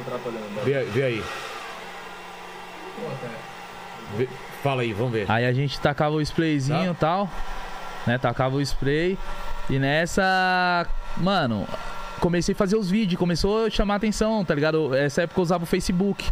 atrapalhando. 0.00 0.64
Vê, 0.64 0.84
vê 0.84 1.02
aí. 1.02 1.22
Vê- 4.16 4.28
Fala 4.62 4.82
aí, 4.82 4.92
vamos 4.92 5.12
ver. 5.12 5.26
Aí 5.30 5.44
a 5.46 5.52
gente 5.52 5.78
tacava 5.80 6.14
o 6.16 6.20
sprayzinho 6.20 6.92
e 6.92 6.94
tal, 6.94 7.28
né? 8.06 8.18
Tacava 8.18 8.56
o 8.56 8.60
spray. 8.60 9.16
E 9.70 9.78
nessa, 9.78 10.86
mano, 11.16 11.66
comecei 12.20 12.52
a 12.52 12.56
fazer 12.56 12.76
os 12.76 12.90
vídeos, 12.90 13.18
começou 13.18 13.66
a 13.66 13.70
chamar 13.70 13.96
atenção, 13.96 14.44
tá 14.44 14.54
ligado? 14.54 14.94
Essa 14.94 15.22
época 15.22 15.40
eu 15.40 15.42
usava 15.42 15.64
o 15.64 15.66
Facebook. 15.66 16.28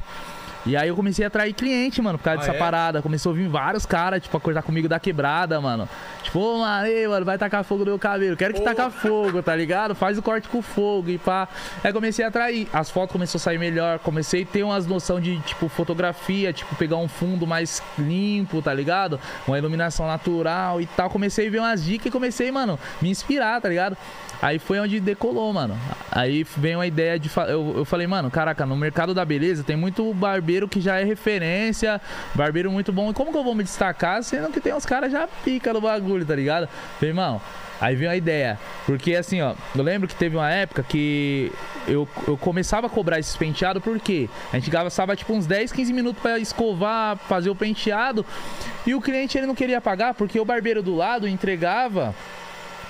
E 0.68 0.76
aí 0.76 0.88
eu 0.88 0.96
comecei 0.96 1.24
a 1.24 1.28
atrair 1.28 1.52
cliente, 1.54 2.02
mano, 2.02 2.18
por 2.18 2.24
causa 2.24 2.40
Ah, 2.40 2.44
dessa 2.46 2.56
é? 2.56 2.58
parada. 2.58 3.00
Começou 3.00 3.30
a 3.30 3.36
vir 3.36 3.46
vários 3.48 3.86
caras, 3.86 4.20
tipo, 4.20 4.36
a 4.36 4.40
cortar 4.40 4.62
comigo 4.62 4.88
da 4.88 4.98
quebrada, 4.98 5.60
mano. 5.60 5.88
Tipo, 6.24 6.40
ô, 6.40 6.58
mano, 6.58 6.86
ei, 6.88 7.06
mano, 7.06 7.24
vai 7.24 7.38
tacar 7.38 7.62
fogo 7.62 7.84
no 7.84 7.92
meu 7.92 7.98
cabelo. 8.00 8.36
Quero 8.36 8.52
que 8.52 8.60
taca 8.60 8.90
fogo, 8.90 9.40
tá 9.44 9.54
ligado? 9.54 9.94
Faz 9.94 10.18
o 10.18 10.22
corte 10.22 10.48
com 10.48 10.60
fogo 10.60 11.08
e 11.08 11.18
pá. 11.18 11.46
Aí 11.84 11.92
comecei 11.92 12.24
a 12.24 12.28
atrair. 12.28 12.66
As 12.72 12.90
fotos 12.90 13.12
começaram 13.12 13.36
a 13.36 13.44
sair 13.44 13.58
melhor. 13.58 14.00
Comecei 14.00 14.42
a 14.42 14.44
ter 14.46 14.64
umas 14.64 14.88
noção 14.88 15.20
de, 15.20 15.38
tipo, 15.42 15.68
fotografia, 15.68 16.52
tipo, 16.52 16.74
pegar 16.74 16.96
um 16.96 17.06
fundo 17.06 17.46
mais 17.46 17.80
limpo, 17.96 18.60
tá 18.60 18.74
ligado? 18.74 19.20
Uma 19.46 19.56
iluminação 19.58 20.08
natural 20.08 20.80
e 20.80 20.86
tal. 20.86 21.08
Comecei 21.10 21.46
a 21.46 21.50
ver 21.52 21.60
umas 21.60 21.84
dicas 21.84 22.06
e 22.06 22.10
comecei, 22.10 22.50
mano, 22.50 22.76
me 23.00 23.08
inspirar, 23.08 23.60
tá 23.60 23.68
ligado? 23.68 23.96
Aí 24.40 24.58
foi 24.58 24.78
onde 24.78 25.00
decolou, 25.00 25.52
mano. 25.52 25.78
Aí 26.10 26.44
veio 26.56 26.80
a 26.80 26.86
ideia 26.86 27.18
de. 27.18 27.30
Eu, 27.48 27.74
eu 27.78 27.84
falei, 27.84 28.06
mano, 28.06 28.30
caraca, 28.30 28.66
no 28.66 28.76
mercado 28.76 29.14
da 29.14 29.24
beleza 29.24 29.64
tem 29.64 29.76
muito 29.76 30.12
barbeiro 30.14 30.68
que 30.68 30.80
já 30.80 30.98
é 30.98 31.04
referência, 31.04 32.00
barbeiro 32.34 32.70
muito 32.70 32.92
bom. 32.92 33.10
E 33.10 33.14
como 33.14 33.32
que 33.32 33.38
eu 33.38 33.44
vou 33.44 33.54
me 33.54 33.64
destacar 33.64 34.22
sendo 34.22 34.50
que 34.50 34.60
tem 34.60 34.74
uns 34.74 34.86
caras 34.86 35.10
já 35.10 35.26
pica 35.44 35.72
no 35.72 35.80
bagulho, 35.80 36.24
tá 36.24 36.34
ligado? 36.34 36.68
Falei, 36.98 37.10
irmão. 37.10 37.40
Aí 37.80 37.94
veio 37.94 38.10
a 38.10 38.16
ideia. 38.16 38.58
Porque 38.86 39.14
assim, 39.14 39.42
ó, 39.42 39.54
eu 39.74 39.82
lembro 39.82 40.08
que 40.08 40.14
teve 40.14 40.36
uma 40.36 40.50
época 40.50 40.82
que 40.82 41.52
eu, 41.86 42.08
eu 42.26 42.36
começava 42.36 42.86
a 42.86 42.90
cobrar 42.90 43.18
esses 43.18 43.36
penteados, 43.36 43.82
porque 43.82 44.30
a 44.52 44.58
gente 44.58 44.70
gastava 44.70 45.14
tipo 45.14 45.32
uns 45.34 45.46
10, 45.46 45.72
15 45.72 45.92
minutos 45.92 46.22
pra 46.22 46.38
escovar, 46.38 47.16
fazer 47.28 47.50
o 47.50 47.54
penteado. 47.54 48.24
E 48.86 48.94
o 48.94 49.00
cliente 49.00 49.36
ele 49.36 49.46
não 49.46 49.54
queria 49.54 49.80
pagar 49.80 50.14
porque 50.14 50.40
o 50.40 50.44
barbeiro 50.44 50.82
do 50.82 50.94
lado 50.94 51.28
entregava 51.28 52.14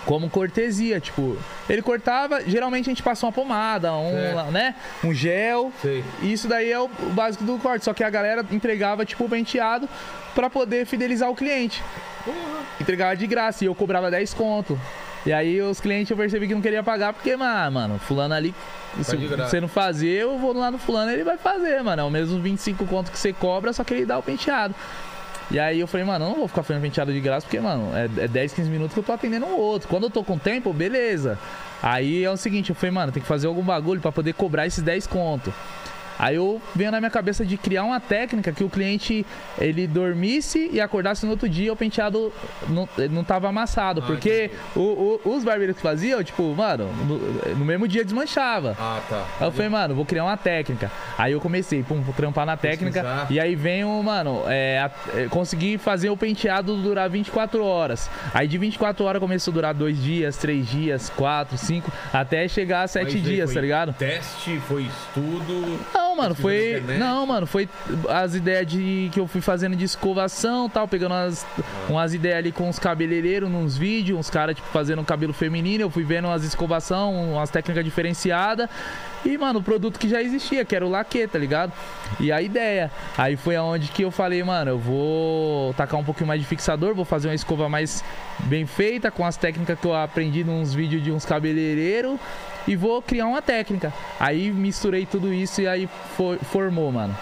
como 0.07 0.31
cortesia, 0.31 1.01
tipo, 1.01 1.37
ele 1.69 1.83
cortava, 1.83 2.41
geralmente 2.47 2.89
a 2.89 2.93
gente 2.93 3.03
passa 3.03 3.27
uma 3.27 3.33
pomada, 3.33 3.93
um, 3.93 4.13
Certo. 4.13 4.53
né, 4.53 4.75
um 5.05 5.13
gel, 5.13 5.73
Sei. 5.83 6.03
isso 6.23 6.47
daí 6.49 6.71
é 6.71 6.79
o 6.79 6.89
básico 6.89 7.45
do 7.45 7.59
corte, 7.59 7.85
só 7.85 7.93
que 7.93 8.05
a 8.05 8.09
galera 8.09 8.47
entregava 8.51 9.05
tipo 9.05 9.25
o 9.25 9.29
penteado 9.29 9.89
pra 10.35 10.49
poder 10.49 10.87
fidelizar 10.87 11.29
o 11.29 11.35
cliente. 11.35 11.83
Entregava 12.81 13.17
de 13.17 13.27
graça 13.27 13.65
e 13.65 13.67
eu 13.67 13.75
cobrava 13.75 14.11
10 14.11 14.33
conto. 14.35 14.81
E 15.25 15.33
aí 15.33 15.61
os 15.61 15.81
clientes 15.81 16.09
eu 16.09 16.17
percebi 16.17 16.47
que 16.47 16.55
não 16.55 16.63
queria 16.63 16.85
pagar, 16.85 17.13
porque, 17.13 17.37
mano, 17.37 17.99
fulano 17.99 18.33
ali, 18.33 18.55
se 19.03 19.17
você 19.17 19.61
não 19.61 19.67
fazer, 19.67 20.23
eu 20.23 20.39
vou 20.39 20.53
lá 20.53 20.71
no 20.71 20.79
fulano, 20.79 21.11
ele 21.11 21.25
vai 21.25 21.37
fazer, 21.37 21.83
mano. 21.83 22.03
É 22.03 22.05
o 22.05 22.11
mesmo 22.11 22.41
25 22.41 22.87
conto 22.87 23.11
que 23.11 23.19
você 23.19 23.33
cobra, 23.33 23.73
só 23.73 23.83
que 23.83 23.93
ele 23.93 24.07
dá 24.07 24.17
o 24.19 24.23
penteado. 24.23 24.73
E 25.51 25.59
aí 25.61 25.79
eu 25.79 25.87
falei, 25.87 26.05
mano, 26.05 26.25
eu 26.25 26.29
não 26.31 26.37
vou 26.37 26.49
ficar 26.49 26.63
fazendo 26.63 26.83
penteado 26.83 27.13
de 27.13 27.21
graça, 27.21 27.47
porque, 27.47 27.61
mano, 27.61 27.93
é, 27.97 28.25
é 28.25 28.29
10, 28.29 28.53
15 28.53 28.69
minutos 28.69 28.95
que 28.95 29.01
eu 29.01 29.05
tô 29.05 29.13
atendendo 29.13 29.47
um 29.47 29.57
outro. 29.57 29.89
Quando 29.89 30.05
eu 30.05 30.11
tô 30.11 30.25
com 30.25 30.37
tempo, 30.37 30.73
beleza. 30.73 31.39
Aí 31.83 32.25
é 32.25 32.31
o 32.31 32.37
seguinte, 32.37 32.71
eu 32.71 32.77
falei, 32.77 32.91
mano, 32.91 33.13
tem 33.13 33.23
que 33.23 33.29
fazer 33.29 33.47
algum 33.47 33.63
bagulho 33.63 34.01
pra 34.01 34.11
poder 34.11 34.35
cobrar 34.35 34.67
esses 34.67 34.83
10 34.83 35.07
conto. 35.07 35.53
Aí 36.19 36.37
eu 36.37 36.61
venho 36.75 36.91
na 36.91 37.01
minha 37.01 37.11
cabeça 37.11 37.45
de 37.45 37.57
criar 37.57 37.85
uma 37.85 38.01
técnica 38.01 38.53
que 38.53 38.65
o 38.65 38.71
cliente 38.71 39.25
ele 39.59 39.87
dormisse 39.87 40.71
e 40.73 40.81
acordasse 40.81 41.25
no 41.25 41.33
outro 41.33 41.49
dia 41.49 41.73
o 41.73 41.77
penteado 41.77 42.33
não, 42.69 42.89
não 43.11 43.23
tava 43.25 43.49
amassado. 43.49 44.03
porque 44.03 44.51
o- 44.75 45.21
o- 45.25 45.37
os 45.37 45.45
barbeiros 45.45 45.77
que 45.77 45.83
faziam, 45.83 46.23
tipo, 46.25 46.43
mano, 46.55 46.89
no, 47.07 47.19
no 47.57 47.65
mesmo 47.65 47.87
dia 47.89 48.05
desmanchava. 48.05 48.77
Ah, 48.79 49.01
tá. 49.09 49.25
Aí 49.41 49.47
eu 49.47 49.53
falei, 49.53 49.69
mano, 49.69 49.95
vou 49.95 50.05
criar 50.05 50.25
uma 50.25 50.37
técnica. 50.37 50.91
Aí 51.19 51.33
eu 51.33 51.41
comecei, 51.41 51.83
pum, 51.83 52.01
vou 52.01 52.15
trampar 52.15 52.47
na 52.47 52.57
técnica. 52.57 53.03
Pesquisar. 53.03 53.27
E 53.31 53.39
aí 53.41 53.55
venho, 53.55 54.03
mano, 54.03 54.43
é, 54.47 54.79
a- 54.81 54.91
é, 55.19 55.27
consegui 55.29 55.77
fazer 55.79 56.11
o 56.11 56.17
penteado 56.17 56.77
durar 56.77 57.09
24 57.11 57.65
horas. 57.65 58.09
Aí 58.33 58.47
de 58.49 58.57
24 58.59 59.05
horas 59.05 59.21
começou 59.21 59.53
a 59.53 59.55
durar 59.55 59.75
dois 59.75 60.03
dias, 60.03 60.37
três 60.37 60.67
dias, 60.69 61.11
quatro, 61.11 61.57
cinco, 61.59 61.91
até 62.13 62.47
chegar 62.49 62.83
a 62.83 62.89
sete 62.89 63.13
dias, 63.21 63.53
tá 63.55 63.61
ligado? 63.61 63.93
Teste, 63.95 64.59
foi 64.69 64.83
estudo. 64.83 65.79
Mano, 66.17 66.35
foi. 66.35 66.83
Não, 66.99 67.27
mano, 67.27 67.47
foi 67.47 67.69
as 68.09 68.35
ideias 68.35 68.67
de 68.67 69.11
que 69.13 69.21
eu 69.21 69.27
fui 69.27 69.41
fazendo 69.41 69.77
de 69.77 69.85
escovação 69.85 70.69
tal, 70.69 70.89
pegando 70.89 71.13
umas, 71.13 71.47
umas 71.89 72.15
ideias 72.15 72.39
ali 72.39 72.53
com 72.53 72.69
os 72.69 72.79
cabeleireiros 72.79 73.51
nos 73.51 73.77
vídeos, 73.77 74.19
uns 74.19 74.31
caras, 74.31 74.57
tipo, 74.57 74.69
fazendo 74.69 75.05
cabelo 75.05 75.33
feminino. 75.33 75.85
Eu 75.85 75.91
fui 75.91 76.03
vendo 76.03 76.27
umas 76.27 76.45
escovação, 76.45 77.35
umas 77.35 77.51
técnicas 77.51 77.85
diferenciadas. 77.85 78.69
E, 79.25 79.37
mano, 79.37 79.59
o 79.59 79.63
produto 79.63 79.99
que 79.99 80.09
já 80.09 80.23
existia, 80.23 80.65
que 80.65 80.75
era 80.75 80.87
o 80.87 80.89
laque, 80.89 81.27
tá 81.27 81.39
ligado? 81.39 81.73
E 82.21 82.31
a 82.31 82.41
ideia. 82.41 82.91
Aí 83.19 83.37
foi 83.37 83.57
aonde 83.57 83.89
que 83.89 84.03
eu 84.03 84.11
falei, 84.11 84.43
mano, 84.43 84.71
eu 84.71 84.79
vou 84.79 85.75
tacar 85.75 85.99
um 85.99 86.05
pouquinho 86.05 86.29
mais 86.29 86.41
de 86.41 86.47
fixador, 86.47 86.95
vou 86.95 87.05
fazer 87.05 87.29
uma 87.29 87.35
escova 87.35 87.69
mais 87.69 88.05
bem 88.45 88.67
feita, 88.67 89.11
com 89.11 89.25
as 89.25 89.37
técnicas 89.37 89.79
que 89.79 89.87
eu 89.87 89.95
aprendi 89.95 90.45
nos 90.45 90.73
vídeos 90.73 91.03
de 91.03 91.11
uns 91.11 91.25
cabeleireiros 91.25 92.19
e 92.67 92.75
vou 92.77 93.01
criar 93.01 93.27
uma 93.27 93.41
técnica. 93.43 93.93
Aí 94.19 94.51
misturei 94.51 95.07
tudo 95.07 95.33
isso 95.33 95.61
e 95.61 95.69
aí 95.69 95.89
foi- 96.17 96.39
formou, 96.39 96.91
mano. 96.91 97.17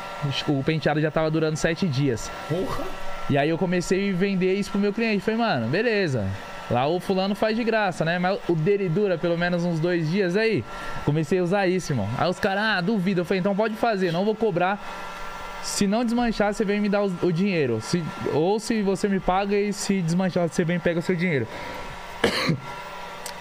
O 0.49 0.63
penteado 0.63 1.01
já 1.01 1.11
tava 1.11 1.31
durando 1.31 1.57
sete 1.57 1.87
dias. 1.87 2.31
Porra. 2.49 2.85
E 3.29 3.39
aí 3.39 3.49
eu 3.49 3.57
comecei 3.57 4.11
a 4.11 4.13
vender 4.15 4.55
isso 4.55 4.71
pro 4.71 4.81
meu 4.81 4.93
cliente. 4.93 5.21
Falei, 5.21 5.41
mano, 5.41 5.69
beleza. 5.69 6.27
Lá 6.71 6.87
o 6.87 6.99
fulano 6.99 7.35
faz 7.35 7.57
de 7.57 7.65
graça, 7.65 8.05
né? 8.05 8.19
Mas 8.19 8.39
o 8.49 8.55
dele 8.55 8.89
dura 8.89 9.19
pelo 9.19 9.37
menos 9.37 9.65
uns 9.65 9.79
dois 9.79 10.11
dias 10.11 10.37
aí. 10.37 10.65
Comecei 11.05 11.39
a 11.39 11.43
usar 11.43 11.67
isso, 11.67 11.93
irmão. 11.93 12.09
Aí 12.17 12.29
os 12.29 12.39
caras, 12.39 12.63
ah, 12.63 12.81
duvido. 12.81 13.21
Eu 13.21 13.25
falei, 13.25 13.41
então 13.41 13.55
pode 13.55 13.75
fazer, 13.75 14.13
não 14.13 14.25
vou 14.25 14.35
cobrar. 14.35 14.83
Se 15.63 15.87
não 15.87 16.05
desmanchar, 16.05 16.53
você 16.53 16.65
vem 16.65 16.81
me 16.81 16.89
dar 16.91 17.03
o, 17.03 17.13
o 17.23 17.33
dinheiro. 17.33 17.81
Se, 17.81 18.03
ou 18.33 18.59
se 18.61 18.83
você 18.83 19.09
me 19.09 19.21
paga 19.21 19.57
e 19.57 19.73
se 19.73 20.01
desmanchar, 20.03 20.49
você 20.49 20.65
vem 20.65 20.77
e 20.77 20.81
pega 20.81 21.01
o 21.01 21.03
seu 21.03 21.17
dinheiro. 21.17 21.47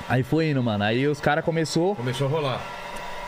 Aí 0.09 0.23
foi 0.23 0.49
indo, 0.49 0.61
mano. 0.61 0.83
Aí 0.83 1.07
os 1.07 1.19
caras 1.19 1.43
começou 1.45 1.95
Começou 1.95 2.27
a 2.27 2.29
rolar. 2.29 2.61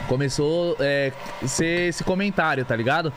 começou 0.07 0.75
é, 0.79 1.11
ser 1.45 1.89
esse 1.89 2.03
comentário, 2.03 2.63
tá 2.65 2.75
ligado? 2.75 3.11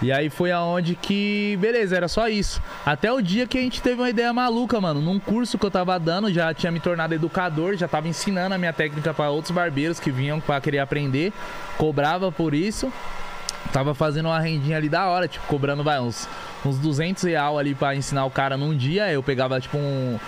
E 0.00 0.12
aí 0.12 0.28
foi 0.30 0.52
aonde 0.52 0.94
que, 0.94 1.56
beleza, 1.60 1.96
era 1.96 2.06
só 2.08 2.28
isso. 2.28 2.62
Até 2.84 3.10
o 3.12 3.20
dia 3.20 3.46
que 3.46 3.58
a 3.58 3.60
gente 3.60 3.80
teve 3.80 4.00
uma 4.00 4.10
ideia 4.10 4.32
maluca, 4.32 4.80
mano. 4.80 5.00
Num 5.00 5.18
curso 5.18 5.58
que 5.58 5.64
eu 5.66 5.70
tava 5.70 5.98
dando, 5.98 6.32
já 6.32 6.52
tinha 6.52 6.70
me 6.70 6.80
tornado 6.80 7.14
educador, 7.14 7.76
já 7.76 7.88
tava 7.88 8.08
ensinando 8.08 8.54
a 8.54 8.58
minha 8.58 8.72
técnica 8.72 9.12
pra 9.14 9.30
outros 9.30 9.52
barbeiros 9.52 9.98
que 9.98 10.10
vinham 10.10 10.38
pra 10.40 10.60
querer 10.60 10.78
aprender, 10.80 11.32
cobrava 11.76 12.30
por 12.30 12.52
isso. 12.54 12.92
Tava 13.72 13.94
fazendo 13.94 14.26
uma 14.26 14.38
rendinha 14.38 14.76
ali 14.76 14.88
da 14.88 15.06
hora, 15.08 15.28
tipo, 15.28 15.46
cobrando, 15.46 15.82
vai, 15.82 16.00
uns, 16.00 16.28
uns 16.64 16.78
200 16.78 17.22
real 17.24 17.58
ali 17.58 17.74
pra 17.74 17.94
ensinar 17.94 18.24
o 18.24 18.30
cara 18.30 18.56
num 18.56 18.76
dia. 18.76 19.10
Eu 19.10 19.22
pegava, 19.22 19.60
tipo, 19.60 19.78
um, 19.78 20.18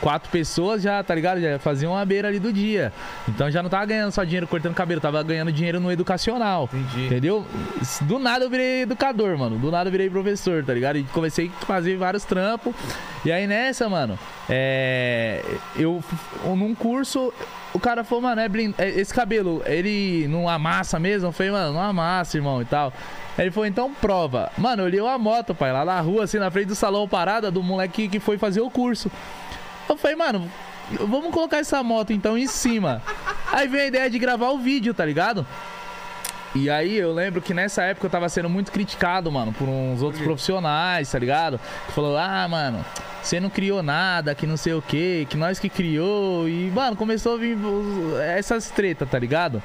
quatro 0.00 0.30
pessoas 0.30 0.82
já, 0.82 1.02
tá 1.02 1.14
ligado? 1.14 1.40
Já 1.40 1.58
fazia 1.58 1.88
uma 1.88 2.04
beira 2.04 2.28
ali 2.28 2.38
do 2.38 2.52
dia. 2.52 2.92
Então 3.28 3.50
já 3.50 3.62
não 3.62 3.68
tava 3.68 3.84
ganhando 3.86 4.12
só 4.12 4.24
dinheiro 4.24 4.46
cortando 4.46 4.74
cabelo, 4.74 5.00
tava 5.00 5.22
ganhando 5.22 5.52
dinheiro 5.52 5.80
no 5.80 5.90
educacional. 5.90 6.68
Entendi. 6.72 7.06
Entendeu? 7.06 7.46
Do 8.02 8.18
nada 8.18 8.44
eu 8.44 8.50
virei 8.50 8.82
educador, 8.82 9.36
mano. 9.36 9.58
Do 9.58 9.70
nada 9.70 9.88
eu 9.88 9.92
virei 9.92 10.08
professor, 10.08 10.64
tá 10.64 10.72
ligado? 10.72 10.96
E 10.96 11.04
comecei 11.04 11.50
a 11.62 11.66
fazer 11.66 11.96
vários 11.96 12.24
trampos. 12.24 12.74
E 13.24 13.32
aí 13.32 13.46
nessa, 13.46 13.88
mano, 13.88 14.18
é. 14.48 15.42
Eu, 15.76 16.02
num 16.44 16.74
curso, 16.74 17.32
o 17.76 17.80
cara 17.80 18.02
falou, 18.02 18.22
mano, 18.22 18.40
é 18.40 18.48
blind... 18.48 18.74
é- 18.78 18.88
esse 18.88 19.12
cabelo, 19.12 19.62
ele 19.66 20.26
não 20.28 20.48
amassa 20.48 20.98
mesmo? 20.98 21.28
Eu 21.28 21.32
falei, 21.32 21.52
mano, 21.52 21.74
não 21.74 21.82
amassa, 21.82 22.36
irmão 22.38 22.62
e 22.62 22.64
tal. 22.64 22.92
Ele 23.38 23.50
falou, 23.50 23.66
então 23.66 23.92
prova. 23.92 24.50
Mano, 24.56 24.82
eu 24.84 24.88
li 24.88 24.98
uma 24.98 25.18
moto, 25.18 25.54
pai, 25.54 25.72
lá 25.72 25.84
na 25.84 26.00
rua, 26.00 26.24
assim, 26.24 26.38
na 26.38 26.50
frente 26.50 26.68
do 26.68 26.74
salão 26.74 27.06
parada, 27.06 27.50
do 27.50 27.62
moleque 27.62 28.08
que 28.08 28.18
foi 28.18 28.38
fazer 28.38 28.62
o 28.62 28.70
curso. 28.70 29.10
Eu 29.88 29.96
falei, 29.96 30.16
mano, 30.16 30.50
vamos 31.00 31.30
colocar 31.32 31.58
essa 31.58 31.82
moto 31.82 32.12
então 32.14 32.36
em 32.38 32.46
cima. 32.46 33.02
Aí 33.52 33.68
veio 33.68 33.84
a 33.84 33.86
ideia 33.88 34.10
de 34.10 34.18
gravar 34.18 34.50
o 34.50 34.58
vídeo, 34.58 34.94
tá 34.94 35.04
ligado? 35.04 35.46
E 36.54 36.70
aí 36.70 36.96
eu 36.96 37.12
lembro 37.12 37.42
que 37.42 37.52
nessa 37.52 37.82
época 37.82 38.06
eu 38.06 38.10
tava 38.10 38.26
sendo 38.30 38.48
muito 38.48 38.72
criticado, 38.72 39.30
mano, 39.30 39.52
por 39.52 39.68
uns 39.68 40.00
outros 40.00 40.22
profissionais, 40.24 41.10
tá 41.12 41.18
ligado? 41.18 41.60
Que 41.86 41.92
falou, 41.92 42.16
ah, 42.16 42.48
mano, 42.48 42.82
você 43.26 43.40
não 43.40 43.50
criou 43.50 43.82
nada, 43.82 44.34
que 44.36 44.46
não 44.46 44.56
sei 44.56 44.72
o 44.72 44.80
que, 44.80 45.26
que 45.28 45.36
nós 45.36 45.58
que 45.58 45.68
criou. 45.68 46.48
E, 46.48 46.70
mano, 46.70 46.96
começou 46.96 47.34
a 47.34 47.36
vir 47.36 47.58
essas 48.22 48.70
tretas, 48.70 49.08
tá 49.08 49.18
ligado? 49.18 49.60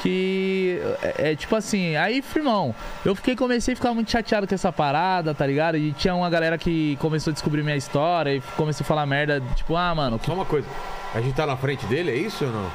Que 0.00 0.80
é, 1.02 1.32
é 1.32 1.36
tipo 1.36 1.54
assim, 1.56 1.96
aí, 1.96 2.22
firmão, 2.22 2.74
eu 3.04 3.14
fiquei, 3.16 3.34
comecei 3.34 3.74
a 3.74 3.76
ficar 3.76 3.92
muito 3.92 4.10
chateado 4.10 4.46
com 4.46 4.54
essa 4.54 4.72
parada, 4.72 5.34
tá 5.34 5.44
ligado? 5.44 5.76
E 5.76 5.92
tinha 5.92 6.14
uma 6.14 6.30
galera 6.30 6.56
que 6.56 6.96
começou 6.96 7.32
a 7.32 7.34
descobrir 7.34 7.64
minha 7.64 7.76
história 7.76 8.36
e 8.36 8.40
começou 8.56 8.84
a 8.84 8.86
falar 8.86 9.04
merda, 9.04 9.42
tipo, 9.56 9.76
ah, 9.76 9.94
mano, 9.94 10.20
Só 10.24 10.34
uma 10.34 10.44
coisa. 10.44 10.68
A 11.12 11.20
gente 11.20 11.34
tá 11.34 11.44
na 11.44 11.56
frente 11.56 11.84
dele, 11.86 12.10
é 12.12 12.16
isso 12.16 12.44
ou 12.44 12.52
não? 12.52 12.70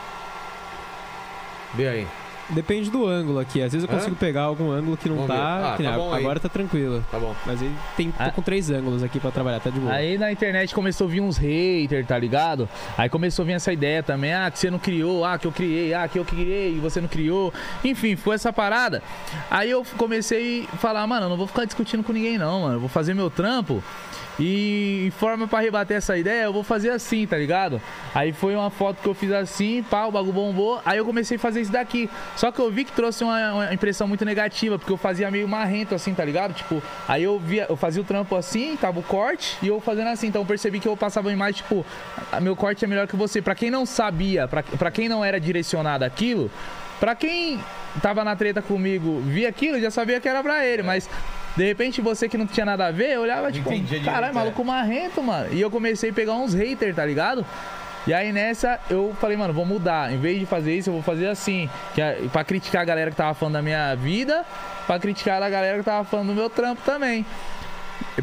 Vê 1.74 1.88
aí. 1.88 2.08
Depende 2.50 2.90
do 2.90 3.06
ângulo 3.06 3.40
aqui. 3.40 3.62
Às 3.62 3.74
vezes 3.74 3.88
eu 3.88 3.94
Hã? 3.94 3.98
consigo 4.00 4.16
pegar 4.16 4.44
algum 4.44 4.72
ângulo 4.72 4.96
que 4.96 5.10
não 5.10 5.16
Vamos 5.18 5.32
ver. 5.32 5.38
tá. 5.38 5.74
Ah, 5.74 5.78
que 5.78 5.84
tá 5.84 5.92
bom 5.92 6.14
aí. 6.14 6.22
agora 6.24 6.40
tá 6.40 6.48
tranquilo. 6.48 7.04
Tá 7.12 7.20
bom. 7.20 7.36
Mas 7.46 7.62
aí 7.62 7.72
tem 7.98 8.10
tô 8.12 8.24
Ah. 8.24 8.32
com 8.32 8.42
três 8.42 8.70
ângulos 8.70 9.04
aqui 9.04 9.20
pra 9.20 9.32
trabalhar, 9.32 9.60
tá 9.60 9.70
de 9.70 9.80
boa. 9.80 9.92
Aí 9.94 10.18
na 10.18 10.32
internet 10.32 10.74
começou 10.74 11.08
a 11.08 11.10
vir 11.10 11.20
uns 11.22 11.38
haters, 11.38 12.08
tá 12.08 12.18
ligado? 12.18 12.70
Aí 12.98 13.10
começou 13.10 13.44
a 13.44 13.46
vir 13.48 13.54
essa 13.54 13.74
ideia 13.74 14.02
também, 14.02 14.34
ah, 14.34 14.50
que 14.50 14.60
você 14.60 14.72
não 14.72 14.80
criou, 14.80 15.26
ah, 15.26 15.38
que 15.38 15.46
eu 15.46 15.52
criei, 15.52 15.94
ah, 15.94 16.08
que 16.08 16.18
eu 16.20 16.24
criei 16.26 16.76
e 16.76 16.80
você 16.80 17.02
não 17.02 17.08
criou. 17.10 17.54
Enfim, 17.84 18.16
foi 18.16 18.36
essa 18.36 18.54
parada. 18.54 19.04
Aí 19.52 19.70
eu 19.70 19.84
comecei 19.98 20.68
a 20.74 20.78
falar, 20.78 21.06
mano, 21.06 21.26
eu 21.26 21.30
não 21.30 21.38
vou 21.38 21.48
ficar 21.48 21.66
discutindo 21.66 22.04
com 22.04 22.14
ninguém 22.14 22.38
não, 22.38 22.62
mano. 22.62 22.76
Eu 22.76 22.80
vou 22.80 22.90
fazer 22.90 23.14
meu 23.14 23.30
trampo 23.30 23.84
e 24.40 25.12
forma 25.18 25.48
pra 25.48 25.60
rebater 25.60 25.98
essa 25.98 26.18
ideia, 26.18 26.44
eu 26.44 26.54
vou 26.54 26.64
fazer 26.64 26.92
assim, 26.92 27.26
tá 27.26 27.38
ligado? 27.38 27.82
Aí 28.14 28.32
foi 28.32 28.56
uma 28.56 28.70
foto 28.70 29.02
que 29.02 29.08
eu 29.08 29.14
fiz 29.14 29.32
assim, 29.32 29.84
pá, 29.90 30.06
o 30.06 30.12
bagulho 30.12 30.34
bombou. 30.34 30.80
Aí 30.86 30.98
eu 31.00 31.06
comecei 31.06 31.38
a 31.38 31.40
fazer 31.40 31.62
isso 31.62 31.72
daqui. 31.72 32.10
Só 32.36 32.52
que 32.52 32.60
eu 32.60 32.72
vi 32.72 32.84
que 32.86 32.92
trouxe 32.92 33.24
uma, 33.24 33.54
uma 33.54 33.74
impressão 33.74 34.08
muito 34.08 34.24
negativa, 34.24 34.78
porque 34.78 34.92
eu 34.92 34.98
fazia 34.98 35.32
meio 35.32 35.48
marrento 35.48 35.96
assim, 35.96 36.14
tá 36.14 36.24
ligado? 36.24 36.54
Tipo, 36.54 36.82
aí 37.08 37.24
eu 37.24 37.40
via, 37.40 37.66
eu 37.68 37.76
fazia 37.76 38.02
o 38.02 38.06
trampo 38.06 38.36
assim, 38.36 38.78
tava 38.78 39.00
o 39.00 39.04
corte, 39.04 39.58
e 39.62 39.68
eu 39.68 39.80
fazendo 39.82 40.08
assim. 40.10 40.28
Então 40.28 40.42
eu 40.42 40.46
percebi 40.46 40.80
que 40.80 40.88
eu 40.88 40.96
passava 40.96 41.28
uma 41.28 41.34
imagem, 41.34 41.56
tipo, 41.64 41.86
"Ah, 42.32 42.40
meu 42.40 42.56
corte 42.56 42.86
é 42.86 42.88
melhor 42.88 43.08
que 43.08 43.16
você. 43.16 43.42
Pra 43.42 43.56
quem 43.56 43.72
não 43.72 43.86
sabia, 43.86 44.48
pra, 44.48 44.62
pra 44.62 44.92
quem 44.92 45.10
não 45.10 45.26
era 45.26 45.40
direcionado 45.40 46.06
aquilo, 46.06 46.52
pra 47.00 47.16
quem 47.16 47.60
tava 48.02 48.24
na 48.24 48.36
treta 48.36 48.62
comigo, 48.62 49.20
via 49.22 49.50
aquilo, 49.50 49.80
já 49.80 49.90
sabia 49.90 50.20
que 50.20 50.30
era 50.30 50.44
pra 50.44 50.64
ele, 50.66 50.84
mas. 50.84 51.10
De 51.58 51.66
repente, 51.66 52.02
você 52.02 52.30
que 52.30 52.38
não 52.38 52.46
tinha 52.46 52.66
nada 52.66 52.86
a 52.86 52.92
ver, 52.92 53.18
olhava, 53.18 53.52
tipo, 53.52 53.70
caralho, 54.06 54.32
é." 54.32 54.32
maluco 54.32 54.64
marrento, 54.64 55.24
mano. 55.24 55.52
E 55.52 55.60
eu 55.60 55.72
comecei 55.72 56.12
a 56.12 56.14
pegar 56.14 56.34
uns 56.34 56.54
haters, 56.54 56.96
tá 56.96 57.04
ligado? 57.04 57.44
E 58.06 58.14
aí 58.14 58.32
nessa 58.32 58.80
eu 58.90 59.14
falei, 59.20 59.36
mano, 59.36 59.54
vou 59.54 59.66
mudar. 59.66 60.14
Em 60.14 60.18
vez 60.18 60.40
de 60.40 60.46
fazer 60.46 60.78
isso, 60.78 60.90
eu 60.90 60.94
vou 60.94 61.02
fazer 61.02 61.28
assim. 61.28 61.70
Que 61.94 62.02
é 62.02 62.22
pra 62.32 62.44
criticar 62.44 62.84
a 62.84 62.86
galera 62.86 63.10
que 63.12 63.18
tava 63.18 63.34
falando 63.34 63.56
da 63.56 63.62
minha 63.62 63.96
vida, 63.96 64.46
pra 64.86 64.98
criticar 65.00 65.42
a 65.42 65.50
galera 65.50 65.80
que 65.80 65.84
tava 65.84 66.06
falando 66.06 66.28
do 66.28 66.36
meu 66.36 66.50
trampo 66.50 66.82
também. 66.86 67.26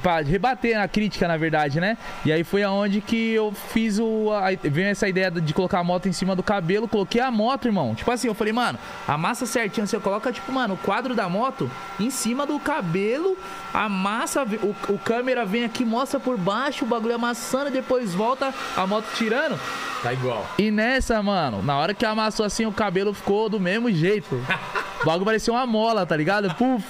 Pra 0.03 0.21
rebater 0.21 0.79
a 0.79 0.89
crítica, 0.89 1.29
na 1.29 1.37
verdade, 1.37 1.81
né? 1.81 1.97
E 2.25 2.33
aí 2.33 2.43
foi 2.43 2.63
aonde 2.63 3.01
que 3.01 3.33
eu 3.33 3.53
fiz 3.73 3.99
o. 3.99 4.31
a- 4.33 4.49
Veio 4.63 4.89
essa 4.89 5.09
ideia 5.09 5.31
de 5.31 5.55
colocar 5.55 5.79
a 5.79 5.85
moto 5.85 6.09
em 6.09 6.13
cima 6.13 6.35
do 6.35 6.43
cabelo, 6.43 6.89
coloquei 6.89 7.21
a 7.21 7.31
moto, 7.31 7.67
irmão. 7.67 7.95
Tipo 7.95 8.11
assim, 8.11 8.27
eu 8.27 8.35
falei, 8.35 8.53
mano, 8.53 8.79
amassa 9.07 9.47
certinho. 9.47 9.87
Você 9.87 9.99
coloca, 10.01 10.33
tipo, 10.33 10.51
mano, 10.53 10.75
o 10.75 10.77
quadro 10.77 11.15
da 11.15 11.29
moto 11.29 11.71
em 12.01 12.11
cima 12.11 12.45
do 12.45 12.59
cabelo, 12.59 13.37
amassa, 13.73 14.43
o, 14.45 14.93
o 14.93 14.99
câmera 14.99 15.45
vem 15.45 15.65
aqui, 15.65 15.85
mostra 15.85 16.19
por 16.19 16.37
baixo, 16.37 16.85
o 16.85 16.89
bagulho 16.89 17.15
amassando 17.15 17.69
e 17.69 17.73
depois 17.73 18.15
volta 18.15 18.53
a 18.77 18.87
moto 18.87 19.07
tirando. 19.15 19.59
Tá 20.03 20.13
igual. 20.13 20.45
E 20.59 20.71
nessa, 20.71 21.23
mano, 21.23 21.63
na 21.63 21.79
hora 21.79 21.95
que 21.95 22.05
amassou 22.05 22.45
assim, 22.45 22.67
o 22.67 22.73
cabelo 22.73 23.15
ficou 23.15 23.49
do 23.49 23.61
mesmo 23.61 23.91
jeito. 23.93 24.41
O 25.03 25.07
bagulho 25.07 25.27
parecia 25.27 25.53
uma 25.53 25.67
mola, 25.67 26.07
tá 26.07 26.17
ligado? 26.17 26.55
Puf. 26.55 26.83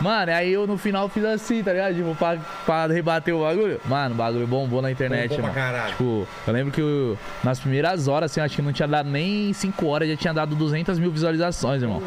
Mano, 0.00 0.32
aí 0.32 0.52
eu 0.52 0.66
no 0.66 0.78
final 0.78 1.08
fiz 1.08 1.24
assim, 1.24 1.62
tá 1.62 1.72
ligado? 1.72 1.94
Tipo, 1.94 2.14
pra, 2.14 2.36
pra 2.64 2.86
rebater 2.86 3.34
o 3.34 3.40
bagulho. 3.42 3.80
Mano, 3.86 4.14
o 4.14 4.18
bagulho 4.18 4.46
bombou 4.46 4.80
na 4.80 4.90
internet, 4.90 5.28
Bombou 5.30 5.42
mano. 5.42 5.54
Tipo, 5.90 6.26
eu 6.46 6.52
lembro 6.52 6.72
que 6.72 6.80
eu- 6.80 7.18
nas 7.44 7.60
primeiras 7.60 8.08
horas, 8.08 8.30
assim, 8.30 8.40
eu 8.40 8.44
acho 8.46 8.56
que 8.56 8.62
não 8.62 8.72
tinha 8.72 8.88
dado 8.88 9.08
nem 9.10 9.52
5 9.52 9.86
horas, 9.86 10.08
já 10.08 10.16
tinha 10.16 10.32
dado 10.32 10.54
200 10.54 10.98
mil 10.98 11.10
visualizações, 11.10 11.82
irmão. 11.82 12.02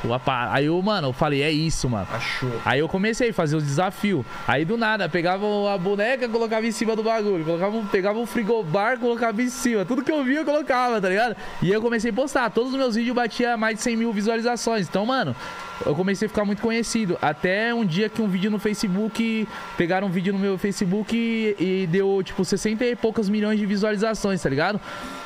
Tipo, 0.00 0.18
pa- 0.18 0.48
aí 0.52 0.66
eu, 0.66 0.82
mano, 0.82 1.08
eu 1.08 1.12
falei, 1.12 1.42
é 1.42 1.50
isso, 1.50 1.88
mano. 1.88 2.08
Achou. 2.12 2.50
Aí 2.64 2.80
eu 2.80 2.88
comecei 2.88 3.30
a 3.30 3.34
fazer 3.34 3.54
os 3.56 3.62
desafios. 3.62 4.24
Aí 4.48 4.64
do 4.64 4.76
nada, 4.76 5.08
pegava 5.08 5.44
a 5.72 5.78
boneca, 5.78 6.28
colocava 6.28 6.66
em 6.66 6.72
cima 6.72 6.96
do 6.96 7.04
bagulho. 7.04 7.44
Colocava, 7.44 7.80
pegava 7.90 8.18
um 8.18 8.26
frigobar, 8.26 8.98
colocava 8.98 9.40
em 9.40 9.48
cima. 9.48 9.84
Tudo 9.84 10.02
que 10.02 10.10
eu 10.10 10.24
via, 10.24 10.40
eu 10.40 10.44
colocava, 10.44 11.00
tá 11.00 11.08
ligado? 11.08 11.36
E 11.62 11.66
aí 11.66 11.72
eu 11.72 11.80
comecei 11.80 12.10
a 12.10 12.14
postar. 12.14 12.50
Todos 12.50 12.72
os 12.72 12.78
meus 12.78 12.96
vídeos 12.96 13.14
batiam 13.14 13.56
mais 13.56 13.76
de 13.76 13.82
100 13.82 13.96
mil 13.96 14.12
visualizações. 14.12 14.88
Então, 14.88 15.06
mano, 15.06 15.36
eu 15.84 15.94
comecei 15.94 16.26
a 16.26 16.28
ficar 16.28 16.44
muito 16.44 16.62
conhecido. 16.62 17.18
Até 17.20 17.74
um 17.74 17.84
dia 17.84 18.08
que 18.08 18.20
um 18.20 18.28
vídeo 18.28 18.50
no 18.50 18.58
Facebook. 18.58 19.48
Pegaram 19.76 20.06
um 20.06 20.10
vídeo 20.10 20.32
no 20.32 20.38
meu 20.38 20.58
Facebook 20.58 21.16
e, 21.16 21.82
e 21.82 21.86
deu, 21.86 22.22
tipo, 22.22 22.44
60 22.44 22.84
e 22.84 22.96
poucas 22.96 23.28
milhões 23.28 23.58
de 23.58 23.66
visualizações, 23.66 24.42
tá 24.42 24.48
ligado? 24.48 24.80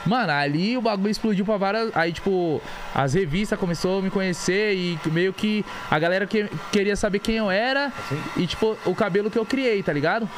Mano, 0.04 0.32
ali 0.32 0.76
o 0.76 0.80
bagulho 0.80 1.10
explodiu 1.10 1.44
pra 1.44 1.56
várias. 1.56 1.90
Aí, 1.94 2.12
tipo, 2.12 2.60
as 2.94 3.14
revistas 3.14 3.58
começou 3.58 3.98
a 3.98 4.02
me 4.02 4.10
conhecer 4.10 4.74
e 4.74 4.98
meio 5.06 5.32
que 5.32 5.64
a 5.90 5.98
galera 5.98 6.26
que, 6.26 6.48
queria 6.72 6.96
saber 6.96 7.18
quem 7.18 7.36
eu 7.36 7.50
era 7.50 7.92
e, 8.36 8.46
tipo, 8.46 8.76
o 8.84 8.94
cabelo 8.94 9.30
que 9.30 9.38
eu 9.38 9.46
criei, 9.46 9.82
tá 9.82 9.92
ligado? 9.92 10.28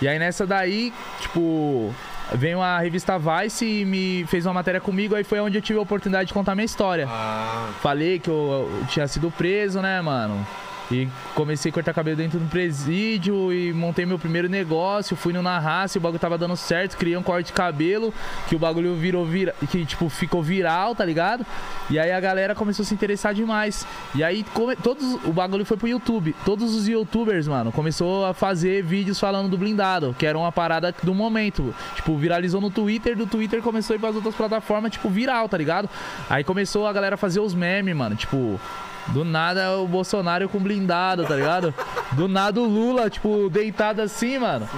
E 0.00 0.08
aí 0.08 0.18
nessa 0.18 0.44
daí, 0.44 0.92
tipo, 1.20 1.94
veio 2.34 2.60
a 2.60 2.78
revista 2.78 3.18
Vice 3.18 3.64
e 3.64 3.84
me 3.84 4.24
fez 4.26 4.46
uma 4.46 4.54
matéria 4.54 4.80
comigo, 4.80 5.14
aí 5.14 5.24
foi 5.24 5.40
onde 5.40 5.58
eu 5.58 5.62
tive 5.62 5.78
a 5.78 5.82
oportunidade 5.82 6.28
de 6.28 6.34
contar 6.34 6.54
minha 6.54 6.64
história. 6.64 7.06
Ah, 7.08 7.70
Falei 7.80 8.18
que 8.18 8.28
eu, 8.30 8.70
eu 8.80 8.86
tinha 8.86 9.06
sido 9.06 9.30
preso, 9.30 9.80
né, 9.80 10.00
mano? 10.00 10.46
E 10.92 11.08
comecei 11.34 11.70
a 11.70 11.72
cortar 11.72 11.94
cabelo 11.94 12.16
dentro 12.18 12.38
do 12.38 12.46
presídio 12.50 13.50
e 13.52 13.72
montei 13.72 14.04
meu 14.04 14.18
primeiro 14.18 14.48
negócio, 14.48 15.16
fui 15.16 15.32
no 15.32 15.40
na 15.40 15.58
raça, 15.58 15.96
e 15.96 15.98
o 15.98 16.02
bagulho 16.02 16.20
tava 16.20 16.36
dando 16.36 16.54
certo, 16.56 16.96
criei 16.98 17.16
um 17.16 17.22
corte 17.22 17.46
de 17.46 17.52
cabelo, 17.54 18.12
que 18.48 18.54
o 18.54 18.58
bagulho 18.58 18.94
virou 18.94 19.24
vira, 19.24 19.54
que 19.70 19.86
tipo 19.86 20.08
ficou 20.08 20.42
viral, 20.42 20.94
tá 20.94 21.04
ligado? 21.04 21.46
E 21.88 21.98
aí 21.98 22.12
a 22.12 22.20
galera 22.20 22.54
começou 22.54 22.82
a 22.82 22.86
se 22.86 22.92
interessar 22.92 23.32
demais. 23.32 23.86
E 24.14 24.22
aí 24.22 24.44
come- 24.52 24.76
todos 24.76 25.14
o 25.24 25.32
bagulho 25.32 25.64
foi 25.64 25.76
pro 25.76 25.88
YouTube. 25.88 26.34
Todos 26.44 26.74
os 26.74 26.86
youtubers, 26.86 27.48
mano, 27.48 27.72
começou 27.72 28.26
a 28.26 28.34
fazer 28.34 28.82
vídeos 28.82 29.18
falando 29.18 29.48
do 29.48 29.56
blindado, 29.56 30.14
que 30.18 30.26
era 30.26 30.36
uma 30.36 30.52
parada 30.52 30.94
do 31.02 31.14
momento. 31.14 31.74
Tipo, 31.96 32.16
viralizou 32.18 32.60
no 32.60 32.70
Twitter, 32.70 33.16
do 33.16 33.26
Twitter 33.26 33.62
começou 33.62 33.94
a 33.94 33.96
ir 33.96 34.00
pras 34.00 34.14
outras 34.14 34.34
plataformas, 34.34 34.92
tipo, 34.92 35.08
viral, 35.08 35.48
tá 35.48 35.56
ligado? 35.56 35.88
Aí 36.28 36.44
começou 36.44 36.86
a 36.86 36.92
galera 36.92 37.14
a 37.14 37.18
fazer 37.18 37.40
os 37.40 37.54
memes, 37.54 37.96
mano, 37.96 38.14
tipo, 38.14 38.60
do 39.08 39.24
nada 39.24 39.78
o 39.78 39.86
Bolsonaro 39.88 40.48
com 40.48 40.58
blindado, 40.58 41.24
tá 41.24 41.34
ligado? 41.36 41.74
Do 42.12 42.28
nada 42.28 42.60
o 42.60 42.64
Lula, 42.66 43.08
tipo, 43.10 43.48
deitado 43.50 44.00
assim, 44.02 44.38
mano. 44.38 44.68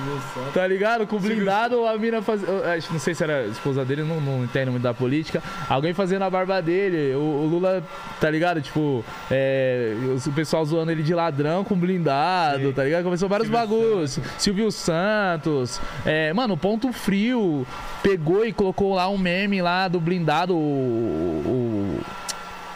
Tá 0.52 0.66
ligado? 0.66 1.06
Com 1.06 1.18
blindado, 1.18 1.84
a 1.86 1.96
mina 1.98 2.22
fazendo. 2.22 2.62
Não 2.90 2.98
sei 2.98 3.14
se 3.14 3.22
era 3.24 3.40
a 3.40 3.46
esposa 3.46 3.84
dele, 3.84 4.02
não, 4.02 4.20
não 4.20 4.44
entendo 4.44 4.70
muito 4.70 4.82
da 4.82 4.94
política. 4.94 5.42
Alguém 5.68 5.92
fazendo 5.92 6.22
a 6.22 6.30
barba 6.30 6.60
dele. 6.62 7.14
O, 7.14 7.18
o 7.18 7.46
Lula, 7.46 7.82
tá 8.20 8.30
ligado? 8.30 8.60
Tipo, 8.62 9.04
é, 9.30 9.94
o 10.26 10.32
pessoal 10.32 10.64
zoando 10.64 10.90
ele 10.92 11.02
de 11.02 11.14
ladrão 11.14 11.64
com 11.64 11.74
blindado, 11.76 12.72
tá 12.72 12.84
ligado? 12.84 13.04
Começou 13.04 13.28
vários 13.28 13.48
Silvio 13.48 13.66
bagulhos. 13.68 14.18
Silvio 14.38 14.70
Santos. 14.72 15.80
É, 16.06 16.32
mano, 16.32 16.56
Ponto 16.56 16.92
Frio 16.92 17.66
pegou 18.02 18.44
e 18.46 18.52
colocou 18.52 18.94
lá 18.94 19.08
um 19.08 19.18
meme 19.18 19.60
lá 19.60 19.88
do 19.88 20.00
blindado. 20.00 20.54
o- 20.54 21.42
o 21.46 22.00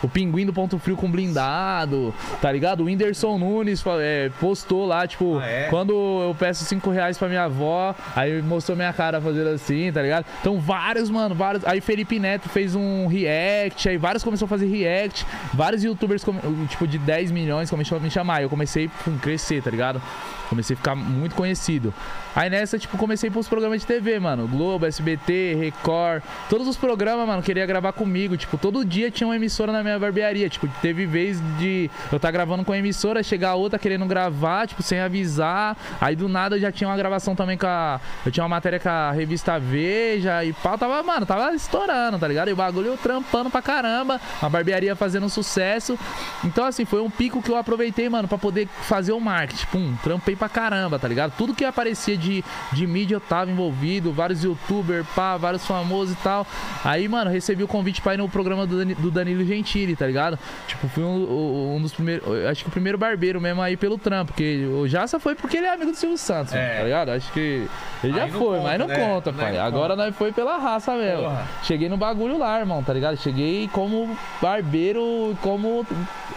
o 0.02 0.08
pinguim 0.08 0.46
do 0.46 0.52
ponto 0.52 0.78
frio 0.78 0.96
com 0.96 1.10
blindado, 1.10 2.14
tá 2.40 2.50
ligado? 2.50 2.80
O 2.80 2.84
Whindersson 2.84 3.38
Nunes 3.38 3.82
é, 4.00 4.30
postou 4.40 4.86
lá, 4.86 5.06
tipo, 5.06 5.38
Ah, 5.38 5.46
é? 5.46 5.66
quando 5.68 5.92
eu 5.92 6.36
peço 6.38 6.64
5 6.64 6.90
reais 6.90 7.18
pra 7.18 7.28
minha 7.28 7.44
avó, 7.44 7.94
aí 8.14 8.40
mostrou 8.42 8.76
minha 8.76 8.92
cara 8.92 9.20
fazendo 9.20 9.48
assim, 9.48 9.90
tá 9.92 10.02
ligado? 10.02 10.24
Então 10.40 10.58
vários, 10.60 11.10
mano, 11.10 11.34
vários. 11.34 11.64
Aí 11.66 11.80
Felipe 11.80 12.18
Neto 12.18 12.48
fez 12.48 12.74
um 12.74 13.06
react, 13.06 13.88
aí 13.88 13.96
vários 13.96 14.22
começaram 14.22 14.46
a 14.46 14.48
fazer 14.48 14.66
react, 14.66 15.26
vários 15.52 15.82
youtubers, 15.84 16.24
tipo, 16.68 16.86
de 16.86 16.98
10 16.98 17.30
milhões 17.30 17.70
começaram 17.70 18.00
a 18.00 18.04
me 18.04 18.10
chamar. 18.10 18.42
Eu 18.42 18.48
comecei 18.48 18.90
a 19.06 19.10
crescer, 19.20 19.62
tá 19.62 19.70
ligado? 19.70 20.00
Comecei 20.48 20.74
a 20.74 20.76
ficar 20.76 20.94
muito 20.94 21.34
conhecido. 21.34 21.92
Aí 22.38 22.48
nessa, 22.48 22.78
tipo, 22.78 22.96
comecei 22.96 23.28
pros 23.28 23.48
programas 23.48 23.80
de 23.80 23.86
TV, 23.88 24.20
mano. 24.20 24.46
Globo, 24.46 24.86
SBT, 24.86 25.56
Record. 25.58 26.22
Todos 26.48 26.68
os 26.68 26.76
programas, 26.76 27.26
mano, 27.26 27.42
queria 27.42 27.66
gravar 27.66 27.92
comigo. 27.92 28.36
Tipo, 28.36 28.56
todo 28.56 28.84
dia 28.84 29.10
tinha 29.10 29.26
uma 29.26 29.34
emissora 29.34 29.72
na 29.72 29.82
minha 29.82 29.98
barbearia. 29.98 30.48
Tipo, 30.48 30.68
teve 30.80 31.04
vez 31.04 31.42
de 31.58 31.90
eu 32.12 32.20
tá 32.20 32.30
gravando 32.30 32.64
com 32.64 32.70
a 32.70 32.78
emissora, 32.78 33.24
chegar 33.24 33.56
outra 33.56 33.76
querendo 33.76 34.06
gravar, 34.06 34.68
tipo, 34.68 34.84
sem 34.84 35.00
avisar. 35.00 35.76
Aí 36.00 36.14
do 36.14 36.28
nada 36.28 36.54
eu 36.54 36.60
já 36.60 36.70
tinha 36.70 36.88
uma 36.88 36.96
gravação 36.96 37.34
também 37.34 37.58
com 37.58 37.66
a. 37.66 38.00
Eu 38.24 38.30
tinha 38.30 38.44
uma 38.44 38.48
matéria 38.48 38.78
com 38.78 38.88
a 38.88 39.10
revista 39.10 39.58
Veja 39.58 40.44
e 40.44 40.52
pau. 40.52 40.78
Tava, 40.78 41.02
mano, 41.02 41.26
tava 41.26 41.52
estourando, 41.56 42.20
tá 42.20 42.28
ligado? 42.28 42.50
E 42.50 42.52
o 42.52 42.56
bagulho 42.56 42.86
eu 42.86 42.96
trampando 42.96 43.50
pra 43.50 43.60
caramba. 43.60 44.20
A 44.40 44.48
barbearia 44.48 44.94
fazendo 44.94 45.28
sucesso. 45.28 45.98
Então, 46.44 46.64
assim, 46.64 46.84
foi 46.84 47.02
um 47.02 47.10
pico 47.10 47.42
que 47.42 47.50
eu 47.50 47.56
aproveitei, 47.56 48.08
mano, 48.08 48.28
pra 48.28 48.38
poder 48.38 48.68
fazer 48.82 49.10
o 49.10 49.18
marketing. 49.18 49.66
Pum, 49.72 49.96
trampei 50.04 50.36
pra 50.36 50.48
caramba, 50.48 51.00
tá 51.00 51.08
ligado? 51.08 51.32
Tudo 51.36 51.52
que 51.52 51.64
aparecia 51.64 52.16
de, 52.16 52.27
de 52.72 52.86
mídia 52.86 53.16
eu 53.16 53.20
tava 53.20 53.50
envolvido, 53.50 54.12
vários 54.12 54.42
youtubers, 54.44 55.06
pá, 55.14 55.36
vários 55.36 55.66
famosos 55.66 56.14
e 56.14 56.16
tal. 56.22 56.46
Aí, 56.84 57.08
mano, 57.08 57.30
recebi 57.30 57.62
o 57.62 57.68
convite 57.68 58.00
pra 58.00 58.14
ir 58.14 58.18
no 58.18 58.28
programa 58.28 58.66
do, 58.66 58.78
Dani- 58.78 58.94
do 58.94 59.10
Danilo 59.10 59.44
Gentili, 59.44 59.94
tá 59.96 60.06
ligado? 60.06 60.38
Tipo, 60.66 60.88
fui 60.88 61.02
um, 61.04 61.76
um 61.76 61.82
dos 61.82 61.92
primeiros. 61.92 62.26
Acho 62.46 62.62
que 62.64 62.68
o 62.68 62.72
primeiro 62.72 62.98
barbeiro 62.98 63.40
mesmo 63.40 63.60
aí 63.62 63.76
pelo 63.76 63.98
trampo, 63.98 64.32
porque 64.32 64.66
o 64.66 64.86
Jaça 64.88 65.18
foi 65.18 65.34
porque 65.34 65.56
ele 65.56 65.66
é 65.66 65.72
amigo 65.74 65.90
do 65.90 65.96
Silvio 65.96 66.18
Santos, 66.18 66.52
É. 66.54 66.58
mano, 66.60 66.76
tá 66.78 66.84
ligado? 66.84 67.08
Acho 67.10 67.32
que 67.32 67.66
ele 68.02 68.12
já 68.14 68.28
foi, 68.28 68.58
conta, 68.58 68.62
mas 68.62 68.78
não 68.78 68.86
né? 68.86 68.94
conta, 68.96 69.32
Não, 69.32 69.38
pai. 69.38 69.52
não 69.56 69.64
Agora 69.64 69.94
nós 69.96 70.14
foi 70.16 70.32
pela 70.32 70.56
raça 70.58 70.94
mesmo. 70.96 71.22
Porra. 71.24 71.48
Cheguei 71.62 71.88
no 71.88 71.96
bagulho 71.96 72.38
lá, 72.38 72.58
irmão, 72.58 72.82
tá 72.82 72.92
ligado? 72.92 73.16
Cheguei 73.16 73.68
como 73.72 74.16
barbeiro, 74.40 75.36
como 75.42 75.86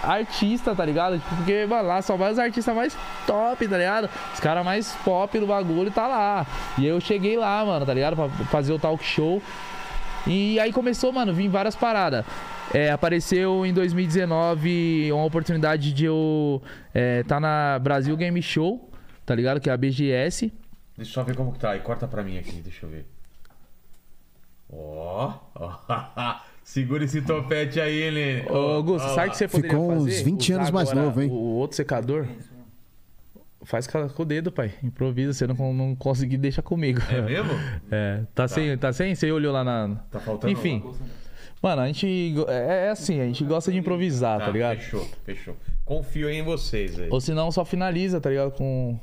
artista, 0.03 0.75
tá 0.75 0.83
ligado? 0.85 1.17
Tipo, 1.19 1.35
porque, 1.35 1.65
mano, 1.65 1.87
lá 1.87 2.01
só 2.01 2.15
vai 2.15 2.31
os 2.31 2.39
artistas 2.39 2.75
mais 2.75 2.95
top, 3.25 3.67
tá 3.67 3.77
ligado? 3.77 4.09
Os 4.33 4.39
caras 4.39 4.63
mais 4.65 4.93
pop 5.03 5.39
do 5.39 5.47
bagulho 5.47 5.80
tá 5.89 6.07
lá. 6.07 6.45
E 6.77 6.85
eu 6.85 6.99
cheguei 6.99 7.37
lá, 7.37 7.65
mano, 7.65 7.85
tá 7.85 7.93
ligado? 7.93 8.15
Pra 8.15 8.29
fazer 8.45 8.73
o 8.73 8.77
talk 8.77 9.03
show. 9.03 9.41
E 10.27 10.59
aí 10.59 10.71
começou, 10.71 11.11
mano, 11.11 11.33
vim 11.33 11.49
várias 11.49 11.75
paradas. 11.75 12.23
É, 12.73 12.91
apareceu 12.91 13.65
em 13.65 13.73
2019 13.73 15.11
uma 15.11 15.25
oportunidade 15.25 15.91
de 15.91 16.05
eu 16.05 16.61
é, 16.93 17.23
tá 17.23 17.39
na 17.39 17.79
Brasil 17.79 18.15
Game 18.15 18.41
Show, 18.41 18.89
tá 19.25 19.35
ligado? 19.35 19.59
Que 19.59 19.69
é 19.69 19.73
a 19.73 19.77
BGS. 19.77 20.53
deixa 20.95 21.11
eu 21.11 21.13
só 21.13 21.23
ver 21.23 21.35
como 21.35 21.51
que 21.51 21.59
tá 21.59 21.71
aí. 21.71 21.79
Corta 21.79 22.07
pra 22.07 22.23
mim 22.23 22.37
aqui, 22.37 22.61
deixa 22.61 22.85
eu 22.85 22.89
ver. 22.89 23.05
Ó. 24.71 25.33
ó. 25.55 26.35
Segura 26.63 27.03
esse 27.03 27.21
topete 27.21 27.81
aí, 27.81 28.01
Helene. 28.03 28.49
Ô, 28.49 28.55
Augusto, 28.55 29.09
sabe 29.15 29.29
o 29.29 29.31
que 29.31 29.37
você 29.37 29.47
poderia 29.47 29.71
Ficou 29.71 29.91
uns 29.91 30.03
fazer? 30.05 30.23
20 30.23 30.41
Usar 30.43 30.55
anos 30.55 30.71
mais 30.71 30.93
novo, 30.93 31.21
hein? 31.21 31.29
O 31.29 31.33
outro 31.33 31.75
secador. 31.75 32.27
Faz 33.63 33.85
com 33.87 33.99
o 33.99 34.25
dedo, 34.25 34.51
pai. 34.51 34.73
Improvisa, 34.83 35.33
você 35.33 35.45
não, 35.45 35.73
não 35.73 35.95
conseguir, 35.95 36.37
deixa 36.37 36.61
comigo. 36.61 37.01
É 37.09 37.21
mesmo? 37.21 37.51
É, 37.91 38.23
tá, 38.33 38.47
Sem, 38.47 38.77
tá 38.77 38.91
sem? 38.93 39.13
Você 39.13 39.31
olhou 39.31 39.53
lá 39.53 39.63
na. 39.63 39.95
Tá 40.09 40.19
faltando. 40.19 40.51
Enfim. 40.51 40.83
Mano, 41.61 41.81
a 41.81 41.87
gente. 41.87 42.35
É, 42.47 42.87
é 42.87 42.89
assim, 42.89 43.19
a 43.19 43.25
gente 43.25 43.43
gosta 43.43 43.71
de 43.71 43.77
improvisar, 43.77 44.39
tá, 44.39 44.49
ligado? 44.49 44.77
Fechou, 44.77 45.07
fechou. 45.23 45.57
Confio 45.85 46.29
em 46.29 46.41
vocês 46.41 46.99
aí. 46.99 47.09
Ou 47.11 47.21
senão 47.21 47.51
só 47.51 47.63
finaliza, 47.63 48.19
tá 48.19 48.29
ligado? 48.29 48.51
Com. 48.51 48.99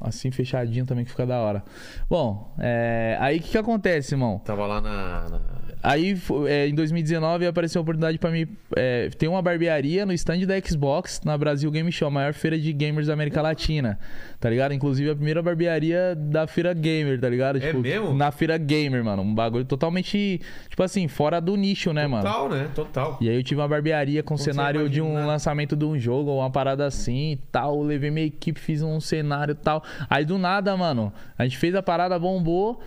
Assim 0.00 0.30
fechadinho 0.30 0.84
também 0.84 1.04
que 1.04 1.10
fica 1.10 1.24
da 1.26 1.38
hora. 1.40 1.62
Bom, 2.10 2.52
é, 2.58 3.16
aí 3.20 3.38
o 3.38 3.40
que, 3.42 3.50
que 3.50 3.58
acontece, 3.58 4.14
irmão? 4.14 4.38
Tava 4.44 4.66
lá 4.66 4.80
na. 4.80 5.28
na- 5.28 5.40
Aí, 5.86 6.18
é, 6.48 6.66
em 6.66 6.74
2019, 6.74 7.46
apareceu 7.46 7.78
a 7.78 7.82
oportunidade 7.82 8.16
pra 8.18 8.30
mim 8.30 8.48
é, 8.74 9.10
ter 9.10 9.28
uma 9.28 9.42
barbearia 9.42 10.06
no 10.06 10.14
stand 10.14 10.38
da 10.46 10.58
Xbox 10.58 11.20
na 11.26 11.36
Brasil 11.36 11.70
Game 11.70 11.92
Show, 11.92 12.08
a 12.08 12.10
maior 12.10 12.32
feira 12.32 12.58
de 12.58 12.72
gamers 12.72 13.06
da 13.08 13.12
América 13.12 13.42
Latina, 13.42 13.98
tá 14.40 14.48
ligado? 14.48 14.72
Inclusive 14.72 15.10
a 15.10 15.14
primeira 15.14 15.42
barbearia 15.42 16.14
da 16.16 16.46
feira 16.46 16.72
gamer, 16.72 17.20
tá 17.20 17.28
ligado? 17.28 17.62
É 17.62 17.70
mesmo? 17.74 18.14
Na 18.14 18.30
feira 18.32 18.56
gamer, 18.56 19.04
mano. 19.04 19.20
Um 19.20 19.34
bagulho 19.34 19.66
totalmente, 19.66 20.40
tipo 20.70 20.82
assim, 20.82 21.06
fora 21.06 21.38
do 21.38 21.54
nicho, 21.54 21.92
né, 21.92 22.06
mano? 22.06 22.22
Total, 22.24 22.48
né? 22.48 22.70
Total. 22.74 23.18
E 23.20 23.28
aí 23.28 23.36
eu 23.36 23.42
tive 23.42 23.60
uma 23.60 23.68
barbearia 23.68 24.22
com 24.22 24.38
cenário 24.38 24.88
de 24.88 25.02
um 25.02 25.26
lançamento 25.26 25.76
de 25.76 25.84
um 25.84 25.98
jogo, 25.98 26.34
uma 26.34 26.48
parada 26.50 26.86
assim 26.86 27.32
e 27.32 27.36
tal. 27.52 27.74
Eu 27.76 27.82
levei 27.82 28.10
minha 28.10 28.24
equipe, 28.26 28.58
fiz 28.58 28.80
um 28.80 28.98
cenário 29.00 29.52
e 29.52 29.54
tal. 29.56 29.83
Aí 30.08 30.24
do 30.24 30.38
nada, 30.38 30.76
mano, 30.76 31.12
a 31.38 31.44
gente 31.44 31.58
fez 31.58 31.74
a 31.74 31.82
parada, 31.82 32.18
bombou. 32.18 32.82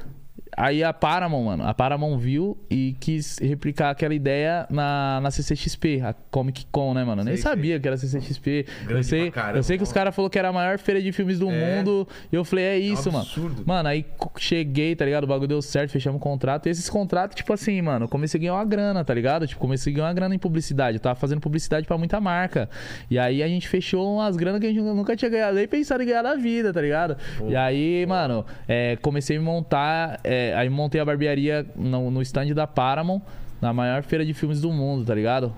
Aí 0.58 0.84
a 0.84 0.92
Paramount, 0.92 1.44
mano, 1.46 1.64
a 1.68 1.74
Paramount 1.74 2.18
viu 2.18 2.58
e 2.70 2.96
quis 3.00 3.38
replicar 3.40 3.92
aquela 3.92 4.14
ideia 4.16 4.66
na, 4.70 5.20
na 5.22 5.30
CCXP, 5.32 6.02
a 6.04 6.14
Comic 6.32 6.66
Con, 6.72 6.94
né, 6.96 7.04
mano? 7.04 7.22
Eu 7.22 7.26
Nem 7.26 7.36
Sei, 7.36 7.44
sabia 7.44 7.80
que 7.80 7.88
era 7.88 7.96
CCXP. 7.96 8.66
Eu 8.90 9.04
sei, 9.04 9.30
caramba, 9.32 9.60
eu 9.60 9.64
sei 9.64 9.78
que 9.78 9.84
os 9.84 9.92
ó. 9.92 9.94
caras 9.94 10.16
falaram 10.16 10.30
que 10.32 10.40
era 10.40 10.50
a 10.50 10.54
maior 10.54 10.80
feira 10.80 11.02
de 11.02 11.12
filmes 11.12 11.38
do 11.40 11.50
É. 11.52 11.78
mundo. 11.78 12.08
E 12.32 12.36
eu 12.36 12.44
falei, 12.44 12.66
é 12.66 12.78
isso, 12.80 13.12
mano. 13.12 13.24
absurdo. 13.26 13.64
Mano, 13.66 13.88
aí 13.88 14.04
cheguei, 14.38 14.96
tá 14.96 15.06
ligado? 15.06 15.24
O 15.26 15.28
bagulho 15.28 15.48
deu 15.48 15.62
certo, 15.62 15.92
fechamos 15.92 16.18
um 16.18 16.20
contrato. 16.20 16.66
E 16.68 16.70
esses 16.70 16.90
contratos, 16.90 17.36
tipo 17.36 17.54
assim, 17.54 17.82
mano, 17.82 18.06
eu 18.06 18.10
comecei 18.10 18.38
a 18.38 18.42
ganhar 18.42 18.54
uma 18.56 18.66
grana, 18.66 19.06
tá 19.06 19.14
ligado? 19.14 19.46
Tipo, 19.48 19.62
comecei 19.62 19.94
a 19.94 19.96
ganhar 19.96 20.08
uma 20.08 20.14
grana 20.14 20.34
em 20.36 20.40
publicidade. 20.40 20.98
Eu 20.98 21.02
tava 21.02 21.16
fazendo 21.20 21.40
publicidade 21.40 21.86
pra 21.86 21.98
muita 21.98 22.20
marca. 22.20 22.70
E 23.12 23.20
aí 23.20 23.44
a 23.44 23.48
gente 23.48 23.68
fechou 23.68 24.16
umas 24.16 24.36
granas 24.36 24.60
que 24.60 24.66
a 24.66 24.70
gente 24.70 24.82
nunca 24.82 25.16
tinha 25.16 25.30
ganhado, 25.30 25.56
nem 25.56 25.68
pensado 25.68 26.02
em 26.02 26.06
ganhar 26.08 26.24
na 26.24 26.36
vida, 26.36 26.74
tá 26.74 26.82
ligado? 26.82 27.16
e 27.48 27.56
aí, 27.56 28.06
mano, 28.08 28.46
é, 28.68 28.96
comecei 28.98 29.38
a 29.38 29.42
montar. 29.42 30.20
é, 30.24 30.47
aí 30.54 30.70
montei 30.70 31.00
a 31.00 31.06
barbearia 31.06 31.66
no, 31.76 32.12
no 32.12 32.22
stand 32.22 32.54
da 32.54 32.68
Paramount, 32.68 33.22
na 33.62 33.74
maior 33.74 34.04
feira 34.04 34.26
de 34.26 34.34
filmes 34.34 34.62
do 34.62 34.72
mundo, 34.72 35.06
tá 35.06 35.16
ligado? 35.16 35.54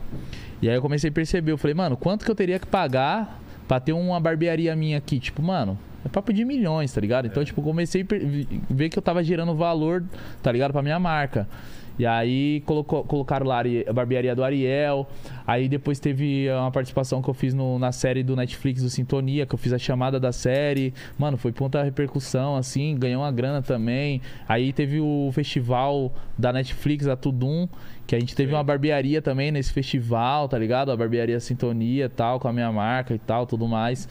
E 0.61 0.69
aí 0.69 0.75
eu 0.75 0.81
comecei 0.81 1.09
a 1.09 1.13
perceber, 1.13 1.51
eu 1.51 1.57
falei, 1.57 1.73
mano, 1.73 1.97
quanto 1.97 2.25
que 2.25 2.31
eu 2.31 2.35
teria 2.35 2.59
que 2.59 2.67
pagar 2.67 3.39
pra 3.67 3.79
ter 3.79 3.93
uma 3.93 4.19
barbearia 4.19 4.75
minha 4.75 4.97
aqui? 4.97 5.19
Tipo, 5.19 5.41
mano, 5.41 5.77
é 6.05 6.09
papo 6.09 6.31
de 6.31 6.45
milhões, 6.45 6.93
tá 6.93 7.01
ligado? 7.01 7.27
Então, 7.27 7.43
tipo, 7.43 7.61
comecei 7.61 8.01
a 8.01 8.73
ver 8.73 8.89
que 8.89 8.97
eu 8.97 9.01
tava 9.03 9.23
gerando 9.23 9.53
valor, 9.55 10.03
tá 10.41 10.51
ligado? 10.51 10.71
Pra 10.71 10.81
minha 10.81 10.99
marca. 10.99 11.47
E 11.99 12.05
aí 12.05 12.63
colocou, 12.65 13.03
colocaram 13.03 13.45
lá 13.45 13.55
a 13.55 13.57
Ari- 13.59 13.85
a 13.85 13.91
barbearia 13.91 14.33
do 14.33 14.41
Ariel. 14.41 15.05
Aí 15.45 15.67
depois 15.67 15.99
teve 15.99 16.47
uma 16.49 16.71
participação 16.71 17.21
que 17.21 17.29
eu 17.29 17.33
fiz 17.33 17.53
no- 17.53 17.77
na 17.77 17.91
série 17.91 18.23
do 18.23 18.37
Netflix 18.37 18.81
do 18.81 18.89
Sintonia, 18.89 19.45
que 19.45 19.53
eu 19.53 19.59
fiz 19.59 19.73
a 19.73 19.77
chamada 19.77 20.17
da 20.17 20.31
série. 20.31 20.93
Mano, 21.17 21.35
foi 21.35 21.51
ponta 21.51 21.83
repercussão, 21.83 22.55
assim, 22.55 22.95
ganhou 22.97 23.21
uma 23.21 23.31
grana 23.31 23.61
também. 23.61 24.21
Aí 24.47 24.71
teve 24.71 25.01
o 25.01 25.29
festival 25.33 26.11
da 26.37 26.53
Netflix, 26.53 27.05
a 27.05 27.17
Tudum, 27.17 27.67
que 28.07 28.15
a 28.15 28.19
gente 28.19 28.33
teve 28.33 28.53
uma 28.53 28.63
barbearia 28.63 29.21
também 29.21 29.51
nesse 29.51 29.73
festival, 29.73 30.47
tá 30.47 30.57
ligado? 30.57 30.91
A 30.91 30.95
barbearia 30.97 31.39
Sintonia 31.39 32.05
e 32.05 32.09
tal, 32.09 32.39
com 32.39 32.47
a 32.47 32.53
minha 32.53 32.71
marca 32.71 33.13
e 33.13 33.19
tal, 33.19 33.45
tudo 33.45 33.67
mais. 33.67 34.07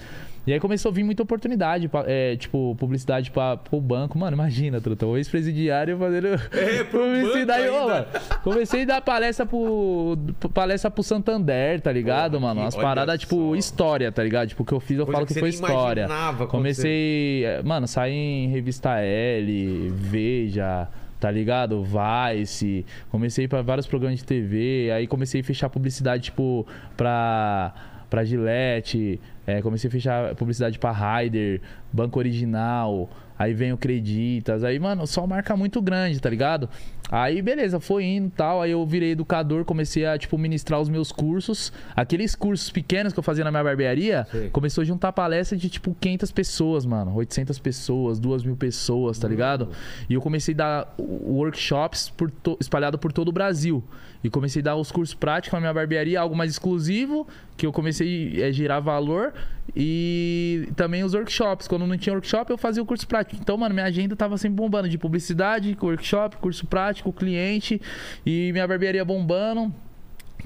E 0.49 0.53
aí 0.55 0.59
começou 0.59 0.91
a 0.91 0.95
vir 0.95 1.05
muita 1.05 1.23
oportunidade, 1.23 1.91
é, 2.07 2.35
tipo, 2.37 2.75
publicidade 2.77 3.31
pra, 3.31 3.59
pro 3.59 3.79
banco. 3.83 4.19
Mano, 4.19 4.35
imagina, 4.35 4.81
truta, 4.81 5.05
o 5.05 5.15
ex-presidiário 5.19 5.99
fazendo 5.99 6.29
É, 6.53 6.85
publicidade. 6.85 7.69
Ô, 7.69 7.87
mano, 7.87 8.07
comecei 8.43 8.85
a 8.85 8.87
dar 8.87 9.03
palestra 9.03 9.45
pro, 9.45 10.17
palestra 10.55 10.91
pro 10.91 11.03
Santander, 11.03 11.83
tá 11.83 11.93
ligado, 11.93 12.41
mano? 12.41 12.63
Umas 12.63 12.75
olha 12.75 12.83
paradas, 12.83 13.21
tipo, 13.21 13.55
história, 13.57 14.11
tá 14.11 14.25
ligado? 14.25 14.49
Tipo, 14.49 14.63
o 14.63 14.65
que 14.65 14.73
eu 14.73 14.81
fiz, 14.81 14.97
eu 14.99 15.05
Coisa 15.05 15.19
falo 15.19 15.27
que 15.27 15.35
que, 15.35 15.41
foi 15.41 15.51
história. 15.51 16.07
acontecer. 16.07 16.47
Comecei, 16.47 17.45
é, 17.45 17.63
mano, 17.63 17.87
saí 17.87 18.15
em 18.15 18.49
revista 18.49 18.99
L, 19.03 19.91
Veja, 19.91 20.89
tá 21.21 21.31
ligado? 21.31 21.85
Vice. 21.85 22.87
Comecei 23.11 23.47
para 23.47 23.61
vários 23.61 23.87
programas 23.87 24.21
de 24.21 24.25
TV. 24.25 24.91
Aí 24.95 25.07
comecei 25.07 25.43
a 25.43 25.45
fechar 25.45 25.69
publicidade, 25.69 26.23
tipo, 26.23 26.67
pra, 26.97 27.75
pra 28.09 28.25
Gillette. 28.25 29.21
É, 29.49 29.63
comecei 29.63 29.89
a 29.89 29.91
fechar 29.91 30.35
publicidade 30.35 30.79
pra 30.79 30.93
Ryder, 30.93 31.63
Banco 31.91 32.19
Original. 32.19 33.09
Aí 33.39 33.55
vem 33.55 33.73
o 33.73 33.77
Creditas. 33.77 34.65
Aí, 34.65 34.79
mano, 34.79 35.07
só 35.07 35.27
marca 35.27 35.57
muito 35.57 35.81
grande, 35.81 36.19
tá 36.21 36.29
ligado? 36.29 36.69
Aí, 37.11 37.41
beleza, 37.41 37.79
foi 37.81 38.05
indo 38.05 38.27
e 38.27 38.31
tal. 38.31 38.61
Aí 38.61 38.73
eu 38.73 38.85
virei 38.85 39.13
educador, 39.13 39.65
comecei 39.65 40.05
a, 40.05 40.19
tipo, 40.19 40.37
ministrar 40.37 40.81
os 40.81 40.89
meus 40.89 41.11
cursos. 41.13 41.73
Aqueles 41.97 42.35
cursos 42.35 42.69
pequenos 42.71 43.13
que 43.13 43.19
eu 43.19 43.23
fazia 43.23 43.45
na 43.45 43.51
minha 43.51 43.63
barbearia, 43.65 44.27
Sei. 44.31 44.51
começou 44.51 44.83
a 44.83 44.85
juntar 44.85 45.13
palestra 45.13 45.57
de, 45.57 45.71
tipo, 45.71 45.97
500 46.01 46.33
pessoas, 46.33 46.85
mano. 46.85 47.15
800 47.15 47.59
pessoas, 47.59 48.19
2 48.19 48.43
mil 48.43 48.57
pessoas, 48.57 49.19
tá 49.19 49.27
ligado? 49.29 49.71
E 50.11 50.15
eu 50.15 50.21
comecei 50.21 50.53
a 50.55 50.57
dar 50.57 50.95
workshops 50.99 52.11
por 52.11 52.31
to- 52.31 52.59
espalhado 52.61 52.99
por 52.99 53.13
todo 53.13 53.29
o 53.29 53.33
Brasil. 53.33 53.83
E 54.23 54.29
comecei 54.29 54.61
a 54.61 54.65
dar 54.65 54.77
os 54.77 54.91
cursos 54.91 55.15
práticos 55.15 55.55
na 55.55 55.61
minha 55.61 55.73
barbearia, 55.73 56.21
algo 56.21 56.35
mais 56.37 56.51
exclusivo, 56.51 57.27
que 57.57 57.65
eu 57.65 57.73
comecei 57.73 58.43
a 58.43 58.51
gerar 58.51 58.81
valor. 58.81 59.33
E 59.77 60.69
também 60.77 61.05
os 61.05 61.15
workshops. 61.15 61.69
Quando 61.69 61.87
não 61.87 61.97
tinha 61.97 62.13
workshop, 62.13 62.51
eu 62.51 62.59
fazia 62.59 62.83
o 62.83 62.87
curso 62.87 63.07
prático. 63.07 63.41
Então, 63.41 63.57
mano, 63.57 63.75
minha 63.75 63.87
agenda 63.87 64.17
tava 64.17 64.37
sempre 64.39 64.57
bombando 64.57 64.89
de 64.89 64.99
publicidade, 64.99 65.77
workshop, 65.81 66.37
curso 66.39 66.67
prático, 66.67 67.13
cliente. 67.13 67.81
E 68.25 68.51
minha 68.53 68.67
barbearia 68.67 69.05
bombando. 69.05 69.73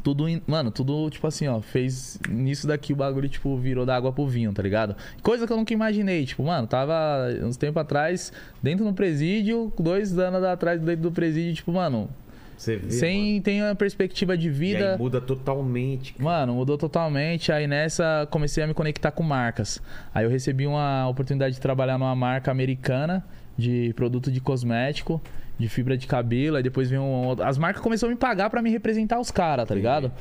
Tudo, 0.02 0.24
mano, 0.48 0.70
tudo, 0.72 1.08
tipo 1.10 1.26
assim, 1.26 1.46
ó, 1.46 1.60
fez 1.60 2.18
nisso 2.28 2.66
daqui 2.66 2.92
o 2.92 2.96
bagulho, 2.96 3.28
tipo, 3.28 3.56
virou 3.56 3.86
da 3.86 3.94
água 3.94 4.12
pro 4.12 4.26
vinho, 4.26 4.52
tá 4.52 4.60
ligado? 4.60 4.96
Coisa 5.22 5.46
que 5.46 5.52
eu 5.52 5.56
nunca 5.56 5.72
imaginei, 5.72 6.26
tipo, 6.26 6.42
mano, 6.42 6.66
tava 6.66 7.28
uns 7.42 7.56
tempo 7.56 7.78
atrás, 7.78 8.32
dentro 8.60 8.84
do 8.84 8.92
presídio, 8.92 9.72
dois 9.78 10.18
anos 10.18 10.42
atrás 10.42 10.80
dentro 10.80 11.02
do 11.02 11.12
presídio, 11.12 11.54
tipo, 11.54 11.70
mano, 11.72 12.10
Você 12.56 12.76
vê, 12.76 12.90
sem 12.90 13.40
ter 13.40 13.62
uma 13.62 13.74
perspectiva 13.74 14.36
de 14.36 14.48
mano. 14.48 14.58
Vida. 14.58 14.96
muda 14.98 15.20
totalmente. 15.20 16.14
Mano, 16.18 16.54
mudou 16.54 16.78
totalmente. 16.78 17.50
Aí 17.50 17.66
nessa 17.66 18.26
comecei 18.30 18.62
a 18.62 18.66
me 18.66 18.74
conectar 18.74 19.10
com 19.10 19.22
marcas. 19.22 19.82
Aí 20.14 20.24
eu 20.24 20.30
recebi 20.30 20.66
uma 20.66 21.08
oportunidade 21.08 21.54
de 21.54 21.60
trabalhar 21.60 21.98
numa 21.98 22.14
marca 22.14 22.50
americana 22.50 23.24
de 23.56 23.92
produto 23.94 24.30
de 24.30 24.40
cosmético, 24.40 25.20
de 25.58 25.68
fibra 25.68 25.96
de 25.96 26.06
cabelo. 26.06 26.56
Aí 26.56 26.62
depois 26.62 26.88
veio 26.88 27.02
um... 27.02 27.32
as 27.42 27.58
marcas 27.58 27.82
começaram 27.82 28.12
a 28.12 28.14
me 28.14 28.18
pagar 28.18 28.50
pra 28.50 28.62
me 28.62 28.70
representar 28.70 29.18
os 29.18 29.30
caras, 29.30 29.68
tá 29.68 29.74
ligado? 29.74 30.12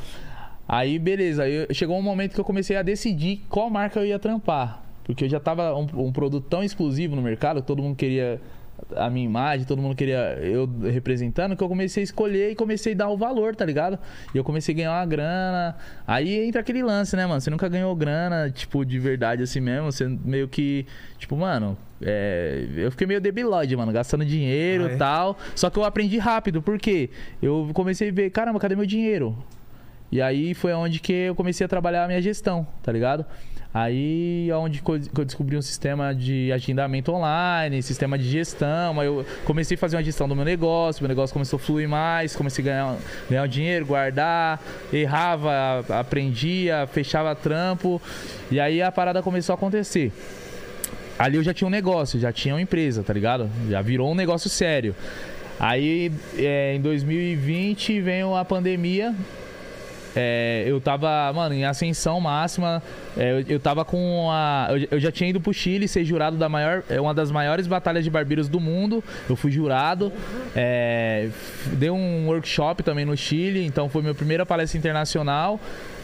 Aí 0.67 0.97
beleza, 0.97 1.43
aí 1.43 1.67
chegou 1.71 1.97
um 1.97 2.01
momento 2.01 2.33
que 2.33 2.39
eu 2.39 2.45
comecei 2.45 2.77
a 2.77 2.81
decidir 2.81 3.43
qual 3.49 3.69
marca 3.69 3.99
eu 3.99 4.05
ia 4.05 4.17
trampar. 4.17 4.83
Porque 5.03 5.25
eu 5.25 5.29
já 5.29 5.39
tava 5.39 5.75
um, 5.75 5.87
um 6.07 6.11
produto 6.11 6.47
tão 6.47 6.63
exclusivo 6.63 7.15
no 7.15 7.21
mercado, 7.21 7.61
que 7.61 7.67
todo 7.67 7.81
mundo 7.81 7.95
queria 7.95 8.39
a 8.95 9.09
minha 9.09 9.25
imagem, 9.25 9.65
todo 9.65 9.81
mundo 9.81 9.95
queria 9.95 10.37
eu 10.41 10.69
representando, 10.91 11.55
que 11.55 11.63
eu 11.63 11.69
comecei 11.69 12.01
a 12.01 12.03
escolher 12.03 12.51
e 12.51 12.55
comecei 12.55 12.93
a 12.93 12.95
dar 12.95 13.09
o 13.09 13.17
valor, 13.17 13.55
tá 13.55 13.65
ligado? 13.65 13.97
E 14.33 14.37
eu 14.37 14.43
comecei 14.43 14.73
a 14.73 14.77
ganhar 14.77 14.91
uma 14.91 15.05
grana. 15.05 15.75
Aí 16.05 16.45
entra 16.45 16.61
aquele 16.61 16.83
lance, 16.83 17.15
né, 17.15 17.25
mano? 17.25 17.39
Você 17.39 17.49
nunca 17.49 17.67
ganhou 17.69 17.95
grana, 17.95 18.49
tipo, 18.49 18.83
de 18.85 18.99
verdade 18.99 19.43
assim 19.43 19.59
mesmo. 19.59 19.91
Você 19.91 20.07
meio 20.07 20.47
que, 20.47 20.85
tipo, 21.17 21.35
mano, 21.35 21.77
é, 22.01 22.65
eu 22.75 22.91
fiquei 22.91 23.07
meio 23.07 23.21
debilóide, 23.21 23.75
mano, 23.75 23.91
gastando 23.91 24.25
dinheiro 24.25 24.85
Ah, 24.85 24.91
e 24.91 24.93
é? 24.93 24.97
tal. 24.97 25.37
Só 25.55 25.69
que 25.69 25.77
eu 25.77 25.83
aprendi 25.83 26.17
rápido, 26.17 26.61
porque 26.61 27.09
eu 27.41 27.69
comecei 27.73 28.09
a 28.09 28.11
ver, 28.11 28.29
caramba, 28.29 28.59
cadê 28.59 28.75
meu 28.75 28.85
dinheiro? 28.85 29.37
E 30.11 30.21
aí 30.21 30.53
foi 30.53 30.73
onde 30.73 30.99
que 30.99 31.13
eu 31.13 31.35
comecei 31.35 31.63
a 31.65 31.69
trabalhar 31.69 32.03
a 32.03 32.07
minha 32.07 32.21
gestão, 32.21 32.67
tá 32.83 32.91
ligado? 32.91 33.25
Aí 33.73 34.49
é 34.49 34.55
onde 34.55 34.81
eu 34.85 35.25
descobri 35.25 35.55
um 35.55 35.61
sistema 35.61 36.13
de 36.13 36.51
agendamento 36.51 37.11
online, 37.11 37.81
sistema 37.81 38.17
de 38.17 38.29
gestão. 38.29 38.99
Aí 38.99 39.07
eu 39.07 39.25
comecei 39.45 39.75
a 39.75 39.77
fazer 39.77 39.95
uma 39.95 40.03
gestão 40.03 40.27
do 40.27 40.35
meu 40.35 40.43
negócio, 40.43 41.01
meu 41.01 41.07
negócio 41.07 41.33
começou 41.33 41.55
a 41.55 41.59
fluir 41.59 41.87
mais, 41.87 42.35
comecei 42.35 42.61
a 42.63 42.65
ganhar, 42.65 42.97
ganhar 43.29 43.47
dinheiro, 43.47 43.85
guardar, 43.85 44.61
errava, 44.91 45.85
aprendia, 45.89 46.85
fechava 46.91 47.33
trampo. 47.33 48.01
E 48.51 48.59
aí 48.59 48.81
a 48.81 48.91
parada 48.91 49.23
começou 49.23 49.53
a 49.53 49.55
acontecer. 49.55 50.11
Ali 51.17 51.37
eu 51.37 51.43
já 51.43 51.53
tinha 51.53 51.67
um 51.67 51.71
negócio, 51.71 52.19
já 52.19 52.33
tinha 52.33 52.55
uma 52.55 52.61
empresa, 52.61 53.03
tá 53.03 53.13
ligado? 53.13 53.49
Já 53.69 53.81
virou 53.81 54.11
um 54.11 54.15
negócio 54.15 54.49
sério. 54.49 54.93
Aí 55.57 56.11
é, 56.37 56.75
em 56.75 56.81
2020 56.81 58.01
veio 58.01 58.35
a 58.35 58.43
pandemia. 58.43 59.15
É, 60.15 60.63
eu 60.67 60.79
tava, 60.81 61.31
mano, 61.33 61.55
em 61.55 61.65
ascensão 61.65 62.19
máxima. 62.19 62.81
É, 63.17 63.31
eu, 63.31 63.45
eu 63.47 63.59
tava 63.59 63.85
com 63.85 64.29
a. 64.31 64.67
Eu, 64.69 64.87
eu 64.91 64.99
já 64.99 65.11
tinha 65.11 65.29
ido 65.29 65.39
pro 65.39 65.53
Chile 65.53 65.87
ser 65.87 66.03
jurado 66.03 66.37
da 66.37 66.49
maior. 66.49 66.83
É 66.89 66.99
uma 66.99 67.13
das 67.13 67.31
maiores 67.31 67.67
batalhas 67.67 68.03
de 68.03 68.09
barbeiros 68.09 68.47
do 68.47 68.59
mundo. 68.59 69.03
Eu 69.29 69.35
fui 69.35 69.51
jurado. 69.51 70.11
É, 70.55 71.29
dei 71.73 71.89
um 71.89 72.27
workshop 72.27 72.83
também 72.83 73.05
no 73.05 73.15
Chile, 73.15 73.63
então 73.65 73.89
foi 73.89 74.01
minha 74.01 74.15
primeira 74.15 74.45
palestra 74.45 74.77
internacional. 74.77 75.59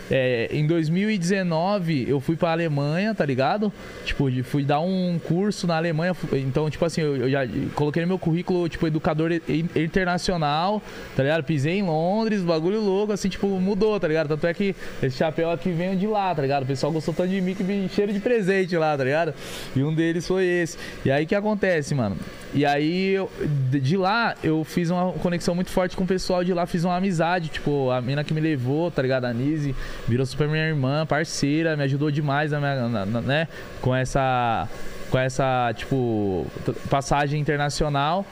É, 0.10 0.50
em 0.52 0.66
2019 0.66 2.10
eu 2.10 2.20
fui 2.20 2.36
pra 2.36 2.52
Alemanha, 2.52 3.14
tá 3.14 3.26
ligado? 3.26 3.72
Tipo, 4.06 4.28
fui 4.44 4.64
dar 4.64 4.80
um 4.80 5.20
curso 5.20 5.68
na 5.68 5.78
Alemanha. 5.78 6.16
Então, 6.34 6.70
tipo 6.70 6.86
assim, 6.86 7.02
eu, 7.02 7.18
eu 7.18 7.30
já 7.30 7.42
coloquei 7.76 8.02
no 8.02 8.08
meu 8.08 8.20
currículo, 8.20 8.68
tipo, 8.70 8.88
educador 8.88 9.32
internacional, 9.76 10.82
tá 11.16 11.24
ligado? 11.24 11.44
Pisei 11.44 11.80
em 11.80 11.84
Londres, 11.84 12.42
bagulho 12.42 12.80
louco, 12.80 13.12
assim, 13.12 13.30
tipo, 13.30 13.48
mudou, 13.48 14.00
tá 14.00 14.08
ligado? 14.08 14.30
Tanto 14.30 14.48
é 14.48 14.54
que 14.54 14.76
esse 15.02 15.18
chapéu 15.18 15.52
aqui 15.52 15.72
veio 15.72 15.96
de 15.96 16.08
lá, 16.08 16.34
tá 16.34 16.42
ligado? 16.42 16.64
O 16.64 16.66
pessoal 16.66 16.92
gostou 16.92 17.14
tanto 17.14 17.30
de 17.30 17.42
mim 17.42 17.54
que 17.54 17.64
me 17.64 17.90
cheiro 17.90 18.14
de 18.14 18.20
presente 18.20 18.76
lá, 18.78 18.98
tá 18.98 19.04
ligado? 19.04 19.34
E 19.76 19.84
um 19.84 19.94
deles 19.94 20.28
foi 20.28 20.46
esse. 20.46 20.78
E 21.06 21.12
aí 21.12 21.26
o 21.26 21.28
que 21.28 21.36
acontece, 21.36 21.94
mano? 21.94 22.18
E 22.54 22.66
aí, 22.66 23.10
eu- 23.14 23.30
de 23.70 23.98
lá, 23.98 24.36
eu 24.44 24.64
fiz 24.64 24.90
uma 24.90 25.12
conexão 25.14 25.54
muito 25.54 25.70
forte 25.70 25.96
com 25.96 26.04
o 26.04 26.08
pessoal 26.08 26.44
de 26.44 26.54
lá, 26.54 26.66
fiz 26.66 26.84
uma 26.86 26.96
amizade, 26.96 27.50
tipo, 27.50 27.92
a 27.92 28.02
mina 28.02 28.24
que 28.24 28.34
me 28.34 28.40
levou, 28.42 28.90
tá 28.90 29.02
ligado? 29.02 29.26
A 29.26 29.34
Nise, 29.34 29.76
virou 30.08 30.26
super 30.26 30.48
minha 30.48 30.66
irmã, 30.68 31.06
parceira, 31.06 31.76
me 31.76 31.84
ajudou 31.84 32.10
demais, 32.10 32.52
na 32.52 32.60
minha- 32.60 32.88
na- 32.88 33.06
na- 33.06 33.22
né? 33.22 33.48
Com 33.82 33.94
essa, 33.94 34.68
com 35.12 35.18
essa, 35.20 35.74
tipo, 35.76 36.48
passagem 36.90 37.40
internacional. 37.40 38.26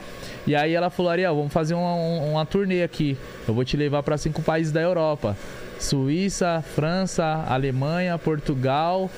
E 0.46 0.56
aí 0.56 0.74
ela 0.74 0.88
falou, 0.90 1.12
Ariel, 1.12 1.34
vamos 1.36 1.52
fazer 1.52 1.74
uma, 1.74 1.94
um- 1.94 2.32
uma 2.32 2.46
turnê 2.46 2.82
aqui. 2.82 3.16
Eu 3.46 3.52
vou 3.54 3.64
te 3.64 3.76
levar 3.76 4.02
para 4.02 4.16
cinco 4.16 4.40
países 4.42 4.72
da 4.72 4.80
Europa. 4.80 5.36
Suíça, 5.78 6.64
França, 6.74 7.44
Alemanha, 7.46 8.16
Portugal 8.16 9.10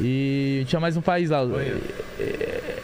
e 0.00 0.64
tinha 0.66 0.80
mais 0.80 0.96
um 0.96 1.00
país 1.00 1.30
lá. 1.30 1.42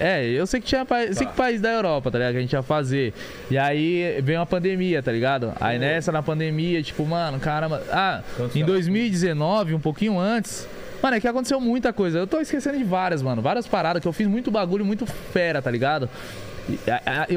É, 0.01 0.25
eu 0.27 0.47
sei 0.47 0.61
que 0.61 0.67
tinha 0.67 0.85
pa- 0.85 1.13
cinco 1.13 1.33
países 1.35 1.61
da 1.61 1.71
Europa, 1.71 2.11
tá 2.11 2.19
ligado? 2.19 2.33
Que 2.33 2.39
a 2.39 2.41
gente 2.43 2.53
ia 2.53 2.63
fazer. 2.63 3.13
E 3.51 3.59
aí 3.59 4.21
veio 4.23 4.39
uma 4.39 4.47
pandemia, 4.47 5.03
tá 5.03 5.11
ligado? 5.11 5.53
Aí 5.61 5.79
nessa, 5.79 6.13
na 6.13 6.23
pandemia, 6.23 6.83
tipo, 6.83 7.05
mano, 7.05 7.41
caramba. 7.41 7.83
Ah, 7.91 8.23
em 8.55 8.61
caras? 8.61 8.67
2019, 8.67 9.75
um 9.75 9.81
pouquinho 9.81 10.19
antes. 10.19 10.69
Mano, 11.03 11.17
é 11.17 11.21
que 11.21 11.29
aconteceu 11.29 11.61
muita 11.61 11.93
coisa. 11.93 12.19
Eu 12.19 12.27
tô 12.27 12.41
esquecendo 12.41 12.77
de 12.79 12.85
várias, 12.85 13.23
mano. 13.23 13.41
Várias 13.43 13.67
paradas 13.67 14.01
que 14.03 14.09
eu 14.09 14.13
fiz 14.13 14.27
muito 14.27 14.51
bagulho, 14.51 14.85
muito 14.85 15.07
fera, 15.07 15.61
tá 15.63 15.71
ligado? 15.71 16.09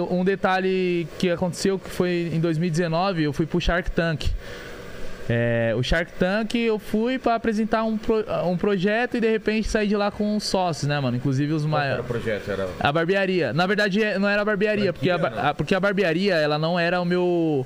Um 0.10 0.24
detalhe 0.26 1.08
que 1.18 1.30
aconteceu 1.30 1.80
que 1.80 1.90
foi 1.90 2.32
em 2.34 2.40
2019, 2.40 3.24
eu 3.24 3.34
fui 3.34 3.46
pro 3.46 3.62
Shark 3.62 3.90
Tank. 3.92 4.26
É, 5.30 5.74
o 5.78 5.84
Shark 5.84 6.12
Tank 6.20 6.56
eu 6.56 6.78
fui 6.80 7.18
pra 7.20 7.36
apresentar 7.36 7.84
um, 7.84 7.98
pro- 7.98 8.26
um 8.46 8.58
projeto 8.58 9.18
e 9.18 9.22
de 9.22 9.30
repente 9.30 9.68
saí 9.70 9.88
de 9.88 9.96
lá 9.96 10.12
com 10.12 10.36
os 10.36 10.44
sócios, 10.44 10.88
né, 10.88 11.00
mano? 11.00 11.16
Inclusive 11.18 11.54
os 11.54 11.64
Qual 11.66 11.80
era 11.80 11.82
maiores. 11.98 12.06
o 12.06 12.08
projeto? 12.08 12.52
Era... 12.52 12.68
A 12.80 12.92
barbearia. 12.92 13.54
Na 13.54 13.66
verdade, 13.68 14.04
é- 14.04 14.18
não 14.20 14.28
era 14.28 14.42
a 14.42 14.46
barbearia, 14.46 14.92
porque 14.92 15.10
a, 15.10 15.16
a- 15.16 15.54
porque 15.54 15.76
a 15.76 15.80
barbearia, 15.80 16.36
ela 16.36 16.58
não 16.58 16.78
era 16.80 17.00
o 17.00 17.06
meu. 17.06 17.66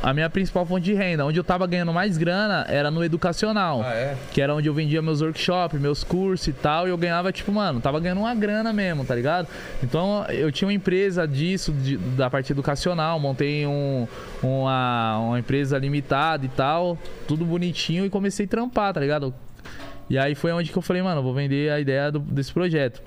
A 0.00 0.14
minha 0.14 0.30
principal 0.30 0.64
fonte 0.64 0.84
de 0.84 0.94
renda. 0.94 1.26
Onde 1.26 1.40
eu 1.40 1.44
tava 1.44 1.66
ganhando 1.66 1.92
mais 1.92 2.16
grana 2.16 2.64
era 2.68 2.88
no 2.90 3.02
educacional. 3.02 3.82
Ah, 3.84 3.92
é? 3.94 4.16
Que 4.32 4.40
era 4.40 4.54
onde 4.54 4.68
eu 4.68 4.72
vendia 4.74 5.02
meus 5.02 5.20
workshops, 5.20 5.80
meus 5.80 6.04
cursos 6.04 6.46
e 6.46 6.52
tal. 6.52 6.86
E 6.86 6.90
eu 6.90 6.96
ganhava, 6.96 7.32
tipo, 7.32 7.50
mano, 7.50 7.80
tava 7.80 7.98
ganhando 7.98 8.20
uma 8.20 8.34
grana 8.34 8.72
mesmo, 8.72 9.04
tá 9.04 9.14
ligado? 9.14 9.48
Então 9.82 10.24
eu 10.28 10.52
tinha 10.52 10.68
uma 10.68 10.72
empresa 10.72 11.26
disso, 11.26 11.72
de- 11.72 11.96
da 11.96 12.30
parte 12.30 12.52
educacional. 12.52 13.18
Montei 13.18 13.66
um, 13.66 14.06
uma, 14.42 15.18
uma 15.18 15.38
empresa 15.40 15.76
limitada 15.78 16.46
e 16.46 16.48
tal. 16.48 16.96
Tudo 17.26 17.44
bonitinho 17.44 18.04
e 18.06 18.10
comecei 18.10 18.46
a 18.46 18.48
trampar, 18.48 18.92
tá 18.94 19.00
ligado? 19.00 19.34
E 20.08 20.16
aí 20.16 20.34
foi 20.34 20.52
onde 20.52 20.70
que 20.70 20.78
eu 20.78 20.82
falei, 20.82 21.02
mano, 21.02 21.18
eu 21.18 21.24
vou 21.24 21.34
vender 21.34 21.70
a 21.72 21.80
ideia 21.80 22.10
do- 22.12 22.20
desse 22.20 22.52
projeto. 22.52 23.02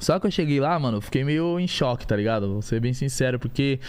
Só 0.00 0.18
que 0.18 0.26
eu 0.26 0.30
cheguei 0.30 0.60
lá, 0.60 0.78
mano, 0.78 0.98
eu 0.98 1.00
fiquei 1.00 1.24
meio 1.24 1.58
em 1.58 1.66
choque, 1.66 2.06
tá 2.06 2.14
ligado? 2.16 2.48
Vou 2.52 2.62
ser 2.62 2.80
bem 2.80 2.92
sincero, 2.92 3.38
porque 3.38 3.80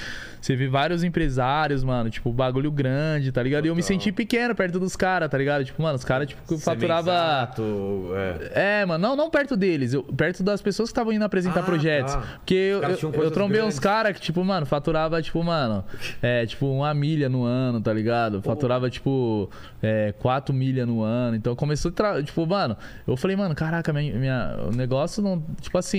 você 0.41 0.55
vê 0.55 0.67
vários 0.67 1.03
empresários, 1.03 1.83
mano, 1.83 2.09
tipo, 2.09 2.31
bagulho 2.31 2.71
grande, 2.71 3.31
tá 3.31 3.41
ligado? 3.43 3.65
E 3.65 3.67
eu 3.67 3.75
me 3.75 3.83
senti 3.83 4.11
pequeno 4.11 4.55
perto 4.55 4.79
dos 4.79 4.95
caras, 4.95 5.29
tá 5.29 5.37
ligado? 5.37 5.63
Tipo, 5.65 5.81
mano, 5.81 5.95
os 5.95 6.03
caras, 6.03 6.27
tipo, 6.27 6.41
que 6.47 6.57
faturava. 6.63 7.11
Semenzato, 7.11 8.09
é. 8.55 8.81
É, 8.81 8.85
mano, 8.85 9.07
não, 9.07 9.15
não 9.15 9.29
perto 9.29 9.55
deles, 9.55 9.93
eu- 9.93 10.03
perto 10.03 10.43
das 10.43 10.61
pessoas 10.61 10.89
que 10.89 10.91
estavam 10.93 11.13
indo 11.13 11.23
apresentar 11.23 11.59
Ah, 11.59 11.63
projetos. 11.63 12.13
tá. 12.15 12.21
Porque 12.39 12.53
eu, 12.55 12.81
eu, 12.81 13.13
eu 13.23 13.31
trombei 13.31 13.59
uns 13.59 13.75
grandes. 13.75 13.79
caras 13.79 14.13
que, 14.15 14.21
tipo, 14.21 14.43
mano, 14.43 14.65
faturava, 14.65 15.21
tipo, 15.21 15.43
mano, 15.43 15.83
é, 16.21 16.45
tipo, 16.45 16.65
uma 16.65 16.93
milha 16.93 17.29
no 17.29 17.43
ano, 17.43 17.79
tá 17.81 17.93
ligado? 17.93 18.41
Faturava, 18.41 18.89
tipo, 18.89 19.49
é, 19.81 20.13
quatro 20.19 20.53
milha 20.53 20.85
no 20.85 21.01
ano. 21.03 21.35
Então 21.35 21.55
começou, 21.55 21.91
tipo, 22.25 22.45
mano, 22.47 22.75
eu 23.07 23.15
falei, 23.15 23.35
mano, 23.35 23.53
caraca, 23.53 23.91
minha, 23.93 24.13
minha- 24.15 24.55
o 24.71 24.75
negócio 24.75 25.21
não, 25.21 25.41
tipo 25.61 25.77
assim. 25.77 25.98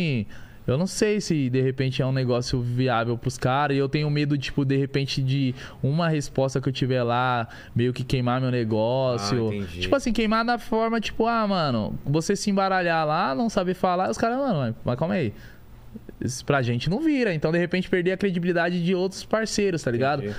Eu 0.66 0.78
não 0.78 0.86
sei 0.86 1.20
se 1.20 1.50
de 1.50 1.60
repente 1.60 2.00
é 2.00 2.06
um 2.06 2.12
negócio 2.12 2.60
viável 2.60 3.18
pros 3.18 3.36
caras. 3.36 3.76
E 3.76 3.80
eu 3.80 3.88
tenho 3.88 4.08
medo, 4.10 4.38
tipo, 4.38 4.64
de 4.64 4.76
repente, 4.76 5.22
de 5.22 5.54
uma 5.82 6.08
resposta 6.08 6.60
que 6.60 6.68
eu 6.68 6.72
tiver 6.72 7.02
lá, 7.02 7.48
meio 7.74 7.92
que 7.92 8.04
queimar 8.04 8.40
meu 8.40 8.50
negócio. 8.50 9.50
Ah, 9.50 9.66
tipo 9.80 9.96
assim, 9.96 10.12
queimar 10.12 10.44
da 10.44 10.58
forma, 10.58 11.00
tipo, 11.00 11.26
ah, 11.26 11.46
mano, 11.46 11.98
você 12.04 12.36
se 12.36 12.50
embaralhar 12.50 13.06
lá, 13.06 13.34
não 13.34 13.48
saber 13.48 13.74
falar, 13.74 14.10
os 14.10 14.18
caras, 14.18 14.38
mano, 14.38 14.58
mas, 14.58 14.74
mas 14.84 14.98
calma 14.98 15.14
aí. 15.14 15.32
Isso 16.20 16.44
pra 16.44 16.62
gente 16.62 16.88
não 16.88 17.00
vira. 17.00 17.34
Então, 17.34 17.50
de 17.50 17.58
repente, 17.58 17.88
perder 17.88 18.12
a 18.12 18.16
credibilidade 18.16 18.84
de 18.84 18.94
outros 18.94 19.24
parceiros, 19.24 19.82
tá 19.82 19.90
ligado? 19.90 20.22
Entendi. 20.22 20.36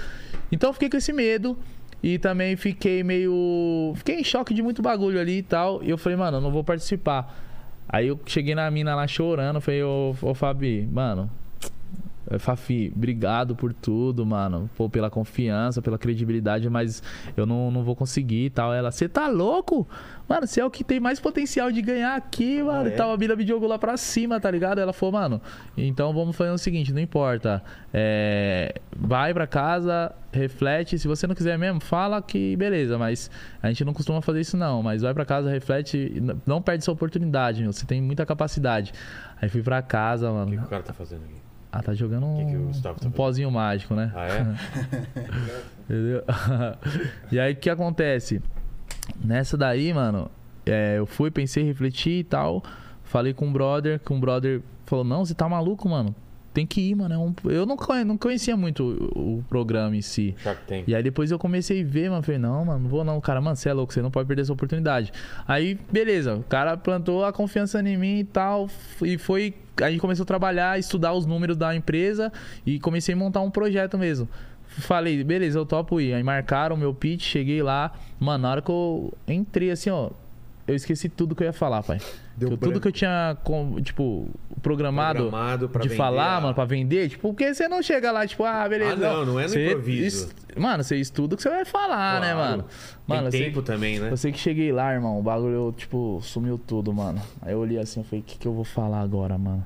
Então 0.51 0.69
eu 0.69 0.73
fiquei 0.73 0.89
com 0.89 0.97
esse 0.97 1.11
medo. 1.11 1.57
E 2.03 2.17
também 2.17 2.55
fiquei 2.55 3.03
meio. 3.03 3.93
Fiquei 3.95 4.19
em 4.19 4.23
choque 4.23 4.53
de 4.55 4.63
muito 4.63 4.81
bagulho 4.81 5.19
ali 5.19 5.37
e 5.37 5.43
tal. 5.43 5.83
E 5.83 5.89
eu 5.89 5.97
falei, 5.97 6.17
mano, 6.17 6.37
eu 6.37 6.41
não 6.41 6.51
vou 6.51 6.63
participar. 6.63 7.50
Aí 7.91 8.07
eu 8.07 8.19
cheguei 8.25 8.55
na 8.55 8.69
mina 8.71 8.95
lá 8.95 9.07
chorando. 9.07 9.59
Falei, 9.59 9.83
ô, 9.83 10.15
ô 10.21 10.33
Fabi, 10.33 10.87
mano. 10.91 11.29
Eh, 12.31 12.39
Fafi, 12.39 12.91
obrigado 12.95 13.55
por 13.55 13.73
tudo, 13.73 14.25
mano. 14.25 14.69
Pô, 14.75 14.89
pela 14.89 15.09
confiança, 15.09 15.81
pela 15.81 15.97
credibilidade, 15.97 16.69
mas 16.69 17.03
eu 17.37 17.45
não, 17.45 17.69
não 17.69 17.83
vou 17.83 17.95
conseguir 17.95 18.45
e 18.45 18.49
tal. 18.49 18.73
Ela, 18.73 18.89
você 18.91 19.07
tá 19.09 19.27
louco? 19.27 19.87
Mano, 20.27 20.47
você 20.47 20.61
é 20.61 20.65
o 20.65 20.71
que 20.71 20.83
tem 20.83 20.99
mais 20.99 21.19
potencial 21.19 21.71
de 21.71 21.81
ganhar 21.81 22.15
aqui, 22.15 22.63
mano. 22.63 22.87
é? 22.89 22.93
E 22.93 22.95
tal, 22.95 23.11
a 23.11 23.17
mina 23.17 23.35
me 23.35 23.45
jogou 23.45 23.67
lá 23.67 23.77
pra 23.77 23.97
cima, 23.97 24.39
tá 24.39 24.49
ligado? 24.49 24.79
Ela 24.79 24.93
falou, 24.93 25.13
mano, 25.13 25.41
então 25.77 26.13
vamos 26.13 26.35
fazer 26.35 26.51
o 26.51 26.57
seguinte, 26.57 26.93
não 26.93 27.01
importa. 27.01 27.61
É, 27.93 28.73
vai 28.95 29.33
pra 29.33 29.45
casa, 29.45 30.13
reflete. 30.31 30.97
Se 30.97 31.07
você 31.07 31.27
não 31.27 31.35
quiser 31.35 31.57
mesmo, 31.59 31.81
fala 31.81 32.21
que 32.21 32.55
beleza, 32.55 32.97
mas 32.97 33.29
a 33.61 33.67
gente 33.67 33.83
não 33.83 33.93
costuma 33.93 34.21
fazer 34.21 34.39
isso 34.39 34.55
não. 34.55 34.81
Mas 34.81 35.01
vai 35.01 35.13
pra 35.13 35.25
casa, 35.25 35.49
reflete, 35.49 36.23
não 36.45 36.61
perde 36.61 36.83
essa 36.83 36.91
oportunidade, 36.93 37.61
meu. 37.61 37.73
Você 37.73 37.85
tem 37.85 38.01
muita 38.01 38.25
capacidade. 38.25 38.93
Aí 39.41 39.49
fui 39.49 39.61
pra 39.61 39.81
casa, 39.81 40.31
O 40.31 40.45
que, 40.45 40.51
que 40.51 40.55
mano. 40.55 40.65
o 40.67 40.69
cara 40.69 40.83
tá 40.83 40.93
fazendo 40.93 41.23
aqui? 41.25 41.35
Ah, 41.71 41.81
tá 41.81 41.93
jogando 41.93 42.35
que 42.35 42.45
que 42.45 42.57
o 42.57 42.67
um, 42.67 42.71
tá 42.81 42.95
um 43.05 43.11
pozinho 43.11 43.49
mágico, 43.49 43.95
né? 43.95 44.11
Ah, 44.13 44.27
é? 44.27 44.41
Entendeu? 45.89 46.23
e 47.31 47.39
aí 47.39 47.53
o 47.53 47.55
que 47.55 47.69
acontece? 47.69 48.41
Nessa 49.23 49.57
daí, 49.57 49.93
mano, 49.93 50.29
é, 50.65 50.97
eu 50.97 51.05
fui, 51.05 51.31
pensei, 51.31 51.63
refleti 51.63 52.09
e 52.09 52.23
tal. 52.23 52.61
Falei 53.03 53.33
com 53.33 53.47
um 53.47 53.53
brother, 53.53 53.99
que 53.99 54.11
um 54.11 54.19
brother 54.19 54.61
falou: 54.85 55.05
Não, 55.05 55.25
você 55.25 55.33
tá 55.33 55.47
maluco, 55.47 55.87
mano? 55.87 56.13
Tem 56.53 56.65
que 56.65 56.81
ir, 56.81 56.95
mano. 56.95 57.13
é 57.13 57.17
um- 57.17 57.33
Eu 57.45 57.65
não, 57.65 57.77
não 58.05 58.17
conhecia 58.17 58.57
muito 58.57 58.83
o, 59.15 59.37
o 59.39 59.43
programa 59.47 59.95
em 59.95 60.01
si. 60.01 60.35
Shark 60.43 60.61
Tank. 60.67 60.83
E 60.87 60.93
aí 60.93 61.01
depois 61.01 61.31
eu 61.31 61.39
comecei 61.39 61.81
a 61.81 61.85
ver, 61.85 62.09
mano. 62.09 62.21
Falei, 62.21 62.39
não, 62.39 62.65
mano, 62.65 62.79
não 62.79 62.89
vou 62.89 63.03
não. 63.05 63.21
Cara, 63.21 63.39
mano, 63.39 63.55
você 63.55 63.69
é 63.69 63.73
louco, 63.73 63.93
você 63.93 64.01
não 64.01 64.11
pode 64.11 64.27
perder 64.27 64.41
essa 64.41 64.51
oportunidade. 64.51 65.13
Aí, 65.47 65.79
beleza, 65.91 66.35
o 66.35 66.43
cara 66.43 66.75
plantou 66.75 67.23
a 67.23 67.31
confiança 67.31 67.79
em 67.81 67.95
mim 67.97 68.19
e 68.19 68.23
tal. 68.25 68.69
E 69.01 69.17
foi. 69.17 69.53
A 69.81 69.89
gente 69.89 70.01
começou 70.01 70.23
a 70.23 70.25
trabalhar, 70.27 70.77
estudar 70.77 71.13
os 71.13 71.25
números 71.25 71.55
da 71.55 71.73
empresa 71.75 72.31
e 72.65 72.79
comecei 72.79 73.15
a 73.15 73.17
montar 73.17 73.39
um 73.41 73.49
projeto 73.49 73.97
mesmo. 73.97 74.27
Falei, 74.67 75.23
beleza, 75.23 75.57
eu 75.59 75.65
topo 75.65 75.99
ir. 76.01 76.13
Aí 76.13 76.21
marcaram 76.23 76.75
o 76.75 76.79
meu 76.79 76.93
pitch, 76.93 77.23
cheguei 77.23 77.61
lá. 77.63 77.93
Mano, 78.19 78.43
na 78.43 78.51
hora 78.51 78.61
que 78.61 78.69
eu 78.69 79.13
entrei 79.27 79.71
assim, 79.71 79.89
ó. 79.89 80.09
Eu 80.71 80.75
esqueci 80.75 81.09
tudo 81.09 81.35
que 81.35 81.43
eu 81.43 81.47
ia 81.47 81.53
falar, 81.53 81.83
pai. 81.83 81.99
Deu 82.37 82.51
eu- 82.51 82.57
tudo 82.57 82.79
que 82.79 82.87
eu 82.87 82.91
tinha, 82.91 83.37
tipo, 83.83 84.29
programado, 84.61 85.19
Programado 85.19 85.67
de 85.67 85.77
vender 85.89 85.95
falar, 85.95 86.37
a- 86.37 86.41
mano, 86.41 86.55
pra 86.55 86.65
vender. 86.65 87.09
Tipo, 87.09 87.29
porque 87.29 87.53
você 87.53 87.67
não 87.67 87.81
chega 87.83 88.11
lá, 88.11 88.25
tipo, 88.25 88.43
ah, 88.45 88.67
beleza. 88.69 88.93
Ah, 88.93 89.13
não, 89.13 89.25
não 89.25 89.39
é 89.39 89.43
no 89.43 89.49
Você 89.49 89.65
improviso. 89.67 90.29
Mano, 90.57 90.83
você 90.83 90.95
estuda 90.95 91.33
o 91.33 91.37
que 91.37 91.43
você 91.43 91.49
vai 91.49 91.65
falar, 91.65 92.21
né, 92.21 92.33
Claro. 92.33 92.51
mano? 92.51 92.65
Mano, 93.05 93.27
eu 93.27 93.31
Tem 93.31 93.43
tempo 93.43 93.61
também, 93.61 93.99
né? 93.99 94.09
eu 94.11 94.17
sei 94.17 94.31
que 94.31 94.39
cheguei 94.39 94.71
lá, 94.71 94.93
irmão, 94.93 95.19
o 95.19 95.21
bagulho, 95.21 95.73
tipo, 95.77 96.19
sumiu 96.23 96.57
tudo, 96.57 96.93
mano. 96.93 97.21
Aí 97.41 97.51
eu 97.53 97.59
olhei 97.59 97.77
assim, 97.77 97.99
eu 97.99 98.03
falei, 98.05 98.21
o 98.21 98.23
que, 98.23 98.37
que 98.37 98.47
eu 98.47 98.53
vou 98.53 98.63
falar 98.63 99.01
agora, 99.01 99.37
mano? 99.37 99.65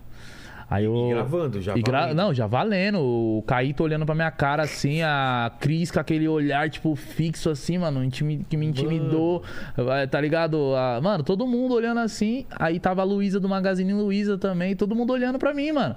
Aí 0.69 0.85
eu. 0.85 0.95
E 0.95 1.09
gravando 1.13 1.61
já. 1.61 1.77
E 1.77 1.81
gra- 1.81 1.99
valendo. 2.01 2.15
Não, 2.17 2.33
já 2.33 2.47
valendo. 2.47 2.99
O 2.99 3.43
Caíto 3.45 3.83
olhando 3.83 4.05
pra 4.05 4.15
minha 4.15 4.31
cara 4.31 4.63
assim, 4.63 5.01
a 5.03 5.51
Cris 5.59 5.91
com 5.91 5.99
aquele 5.99 6.27
olhar, 6.27 6.69
tipo, 6.69 6.95
fixo 6.95 7.49
assim, 7.51 7.77
mano, 7.77 8.09
que 8.09 8.23
me 8.23 8.65
intimidou. 8.65 9.43
eh, 9.77 10.07
Tá 10.07 10.19
ligado? 10.19 10.73
Mano, 11.03 11.23
todo 11.23 11.45
mundo 11.45 11.75
olhando 11.75 11.99
assim. 11.99 12.45
Aí 12.51 12.79
tava 12.79 13.01
a 13.01 13.05
Luísa 13.05 13.39
do 13.39 13.47
Magazine 13.47 13.93
Luiza 13.93 14.37
também, 14.37 14.75
todo 14.75 14.95
mundo 14.95 15.13
olhando 15.13 15.37
pra 15.37 15.53
mim, 15.53 15.71
mano. 15.71 15.95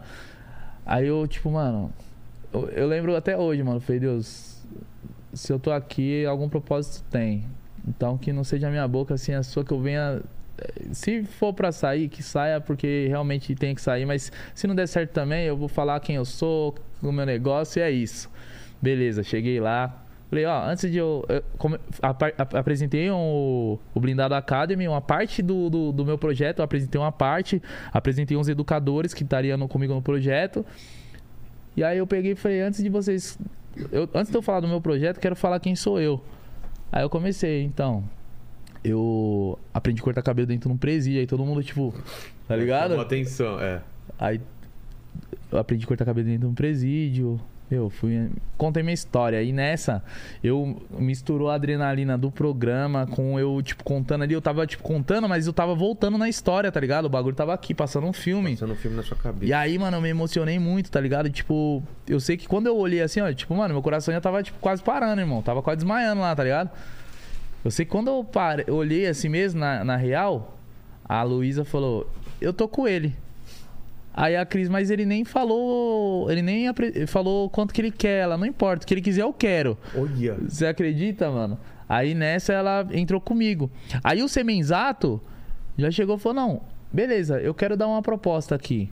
Aí 0.84 1.06
eu, 1.06 1.26
tipo, 1.26 1.50
mano, 1.50 1.90
eu, 2.52 2.68
eu 2.68 2.86
lembro 2.86 3.16
até 3.16 3.36
hoje, 3.38 3.62
mano. 3.62 3.80
Falei, 3.80 4.00
Deus, 4.00 4.62
se 5.32 5.50
eu 5.52 5.58
tô 5.58 5.70
aqui, 5.70 6.26
algum 6.26 6.48
propósito 6.48 7.04
tem. 7.10 7.44
Então 7.86 8.18
que 8.18 8.32
não 8.34 8.44
seja 8.44 8.68
a 8.68 8.70
minha 8.70 8.86
boca 8.86 9.14
assim, 9.14 9.32
a 9.32 9.42
sua 9.42 9.64
que 9.64 9.72
eu 9.72 9.80
venha. 9.80 10.20
Se 10.92 11.24
for 11.24 11.52
pra 11.52 11.70
sair, 11.72 12.08
que 12.08 12.22
saia 12.22 12.60
porque 12.60 13.06
realmente 13.08 13.54
tem 13.54 13.74
que 13.74 13.80
sair. 13.80 14.04
Mas 14.06 14.32
se 14.54 14.66
não 14.66 14.74
der 14.74 14.86
certo 14.86 15.12
também, 15.12 15.44
eu 15.44 15.56
vou 15.56 15.68
falar 15.68 15.98
quem 16.00 16.16
eu 16.16 16.24
sou, 16.24 16.74
o 17.02 17.12
meu 17.12 17.24
negócio 17.26 17.80
e 17.80 17.82
é 17.82 17.90
isso. 17.90 18.30
Beleza, 18.80 19.22
cheguei 19.22 19.60
lá. 19.60 20.04
Falei, 20.30 20.44
ó, 20.44 20.62
antes 20.68 20.90
de 20.90 20.98
eu. 20.98 21.24
eu 21.28 21.42
apresentei 22.58 23.10
um- 23.10 23.78
o 23.94 24.00
Blindado 24.00 24.34
Academy, 24.34 24.86
uma 24.86 25.00
parte 25.00 25.40
do, 25.42 25.70
do, 25.70 25.90
do 25.90 26.04
meu 26.04 26.18
projeto, 26.18 26.58
eu 26.58 26.64
apresentei 26.64 27.00
uma 27.00 27.10
parte, 27.10 27.62
apresentei 27.92 28.36
uns 28.36 28.46
educadores 28.48 29.14
que 29.14 29.22
estariam 29.22 29.66
comigo 29.66 29.94
no 29.94 30.02
projeto. 30.02 30.66
E 31.76 31.82
aí 31.82 31.96
eu 31.98 32.06
peguei 32.06 32.32
e 32.32 32.34
falei, 32.34 32.60
antes 32.60 32.82
de 32.82 32.88
vocês. 32.90 33.38
eu- 33.90 34.08
antes 34.14 34.30
de 34.30 34.36
eu 34.36 34.42
falar 34.42 34.60
do 34.60 34.68
meu 34.68 34.80
projeto, 34.80 35.18
quero 35.18 35.34
falar 35.34 35.60
quem 35.60 35.74
sou 35.74 35.98
eu. 36.00 36.22
Aí 36.92 37.02
eu 37.02 37.08
comecei, 37.10 37.62
então. 37.62 38.04
Eu 38.84 39.58
aprendi 39.72 40.00
a 40.00 40.04
cortar 40.04 40.22
cabelo 40.22 40.46
dentro 40.46 40.68
de 40.68 40.74
um 40.74 40.78
presídio, 40.78 41.20
aí 41.20 41.26
todo 41.26 41.44
mundo, 41.44 41.62
tipo, 41.62 41.94
tá 42.46 42.56
ligado? 42.56 42.90
Chamou 42.90 43.04
atenção, 43.04 43.60
é. 43.60 43.80
Aí 44.18 44.40
eu 45.50 45.58
aprendi 45.58 45.84
a 45.84 45.88
cortar 45.88 46.04
cabelo 46.04 46.26
dentro 46.26 46.42
de 46.42 46.46
um 46.46 46.54
presídio. 46.54 47.40
Eu 47.70 47.90
fui. 47.90 48.30
Contei 48.56 48.82
minha 48.82 48.94
história. 48.94 49.42
E 49.42 49.52
nessa, 49.52 50.02
eu 50.42 50.80
misturou 50.90 51.50
a 51.50 51.54
adrenalina 51.54 52.16
do 52.16 52.30
programa 52.30 53.06
com 53.06 53.38
eu, 53.38 53.60
tipo, 53.62 53.84
contando 53.84 54.22
ali. 54.22 54.32
Eu 54.32 54.40
tava, 54.40 54.66
tipo, 54.66 54.82
contando, 54.82 55.28
mas 55.28 55.46
eu 55.46 55.52
tava 55.52 55.74
voltando 55.74 56.16
na 56.16 56.28
história, 56.28 56.72
tá 56.72 56.80
ligado? 56.80 57.04
O 57.04 57.08
bagulho 57.10 57.36
tava 57.36 57.52
aqui, 57.52 57.74
passando 57.74 58.06
um 58.06 58.12
filme. 58.12 58.52
Passando 58.52 58.72
um 58.72 58.76
filme 58.76 58.96
na 58.96 59.02
sua 59.02 59.16
cabeça. 59.18 59.44
E 59.44 59.52
aí, 59.52 59.78
mano, 59.78 59.98
eu 59.98 60.00
me 60.00 60.08
emocionei 60.08 60.58
muito, 60.58 60.90
tá 60.90 60.98
ligado? 60.98 61.28
Tipo, 61.28 61.82
eu 62.06 62.18
sei 62.18 62.38
que 62.38 62.48
quando 62.48 62.68
eu 62.68 62.76
olhei 62.76 63.02
assim, 63.02 63.20
ó, 63.20 63.30
tipo, 63.32 63.54
mano, 63.54 63.74
meu 63.74 63.82
coração 63.82 64.14
já 64.14 64.20
tava, 64.20 64.42
tipo, 64.42 64.58
quase 64.60 64.82
parando, 64.82 65.20
irmão. 65.20 65.42
Tava 65.42 65.62
quase 65.62 65.78
desmaiando 65.78 66.22
lá, 66.22 66.34
tá 66.34 66.44
ligado? 66.44 66.70
Eu 67.64 67.70
sei 67.70 67.84
que 67.84 67.90
quando 67.90 68.08
eu 68.08 68.22
pare... 68.24 68.64
eu 68.66 68.76
olhei 68.76 69.06
assim 69.06 69.28
mesmo, 69.28 69.60
na, 69.60 69.84
na 69.84 69.96
real, 69.96 70.58
a 71.04 71.22
Luísa 71.22 71.64
falou, 71.64 72.08
eu 72.40 72.52
tô 72.52 72.68
com 72.68 72.86
ele. 72.86 73.14
Aí 74.14 74.36
a 74.36 74.44
Cris, 74.44 74.68
mas 74.68 74.90
ele 74.90 75.06
nem 75.06 75.24
falou. 75.24 76.28
Ele 76.30 76.42
nem 76.42 76.66
apre- 76.66 77.06
falou 77.06 77.48
quanto 77.48 77.72
que 77.72 77.80
ele 77.80 77.90
quer. 77.92 78.22
Ela 78.22 78.36
não 78.36 78.46
importa. 78.46 78.84
O 78.84 78.86
que 78.86 78.92
ele 78.94 79.00
quiser, 79.00 79.22
eu 79.22 79.32
quero. 79.32 79.78
Olha. 79.94 80.34
Você 80.48 80.66
acredita, 80.66 81.30
mano? 81.30 81.56
Aí 81.88 82.14
nessa 82.14 82.52
ela 82.52 82.86
entrou 82.92 83.20
comigo. 83.20 83.70
Aí 84.02 84.20
o 84.22 84.28
Semenzato 84.28 85.20
já 85.76 85.88
chegou 85.92 86.16
e 86.16 86.18
falou: 86.18 86.34
não, 86.34 86.60
beleza, 86.92 87.40
eu 87.40 87.54
quero 87.54 87.76
dar 87.76 87.86
uma 87.86 88.02
proposta 88.02 88.56
aqui. 88.56 88.90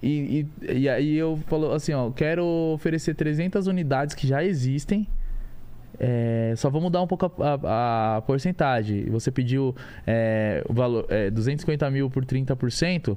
E, 0.00 0.46
e, 0.62 0.72
e 0.82 0.88
aí 0.88 1.16
eu 1.16 1.40
falou 1.48 1.72
assim, 1.72 1.92
ó, 1.92 2.10
quero 2.10 2.44
oferecer 2.74 3.14
300 3.14 3.66
unidades 3.66 4.14
que 4.14 4.26
já 4.26 4.44
existem. 4.44 5.06
É, 5.98 6.54
só 6.56 6.68
vou 6.70 6.80
mudar 6.80 7.00
um 7.02 7.06
pouco 7.06 7.26
a, 7.42 7.54
a- 7.54 8.16
a 8.16 8.22
porcentagem. 8.22 9.04
Você 9.10 9.30
pediu 9.30 9.74
é, 10.06 10.64
o 10.68 10.72
valor 10.72 11.06
é, 11.08 11.30
250 11.30 11.90
mil 11.90 12.10
por 12.10 12.24
30%. 12.24 13.16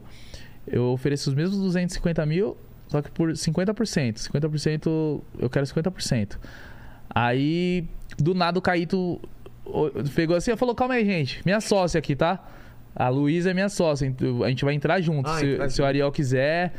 Eu 0.68 0.84
ofereço 0.92 1.30
os 1.30 1.36
mesmos 1.36 1.58
250 1.60 2.26
mil, 2.26 2.58
só 2.88 3.02
que 3.02 3.10
por 3.12 3.30
50%. 3.32 4.16
50% 4.30 5.22
eu 5.40 5.50
quero 5.50 5.66
50%. 5.66 6.38
Aí, 7.10 7.86
do 8.18 8.34
nada, 8.36 8.60
o 8.60 8.62
Caíto 8.62 9.20
pegou 10.16 10.36
assim 10.36 10.52
e 10.52 10.58
falou: 10.58 10.76
Calma 10.76 10.96
aí, 10.96 11.06
gente, 11.06 11.42
minha 11.46 11.62
sócia 11.62 12.00
aqui, 12.00 12.16
tá? 12.16 12.44
A 12.96 13.10
Luísa 13.10 13.52
é 13.52 13.54
minha 13.54 13.70
sócia, 13.70 14.12
a 14.44 14.50
gente 14.50 14.66
vai 14.66 14.74
entrar 14.74 15.00
junto. 15.02 15.30
Ah, 15.30 15.38
se, 15.40 15.70
se 15.70 15.82
o. 15.82 15.86
Ariel 15.86 16.12
quiser. 16.12 16.74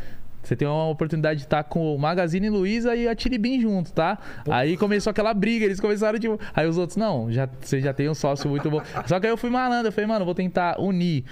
Você 0.48 0.56
tem 0.56 0.66
uma 0.66 0.88
oportunidade 0.88 1.40
de 1.40 1.44
estar 1.44 1.62
com 1.64 1.94
o 1.94 1.98
Magazine 1.98 2.48
Luiza 2.48 2.96
e 2.96 3.06
a 3.06 3.14
Tiribim 3.14 3.60
junto, 3.60 3.92
tá? 3.92 4.18
Aí 4.50 4.78
começou 4.78 5.10
aquela 5.10 5.34
briga, 5.34 5.66
eles 5.66 5.78
começaram 5.78 6.18
tipo. 6.18 6.40
Aí 6.54 6.66
os 6.66 6.78
outros, 6.78 6.96
não, 6.96 7.30
já, 7.30 7.46
você 7.60 7.82
já 7.82 7.92
tem 7.92 8.08
um 8.08 8.14
sócio 8.14 8.48
muito 8.48 8.70
bom. 8.70 8.80
Só 9.04 9.20
que 9.20 9.26
aí 9.26 9.32
eu 9.32 9.36
fui 9.36 9.50
malandro, 9.50 9.88
eu 9.88 9.92
falei, 9.92 10.08
mano, 10.08 10.24
vou 10.24 10.34
tentar 10.34 10.80
unir 10.80 11.24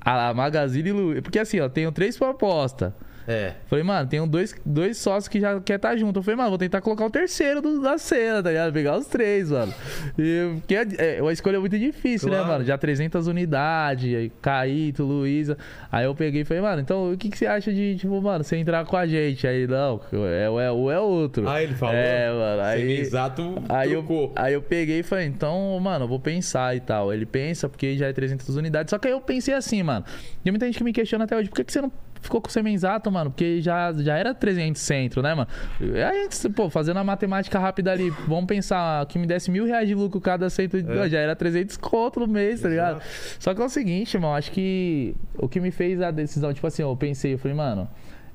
a 0.00 0.32
Magazine 0.32 0.92
Luiza. 0.92 1.20
Porque 1.20 1.40
assim, 1.40 1.58
ó, 1.58 1.68
tenho 1.68 1.90
três 1.90 2.16
propostas. 2.16 2.92
É. 3.28 3.52
Falei, 3.66 3.84
mano, 3.84 4.08
tem 4.08 4.26
dois, 4.26 4.54
dois 4.64 4.96
sócios 4.96 5.28
que 5.28 5.38
já 5.38 5.60
quer 5.60 5.76
estar 5.76 5.94
junto. 5.98 6.18
Eu 6.18 6.22
falei, 6.22 6.36
mano, 6.38 6.48
vou 6.48 6.58
tentar 6.58 6.80
colocar 6.80 7.04
o 7.04 7.10
terceiro 7.10 7.60
do- 7.60 7.82
da 7.82 7.98
cena, 7.98 8.42
tá 8.42 8.48
ligado? 8.48 8.72
Pegar 8.72 8.96
os 8.96 9.06
três, 9.06 9.50
mano. 9.50 9.72
E, 10.18 10.54
porque 10.60 10.74
é, 10.74 11.18
é 11.18 11.22
uma 11.22 11.30
escolha 11.32 11.60
muito 11.60 11.78
difícil, 11.78 12.30
né, 12.30 12.36
Claro. 12.38 12.52
mano? 12.52 12.64
Já 12.64 12.78
300 12.78 13.26
unidades, 13.26 14.16
aí 14.16 14.32
Caíto, 14.40 15.04
Luísa. 15.04 15.58
Aí 15.92 16.06
eu 16.06 16.14
peguei 16.14 16.40
e 16.40 16.44
falei, 16.46 16.62
mano, 16.62 16.80
então 16.80 17.12
o 17.12 17.16
que, 17.18 17.28
que 17.28 17.36
você 17.36 17.46
acha 17.46 17.70
de, 17.70 17.96
tipo, 17.96 18.18
mano, 18.22 18.42
você 18.42 18.56
entrar 18.56 18.86
com 18.86 18.96
a 18.96 19.06
gente? 19.06 19.46
Aí, 19.46 19.66
não, 19.66 20.00
é 20.10 20.48
o 20.48 20.58
é, 20.58 20.72
o 20.72 20.90
é 20.90 20.98
outro. 20.98 21.46
Ah, 21.46 21.62
ele 21.62 21.74
falou? 21.74 21.94
É, 21.94 22.30
mano. 22.30 22.62
Aí, 22.62 22.98
Exato, 23.00 23.62
Aí 23.68 23.92
eu, 23.92 24.32
aí 24.36 24.54
eu 24.54 24.62
peguei 24.62 25.00
e 25.00 25.02
falei, 25.02 25.26
então, 25.26 25.78
mano, 25.80 26.04
eu 26.04 26.08
vou 26.08 26.18
pensar 26.18 26.74
e 26.74 26.80
tal. 26.80 27.12
Ele 27.12 27.26
pensa, 27.26 27.68
porque 27.68 27.94
já 27.98 28.06
é 28.06 28.12
300 28.12 28.56
unidades. 28.56 28.90
Só 28.90 28.98
que 28.98 29.06
aí 29.06 29.12
eu 29.12 29.20
pensei 29.20 29.52
assim, 29.52 29.82
mano. 29.82 30.04
Tem 30.42 30.50
muita 30.50 30.64
gente 30.64 30.78
que 30.78 30.84
me 30.84 30.92
questiona 30.94 31.24
até 31.24 31.36
hoje, 31.36 31.50
por 31.50 31.56
que, 31.56 31.64
que 31.64 31.72
você 31.72 31.82
não 31.82 31.92
ficou 32.20 32.40
com 32.40 32.48
o 32.48 32.50
semenzato, 32.50 33.10
mano? 33.10 33.30
Porque 33.30 33.60
já, 33.60 33.92
já 33.92 34.16
era 34.16 34.34
300 34.34 34.80
centro, 34.80 35.22
né, 35.22 35.34
mano? 35.34 35.48
A 35.80 36.12
gente, 36.14 36.48
pô, 36.50 36.68
fazendo 36.70 36.98
a 36.98 37.04
matemática 37.04 37.58
rápida 37.58 37.92
ali, 37.92 38.10
vamos 38.26 38.46
pensar 38.46 39.04
que 39.06 39.18
me 39.18 39.26
desse 39.26 39.50
mil 39.50 39.64
reais 39.66 39.88
de 39.88 39.94
lucro 39.94 40.20
cada 40.20 40.48
centro, 40.50 40.78
É. 40.78 41.08
já 41.08 41.18
era 41.18 41.34
300 41.36 41.76
conto 41.76 42.20
no 42.20 42.26
mês, 42.28 42.60
tá 42.60 42.68
ligado? 42.68 43.00
Só 43.38 43.54
que 43.54 43.60
é 43.60 43.64
o 43.64 43.68
seguinte, 43.68 44.14
irmão, 44.14 44.34
acho 44.34 44.50
que 44.50 45.14
o 45.36 45.48
que 45.48 45.60
me 45.60 45.70
fez 45.70 46.00
a 46.00 46.10
decisão, 46.10 46.52
tipo 46.52 46.66
assim, 46.66 46.82
eu 46.82 46.96
pensei, 46.96 47.34
eu 47.34 47.38
falei, 47.38 47.56
mano, 47.56 47.88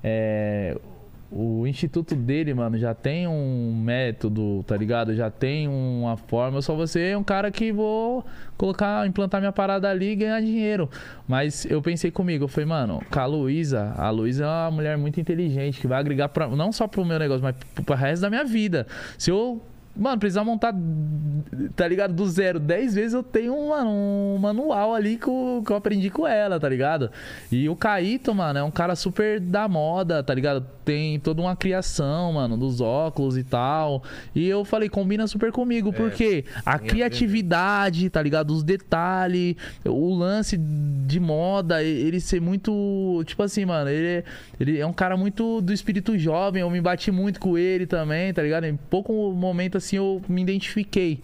é, 0.04 0.78
o 1.36 1.66
instituto 1.66 2.16
dele, 2.16 2.54
mano, 2.54 2.78
já 2.78 2.94
tem 2.94 3.28
um 3.28 3.76
método, 3.76 4.64
tá 4.68 4.78
ligado? 4.78 5.16
Já 5.16 5.32
tem 5.32 5.68
uma 5.68 6.16
forma. 6.16 6.60
Eu 6.60 6.62
só 6.62 6.76
vou 6.76 6.86
ser 6.86 7.18
um 7.18 7.24
cara 7.24 7.50
que 7.50 7.72
vou 7.72 8.24
colocar, 8.56 9.08
implantar 9.08 9.42
minha 9.42 9.52
parada 9.52 9.90
ali 9.90 10.12
e 10.12 10.16
ganhar 10.16 10.40
dinheiro. 10.42 10.88
Mas 11.28 11.66
eu 11.66 11.82
pensei 11.82 12.12
comigo, 12.12 12.44
eu 12.44 12.48
falei, 12.48 12.68
mano, 12.68 13.02
com 13.12 13.20
a 13.20 13.26
Luísa, 13.26 13.94
a 13.98 14.12
Luísa 14.12 14.44
é 14.44 14.48
uma 14.48 14.72
mulher 14.72 14.98
muito 14.98 15.20
inteligente, 15.20 15.82
que 15.82 15.88
vai 15.88 16.00
agregar 16.00 16.30
pra, 16.30 16.48
não 16.48 16.72
só 16.72 16.88
pro 16.88 17.04
meu 17.04 17.18
negócio, 17.18 17.42
mas 17.42 17.56
pro 17.84 17.96
resto 17.96 18.22
da 18.22 18.30
minha 18.30 18.46
vida. 18.46 18.86
Se 19.18 19.32
eu 19.32 19.60
Mano, 19.96 20.18
precisar 20.20 20.44
montar, 20.44 20.74
tá 21.76 21.88
ligado? 21.88 22.14
Do 22.14 22.26
zero. 22.28 22.60
Dez 22.60 22.96
vezes 22.96 23.14
eu 23.14 23.22
tenho, 23.22 23.70
mano, 23.70 23.92
um 23.92 24.38
manual 24.40 24.94
ali 24.96 25.18
que 25.18 25.28
eu, 25.28 25.62
que 25.64 25.72
eu 25.72 25.76
aprendi 25.76 26.10
com 26.10 26.28
ela, 26.28 26.60
tá 26.60 26.68
ligado? 26.68 27.12
E 27.52 27.70
o 27.70 27.76
Caíto, 27.76 28.34
mano, 28.34 28.58
é 28.58 28.64
um 28.64 28.72
cara 28.72 28.96
super 28.96 29.40
da 29.40 29.68
moda, 29.68 30.24
tá 30.24 30.34
ligado? 30.34 30.66
Tem 30.84 31.20
toda 31.20 31.42
uma 31.44 31.56
criação, 31.56 32.34
mano, 32.34 32.58
dos 32.58 32.82
óculos 32.82 33.38
e 33.38 33.44
tal. 33.44 34.04
E 34.34 34.48
eu 34.48 34.66
falei, 34.66 34.90
combina 34.90 35.28
super 35.28 35.52
comigo, 35.52 35.94
porque 35.94 36.44
a 36.66 36.78
criatividade, 36.80 38.10
tá 38.10 38.22
ligado? 38.22 38.52
Os 38.52 38.64
detalhes, 38.64 39.56
o 39.86 40.14
lance 40.14 40.58
de 40.58 41.20
moda, 41.20 41.84
ele 41.84 42.20
ser 42.20 42.42
muito. 42.42 43.24
Tipo 43.26 43.44
assim, 43.44 43.64
mano, 43.64 43.90
ele, 43.92 44.08
é- 44.08 44.24
ele 44.60 44.80
é 44.80 44.86
um 44.86 44.92
cara 44.94 45.16
muito 45.16 45.62
do 45.62 45.72
espírito 45.72 46.18
jovem. 46.18 46.62
Eu 46.62 46.70
me 46.70 46.82
bati 46.82 47.12
muito 47.12 47.40
com 47.40 47.58
ele 47.58 47.86
também, 47.86 48.34
tá 48.34 48.42
ligado? 48.42 48.66
Em 48.66 48.76
pouco 48.76 49.32
momento 49.34 49.78
assim 49.78 49.83
eu 49.92 50.22
me 50.28 50.42
identifiquei. 50.42 51.22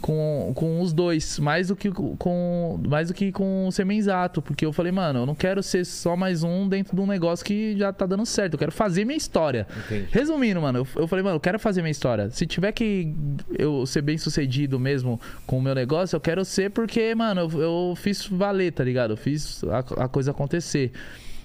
Com, 0.00 0.50
com 0.56 0.80
os 0.80 0.92
dois, 0.92 1.38
mais 1.38 1.68
do 1.68 1.76
que 1.76 1.88
com 1.88 2.80
mais 2.88 3.06
do 3.06 3.14
que 3.14 3.30
com 3.30 3.68
o 3.68 3.70
Semenzato, 3.70 4.42
porque 4.42 4.66
eu 4.66 4.72
falei, 4.72 4.90
mano, 4.90 5.20
eu 5.20 5.26
não 5.26 5.34
quero 5.36 5.62
ser 5.62 5.86
só 5.86 6.16
mais 6.16 6.42
um 6.42 6.68
dentro 6.68 6.96
de 6.96 7.00
um 7.00 7.06
negócio 7.06 7.46
que 7.46 7.78
já 7.78 7.92
tá 7.92 8.04
dando 8.04 8.26
certo, 8.26 8.54
eu 8.54 8.58
quero 8.58 8.72
fazer 8.72 9.04
minha 9.04 9.16
história. 9.16 9.64
Entendi. 9.86 10.08
Resumindo, 10.10 10.60
mano, 10.60 10.80
eu, 10.80 11.02
eu 11.02 11.06
falei, 11.06 11.22
mano, 11.22 11.36
eu 11.36 11.40
quero 11.40 11.56
fazer 11.56 11.82
minha 11.82 11.92
história. 11.92 12.28
Se 12.30 12.44
tiver 12.46 12.72
que 12.72 13.14
eu 13.56 13.86
ser 13.86 14.02
bem 14.02 14.18
sucedido 14.18 14.76
mesmo 14.76 15.20
com 15.46 15.58
o 15.58 15.62
meu 15.62 15.72
negócio, 15.72 16.16
eu 16.16 16.20
quero 16.20 16.44
ser 16.44 16.72
porque, 16.72 17.14
mano, 17.14 17.42
eu, 17.42 17.62
eu 17.62 17.94
fiz 17.94 18.26
valer, 18.26 18.72
tá 18.72 18.82
ligado? 18.82 19.12
Eu 19.12 19.16
fiz 19.16 19.62
a, 19.62 20.02
a 20.02 20.08
coisa 20.08 20.32
acontecer. 20.32 20.90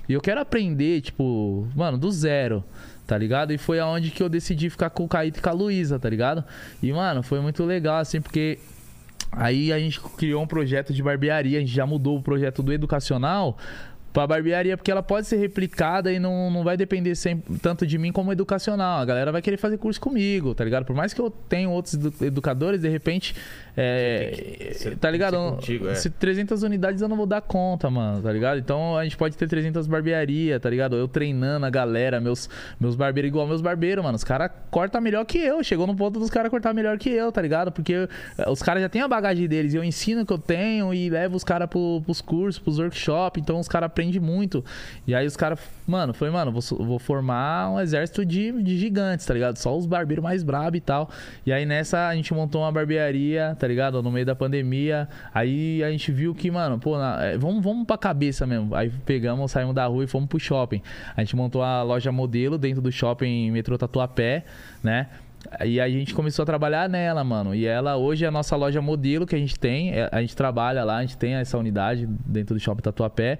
E 0.09 0.13
eu 0.13 0.21
quero 0.21 0.41
aprender, 0.41 1.01
tipo, 1.01 1.67
mano, 1.75 1.95
do 1.95 2.09
zero, 2.11 2.63
tá 3.07 3.17
ligado? 3.17 3.53
E 3.53 3.57
foi 3.57 3.79
aonde 3.79 4.11
que 4.11 4.21
eu 4.21 4.29
decidi 4.29 4.69
ficar 4.69 4.89
com 4.89 5.05
o 5.05 5.07
Caíto 5.07 5.39
e 5.39 5.41
com 5.41 5.49
a 5.49 5.53
Luísa, 5.53 5.97
tá 5.97 6.09
ligado? 6.09 6.43
E, 6.83 6.91
mano, 6.91 7.23
foi 7.23 7.39
muito 7.39 7.63
legal, 7.63 7.97
assim, 7.97 8.21
porque 8.21 8.59
Aí 9.31 9.73
a 9.73 9.79
gente 9.79 9.99
criou 9.99 10.41
um 10.41 10.47
projeto 10.47 10.93
de 10.93 11.03
barbearia, 11.03 11.57
a 11.57 11.61
gente 11.61 11.73
já 11.73 11.85
mudou 11.85 12.17
o 12.17 12.21
projeto 12.21 12.63
do 12.63 12.71
educacional 12.71 13.57
pra 14.17 14.25
barbearia, 14.25 14.75
porque 14.75 14.89
ela 14.89 15.03
pode 15.03 15.27
ser 15.27 15.37
replicada 15.37 16.11
e 16.11 16.17
não, 16.17 16.49
não 16.49 16.63
vai 16.63 16.75
depender 16.75 17.13
sempre, 17.13 17.59
tanto 17.59 17.85
de 17.85 17.99
mim 17.99 18.11
como 18.11 18.31
educacional. 18.31 18.99
A 18.99 19.05
galera 19.05 19.31
vai 19.31 19.43
querer 19.43 19.57
fazer 19.57 19.77
curso 19.77 20.01
comigo, 20.01 20.55
tá 20.55 20.63
ligado? 20.63 20.85
Por 20.85 20.95
mais 20.95 21.13
que 21.13 21.21
eu 21.21 21.29
tenha 21.29 21.69
outros 21.69 21.93
edu- 21.93 22.13
educadores, 22.21 22.81
de 22.81 22.89
repente. 22.89 23.35
É, 23.79 24.31
que 24.69 24.73
ser- 24.73 24.97
tá 24.97 25.11
ligado? 25.11 25.37
contigo, 25.37 25.87
é. 25.87 25.93
Se 25.93 26.09
300 26.09 26.63
unidades 26.63 26.99
eu 26.99 27.07
não 27.07 27.15
vou 27.15 27.27
dar 27.27 27.41
conta, 27.41 27.91
mano, 27.91 28.23
tá 28.23 28.31
ligado? 28.31 28.57
Então 28.57 28.97
a 28.97 29.03
gente 29.03 29.15
pode 29.15 29.37
ter 29.37 29.47
300 29.47 29.85
barbearia, 29.85 30.59
tá 30.59 30.67
ligado? 30.67 30.95
Eu 30.95 31.07
treinando 31.07 31.63
a 31.67 31.69
galera, 31.69 32.19
meus, 32.19 32.49
meus 32.79 32.95
barbeiros 32.95 33.29
igual 33.29 33.45
meus 33.45 33.61
barbeiros, 33.61 34.03
mano. 34.03 34.15
Os 34.15 34.23
caras 34.23 34.49
cortam 34.71 34.99
melhor 34.99 35.23
que 35.25 35.37
eu. 35.37 35.63
Chegou 35.63 35.85
no 35.85 35.95
ponto 35.95 36.19
dos 36.19 36.31
caras 36.31 36.49
cortar 36.49 36.73
melhor 36.73 36.97
que 36.97 37.09
eu, 37.11 37.31
tá 37.31 37.39
ligado? 37.39 37.71
Porque 37.71 37.93
eh, 38.39 38.49
os 38.49 38.63
caras 38.63 38.81
já 38.81 38.89
têm 38.89 39.01
a 39.03 39.07
bagagem 39.07 39.47
deles. 39.47 39.75
Eu 39.75 39.83
ensino 39.83 40.21
o 40.23 40.25
que 40.25 40.33
eu 40.33 40.39
tenho 40.39 40.91
e 40.91 41.07
levo 41.07 41.35
os 41.37 41.43
caras 41.43 41.69
pro, 41.69 42.01
pros 42.03 42.19
cursos, 42.19 42.57
pros 42.57 42.79
workshops. 42.79 43.39
Então 43.39 43.59
os 43.59 43.67
caras 43.67 43.85
aprendem 43.85 44.06
muito. 44.19 44.63
E 45.05 45.13
aí 45.13 45.25
os 45.27 45.35
caras, 45.35 45.59
mano, 45.85 46.13
foi, 46.13 46.29
mano, 46.29 46.51
vou, 46.51 46.61
vou 46.85 46.99
formar 46.99 47.69
um 47.71 47.79
exército 47.79 48.25
de, 48.25 48.51
de 48.63 48.77
gigantes, 48.77 49.25
tá 49.25 49.33
ligado? 49.33 49.57
Só 49.57 49.77
os 49.77 49.85
barbeiros 49.85 50.23
mais 50.23 50.43
brabos 50.43 50.77
e 50.77 50.81
tal. 50.81 51.09
E 51.45 51.51
aí 51.51 51.65
nessa 51.65 52.07
a 52.07 52.15
gente 52.15 52.33
montou 52.33 52.61
uma 52.61 52.71
barbearia, 52.71 53.55
tá 53.59 53.67
ligado? 53.67 54.01
No 54.01 54.11
meio 54.11 54.25
da 54.25 54.35
pandemia. 54.35 55.09
Aí 55.33 55.83
a 55.83 55.91
gente 55.91 56.11
viu 56.11 56.33
que, 56.33 56.49
mano, 56.49 56.79
pô, 56.79 56.97
na- 56.97 57.23
é, 57.25 57.37
vamos, 57.37 57.63
vamos 57.63 57.85
pra 57.85 57.97
cabeça 57.97 58.47
mesmo. 58.47 58.73
Aí 58.73 58.89
pegamos, 59.05 59.51
saímos 59.51 59.75
da 59.75 59.85
rua 59.85 60.03
e 60.03 60.07
fomos 60.07 60.29
pro 60.29 60.39
shopping. 60.39 60.81
A 61.15 61.21
gente 61.21 61.35
montou 61.35 61.61
a 61.61 61.83
loja 61.83 62.11
modelo 62.11 62.57
dentro 62.57 62.81
do 62.81 62.91
shopping 62.91 63.51
metrô 63.51 63.77
Tatuapé, 63.77 64.45
né? 64.83 65.07
E 65.63 65.79
a 65.79 65.87
gente 65.87 66.13
começou 66.13 66.43
a 66.43 66.45
trabalhar 66.45 66.89
nela, 66.89 67.23
mano. 67.23 67.55
E 67.55 67.65
ela 67.65 67.95
hoje 67.95 68.25
é 68.25 68.27
a 68.27 68.31
nossa 68.31 68.55
loja 68.55 68.81
modelo 68.81 69.25
que 69.25 69.35
a 69.35 69.37
gente 69.37 69.57
tem. 69.57 69.91
É, 69.93 70.09
A 70.11 70.19
gente 70.19 70.35
trabalha 70.35 70.83
lá, 70.83 70.97
a 70.97 71.01
gente 71.01 71.15
tem 71.15 71.35
essa 71.35 71.57
unidade 71.57 72.05
dentro 72.25 72.53
do 72.55 72.59
shopping 72.59 72.81
Tatuapé. 72.81 73.39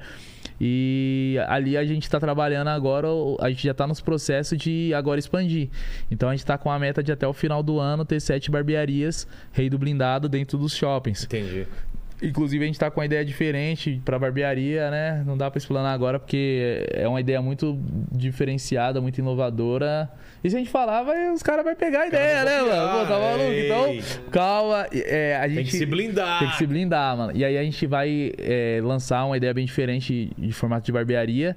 E 0.60 1.38
ali 1.48 1.78
a 1.78 1.86
gente 1.86 2.10
tá 2.10 2.20
trabalhando 2.20 2.70
agora, 2.70 3.08
a 3.40 3.50
gente 3.50 3.64
já 3.64 3.74
tá 3.74 3.86
nos 3.86 4.02
processos 4.02 4.58
de 4.58 4.94
agora 4.94 5.20
expandir. 5.20 5.70
Então 6.10 6.30
a 6.30 6.36
gente 6.36 6.46
tá 6.46 6.58
com 6.58 6.72
a 6.72 6.80
meta 6.80 7.04
de 7.04 7.12
até 7.12 7.28
o 7.28 7.34
final 7.34 7.62
do 7.62 7.80
ano 7.80 8.04
ter 8.04 8.20
sete 8.20 8.50
barbearias 8.50 9.28
rei 9.52 9.70
do 9.70 9.78
blindado 9.78 10.28
dentro 10.28 10.58
dos 10.58 10.76
shoppings. 10.76 11.24
Entendi. 11.24 11.68
Inclusive, 12.22 12.64
a 12.64 12.68
gente 12.68 12.80
tá 12.80 12.90
com 12.90 13.00
uma 13.00 13.06
ideia 13.06 13.24
diferente 13.24 14.02
pra 14.04 14.18
barbearia, 14.18 14.90
né? 14.90 15.24
Não 15.26 15.38
dá 15.38 15.52
pra 15.52 15.60
explanar 15.60 15.94
agora, 15.94 16.18
porque 16.18 16.84
é 16.92 17.08
uma 17.08 17.22
ideia 17.22 17.42
muito 17.42 17.80
diferenciada, 18.12 19.00
muito 19.00 19.20
inovadora. 19.20 20.10
E 20.44 20.50
se 20.50 20.56
a 20.56 20.60
gente 20.60 20.72
falar, 20.72 21.04
vai, 21.04 21.32
os 21.32 21.44
caras 21.44 21.64
vão 21.64 21.76
pegar 21.76 22.02
a 22.02 22.08
ideia, 22.08 22.44
né, 22.44 22.62
mano? 22.62 23.00
Pô, 23.00 23.06
tá 23.06 23.20
maluco? 23.20 23.44
ei. 23.44 23.66
Então, 23.66 24.22
calma. 24.32 24.88
É, 24.92 25.38
a 25.38 25.48
gente... 25.48 25.58
Tem 25.58 25.66
que 25.66 25.78
se 25.78 25.86
blindar. 25.86 26.40
Tem 26.40 26.50
que 26.50 26.58
se 26.58 26.66
blindar, 26.66 27.18
mano. 27.18 27.32
E 27.36 27.46
aí 27.46 27.56
a 27.56 27.64
gente 27.64 27.86
vai 27.86 28.32
é, 28.40 28.80
lançar 28.84 29.24
uma 29.26 29.38
ideia 29.38 29.54
bem 29.54 29.66
diferente 29.66 30.32
de 30.36 30.52
formato 30.54 30.88
de 30.88 30.92
barbearia. 30.92 31.56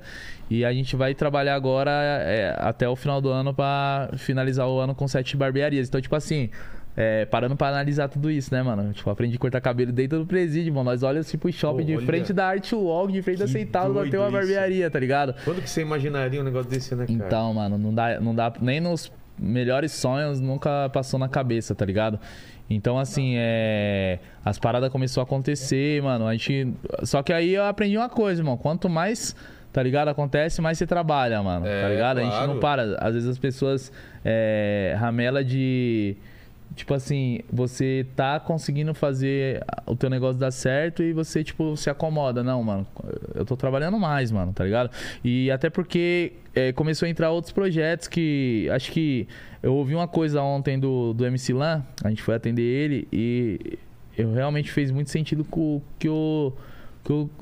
E 0.51 0.65
a 0.65 0.73
gente 0.75 0.95
vai 0.95 1.15
trabalhar 1.15 1.55
agora 1.55 1.91
é, 1.91 2.55
até 2.59 2.87
o 2.87 2.97
final 2.97 3.21
do 3.21 3.31
ano 3.31 3.55
pra 3.55 4.11
finalizar 4.19 4.69
o 4.69 4.79
ano 4.79 4.95
com 4.95 5.09
sete 5.09 5.39
barbearias. 5.39 5.89
Então, 5.89 6.01
tipo 6.01 6.17
assim. 6.17 6.51
É, 7.01 7.25
parando 7.25 7.57
pra 7.57 7.69
analisar 7.69 8.09
tudo 8.09 8.31
isso, 8.31 8.53
né, 8.53 8.63
mano? 8.63 8.93
Tipo, 8.93 9.09
aprendi 9.09 9.37
a 9.37 9.39
cortar 9.39 9.59
cabelo 9.63 9.91
dentro 9.91 10.19
do 10.19 10.27
presídio, 10.27 10.75
mano. 10.75 10.91
Nós 10.91 11.03
olhamos 11.03 11.27
assim 11.27 11.39
pro 11.39 11.51
shopping 11.51 11.87
de 11.87 11.97
Olha. 11.97 12.05
frente 12.05 12.31
da 12.31 12.47
Art 12.47 12.71
Walk, 12.75 13.11
de 13.11 13.23
frente 13.23 13.39
da 13.39 13.89
lá 13.89 14.05
tem 14.05 14.21
uma 14.21 14.31
barbearia, 14.31 14.91
tá 14.91 14.99
ligado? 14.99 15.35
Quando 15.43 15.63
que 15.63 15.71
você 15.71 15.81
imaginaria 15.81 16.39
um 16.39 16.45
negócio 16.45 16.71
desse, 16.71 16.95
né, 16.95 17.07
cara? 17.07 17.27
Então, 17.27 17.55
mano, 17.55 17.79
não 17.79 17.95
dá, 17.95 18.21
não 18.21 18.35
dá 18.35 18.53
nem 18.61 18.81
nos 18.81 19.11
melhores 19.39 19.93
sonhos 19.93 20.41
nunca 20.41 20.91
passou 20.91 21.19
na 21.19 21.27
cabeça, 21.27 21.75
tá 21.75 21.87
ligado? 21.87 22.21
Então, 22.69 22.99
assim, 22.99 23.35
é. 23.37 24.19
As 24.45 24.59
paradas 24.59 24.91
começaram 24.91 25.23
a 25.23 25.25
acontecer, 25.25 26.03
mano. 26.03 26.27
A 26.27 26.33
gente. 26.33 26.69
Só 27.03 27.23
que 27.23 27.33
aí 27.33 27.55
eu 27.55 27.65
aprendi 27.65 27.97
uma 27.97 28.11
coisa, 28.11 28.43
irmão. 28.43 28.59
Quanto 28.59 28.91
mais, 28.91 29.35
tá 29.73 29.83
ligado? 29.83 30.09
Acontece, 30.09 30.61
mais 30.61 30.77
você 30.77 30.87
trabalha, 30.87 31.43
mano. 31.43 31.67
É, 31.67 31.83
tá 31.83 31.89
ligado? 31.89 32.19
A 32.19 32.23
gente 32.23 32.33
claro. 32.33 32.53
não 32.53 32.61
para. 32.61 32.97
Às 33.01 33.15
vezes 33.15 33.29
as 33.29 33.39
pessoas 33.39 33.91
é, 34.23 34.95
ramela 34.99 35.43
de. 35.43 36.15
Tipo 36.75 36.95
assim, 36.95 37.41
você 37.53 38.07
tá 38.15 38.39
conseguindo 38.39 38.95
fazer 38.95 39.65
o 39.87 39.97
teu 39.97 40.09
negócio 40.09 40.39
dar 40.39 40.51
certo 40.51 41.03
e 41.03 41.13
você, 41.13 41.43
tipo, 41.43 41.77
se 41.77 41.91
acomoda. 41.91 42.43
Não, 42.45 42.63
mano, 42.63 42.87
eu 43.35 43.45
tô 43.45 43.57
trabalhando 43.57 43.99
mais, 43.99 44.31
mano, 44.31 44.53
tá 44.53 44.65
ligado? 44.65 44.91
E 45.25 45.51
até 45.51 45.69
porque 45.69 46.33
é, 46.55 46.73
começou 46.73 47.07
a 47.07 47.11
entrar 47.11 47.31
outros 47.31 47.53
projetos 47.53 48.07
que. 48.09 48.69
Acho 48.73 48.93
que 48.93 49.27
eu 49.63 49.75
ouvi 49.75 49.95
uma 49.95 50.09
coisa 50.09 50.43
ontem 50.43 50.79
do, 50.79 51.13
do 51.13 51.27
MC 51.27 51.53
Lan, 51.53 51.83
a 52.03 52.09
gente 52.09 52.23
foi 52.23 52.35
atender 52.35 52.63
ele 52.63 53.09
e 53.13 53.79
eu 54.17 54.33
realmente 54.33 54.71
fez 54.71 54.91
muito 54.91 55.11
sentido 55.11 55.45
com 55.45 55.77
o 55.77 55.83
que 55.99 56.09
eu. 56.09 56.57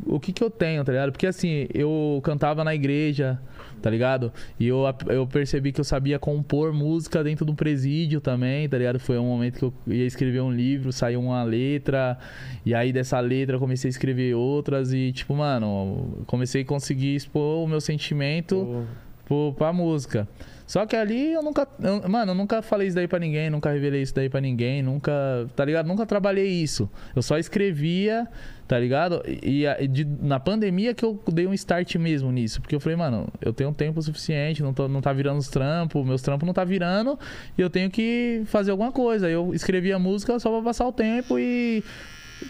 o 0.07 0.19
que 0.19 0.33
que 0.33 0.43
eu 0.43 0.51
tenho, 0.51 0.85
tá 0.85 0.93
ligado? 0.93 1.13
Porque 1.13 1.27
assim, 1.27 1.69
eu 1.75 2.21
cantava 2.25 2.65
na 2.65 2.75
igreja, 2.75 3.39
tá 3.81 3.91
ligado? 3.91 4.33
E 4.59 4.67
eu, 4.67 4.85
eu 5.09 5.27
percebi 5.27 5.73
que 5.73 5.81
eu 5.81 5.85
sabia 5.85 6.19
compor 6.19 6.73
música 6.73 7.23
dentro 7.23 7.45
do 7.45 7.55
presídio 7.55 8.21
também, 8.21 8.69
tá 8.69 8.79
ligado? 8.79 8.99
Foi 8.99 9.19
um 9.19 9.27
momento 9.27 9.59
que 9.59 9.65
eu 9.91 9.95
ia 9.95 10.07
escrever 10.07 10.41
um 10.41 10.53
livro, 10.53 10.93
saiu 10.93 11.21
uma 11.21 11.43
letra, 11.43 12.19
e 12.65 12.75
aí 12.75 12.93
dessa 12.93 13.19
letra 13.21 13.57
eu 13.57 13.61
comecei 13.61 13.89
a 13.89 13.91
escrever 13.91 14.35
outras 14.35 14.93
e, 14.93 15.13
tipo, 15.13 15.35
mano, 15.35 16.25
comecei 16.27 16.63
a 16.63 16.65
conseguir 16.65 17.15
expor 17.15 17.65
o 17.65 17.67
meu 17.67 17.81
sentimento 17.81 18.57
Pô, 18.57 19.08
pro, 19.29 19.55
pra 19.57 19.73
música. 19.73 20.27
Só 20.67 20.85
que 20.85 20.95
ali 20.97 21.33
eu 21.33 21.43
nunca. 21.43 21.67
eu- 21.83 22.07
mano, 22.11 22.33
eu 22.33 22.35
nunca 22.35 22.61
falei 22.61 22.89
isso 22.89 22.97
daí 22.97 23.09
pra 23.09 23.19
ninguém, 23.19 23.49
nunca 23.49 23.71
revelei 23.71 24.03
isso 24.03 24.15
daí 24.15 24.29
pra 24.29 24.41
ninguém, 24.41 24.83
nunca. 24.83 25.13
Tá 25.57 25.65
ligado? 25.65 25.87
Nunca 25.87 26.05
trabalhei 26.05 26.47
isso. 26.47 26.91
Eu 27.17 27.23
só 27.23 27.39
escrevia, 27.39 28.29
tá 28.67 28.79
ligado? 28.79 29.23
E, 29.27 29.65
e 29.65 29.89
de- 29.89 30.05
na 30.05 30.39
pandemia 30.39 30.93
que 30.93 31.03
eu 31.03 31.19
dei 31.33 31.47
um 31.47 31.55
start 31.55 31.95
mesmo 31.97 32.31
nisso. 32.31 32.61
Porque 32.61 32.75
eu 32.75 32.81
falei, 32.81 32.97
mano, 32.97 33.29
eu 33.41 33.51
tenho 33.55 33.73
tempo 33.73 34.03
suficiente, 34.03 34.63
não, 34.63 34.75
tô, 34.75 34.89
não 34.89 35.01
tá 35.01 35.11
virando 35.11 35.39
os 35.39 35.49
trampos, 35.49 36.05
meus 36.07 36.21
trampos 36.21 36.47
não 36.47 36.53
tá 36.53 36.65
virando, 36.65 37.19
e 37.57 37.63
eu 37.63 37.71
tenho 37.71 37.89
que 37.91 38.43
fazer 38.45 38.71
alguma 38.71 38.93
coisa. 38.93 39.27
Eu 39.31 39.55
escrevia 39.55 39.99
música 39.99 40.39
só 40.39 40.51
pra 40.51 40.61
passar 40.63 40.87
o 40.87 40.93
tempo 40.93 41.39
e. 41.39 41.83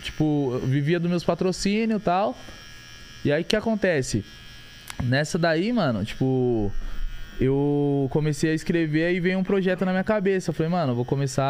Tipo, 0.02 0.58
vivia 0.64 0.98
dos 0.98 1.08
meus 1.08 1.22
patrocínios 1.24 2.00
e 2.02 2.04
tal. 2.04 2.36
E 3.24 3.30
aí 3.32 3.42
o 3.42 3.44
que 3.44 3.54
acontece? 3.56 4.24
Nessa 5.04 5.38
daí, 5.38 5.72
mano, 5.72 6.04
tipo, 6.04 6.72
eu 7.40 8.08
comecei 8.10 8.50
a 8.50 8.54
escrever 8.54 9.14
e 9.14 9.20
veio 9.20 9.38
um 9.38 9.44
projeto 9.44 9.84
na 9.84 9.92
minha 9.92 10.04
cabeça. 10.04 10.50
Eu 10.50 10.54
falei, 10.54 10.70
mano, 10.70 10.92
eu 10.92 10.96
vou 10.96 11.04
começar 11.04 11.44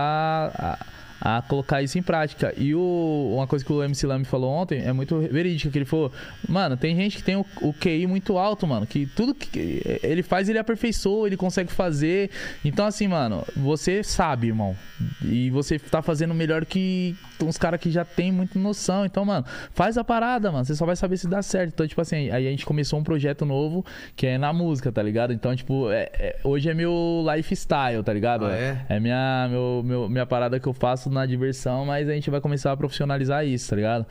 a, 0.55 0.79
a 1.20 1.43
colocar 1.43 1.82
isso 1.82 1.99
em 1.99 2.03
prática. 2.03 2.53
E 2.57 2.74
o, 2.74 3.32
uma 3.36 3.47
coisa 3.47 3.65
que 3.65 3.73
o 3.73 3.82
MC 3.82 4.07
Lam 4.07 4.20
me 4.20 4.24
falou 4.24 4.51
ontem 4.51 4.81
é 4.85 4.93
muito 4.93 5.19
verídica, 5.19 5.70
que 5.70 5.78
ele 5.78 5.85
falou, 5.85 6.12
mano, 6.49 6.77
tem 6.77 6.95
gente 6.95 7.16
que 7.16 7.23
tem 7.23 7.36
o, 7.36 7.45
o 7.61 7.73
QI 7.73 8.07
muito 8.07 8.39
alto, 8.39 8.66
mano, 8.66 8.86
que 8.86 9.07
tudo 9.07 9.35
que 9.35 9.82
ele 10.03 10.23
faz, 10.23 10.49
ele 10.49 10.59
aperfeiçoa, 10.59 11.27
ele 11.27 11.36
consegue 11.36 11.73
fazer. 11.73 12.31
Então, 12.65 12.86
assim, 12.86 13.09
mano, 13.09 13.45
você 13.57 14.03
sabe, 14.03 14.49
irmão. 14.49 14.77
E 15.24 15.51
você 15.51 15.78
tá 15.78 16.03
fazendo 16.03 16.35
melhor 16.35 16.65
que 16.65 17.16
uns 17.43 17.57
caras 17.59 17.81
que 17.81 17.90
já 17.90 18.05
tem 18.05 18.31
muita 18.32 18.59
noção. 18.59 19.05
Então, 19.05 19.24
mano, 19.24 19.45
faz 19.73 19.97
a 19.99 20.05
parada, 20.05 20.51
mano. 20.53 20.65
Você 20.65 20.74
só 20.74 20.85
vai 20.86 20.97
saber 20.97 21.16
se 21.16 21.28
dá 21.28 21.43
certo. 21.43 21.70
Então, 21.74 21.86
tipo 21.86 22.01
assim, 22.01 22.31
aí 22.31 22.47
a 22.47 22.51
gente 22.51 22.65
começou 22.66 22.99
um 22.99 23.03
projeto 23.05 23.45
novo 23.45 23.85
que 24.16 24.27
é 24.27 24.39
na 24.39 24.53
música, 24.53 24.90
tá 24.93 25.03
ligado? 25.03 25.32
Então, 25.32 25.55
tipo, 25.55 25.90
é- 25.90 26.11
é- 26.15 26.36
hoje 26.45 26.69
é 26.69 26.74
meu 26.74 27.24
lifestyle, 27.35 28.03
tá 28.05 28.12
ligado? 28.12 28.47
Ah, 28.47 28.53
é? 28.57 28.78
É 28.89 29.01
minha, 29.01 29.49
meu, 29.51 29.82
meu- 29.85 30.09
minha 30.09 30.27
parada 30.27 30.59
que 30.61 30.66
eu 30.66 30.73
faço 30.73 31.07
na 31.14 31.26
diversão, 31.26 31.85
mas 31.85 32.09
a 32.09 32.12
gente 32.12 32.30
vai 32.30 32.40
começar 32.40 32.72
a 32.72 32.76
profissionalizar 32.76 33.47
isso, 33.47 33.70
tá 33.70 33.76
ligado? 33.76 34.06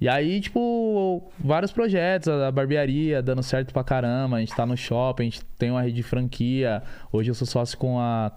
E 0.00 0.08
aí, 0.08 0.40
tipo, 0.40 1.30
vários 1.38 1.72
projetos, 1.72 2.26
a 2.26 2.50
barbearia 2.50 3.20
dando 3.20 3.42
certo 3.42 3.70
pra 3.70 3.84
caramba, 3.84 4.38
a 4.38 4.40
gente 4.40 4.56
tá 4.56 4.64
no 4.64 4.74
shopping, 4.74 5.24
a 5.24 5.26
gente 5.26 5.44
tem 5.58 5.70
uma 5.70 5.82
rede 5.82 5.96
de 5.96 6.02
franquia. 6.02 6.82
Hoje 7.12 7.30
eu 7.30 7.34
sou 7.34 7.46
sócio 7.46 7.76
com 7.76 8.00
a, 8.00 8.32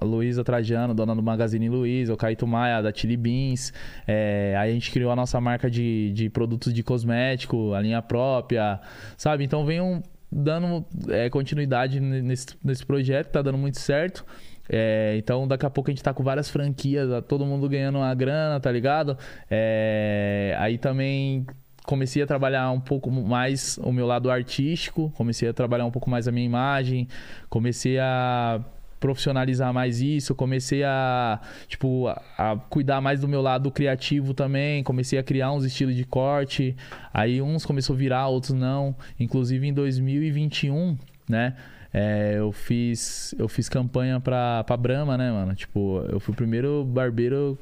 Luísa 0.00 0.42
Trajano, 0.42 0.94
dona 0.94 1.14
do 1.14 1.22
Magazine 1.22 1.68
Luiza, 1.68 2.14
o 2.14 2.16
Caíto 2.16 2.46
Maia, 2.46 2.80
da 2.80 2.90
Chili 2.94 3.18
Beans. 3.18 3.74
É, 4.08 4.56
aí 4.58 4.70
a 4.70 4.72
gente 4.72 4.90
criou 4.90 5.12
a 5.12 5.16
nossa 5.16 5.38
marca 5.38 5.70
de, 5.70 6.12
de 6.14 6.30
produtos 6.30 6.72
de 6.72 6.82
cosmético, 6.82 7.74
a 7.74 7.80
linha 7.82 8.00
própria, 8.00 8.80
sabe? 9.18 9.44
Então 9.44 9.66
venham 9.66 10.02
dando 10.30 10.82
é, 11.10 11.28
continuidade 11.28 12.00
nesse, 12.00 12.46
nesse 12.64 12.86
projeto, 12.86 13.28
tá 13.32 13.42
dando 13.42 13.58
muito 13.58 13.78
certo. 13.78 14.24
É, 14.68 15.14
então 15.16 15.46
daqui 15.46 15.66
a 15.66 15.70
pouco 15.70 15.90
a 15.90 15.92
gente 15.92 16.02
tá 16.02 16.14
com 16.14 16.22
várias 16.22 16.48
franquias, 16.48 17.08
tá 17.10 17.20
todo 17.20 17.44
mundo 17.44 17.68
ganhando 17.68 17.98
uma 17.98 18.14
grana, 18.14 18.60
tá 18.60 18.70
ligado? 18.70 19.16
É, 19.50 20.54
aí 20.58 20.78
também 20.78 21.46
comecei 21.84 22.22
a 22.22 22.26
trabalhar 22.26 22.70
um 22.70 22.80
pouco 22.80 23.10
mais 23.10 23.78
o 23.82 23.92
meu 23.92 24.06
lado 24.06 24.30
artístico, 24.30 25.12
comecei 25.16 25.48
a 25.48 25.52
trabalhar 25.52 25.84
um 25.84 25.90
pouco 25.90 26.08
mais 26.08 26.28
a 26.28 26.32
minha 26.32 26.46
imagem, 26.46 27.08
comecei 27.48 27.98
a 27.98 28.60
profissionalizar 29.02 29.74
mais 29.74 30.00
isso, 30.00 30.32
comecei 30.32 30.84
a, 30.84 31.40
tipo, 31.66 32.06
a, 32.06 32.22
a 32.38 32.56
cuidar 32.56 33.00
mais 33.00 33.20
do 33.20 33.26
meu 33.26 33.42
lado 33.42 33.68
criativo 33.68 34.32
também, 34.32 34.84
comecei 34.84 35.18
a 35.18 35.24
criar 35.24 35.50
uns 35.50 35.64
estilos 35.64 35.96
de 35.96 36.04
corte, 36.04 36.76
aí 37.12 37.42
uns 37.42 37.66
começou 37.66 37.94
a 37.94 37.98
virar, 37.98 38.28
outros 38.28 38.52
não, 38.52 38.94
inclusive 39.18 39.66
em 39.66 39.74
2021, 39.74 40.96
né, 41.28 41.56
é, 41.92 42.34
eu 42.38 42.50
fiz 42.52 43.34
eu 43.38 43.48
fiz 43.48 43.68
campanha 43.68 44.18
pra, 44.20 44.64
pra 44.64 44.76
Brahma, 44.76 45.16
né, 45.18 45.30
mano? 45.30 45.54
Tipo, 45.54 46.04
eu 46.08 46.18
fui 46.18 46.32
o 46.32 46.36
primeiro 46.36 46.84
barbeiro 46.84 47.58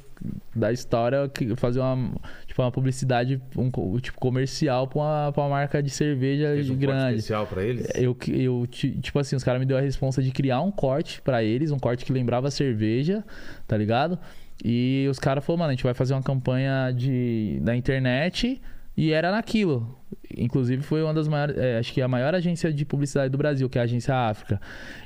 da 0.55 0.70
história 0.70 1.28
que 1.28 1.57
fazer 1.57 1.81
uma, 1.81 2.12
tipo, 2.47 2.61
uma 2.62 2.70
publicidade 2.70 3.40
um, 3.57 3.70
tipo, 3.98 4.20
comercial 4.20 4.86
pra 4.86 4.98
uma, 5.01 5.32
pra 5.32 5.43
uma 5.44 5.48
marca 5.48 5.82
de 5.82 5.89
cerveja 5.90 6.48
fez 6.55 6.66
um 6.69 6.74
corte 6.74 6.81
grande. 6.86 7.16
especial 7.16 7.47
pra 7.47 7.62
eles? 7.65 7.89
Eu, 7.94 8.16
eu, 8.28 8.66
ti- 8.66 8.98
tipo 9.01 9.19
assim, 9.19 9.35
os 9.35 9.43
caras 9.43 9.59
me 9.61 9.66
deu 9.66 9.78
a 9.78 9.81
responsa 9.81 10.23
de 10.23 10.31
criar 10.31 10.61
um 10.61 10.70
corte 10.70 11.23
pra 11.23 11.43
eles, 11.43 11.70
um 11.70 11.78
corte 11.78 12.05
que 12.05 12.12
lembrava 12.12 12.51
cerveja, 12.51 13.24
tá 13.66 13.77
ligado? 13.77 14.19
E 14.62 15.07
os 15.11 15.19
caras 15.19 15.43
falaram, 15.44 15.61
mano, 15.61 15.70
a 15.70 15.74
gente 15.74 15.85
vai 15.85 15.94
fazer 15.94 16.12
uma 16.12 16.23
campanha 16.23 16.93
de, 16.94 17.59
da 17.62 17.74
internet 17.74 18.61
e 18.96 19.12
era 19.12 19.30
naquilo. 19.30 19.96
Inclusive 20.36 20.82
foi 20.82 21.02
uma 21.02 21.12
das 21.12 21.26
maiores, 21.26 21.56
é, 21.58 21.78
acho 21.78 21.92
que 21.92 22.00
a 22.00 22.06
maior 22.08 22.34
agência 22.34 22.72
de 22.72 22.84
publicidade 22.84 23.30
do 23.30 23.38
Brasil, 23.38 23.68
que 23.68 23.78
é 23.78 23.80
a 23.80 23.84
Agência 23.84 24.14
África. 24.14 24.60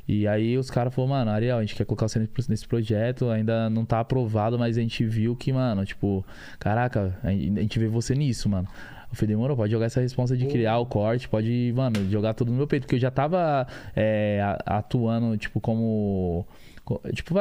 E 0.06 0.26
aí 0.26 0.56
os 0.58 0.70
caras 0.70 0.94
falaram, 0.94 1.14
mano, 1.14 1.30
Ariel, 1.30 1.58
a 1.58 1.60
gente 1.62 1.74
quer 1.74 1.84
colocar 1.84 2.08
você 2.08 2.28
nesse- 2.48 2.66
projeto, 2.68 3.30
ainda 3.30 3.70
não 3.70 3.84
tá 3.84 4.00
aprovado, 4.00 4.58
mas 4.58 4.76
a 4.76 4.80
gente 4.80 5.04
viu 5.04 5.34
que, 5.34 5.52
mano, 5.52 5.84
tipo, 5.84 6.24
caraca, 6.58 7.18
a 7.22 7.30
gente 7.30 7.78
vê 7.78 7.88
você 7.88 8.14
nisso, 8.14 8.48
mano. 8.48 8.68
Eu 9.10 9.16
falei, 9.16 9.28
demorou, 9.34 9.56
pode 9.56 9.70
jogar 9.72 9.86
essa 9.86 10.00
responsa 10.00 10.36
de 10.36 10.44
criar 10.46 10.78
o 10.78 10.86
corte, 10.86 11.28
pode, 11.28 11.72
mano, 11.74 12.10
jogar 12.10 12.34
tudo 12.34 12.50
no 12.50 12.56
meu 12.58 12.66
peito. 12.66 12.82
Porque 12.82 12.96
eu 12.96 13.00
já 13.00 13.10
tava 13.12 13.66
é, 13.94 14.40
atuando, 14.66 15.36
tipo, 15.36 15.60
como. 15.60 16.44
Tipo, 17.14 17.34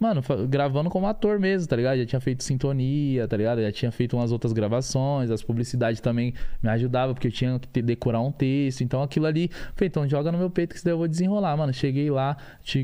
mano, 0.00 0.22
gravando 0.48 0.90
como 0.90 1.06
ator 1.06 1.38
mesmo, 1.38 1.68
tá 1.68 1.76
ligado? 1.76 1.98
Já 1.98 2.06
tinha 2.06 2.20
feito 2.20 2.42
sintonia, 2.42 3.28
tá 3.28 3.36
ligado? 3.36 3.62
Já 3.62 3.70
tinha 3.70 3.92
feito 3.92 4.16
umas 4.16 4.32
outras 4.32 4.52
gravações, 4.52 5.30
as 5.30 5.40
publicidades 5.40 6.00
também 6.00 6.34
me 6.60 6.68
ajudavam, 6.68 7.14
porque 7.14 7.28
eu 7.28 7.32
tinha 7.32 7.60
que 7.60 7.80
decorar 7.80 8.20
um 8.20 8.32
texto. 8.32 8.82
Então 8.82 9.00
aquilo 9.00 9.26
ali, 9.26 9.50
falei, 9.76 9.88
então 9.88 10.08
joga 10.08 10.32
no 10.32 10.38
meu 10.38 10.50
peito 10.50 10.70
que 10.70 10.76
isso 10.76 10.84
daí 10.84 10.92
eu 10.92 10.98
vou 10.98 11.06
desenrolar, 11.06 11.56
mano. 11.56 11.72
Cheguei 11.72 12.10
lá, 12.10 12.36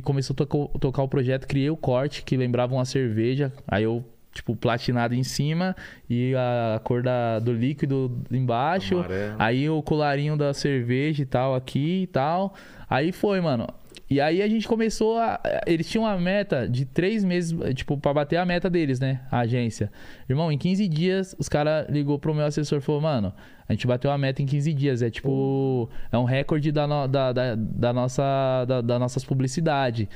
começou 0.04 0.34
a 0.34 0.36
tocar, 0.36 0.78
tocar 0.78 1.02
o 1.02 1.08
projeto, 1.08 1.48
criei 1.48 1.68
o 1.68 1.76
corte 1.76 2.22
que 2.22 2.36
lembrava 2.36 2.72
uma 2.74 2.84
cerveja. 2.84 3.52
Aí 3.66 3.82
eu 3.82 4.04
tipo, 4.34 4.54
platinado 4.56 5.14
em 5.14 5.22
cima 5.22 5.74
e 6.10 6.34
a 6.36 6.80
cor 6.82 7.02
da, 7.02 7.38
do 7.38 7.52
líquido 7.52 8.20
embaixo. 8.30 8.98
Amarelo. 8.98 9.36
Aí 9.38 9.70
o 9.70 9.82
colarinho 9.82 10.36
da 10.36 10.52
cerveja 10.52 11.22
e 11.22 11.26
tal 11.26 11.54
aqui 11.54 12.02
e 12.02 12.06
tal. 12.08 12.54
Aí 12.90 13.12
foi, 13.12 13.40
mano. 13.40 13.66
E 14.14 14.20
aí 14.20 14.40
a 14.42 14.46
gente 14.46 14.68
começou 14.68 15.18
a. 15.18 15.40
Eles 15.66 15.88
tinham 15.90 16.04
uma 16.04 16.16
meta 16.16 16.68
de 16.68 16.84
três 16.84 17.24
meses, 17.24 17.52
tipo, 17.74 17.98
pra 17.98 18.14
bater 18.14 18.36
a 18.36 18.44
meta 18.46 18.70
deles, 18.70 19.00
né? 19.00 19.22
A 19.28 19.40
agência. 19.40 19.90
Irmão, 20.28 20.52
em 20.52 20.56
15 20.56 20.86
dias, 20.86 21.34
os 21.36 21.48
caras 21.48 21.88
ligou 21.88 22.16
pro 22.16 22.32
meu 22.32 22.44
assessor 22.46 22.78
e 22.78 22.80
falou, 22.80 23.00
mano, 23.00 23.32
a 23.68 23.72
gente 23.72 23.88
bateu 23.88 24.12
a 24.12 24.16
meta 24.16 24.40
em 24.40 24.46
15 24.46 24.72
dias. 24.72 25.02
É 25.02 25.10
tipo. 25.10 25.90
É 26.12 26.16
um 26.16 26.22
recorde 26.22 26.70
da, 26.70 26.86
no- 26.86 27.08
da, 27.08 27.32
da, 27.32 27.54
da 27.56 27.92
nossa, 27.92 28.64
da, 28.68 28.80
da 28.80 28.98
nossas 29.00 29.24
publicidades. 29.24 30.06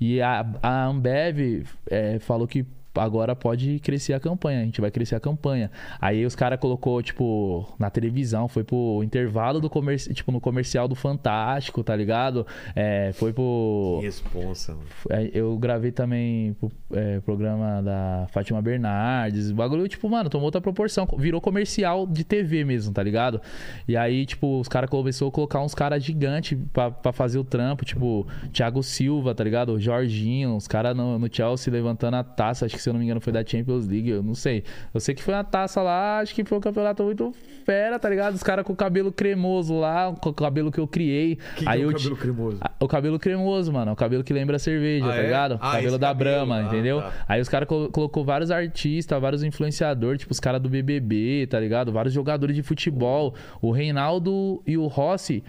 E 0.00 0.20
a, 0.22 0.46
a 0.62 0.84
Ambev 0.86 1.66
é, 1.90 2.20
falou 2.20 2.46
que 2.46 2.64
agora 2.94 3.34
pode 3.34 3.78
crescer 3.80 4.12
a 4.12 4.20
campanha, 4.20 4.60
a 4.60 4.64
gente 4.64 4.80
vai 4.80 4.90
crescer 4.90 5.14
a 5.14 5.20
campanha. 5.20 5.70
Aí 6.00 6.24
os 6.24 6.34
caras 6.34 6.58
colocou, 6.58 7.02
tipo, 7.02 7.66
na 7.78 7.90
televisão, 7.90 8.48
foi 8.48 8.64
pro 8.64 9.02
intervalo 9.02 9.60
do 9.60 9.70
comercial, 9.70 10.14
tipo, 10.14 10.32
no 10.32 10.40
comercial 10.40 10.88
do 10.88 10.94
Fantástico, 10.94 11.82
tá 11.82 11.94
ligado? 11.94 12.46
É, 12.74 13.12
foi 13.12 13.32
pro... 13.32 13.98
Que 14.00 14.06
responsa, 14.06 14.72
mano. 14.72 14.86
É, 15.10 15.30
Eu 15.32 15.56
gravei 15.58 15.92
também 15.92 16.54
pro 16.54 16.70
é, 16.92 17.20
programa 17.20 17.82
da 17.82 18.26
Fátima 18.30 18.60
Bernardes. 18.60 19.50
O 19.50 19.54
bagulho, 19.54 19.86
tipo, 19.88 20.08
mano, 20.08 20.28
tomou 20.30 20.46
outra 20.46 20.60
proporção. 20.60 21.06
Virou 21.18 21.40
comercial 21.40 22.06
de 22.06 22.24
TV 22.24 22.64
mesmo, 22.64 22.92
tá 22.92 23.02
ligado? 23.02 23.40
E 23.86 23.96
aí, 23.96 24.26
tipo, 24.26 24.60
os 24.60 24.68
caras 24.68 24.90
começaram 24.90 25.28
a 25.28 25.32
colocar 25.32 25.60
uns 25.60 25.74
caras 25.74 26.02
gigantes 26.02 26.58
pra, 26.72 26.90
pra 26.90 27.12
fazer 27.12 27.38
o 27.38 27.44
trampo. 27.44 27.84
Tipo, 27.84 28.26
Thiago 28.52 28.82
Silva, 28.82 29.34
tá 29.34 29.44
ligado? 29.44 29.72
O 29.72 29.80
Jorginho, 29.80 30.56
os 30.56 30.66
caras 30.66 30.96
no, 30.96 31.18
no 31.18 31.28
Chelsea 31.32 31.72
levantando 31.72 32.14
a 32.14 32.24
taça. 32.24 32.66
Acho 32.66 32.77
que, 32.78 32.82
se 32.82 32.88
eu 32.88 32.92
não 32.94 32.98
me 32.98 33.04
engano, 33.04 33.20
foi 33.20 33.32
da 33.32 33.44
Champions 33.44 33.86
League. 33.86 34.08
Eu 34.08 34.22
não 34.22 34.34
sei. 34.34 34.64
Eu 34.94 35.00
sei 35.00 35.14
que 35.14 35.22
foi 35.22 35.34
uma 35.34 35.44
taça 35.44 35.82
lá. 35.82 36.18
Acho 36.20 36.34
que 36.34 36.44
foi 36.44 36.56
um 36.58 36.60
campeonato 36.60 37.02
muito 37.02 37.34
fera, 37.66 37.98
tá 37.98 38.08
ligado? 38.08 38.34
Os 38.34 38.42
caras 38.42 38.64
com 38.64 38.72
o 38.72 38.76
cabelo 38.76 39.12
cremoso 39.12 39.78
lá, 39.78 40.14
com 40.20 40.30
o 40.30 40.32
cabelo 40.34 40.72
que 40.72 40.78
eu 40.80 40.86
criei. 40.88 41.36
Que 41.56 41.68
aí 41.68 41.78
que 41.80 41.84
é 41.84 41.86
o 41.88 41.92
cabelo 41.92 42.16
cremoso? 42.16 42.58
Ah, 42.60 42.70
O 42.80 42.88
cabelo 42.88 43.18
cremoso, 43.18 43.72
mano. 43.72 43.92
O 43.92 43.96
cabelo 43.96 44.24
que 44.24 44.32
lembra 44.32 44.58
cerveja, 44.58 45.04
Ah, 45.06 45.08
tá 45.10 45.16
é? 45.16 45.22
ligado? 45.22 45.58
Ah, 45.60 45.72
cabelo 45.72 45.98
da 45.98 46.08
cabelo. 46.08 46.30
Brahma, 46.46 46.56
Ah, 46.56 46.62
entendeu? 46.62 47.00
tá. 47.02 47.12
Aí 47.28 47.40
os 47.40 47.48
caras 47.48 47.68
colo- 47.68 47.90
colocou 47.90 48.24
vários 48.24 48.50
artistas, 48.50 49.20
vários 49.20 49.42
influenciadores, 49.42 50.20
tipo 50.20 50.32
os 50.32 50.40
caras 50.40 50.60
do 50.62 50.68
BBB, 50.68 51.46
tá 51.50 51.58
ligado? 51.60 51.92
Vários 51.92 52.14
jogadores 52.14 52.54
de 52.56 52.62
futebol. 52.62 53.34
O 53.60 53.70
Reinaldo 53.70 54.62
e 54.66 54.76
o 54.78 54.86
Rossi 54.86 55.42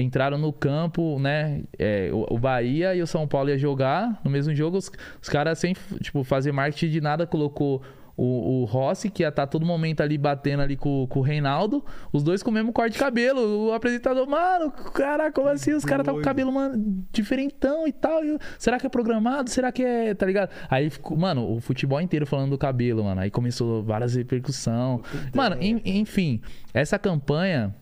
entraram 0.00 0.38
no 0.38 0.52
campo, 0.52 1.18
né? 1.18 1.62
É, 1.78 2.10
o, 2.12 2.34
o 2.34 2.38
Bahia 2.38 2.94
e 2.94 3.02
o 3.02 3.06
São 3.06 3.26
Paulo 3.26 3.50
ia 3.50 3.58
jogar 3.58 4.20
no 4.24 4.30
mesmo 4.30 4.54
jogo. 4.54 4.76
Os, 4.76 4.90
os 5.22 5.28
caras 5.28 5.58
sem, 5.58 5.74
tipo, 6.00 6.24
fazer 6.24 6.52
marketing 6.52 6.88
de 6.90 7.00
nada, 7.00 7.26
colocou 7.26 7.82
o, 8.16 8.62
o 8.62 8.64
Rossi, 8.64 9.10
que 9.10 9.24
ia 9.24 9.28
estar 9.28 9.44
todo 9.48 9.66
momento 9.66 10.00
ali 10.00 10.16
batendo 10.16 10.62
ali 10.62 10.76
com, 10.76 11.04
com 11.08 11.18
o 11.18 11.22
Reinaldo, 11.22 11.84
os 12.12 12.22
dois 12.22 12.44
com 12.44 12.50
o 12.50 12.54
mesmo 12.54 12.72
corte 12.72 12.92
de 12.92 12.98
cabelo. 13.00 13.66
O 13.66 13.72
apresentador, 13.72 14.24
mano, 14.28 14.70
caraca, 14.70 15.32
como 15.32 15.48
assim? 15.48 15.72
Os 15.72 15.84
caras 15.84 16.06
tá 16.06 16.12
com 16.12 16.18
o 16.20 16.22
cabelo, 16.22 16.52
mano, 16.52 17.04
diferentão 17.12 17.88
e 17.88 17.92
tal. 17.92 18.20
Será 18.56 18.78
que 18.78 18.86
é 18.86 18.88
programado? 18.88 19.50
Será 19.50 19.72
que 19.72 19.82
é, 19.82 20.14
tá 20.14 20.26
ligado? 20.26 20.48
Aí 20.70 20.90
ficou, 20.90 21.16
mano, 21.16 21.56
o 21.56 21.60
futebol 21.60 22.00
inteiro 22.00 22.24
falando 22.24 22.50
do 22.50 22.58
cabelo, 22.58 23.02
mano. 23.02 23.20
Aí 23.20 23.30
começou 23.32 23.82
várias 23.82 24.14
repercussão. 24.14 25.02
Mano, 25.34 25.56
en- 25.60 25.82
enfim, 25.84 26.40
essa 26.72 26.96
campanha, 27.00 27.74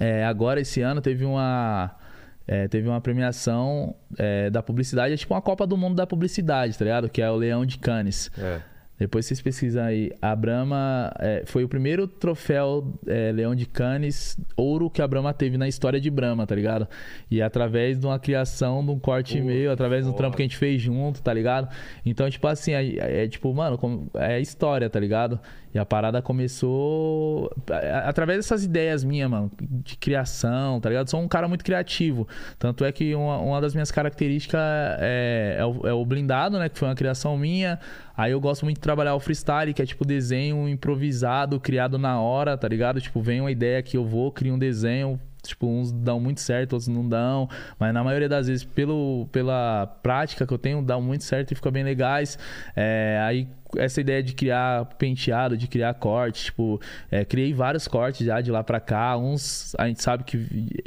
é, 0.00 0.24
agora 0.24 0.60
esse 0.60 0.80
ano 0.80 1.02
teve 1.02 1.26
uma. 1.26 1.94
é, 2.48 2.66
teve 2.66 2.88
uma 2.88 3.00
premiação 3.00 3.94
é, 4.16 4.48
da 4.48 4.62
publicidade, 4.62 5.12
é 5.12 5.16
tipo 5.16 5.34
uma 5.34 5.42
Copa 5.42 5.66
do 5.66 5.76
Mundo 5.76 5.94
da 5.94 6.06
publicidade, 6.06 6.76
tá 6.76 6.84
ligado? 6.84 7.10
Que 7.10 7.20
é 7.20 7.30
o 7.30 7.36
Leão 7.36 7.66
de 7.66 7.78
Cannes. 7.78 8.30
É. 8.38 8.62
Depois 9.00 9.24
vocês 9.24 9.40
pesquisam 9.40 9.82
aí. 9.82 10.12
A 10.20 10.36
Brahma 10.36 11.10
é, 11.18 11.42
foi 11.46 11.64
o 11.64 11.68
primeiro 11.68 12.06
troféu 12.06 12.98
é, 13.06 13.32
Leão 13.32 13.54
de 13.54 13.64
Cannes 13.64 14.38
ouro 14.54 14.90
que 14.90 15.00
a 15.00 15.08
Brahma 15.08 15.32
teve 15.32 15.56
na 15.56 15.66
história 15.66 15.98
de 15.98 16.10
Brahma, 16.10 16.46
tá 16.46 16.54
ligado? 16.54 16.86
E 17.30 17.40
através 17.40 17.98
de 17.98 18.04
uma 18.04 18.18
criação 18.18 18.84
de 18.84 18.90
um 18.90 18.98
corte 18.98 19.38
e 19.38 19.40
meio, 19.40 19.72
através 19.72 20.04
de 20.04 20.08
um 20.08 20.12
foda. 20.12 20.24
trampo 20.24 20.36
que 20.36 20.42
a 20.42 20.44
gente 20.44 20.58
fez 20.58 20.82
junto, 20.82 21.22
tá 21.22 21.32
ligado? 21.32 21.66
Então, 22.04 22.28
tipo 22.28 22.46
assim, 22.46 22.72
é, 22.72 23.22
é 23.24 23.26
tipo, 23.28 23.52
mano, 23.54 23.78
é 24.14 24.38
história, 24.38 24.90
tá 24.90 25.00
ligado? 25.00 25.40
E 25.72 25.78
a 25.78 25.86
parada 25.86 26.20
começou 26.20 27.50
através 28.04 28.38
dessas 28.38 28.64
ideias 28.64 29.04
minhas, 29.04 29.30
mano, 29.30 29.50
de 29.60 29.96
criação, 29.96 30.80
tá 30.80 30.88
ligado? 30.88 31.08
Sou 31.08 31.20
um 31.20 31.28
cara 31.28 31.46
muito 31.46 31.64
criativo. 31.64 32.26
Tanto 32.58 32.84
é 32.84 32.90
que 32.90 33.14
uma, 33.14 33.38
uma 33.38 33.60
das 33.60 33.72
minhas 33.72 33.92
características 33.92 34.60
é, 34.98 35.56
é 35.58 35.64
o, 35.64 35.86
é 35.86 35.92
o 35.92 36.04
blindado, 36.04 36.58
né? 36.58 36.68
Que 36.68 36.78
foi 36.78 36.88
uma 36.88 36.94
criação 36.94 37.36
minha. 37.36 37.78
Aí 38.16 38.32
eu 38.32 38.40
gosto 38.40 38.64
muito 38.64 38.78
de 38.78 38.82
trabalhar 38.82 39.14
o 39.14 39.20
freestyle, 39.20 39.72
que 39.72 39.80
é 39.80 39.86
tipo 39.86 40.04
desenho 40.04 40.68
improvisado, 40.68 41.60
criado 41.60 41.98
na 41.98 42.20
hora, 42.20 42.56
tá 42.56 42.66
ligado? 42.66 43.00
Tipo, 43.00 43.20
vem 43.20 43.40
uma 43.40 43.50
ideia 43.50 43.80
que 43.82 43.96
eu 43.96 44.04
vou, 44.04 44.32
crio 44.32 44.54
um 44.54 44.58
desenho. 44.58 45.20
Tipo, 45.42 45.68
uns 45.68 45.90
dão 45.90 46.20
muito 46.20 46.40
certo, 46.40 46.74
outros 46.74 46.88
não 46.88 47.08
dão. 47.08 47.48
Mas 47.78 47.94
na 47.94 48.04
maioria 48.04 48.28
das 48.28 48.46
vezes, 48.46 48.62
pelo, 48.62 49.26
pela 49.32 49.86
prática 50.02 50.46
que 50.46 50.52
eu 50.52 50.58
tenho, 50.58 50.82
dão 50.82 51.00
muito 51.00 51.24
certo 51.24 51.52
e 51.52 51.54
fica 51.54 51.70
bem 51.70 51.82
legais. 51.82 52.38
É, 52.76 53.18
aí 53.22 53.48
essa 53.76 54.00
ideia 54.00 54.22
de 54.22 54.32
criar 54.34 54.84
penteado, 54.98 55.56
de 55.56 55.66
criar 55.66 55.94
corte, 55.94 56.44
tipo, 56.46 56.80
é, 57.10 57.24
criei 57.24 57.52
vários 57.52 57.86
cortes 57.88 58.26
já 58.26 58.40
de 58.40 58.50
lá 58.50 58.62
pra 58.64 58.80
cá. 58.80 59.16
Uns 59.16 59.74
a 59.78 59.86
gente 59.88 60.02
sabe 60.02 60.24
que, 60.24 60.38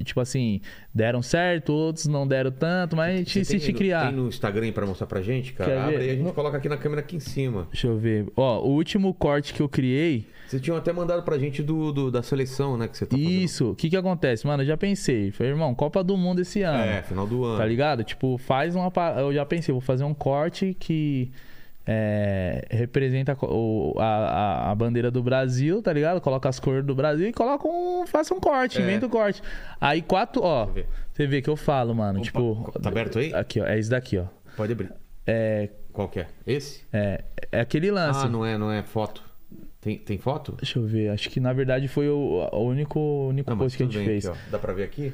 tipo 0.03 0.19
assim, 0.19 0.61
deram 0.93 1.21
certo, 1.21 1.71
outros 1.73 2.05
não 2.07 2.27
deram 2.27 2.51
tanto, 2.51 2.95
mas 2.95 3.13
a 3.13 3.17
gente 3.17 3.45
tem, 3.45 3.73
criar. 3.73 4.07
tem 4.07 4.15
no 4.15 4.27
Instagram 4.27 4.71
pra 4.71 4.85
mostrar 4.85 5.07
pra 5.07 5.21
gente, 5.21 5.53
cara? 5.53 5.69
Quer 5.71 5.77
Abre 5.79 5.97
ver? 5.97 6.03
aí, 6.03 6.09
a 6.11 6.15
gente 6.15 6.31
coloca 6.33 6.57
aqui 6.57 6.69
na 6.69 6.77
câmera 6.77 7.01
aqui 7.01 7.15
em 7.15 7.19
cima. 7.19 7.67
Deixa 7.71 7.87
eu 7.87 7.97
ver. 7.97 8.27
Ó, 8.35 8.59
o 8.61 8.71
último 8.71 9.13
corte 9.13 9.53
que 9.53 9.61
eu 9.61 9.69
criei. 9.69 10.27
Vocês 10.47 10.61
tinham 10.61 10.77
até 10.77 10.93
mandado 10.93 11.23
pra 11.23 11.37
gente 11.39 11.63
do, 11.63 11.91
do- 11.91 12.11
da 12.11 12.21
seleção, 12.21 12.77
né? 12.77 12.87
Que 12.87 12.97
você 12.97 13.05
tá. 13.07 13.17
Isso, 13.17 13.71
o 13.71 13.75
que 13.75 13.89
que 13.89 13.97
acontece? 13.97 14.45
Mano, 14.45 14.61
eu 14.61 14.67
já 14.67 14.77
pensei. 14.77 15.31
Falei, 15.31 15.51
irmão, 15.51 15.73
Copa 15.73 16.03
do 16.03 16.15
Mundo 16.15 16.41
esse 16.41 16.61
ano. 16.61 16.77
É, 16.83 17.01
final 17.01 17.25
do 17.25 17.43
ano. 17.43 17.57
Tá 17.57 17.65
ligado? 17.65 18.03
Tipo, 18.03 18.37
faz 18.37 18.75
uma. 18.75 18.91
Eu 19.17 19.33
já 19.33 19.45
pensei, 19.45 19.71
vou 19.71 19.81
fazer 19.81 20.03
um 20.03 20.13
corte 20.13 20.75
que. 20.79 21.31
É, 21.85 22.65
representa 22.69 23.37
o- 23.41 23.93
a, 23.99 24.71
a- 24.71 24.75
bandeira 24.75 25.11
do 25.11 25.21
Brasil, 25.21 25.81
tá 25.81 25.91
ligado? 25.91 26.21
Coloca 26.21 26.47
as 26.47 26.59
cores 26.59 26.85
do 26.85 26.95
Brasil 26.95 27.27
e 27.27 27.33
coloca 27.33 27.67
um. 27.67 28.05
Faça 28.07 28.33
um 28.33 28.39
corte, 28.39 28.79
É. 28.79 28.81
inventa 28.81 29.05
um 29.05 29.09
corte. 29.09 29.41
Aí 29.81 30.01
quatro, 30.01 30.41
ó. 30.43 30.67
Você 31.13 31.27
vê 31.27 31.41
que 31.41 31.49
eu 31.49 31.55
falo, 31.55 31.93
mano. 31.93 32.19
Opa, 32.19 32.25
tipo. 32.25 32.71
tá 32.81 32.89
aberto 32.89 33.19
aí? 33.19 33.33
Aqui, 33.33 33.59
ó. 33.61 33.65
É 33.65 33.77
isso 33.77 33.89
daqui, 33.89 34.17
ó. 34.17 34.25
Pode 34.55 34.71
abrir. 34.73 34.91
É, 35.27 35.69
Qual 35.91 36.07
que 36.09 36.19
é? 36.21 36.27
Esse? 36.45 36.83
é, 36.91 37.23
é 37.51 37.59
aquele 37.61 37.91
lance. 37.91 38.25
Ah, 38.25 38.29
não 38.29 38.45
é, 38.45 38.57
não 38.57 38.71
é 38.71 38.81
foto. 38.83 39.23
Tem, 39.79 39.97
tem 39.97 40.17
foto? 40.17 40.53
Deixa 40.53 40.79
eu 40.79 40.85
ver. 40.85 41.09
Acho 41.09 41.29
que 41.29 41.39
na 41.39 41.51
verdade 41.53 41.87
foi 41.89 42.07
o, 42.09 42.47
o 42.51 42.59
único, 42.63 42.99
único 43.29 43.49
Não, 43.49 43.57
post 43.57 43.77
que 43.77 43.83
a 43.83 43.85
gente 43.85 44.03
fez. 44.05 44.25
aqui. 44.25 44.37
Dá 44.49 44.57
pra 44.57 44.71
ver 44.73 44.83
aqui? 44.83 45.13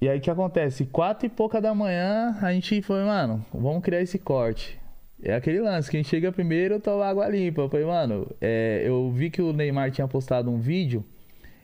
E 0.00 0.08
aí 0.08 0.18
o 0.18 0.20
que 0.20 0.30
acontece? 0.30 0.86
Quatro 0.86 1.26
e 1.26 1.28
pouca 1.28 1.60
da 1.60 1.74
manhã, 1.74 2.36
a 2.40 2.52
gente 2.52 2.80
foi, 2.80 3.02
mano, 3.04 3.44
vamos 3.52 3.82
criar 3.82 4.00
esse 4.00 4.18
corte. 4.18 4.79
É 5.22 5.34
aquele 5.34 5.60
lance, 5.60 5.90
quem 5.90 6.02
chega 6.02 6.32
primeiro 6.32 6.80
toma 6.80 7.06
água 7.06 7.28
limpa. 7.28 7.62
Eu 7.62 7.68
falei, 7.68 7.86
mano, 7.86 8.26
é, 8.40 8.82
eu 8.84 9.10
vi 9.10 9.30
que 9.30 9.42
o 9.42 9.52
Neymar 9.52 9.90
tinha 9.90 10.08
postado 10.08 10.50
um 10.50 10.58
vídeo 10.58 11.04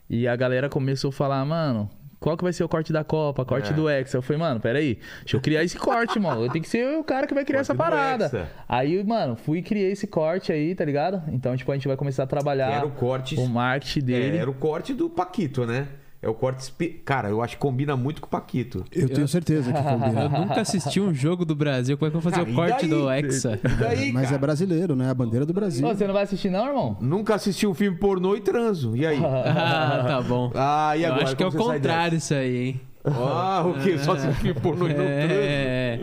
e 0.09 0.27
a 0.27 0.35
galera 0.35 0.69
começou 0.69 1.09
a 1.09 1.11
falar, 1.13 1.43
mano, 1.43 1.89
qual 2.19 2.35
que 2.37 2.43
vai 2.43 2.53
ser 2.53 2.63
o 2.63 2.69
corte 2.69 2.93
da 2.93 3.03
Copa, 3.03 3.43
corte 3.45 3.71
É. 3.71 3.73
do 3.75 3.89
Hexa? 3.89 4.17
Eu 4.17 4.21
falei, 4.21 4.39
mano, 4.39 4.59
peraí, 4.59 4.99
deixa 5.21 5.37
eu 5.37 5.41
criar 5.41 5.63
esse 5.63 5.77
corte, 5.77 6.19
mano. 6.19 6.45
Eu 6.45 6.51
tenho 6.51 6.63
que 6.63 6.69
ser 6.69 6.97
o 6.97 7.03
cara 7.03 7.25
que 7.27 7.33
vai 7.33 7.43
criar 7.45 7.59
Corte 7.59 7.71
essa 7.71 7.75
parada. 7.75 8.49
Aí, 8.67 9.03
mano, 9.03 9.35
fui 9.35 9.59
e 9.59 9.61
criei 9.63 9.91
esse 9.91 10.07
corte 10.07 10.51
aí, 10.51 10.73
tá 10.75 10.83
ligado? 10.85 11.21
Então, 11.31 11.55
tipo, 11.57 11.71
a 11.71 11.75
gente 11.75 11.87
vai 11.87 11.97
começar 11.97 12.23
a 12.23 12.27
trabalhar 12.27 12.71
Era 12.71 12.85
o 12.85 12.91
corte. 12.91 13.35
o 13.39 13.47
marketing 13.47 13.99
É, 13.99 14.01
dele. 14.03 14.37
era 14.37 14.49
o 14.49 14.53
corte 14.53 14.93
do 14.93 15.09
Paquito, 15.09 15.65
né? 15.65 15.87
É 16.19 16.27
o 16.27 16.33
corte. 16.33 16.71
Cara, 17.05 17.29
eu 17.29 17.43
acho 17.43 17.55
que 17.55 17.61
combina 17.61 17.95
muito 17.95 18.21
com 18.21 18.27
o 18.27 18.29
Paquito. 18.29 18.83
Eu 18.91 19.07
tenho 19.07 19.27
certeza 19.27 19.71
que 19.71 19.77
Eu 19.77 19.83
combina. 19.83 20.27
nunca 20.29 20.61
assisti 20.61 20.99
um 20.99 21.13
jogo 21.13 21.45
do 21.45 21.55
Brasil. 21.55 21.95
Como 21.95 22.07
é 22.07 22.11
que 22.11 22.17
eu 22.17 22.21
vou 22.21 22.31
fazer 22.31 22.43
Cara, 22.43 22.49
o 22.49 22.53
e 22.53 22.55
corte 22.55 22.87
daí? 22.87 22.89
do 22.89 23.11
Hexa? 23.11 23.59
Daí, 23.79 24.11
Mas 24.11 24.23
é 24.23 24.25
cara? 24.29 24.37
brasileiro, 24.39 24.95
né? 24.95 25.11
A 25.11 25.13
bandeira 25.13 25.45
do 25.45 25.53
Brasil. 25.53 25.87
Você 25.87 26.07
não 26.07 26.13
vai 26.15 26.23
assistir 26.23 26.49
não, 26.49 26.65
irmão? 26.67 26.97
Nunca 26.99 27.35
assisti 27.35 27.67
um 27.67 27.73
filme 27.75 27.97
pornô 27.97 28.35
e 28.35 28.41
transo. 28.41 28.95
E 28.95 29.05
aí? 29.05 29.19
Ah, 29.23 30.03
tá 30.07 30.21
bom. 30.21 30.51
Ah, 30.55 30.97
e 30.97 31.03
Eu 31.03 31.07
agora? 31.11 31.23
acho 31.25 31.35
que 31.35 31.43
é 31.43 31.47
o 31.47 31.51
contrário 31.51 32.17
isso 32.17 32.33
aí, 32.33 32.57
hein? 32.67 32.81
Ah, 33.05 33.63
o 33.65 33.81
quê? 33.81 33.97
Só 33.97 34.13
assistir 34.13 34.35
filme 34.41 34.59
pornô 34.59 34.85
e 34.87 34.89
não 34.89 34.95
transo? 34.95 35.33
É. 35.33 35.99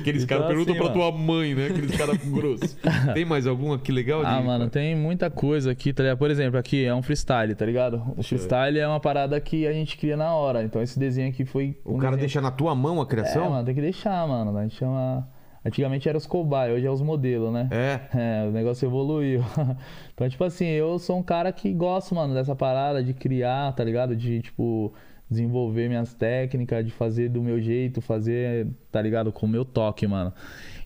Aqueles 0.00 0.24
Então, 0.24 0.38
caras 0.38 0.46
perguntam 0.52 0.74
assim, 0.74 0.82
pra 0.84 0.92
tua 0.92 1.12
mãe, 1.12 1.54
né? 1.54 1.66
Aqueles 1.66 1.96
caras 1.96 2.16
grossos. 2.26 2.76
Tem 3.14 3.24
mais 3.24 3.46
algum 3.46 3.72
aqui 3.72 3.92
legal? 3.92 4.22
Ah, 4.24 4.40
mano, 4.42 4.68
tem 4.68 4.96
muita 4.96 5.30
coisa 5.30 5.70
aqui, 5.70 5.92
tá 5.92 6.02
ligado? 6.02 6.18
Por 6.18 6.30
exemplo, 6.30 6.58
aqui 6.58 6.84
é 6.84 6.94
um 6.94 7.02
freestyle, 7.02 7.54
tá 7.54 7.64
ligado? 7.64 8.02
O 8.16 8.22
freestyle 8.22 8.78
é 8.78 8.86
uma 8.88 8.98
parada 9.00 9.40
que 9.40 9.66
a 9.66 9.72
gente 9.72 9.96
cria 9.96 10.16
na 10.16 10.34
hora. 10.34 10.64
Então 10.64 10.82
esse 10.82 10.98
desenho 10.98 11.28
aqui 11.28 11.44
foi. 11.44 11.78
O 11.84 11.94
um 11.94 11.98
cara 11.98 12.16
desenho... 12.16 12.20
deixa 12.20 12.40
na 12.40 12.50
tua 12.50 12.74
mão 12.74 12.98
a 13.00 13.04
É, 13.04 13.06
criação? 13.06 13.50
mano, 13.50 13.64
tem 13.64 13.74
que 13.74 13.80
deixar, 13.80 14.26
mano. 14.26 14.56
A 14.56 14.62
gente 14.62 14.74
chama. 14.76 15.28
Antigamente 15.62 16.08
era 16.08 16.16
os 16.16 16.26
cobai, 16.26 16.72
hoje 16.72 16.86
é 16.86 16.90
os 16.90 17.02
modelos, 17.02 17.52
né? 17.52 17.68
É. 17.70 18.00
É, 18.14 18.48
o 18.48 18.50
negócio 18.50 18.86
evoluiu. 18.86 19.44
então, 20.14 20.26
tipo 20.26 20.42
assim, 20.42 20.64
eu 20.66 20.98
sou 20.98 21.18
um 21.18 21.22
cara 21.22 21.52
que 21.52 21.70
gosto, 21.74 22.14
mano, 22.14 22.32
dessa 22.32 22.56
parada 22.56 23.04
de 23.04 23.12
criar, 23.12 23.70
tá 23.72 23.84
ligado? 23.84 24.16
De, 24.16 24.40
tipo, 24.40 24.90
desenvolver 25.30 25.88
minhas 25.88 26.12
técnicas, 26.12 26.84
de 26.84 26.90
fazer 26.90 27.28
do 27.28 27.40
meu 27.42 27.60
jeito, 27.60 28.00
fazer, 28.00 28.66
tá 28.90 29.00
ligado? 29.00 29.30
Com 29.30 29.46
o 29.46 29.48
meu 29.48 29.64
toque, 29.64 30.06
mano. 30.06 30.32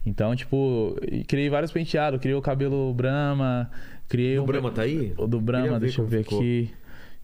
Então, 0.04 0.36
tipo, 0.36 0.96
e 1.10 1.24
criei 1.24 1.48
vários 1.48 1.72
penteados, 1.72 2.20
criei 2.20 2.36
o 2.36 2.42
cabelo 2.42 2.92
Brahma, 2.92 3.70
criei 4.08 4.38
O 4.38 4.42
um- 4.42 4.46
Brahma 4.46 4.70
tá 4.70 4.82
aí? 4.82 5.14
O 5.16 5.26
do 5.26 5.40
Brahma, 5.40 5.80
deixa 5.80 6.02
eu 6.02 6.06
ver 6.06 6.24
ficou. 6.24 6.38
aqui. 6.40 6.70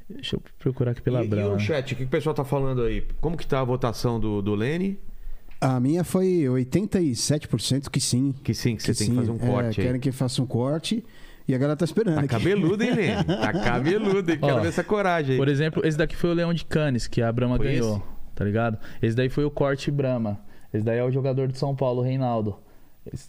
Deixa 0.08 0.36
eu 0.36 0.42
procurar 0.58 0.92
aqui 0.92 1.02
pela 1.02 1.22
e, 1.22 1.26
e 1.26 1.28
Brahma. 1.28 1.54
o 1.54 1.58
chat, 1.58 1.92
o 1.92 1.96
que 1.96 2.04
o 2.04 2.08
pessoal 2.08 2.34
tá 2.34 2.44
falando 2.44 2.82
aí? 2.82 3.04
Como 3.20 3.36
que 3.36 3.46
tá 3.46 3.60
a 3.60 3.64
votação 3.64 4.18
do, 4.18 4.40
do 4.42 4.54
Lene? 4.54 4.98
A 5.60 5.78
minha 5.78 6.02
foi 6.02 6.44
87% 6.48 7.90
que 7.90 8.00
sim. 8.00 8.32
Que 8.42 8.54
sim, 8.54 8.76
que 8.76 8.82
você 8.82 8.92
Que 8.92 8.98
tem 8.98 9.06
sim. 9.08 9.12
que 9.12 9.18
fazer 9.18 9.30
um 9.30 9.36
É, 9.36 9.38
corte 9.52 9.80
aí. 9.80 9.86
Querem 9.86 10.00
que 10.00 10.08
eu 10.08 10.12
faça 10.12 10.42
um 10.42 10.46
corte 10.46 11.04
e 11.50 11.54
a 11.54 11.58
galera 11.58 11.76
tá 11.76 11.84
esperando. 11.84 12.14
Tá 12.14 12.20
aqui. 12.20 12.28
cabeludo, 12.28 12.82
hein, 12.82 12.94
Lene? 12.94 13.24
Tá 13.40 13.52
cabeludo, 13.52 14.30
hein? 14.30 14.38
Quero 14.40 14.56
Ó, 14.56 14.60
ver 14.60 14.68
essa 14.68 14.84
coragem 14.84 15.32
aí. 15.32 15.36
Por 15.38 15.48
exemplo, 15.48 15.86
esse 15.86 15.96
daqui 15.98 16.16
foi 16.16 16.30
o 16.30 16.32
Leão 16.34 16.52
de 16.54 16.64
Cannes, 16.64 17.06
que 17.06 17.20
a 17.22 17.30
Brahma 17.32 17.56
Foi 17.56 17.66
ganhou, 17.66 17.96
esse? 17.96 18.04
tá 18.34 18.44
ligado? 18.44 18.78
Esse 19.02 19.16
daí 19.16 19.28
foi 19.28 19.44
o 19.44 19.50
corte 19.50 19.90
Brahma. 19.90 20.40
Esse 20.72 20.84
daí 20.84 20.98
é 20.98 21.04
o 21.04 21.10
jogador 21.10 21.48
de 21.48 21.58
São 21.58 21.74
Paulo, 21.74 22.00
Reinaldo. 22.02 22.56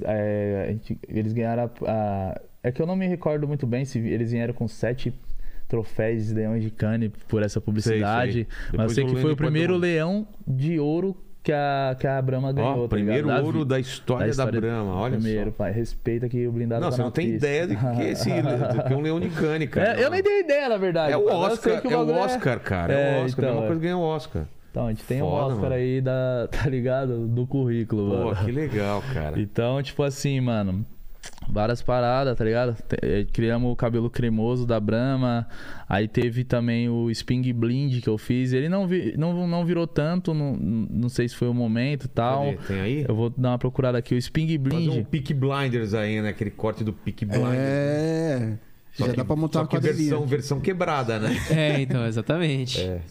é, 0.03 0.65
a 0.67 0.71
gente- 0.71 0.99
eles 1.07 1.33
ganharam 1.33 1.63
a, 1.63 1.91
a- 1.91 2.41
É 2.63 2.71
que 2.71 2.81
eu 2.81 2.85
não 2.85 2.95
me 2.95 3.07
recordo 3.07 3.47
muito 3.47 3.65
bem 3.65 3.83
se 3.85 3.97
eles 3.99 4.31
vieram 4.31 4.53
com 4.53 4.67
sete 4.67 5.11
troféus 5.67 6.27
de 6.27 6.33
leões 6.33 6.61
de 6.61 6.69
cane 6.69 7.09
por 7.27 7.41
essa 7.41 7.59
publicidade. 7.61 8.33
sei. 8.33 8.47
Mas 8.49 8.71
Depois 8.71 8.89
eu 8.89 8.95
sei 8.95 9.05
que 9.15 9.21
foi 9.21 9.31
o 9.31 9.35
primeiro 9.37 9.75
leão 9.77 10.27
de 10.47 10.77
ouro 10.79 11.15
que 11.43 11.51
a, 11.51 11.95
que 11.99 12.05
a 12.05 12.21
Brahma 12.21 12.51
ganhou. 12.53 12.79
Ó, 12.79 12.81
tá 12.83 12.87
primeiro 12.89 13.29
ouro 13.43 13.59
vi- 13.59 13.65
da 13.65 13.79
história 13.79 14.25
da, 14.27 14.31
história- 14.31 14.61
Brahma, 14.61 14.93
olha 14.95 15.15
primeiro, 15.17 15.49
só. 15.51 15.57
pai. 15.57 15.71
Respeita 15.71 16.29
que 16.29 16.45
o 16.47 16.51
blindado 16.51 16.81
Não, 16.81 16.89
tá 16.89 16.95
você 16.95 17.01
não 17.01 17.11
tem 17.11 17.31
pista. 17.31 17.47
ideia 17.47 17.67
do 17.67 17.75
que 17.75 18.01
é 18.01 18.09
esse 18.11 18.29
do 18.29 18.83
que 18.87 18.93
é 18.93 18.95
um 18.95 19.01
leão 19.01 19.19
de 19.19 19.29
cane, 19.29 19.67
cara. 19.67 19.99
É, 19.99 20.03
eu 20.05 20.09
nem 20.11 20.21
tenho 20.21 20.39
ideia, 20.41 20.69
na 20.69 20.77
verdade. 20.77 21.13
É 21.13 21.17
o 21.17 21.25
Oscar, 21.27 21.81
que 21.81 21.87
é 21.91 21.97
o 21.97 22.05
bagulho 22.05 22.17
Oscar, 22.23 22.59
cara. 22.59 22.93
É, 22.93 23.17
É, 23.17 23.21
o 23.21 23.25
Oscar. 23.25 23.43
então, 23.45 23.49
Mesma 23.53 23.63
é. 23.63 23.67
coisa 23.67 23.81
que 23.81 23.85
ganhou 23.87 24.01
o 24.01 24.05
Oscar. 24.05 24.43
Então, 24.69 24.85
a 24.85 24.89
gente 24.89 25.03
tem 25.03 25.21
um 25.21 25.29
Foda, 25.29 25.45
Oscar 25.47 25.61
mano. 25.63 25.75
aí 25.75 25.99
da, 25.99 26.47
tá 26.63 26.69
ligado? 26.69 27.27
Do 27.27 27.45
currículo, 27.47 28.09
Pô, 28.09 28.23
mano. 28.33 28.45
que 28.45 28.51
legal, 28.51 29.03
cara. 29.13 29.39
Então, 29.39 29.81
tipo 29.83 30.01
assim, 30.03 30.39
mano, 30.39 30.85
várias 31.49 31.81
paradas, 31.81 32.37
tá 32.37 32.43
ligado? 32.43 32.75
Eh, 33.01 33.25
Criamos 33.31 33.71
o 33.71 33.75
cabelo 33.75 34.09
cremoso 34.09 34.65
da 34.65 34.79
Brahma, 34.79 35.47
aí 35.87 36.07
teve 36.07 36.43
também 36.43 36.87
o 36.89 37.09
Sping 37.11 37.51
Blind 37.53 38.01
que 38.01 38.07
eu 38.07 38.17
fiz. 38.17 38.53
Ele 38.53 38.69
não, 38.69 38.87
vi- 38.87 39.13
não, 39.17 39.47
não 39.47 39.65
virou 39.65 39.85
tanto, 39.85 40.33
não, 40.33 40.55
não 40.55 41.09
sei 41.09 41.27
se 41.27 41.35
foi 41.35 41.47
o 41.47 41.53
momento 41.53 42.05
e 42.05 42.09
tal. 42.09 42.45
Cadê? 42.45 42.57
Tem 42.67 42.79
aí? 42.81 43.05
Eu 43.07 43.15
vou 43.15 43.29
dar 43.29 43.49
uma 43.49 43.57
procurada 43.59 43.97
aqui. 43.97 44.15
O 44.15 44.17
Sping 44.17 44.47
Fazer 44.47 44.57
Blind. 44.57 44.93
um 44.95 45.03
Peak 45.03 45.33
Blinders 45.33 45.93
aí, 45.93 46.21
né? 46.21 46.29
Aquele 46.29 46.51
corte 46.51 46.83
do 46.83 46.93
Peak 46.93 47.25
Blinders. 47.25 47.53
É. 47.55 48.57
Só 48.93 49.05
Já 49.05 49.11
que- 49.11 49.17
dá 49.17 49.25
pra 49.25 49.35
montar 49.35 49.59
só 49.59 49.63
uma 49.63 49.67
que 49.67 49.79
versão, 49.79 50.25
versão 50.25 50.59
quebrada, 50.59 51.17
né? 51.19 51.35
É, 51.49 51.81
então, 51.81 52.05
exatamente. 52.05 52.79
É. 52.79 53.01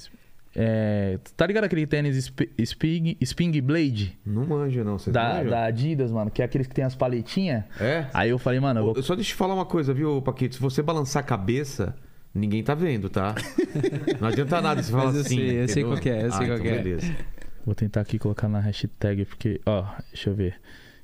É, 0.54 1.18
tá 1.36 1.46
ligado 1.46 1.64
aquele 1.64 1.86
tênis 1.86 2.16
Sp- 2.18 2.50
Sping, 2.58 3.16
Sping 3.22 3.60
Blade? 3.60 4.18
Não 4.26 4.44
manjo, 4.46 4.82
não. 4.82 4.98
Vocês 4.98 5.14
Da, 5.14 5.34
manjam? 5.34 5.50
da 5.50 5.64
Adidas, 5.64 6.10
mano, 6.10 6.30
que 6.30 6.42
é 6.42 6.44
aqueles 6.44 6.66
que 6.66 6.74
tem 6.74 6.84
as 6.84 6.94
paletinhas. 6.96 7.64
É? 7.80 8.06
Aí 8.12 8.30
eu 8.30 8.38
falei, 8.38 8.58
mano, 8.60 8.80
eu 8.80 8.84
vou 8.94 9.02
Só 9.02 9.14
deixa 9.14 9.30
eu 9.30 9.34
te 9.34 9.38
falar 9.38 9.54
uma 9.54 9.66
coisa, 9.66 9.94
viu, 9.94 10.20
Paquito? 10.22 10.56
Se 10.56 10.60
você 10.60 10.82
balançar 10.82 11.22
a 11.22 11.26
cabeça, 11.26 11.94
ninguém 12.34 12.62
tá 12.64 12.74
vendo, 12.74 13.08
tá? 13.08 13.34
Não 14.20 14.26
adianta 14.28 14.60
nada 14.60 14.82
você 14.82 14.90
falar 14.90 15.06
Mas 15.06 15.14
eu 15.14 15.20
assim. 15.22 15.36
sei, 15.36 15.62
eu 15.62 15.68
sei 15.68 15.84
qual 15.84 15.96
que 15.98 16.10
é, 16.10 16.26
eu 16.26 16.32
sei 16.32 16.44
Ah, 16.44 16.46
qual 16.48 16.58
então 16.58 16.62
que 16.62 16.68
é. 16.68 16.82
Beleza. 16.82 17.16
Vou 17.64 17.74
tentar 17.74 18.00
aqui 18.00 18.18
colocar 18.18 18.48
na 18.48 18.58
hashtag, 18.58 19.24
porque, 19.26 19.60
ó, 19.66 19.84
deixa 20.12 20.30
eu 20.30 20.34
ver. 20.34 20.56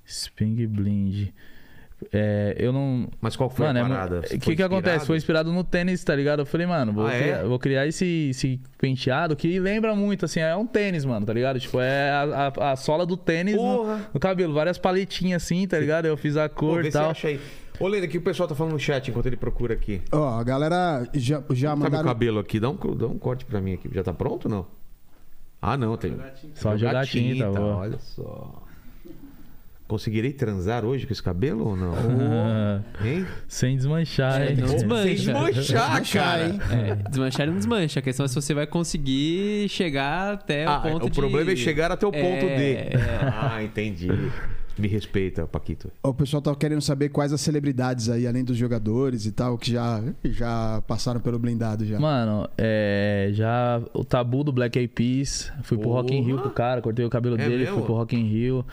Sping 0.05 0.67
Blind. 0.67 1.29
É, 2.13 2.55
eu 2.59 2.73
não. 2.75 3.09
Mas 3.21 3.37
qual 3.37 3.49
foi 3.49 3.67
mano, 3.67 3.79
a 3.79 3.83
é 3.83 3.89
parada? 3.89 4.19
o 4.19 4.23
Você 4.29 4.39
que 4.39 4.55
que 4.57 4.63
acontece? 4.63 5.07
Foi 5.07 5.17
inspirado 5.17 5.51
no 5.51 5.65
tênis, 5.65 6.05
tá 6.05 6.15
ligado? 6.15 6.41
Eu 6.41 6.47
falei, 6.47 6.67
mano, 6.67 6.93
vou, 6.93 7.07
Ah, 7.07 7.15
é? 7.15 7.23
criar, 7.23 7.45
vou 7.45 7.59
criar 7.59 7.87
esse, 7.87 8.29
esse 8.31 8.61
penteado 8.79 9.35
que 9.35 9.59
lembra 9.59 9.95
muito, 9.97 10.27
assim, 10.27 10.41
é 10.41 10.55
um 10.55 10.67
tênis, 10.67 11.07
mano, 11.07 11.25
tá 11.25 11.33
ligado? 11.33 11.59
Tipo, 11.59 11.81
é 11.81 12.11
a, 12.11 12.53
a- 12.59 12.73
a 12.73 12.77
sola 12.77 13.07
do 13.07 13.17
tênis 13.17 13.57
no, 13.57 13.97
no 14.13 14.21
cabelo, 14.21 14.53
várias 14.53 14.77
paletinhas 14.77 15.43
assim, 15.43 15.67
tá 15.67 15.79
ligado? 15.79 16.05
Eu 16.05 16.17
fiz 16.19 16.37
a 16.37 16.49
cor 16.51 16.85
e 16.85 16.91
tal. 16.91 17.11
acha 17.11 17.29
aí. 17.29 17.41
Ô, 17.81 17.87
Lena, 17.89 18.07
o 18.07 18.09
que 18.09 18.19
o 18.19 18.23
pessoal 18.23 18.47
tá 18.49 18.55
falando 18.55 18.73
no 18.75 18.79
chat 18.79 19.09
enquanto 19.11 19.27
ele 19.27 19.37
procura 19.37 19.73
aqui? 19.75 20.03
Ó, 20.13 20.39
a 20.39 20.45
galera 20.45 21.07
já, 21.15 21.43
já 21.51 21.69
Sabe 21.71 21.81
o 21.81 21.85
mandaram. 21.85 22.05
cabelo 22.09 22.39
aqui? 22.41 22.61
Dá 22.61 22.69
um, 22.71 22.77
dá 22.95 23.07
um 23.07 23.19
corte 23.19 23.45
pra 23.47 23.61
mim 23.61 23.73
aqui. 23.75 23.89
Já 23.93 24.03
tá 24.03 24.13
pronto 24.13 24.47
ou 24.47 24.51
não? 24.51 24.67
Ah, 25.63 25.77
não, 25.79 25.97
tem. 25.97 26.15
Só 26.55 26.77
jogar 26.77 27.07
tinta, 27.07 27.51
ó. 27.51 27.79
Olha 27.79 27.99
só. 27.99 28.63
Conseguirei 29.89 30.33
transar 30.33 30.85
hoje 30.85 31.07
com 31.07 31.13
esse 31.13 31.23
cabelo 31.23 31.65
ou 31.69 31.77
não? 31.77 31.93
Hein? 33.05 33.25
Sem 33.47 33.77
desmanchar, 33.77 34.41
É, 34.43 34.51
hein? 34.51 34.57
não 34.57 34.67
desmancha. 34.67 35.03
Sem 35.07 35.15
desmanchar, 35.15 35.53
Desmanchar, 36.03 36.13
cara. 36.13 36.49
hein? 36.49 36.61
É, 36.73 37.09
desmanchar 37.09 37.47
não 37.47 37.55
desmancha. 37.55 38.01
A 38.01 38.03
questão 38.03 38.25
é 38.27 38.29
se 38.29 38.35
você 38.35 38.53
vai 38.53 38.67
conseguir 38.67 39.69
chegar 39.69 40.33
até 40.35 40.65
Ah, 40.65 40.79
o 40.79 40.83
ponto 40.91 41.07
o 41.07 41.11
de... 41.11 41.17
problema 41.21 41.53
é 41.53 41.57
chegar 41.57 41.93
até 41.93 42.05
o 42.07 42.11
ponto 42.11 42.25
É, 42.25 42.57
D. 42.57 42.73
é. 42.73 42.91
Ah, 43.33 43.63
entendi. 43.63 44.09
Me 44.79 44.89
respeita, 44.89 45.47
Paquito. 45.47 45.91
O 46.03 46.13
pessoal 46.13 46.43
tá 46.43 46.55
querendo 46.55 46.83
saber 46.83 47.09
quais 47.09 47.33
as 47.33 47.41
celebridades 47.41 48.11
aí, 48.11 48.27
além 48.27 48.45
dos 48.45 48.57
jogadores 48.59 49.25
e 49.25 49.33
tal, 49.33 49.57
que 49.57 49.71
já, 49.73 50.03
já 50.25 50.83
passaram 50.87 51.19
pelo 51.21 51.39
blindado 51.39 51.87
já. 51.87 51.99
Mano, 51.99 52.47
é, 52.59 53.31
já 53.33 53.81
o 53.95 54.05
tabu 54.05 54.45
do 54.45 54.53
Black 54.53 54.79
Eyed 54.79 54.93
Peas, 54.93 55.51
fui 55.63 55.79
pro 55.79 55.89
Porra! 55.89 56.03
Rock 56.03 56.15
in 56.15 56.23
Rio 56.23 56.39
com 56.43 56.49
o 56.49 56.51
cara, 56.51 56.83
cortei 56.83 57.05
o 57.07 57.09
cabelo 57.09 57.37
É 57.37 57.45
dele, 57.49 57.59
mesmo? 57.59 57.77
fui 57.77 57.85
pro 57.85 57.95
Rock 57.95 58.17
in 58.17 58.25
Rio. 58.29 58.67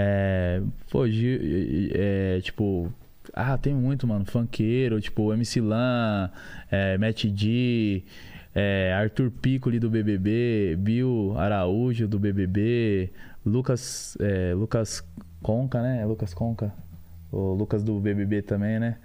É, 0.00 0.62
pô, 0.90 1.04
é, 1.06 2.40
tipo, 2.40 2.92
ah, 3.32 3.58
tem 3.58 3.74
muito, 3.74 4.06
mano, 4.06 4.24
funkeiro, 4.24 5.00
tipo, 5.00 5.32
MC 5.32 5.60
Lan, 5.60 6.30
é, 6.70 6.96
Matt 6.96 7.24
D, 7.24 8.04
é, 8.54 8.92
Arthur 8.94 9.30
Piccoli 9.30 9.80
do 9.80 9.90
BBB, 9.90 10.76
Bill 10.78 11.34
Araújo 11.36 12.06
do 12.06 12.16
BBB, 12.16 13.10
Lucas, 13.44 14.16
é, 14.20 14.54
Lucas 14.54 15.04
Conca, 15.42 15.82
né? 15.82 16.06
Lucas 16.06 16.32
Conca. 16.32 16.72
O 17.30 17.54
Lucas 17.54 17.82
do 17.82 17.98
BBB 18.00 18.42
também, 18.42 18.78
né? 18.78 18.98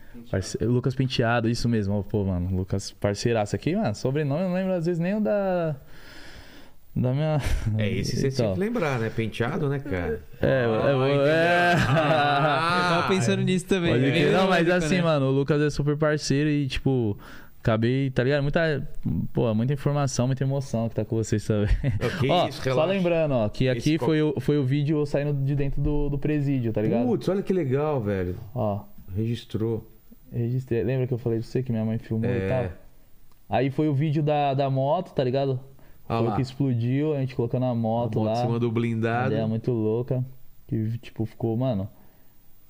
Lucas 0.61 0.95
Penteado, 0.95 1.49
isso 1.49 1.67
mesmo. 1.67 2.03
Pô, 2.03 2.23
mano, 2.23 2.55
Lucas 2.55 2.91
parceiraço 2.91 3.55
aqui, 3.55 3.75
mano. 3.75 3.93
Sobrenome 3.95 4.43
eu 4.43 4.47
não 4.47 4.55
lembro 4.55 4.73
às 4.73 4.85
vezes 4.85 4.99
nem 4.99 5.15
o 5.15 5.19
da. 5.19 5.75
Da 6.95 7.11
minha. 7.11 7.39
É 7.77 7.89
esse 7.89 8.15
você 8.17 8.27
Então. 8.27 8.35
tinha 8.37 8.53
que 8.53 8.59
lembrar, 8.59 8.99
né? 8.99 9.09
Penteado, 9.09 9.67
né, 9.67 9.79
cara? 9.79 10.21
É, 10.41 10.65
Ah, 10.65 10.89
é, 10.89 11.29
é. 11.29 11.73
Eu 11.73 12.89
tava 12.89 13.07
pensando 13.07 13.41
nisso 13.41 13.65
também. 13.65 13.91
Pode 13.93 14.05
É 14.05 14.31
Não, 14.31 14.47
mas 14.47 14.69
assim, 14.69 14.95
né? 14.97 15.01
mano, 15.01 15.27
o 15.27 15.31
Lucas 15.31 15.61
é 15.61 15.69
super 15.69 15.97
parceiro 15.97 16.49
e, 16.49 16.67
tipo, 16.67 17.17
acabei, 17.59 18.11
tá 18.11 18.23
ligado? 18.23 18.43
Muita, 18.43 18.87
pô, 19.33 19.53
muita 19.55 19.73
informação, 19.73 20.27
muita 20.27 20.43
emoção 20.43 20.87
que 20.87 20.95
tá 20.95 21.03
com 21.03 21.15
vocês 21.15 21.43
também. 21.47 21.69
Que 22.19 22.29
ó, 22.31 22.47
isso, 22.47 22.61
só 22.61 22.85
lembrando, 22.85 23.33
ó, 23.33 23.49
que 23.49 23.65
Esse 23.65 23.77
aqui 23.79 23.97
co- 23.97 24.05
foi 24.05 24.21
o, 24.21 24.39
foi 24.39 24.57
o 24.59 24.63
vídeo 24.63 25.03
saindo 25.05 25.33
de 25.33 25.55
dentro 25.55 25.81
do, 25.81 26.09
do 26.09 26.19
presídio, 26.19 26.71
tá 26.71 26.81
ligado? 26.81 27.05
Putz, 27.07 27.27
olha 27.27 27.41
que 27.41 27.53
legal, 27.53 27.99
velho. 28.01 28.35
Ó, 28.53 28.83
Registrou. 29.15 29.89
registrei. 30.31 30.83
Lembra 30.83 31.07
que 31.07 31.13
eu 31.13 31.17
falei 31.17 31.39
pra 31.39 31.47
você 31.47 31.63
que 31.63 31.71
minha 31.71 31.85
mãe 31.85 31.97
filmou 31.97 32.29
É. 32.29 32.37
e 32.45 32.49
tal? 32.49 32.65
Aí 33.49 33.69
foi 33.69 33.87
o 33.87 33.93
vídeo 33.93 34.21
da, 34.23 34.53
da 34.53 34.69
moto, 34.69 35.13
tá 35.13 35.23
ligado? 35.23 35.59
Ah 36.13 36.19
foi 36.19 36.27
lá. 36.29 36.35
que 36.35 36.41
explodiu, 36.41 37.13
a 37.13 37.19
gente 37.19 37.35
colocando 37.35 37.65
a 37.65 37.73
moto, 37.75 38.19
Moto 38.19 38.25
lá. 38.25 38.33
em 38.33 38.45
cima 38.45 38.59
do 38.59 38.71
blindado. 38.71 39.31
Ideia 39.33 39.47
muito 39.47 39.71
louca. 39.71 40.23
Que, 40.67 40.97
tipo, 40.99 41.25
ficou, 41.25 41.55
mano. 41.57 41.87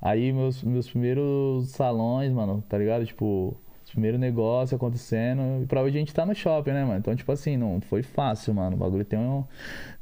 Aí 0.02 0.34
meus, 0.34 0.62
meus 0.64 0.90
primeiros 0.90 1.70
salões, 1.70 2.32
mano, 2.32 2.62
tá 2.68 2.78
ligado? 2.78 3.06
Tipo, 3.06 3.56
os 3.86 3.92
primeiros 3.92 4.20
negócios 4.20 4.74
acontecendo. 4.74 5.64
E 5.64 5.66
pra 5.66 5.82
hoje 5.82 5.96
a 5.96 6.00
gente 6.00 6.14
tá 6.14 6.26
no 6.26 6.36
shopping, 6.36 6.72
né, 6.72 6.84
mano? 6.84 7.00
Então, 7.00 7.16
tipo 7.16 7.32
assim, 7.32 7.56
não 7.56 7.80
foi 7.80 8.04
fácil, 8.04 8.54
mano. 8.54 8.76
O 8.76 8.80
bagulho 8.80 9.06
tem, 9.06 9.18
um, 9.20 9.44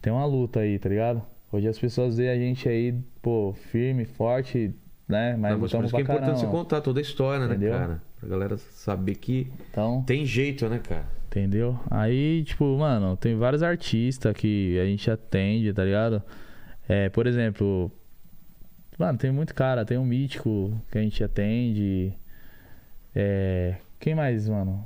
tem 0.02 0.12
uma 0.12 0.26
luta 0.26 0.62
aí, 0.62 0.80
tá 0.80 0.90
ligado? 0.90 1.22
Hoje 1.52 1.68
as 1.68 1.78
pessoas 1.78 2.18
veem 2.18 2.30
a 2.30 2.36
gente 2.36 2.68
aí, 2.68 2.96
pô, 3.22 3.54
firme, 3.54 4.06
forte, 4.06 4.74
né? 5.08 5.36
Mas 5.38 5.52
Não, 5.52 5.60
mas 5.60 5.72
por 5.72 5.84
isso 5.84 5.94
que 5.96 6.02
é 6.02 6.04
importante 6.04 6.40
você 6.40 6.48
contar 6.48 6.82
toda 6.82 7.00
a 7.00 7.04
história, 7.04 7.46
Entendeu? 7.46 7.74
né, 7.74 7.80
cara? 7.80 8.02
Pra 8.20 8.30
galera 8.30 8.58
saber 8.58 9.16
que 9.16 9.52
Então, 9.70 10.02
tem 10.04 10.26
jeito, 10.26 10.68
né, 10.70 10.80
cara? 10.80 11.06
Entendeu? 11.32 11.80
Aí, 11.90 12.44
tipo, 12.44 12.78
mano, 12.78 13.16
tem 13.16 13.38
vários 13.38 13.64
artistas 13.64 14.34
que 14.36 14.78
a 14.78 14.84
gente 14.84 15.10
atende, 15.10 15.72
tá 15.72 15.82
ligado? 15.86 16.22
É, 16.90 17.08
por 17.08 17.26
exemplo, 17.26 17.90
mano, 19.00 19.18
tem 19.18 19.32
muito 19.32 19.56
cara, 19.56 19.86
tem 19.86 19.98
um 19.98 20.04
mítico 20.04 20.78
que 20.92 20.98
a 20.98 21.02
gente 21.02 21.24
atende. 21.24 22.12
É, 23.16 23.76
quem 23.98 24.14
mais, 24.14 24.50
mano? 24.50 24.86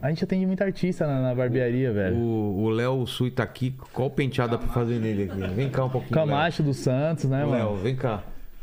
A 0.00 0.10
gente 0.10 0.22
atende 0.22 0.46
muito 0.46 0.62
artista 0.62 1.08
na, 1.08 1.20
na 1.20 1.34
barbearia, 1.34 1.92
velho. 1.92 2.16
O 2.16 2.62
o 2.62 2.68
Léo 2.70 3.04
Sui 3.04 3.32
tá 3.32 3.42
aqui. 3.42 3.74
Qual 3.92 4.08
penteado 4.08 4.52
dá 4.52 4.58
pra 4.58 4.68
fazer 4.68 5.00
nele 5.00 5.24
aqui? 5.24 5.54
Vem 5.54 5.70
cá 5.70 5.84
um 5.86 5.90
pouquinho. 5.90 6.14
Léo. 6.14 6.28
Camacho 6.28 6.62
do 6.62 6.72
Santos, 6.72 7.24
né, 7.24 7.44
Léo, 7.44 7.50
mano? 7.50 7.76
vem 7.78 7.96
cá. 7.96 8.22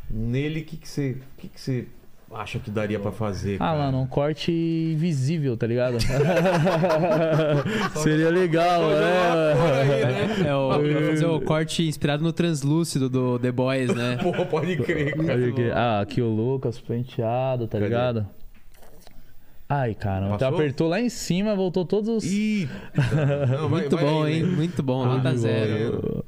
Nele, 0.10 0.62
o 0.62 0.64
que 0.64 0.78
que 0.78 0.88
você 0.88 1.18
que 1.38 1.50
que 1.50 1.60
você 1.60 1.88
acha 2.34 2.60
que 2.60 2.70
daria 2.70 3.00
pra 3.00 3.12
fazer, 3.12 3.56
Ah, 3.56 3.60
cara? 3.68 3.78
mano, 3.78 4.02
um 4.02 4.08
corte 4.08 4.96
visível, 4.98 5.56
tá 5.58 5.66
ligado? 5.68 5.98
Seria 8.04 8.30
legal, 8.30 8.90
né? 8.90 10.48
É 10.48 10.54
o, 10.56 10.70
pra 10.70 11.02
fazer 11.10 11.26
o 11.26 11.42
corte 11.42 11.88
inspirado 11.88 12.24
no 12.24 12.32
translúcido 12.34 13.10
do 13.10 13.40
The 13.40 13.52
Boys, 13.52 13.94
né? 13.94 14.18
Pô, 14.24 14.34
pode 14.46 14.76
crer, 14.78 15.16
cara. 15.16 15.74
Ah, 15.76 16.02
aqui 16.02 16.22
o 16.22 16.28
Lucas 16.30 16.80
penteado, 16.80 17.66
tá 17.68 17.78
Cadê? 17.78 17.86
ligado? 17.86 18.28
Ai, 19.70 19.94
cara, 19.96 20.28
então 20.28 20.38
Passou? 20.38 20.56
apertou 20.56 20.88
lá 20.88 21.02
em 21.02 21.10
cima, 21.10 21.54
voltou 21.54 21.84
todos 21.84 22.08
os. 22.10 22.24
Ih, 22.24 22.70
não, 23.50 23.68
vai- 23.68 23.82
Muito 23.82 23.96
vai 23.98 24.06
bom, 24.06 24.24
aí, 24.24 24.34
hein? 24.38 24.44
vai. 24.46 24.56
Muito 24.56 24.82
bom, 24.84 25.04
Ah, 25.04 25.08
nota 25.18 25.32
de 25.32 25.38
zero. 25.40 26.02
boa. 26.02 26.26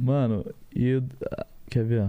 Mano, 0.00 0.46
e 0.74 0.86
eu... 0.86 1.02
Quer 1.68 1.84
ver? 1.84 2.02
ó? 2.02 2.08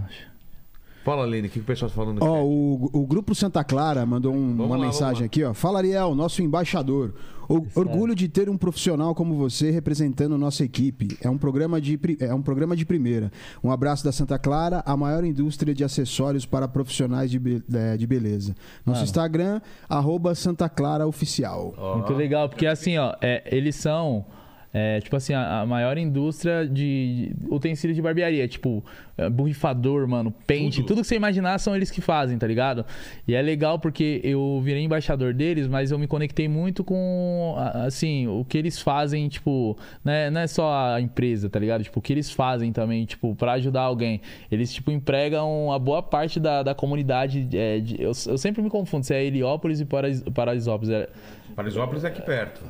Fala, 1.08 1.26
Lene, 1.26 1.48
o 1.48 1.52
que 1.52 1.60
o 1.60 1.64
pessoal 1.64 1.90
tá 1.90 1.96
falando 1.96 2.20
no 2.20 2.26
Ó, 2.26 2.36
chat? 2.36 2.44
o, 2.44 2.90
o 3.02 3.08
Grupo 3.08 3.34
Santa 3.34 3.64
Clara 3.64 4.06
mandou 4.06 4.34
um- 4.34 4.62
uma 4.62 4.76
lá, 4.76 4.86
mensagem 4.86 5.26
aqui, 5.26 5.42
ó. 5.44 5.54
Fala, 5.54 5.80
Ariel, 5.80 6.14
nosso 6.14 6.42
embaixador. 6.42 7.14
O- 7.50 7.66
orgulho 7.80 8.14
de 8.14 8.28
ter 8.28 8.50
um 8.50 8.58
profissional 8.58 9.16
como 9.16 9.34
você 9.36 9.72
representando 9.72 10.38
nossa 10.38 10.66
equipe. 10.66 11.18
É 11.22 11.30
um, 11.30 11.38
programa 11.38 11.80
de, 11.80 11.98
é 12.20 12.34
um 12.34 12.42
programa 12.42 12.76
de 12.76 12.86
primeira. 12.86 13.32
Um 13.64 13.72
abraço 13.72 14.04
da 14.04 14.12
Santa 14.12 14.38
Clara, 14.38 14.84
a 14.86 14.98
maior 14.98 15.24
indústria 15.24 15.74
de 15.74 15.82
acessórios 15.82 16.46
para 16.46 16.68
profissionais 16.68 17.32
de, 17.32 17.40
be- 17.40 17.64
é, 17.74 17.96
de 17.96 18.06
beleza. 18.06 18.54
Nosso 18.86 18.98
Mano. 19.00 19.04
Instagram, 19.06 19.62
arroba 19.88 20.36
Santa 20.36 20.68
Clara 20.68 21.08
Oficial. 21.08 21.74
Ó, 21.78 22.00
Muito 22.00 22.12
legal, 22.16 22.50
porque 22.50 22.68
assim, 22.68 22.98
ó, 22.98 23.16
é, 23.22 23.44
eles 23.50 23.78
são. 23.78 24.26
É, 24.74 25.00
tipo 25.00 25.16
assim, 25.16 25.34
a, 25.34 25.62
a 25.62 25.66
maior 25.66 25.98
indústria 25.98 26.68
de 26.68 27.32
utensílios 27.50 27.96
de 27.96 28.02
barbearia. 28.02 28.48
Tipo, 28.48 28.84
é, 29.18 29.30
borrifador, 29.30 30.08
mano, 30.08 30.32
pente. 30.46 30.78
Tudo. 30.78 30.88
Tudo. 30.88 31.02
que 31.02 31.08
você 31.08 31.16
imaginar 31.16 31.58
são 31.58 31.76
eles 31.76 31.90
que 31.90 32.02
fazem, 32.02 32.38
tá 32.38 32.46
ligado? 32.46 32.86
E 33.28 33.34
é 33.34 33.42
legal 33.42 33.80
porque 33.80 34.20
eu 34.24 34.62
virei 34.64 34.84
embaixador 34.84 35.34
deles, 35.34 35.68
mas 35.68 35.90
eu 35.90 35.98
me 35.98 36.06
conectei 36.06 36.48
muito 36.48 36.84
com, 36.84 37.56
assim, 37.74 38.28
o 38.28 38.46
que 38.46 38.58
eles 38.58 38.80
fazem, 38.80 39.28
tipo... 39.30 39.78
Né, 40.04 40.30
não 40.30 40.42
é 40.42 40.48
só 40.48 40.94
a 40.94 41.02
empresa, 41.02 41.50
tá 41.50 41.58
ligado? 41.60 41.84
Tipo, 41.84 42.00
o 42.00 42.02
que 42.02 42.14
eles 42.14 42.30
fazem 42.30 42.72
também, 42.72 43.06
tipo, 43.06 43.34
pra 43.36 43.54
ajudar 43.54 43.82
alguém. 43.82 44.22
Eles, 44.52 44.72
tipo, 44.74 44.92
empregam 44.92 45.72
a 45.72 45.80
boa 45.80 46.04
parte 46.04 46.40
da, 46.40 46.62
da 46.62 46.76
comunidade. 46.76 47.48
é, 47.54 47.80
de- 47.80 47.96
eu, 48.02 48.12
eu 48.28 48.38
sempre 48.38 48.62
me 48.62 48.70
confundo 48.70 49.06
se 49.06 49.14
é 49.16 49.24
Heliópolis 49.24 49.80
e 49.80 49.86
Parais- 49.86 50.22
Paraisópolis. 50.34 50.94
É, 50.94 51.10
Paraisópolis 51.56 52.04
é 52.04 52.08
aqui 52.10 52.22
perto. 52.22 52.62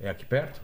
É 0.00 0.08
aqui 0.08 0.24
perto? 0.24 0.60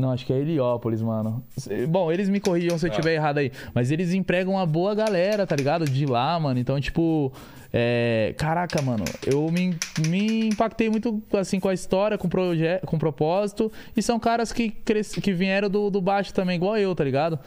Não, 0.00 0.10
acho 0.10 0.26
que 0.26 0.32
é 0.32 0.38
Heliópolis, 0.38 1.02
mano. 1.02 1.42
Bom, 1.88 2.10
eles 2.10 2.28
me 2.28 2.40
corrijam 2.40 2.78
se 2.78 2.86
eu 2.86 2.90
estiver 2.90 3.14
errado 3.14 3.38
aí. 3.38 3.52
Mas 3.74 3.90
eles 3.90 4.12
empregam 4.12 4.54
uma 4.54 4.66
boa 4.66 4.94
galera, 4.94 5.46
tá 5.46 5.54
ligado? 5.54 5.84
De 5.84 6.06
lá, 6.06 6.38
mano. 6.40 6.58
Então, 6.58 6.80
tipo. 6.80 7.32
é, 7.72 8.34
Caraca, 8.36 8.80
mano. 8.82 9.04
Eu 9.26 9.50
me, 9.50 9.76
me 10.08 10.48
impactei 10.48 10.88
muito, 10.88 11.22
assim, 11.32 11.60
com 11.60 11.68
a 11.68 11.74
história, 11.74 12.16
com 12.16 12.26
o 12.26 12.30
projeto, 12.30 12.86
com 12.86 12.98
propósito. 12.98 13.70
E 13.96 14.02
são 14.02 14.18
caras 14.18 14.52
que, 14.52 14.70
cres... 14.70 15.12
que 15.14 15.32
vieram 15.32 15.68
do, 15.68 15.90
do 15.90 16.00
baixo 16.00 16.32
também, 16.32 16.56
igual 16.56 16.76
eu, 16.76 16.94
tá 16.94 17.04
ligado? 17.04 17.38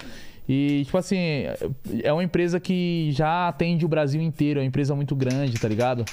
E, 0.47 0.83
tipo 0.85 0.97
assim, 0.97 1.45
é 2.03 2.11
uma 2.11 2.23
empresa 2.23 2.59
que 2.59 3.09
já 3.11 3.47
atende 3.47 3.85
o 3.85 3.87
Brasil 3.87 4.21
inteiro. 4.21 4.59
É 4.59 4.63
uma 4.63 4.67
empresa 4.67 4.93
muito 4.95 5.15
grande, 5.15 5.59
tá 5.59 5.67
ligado? 5.67 6.05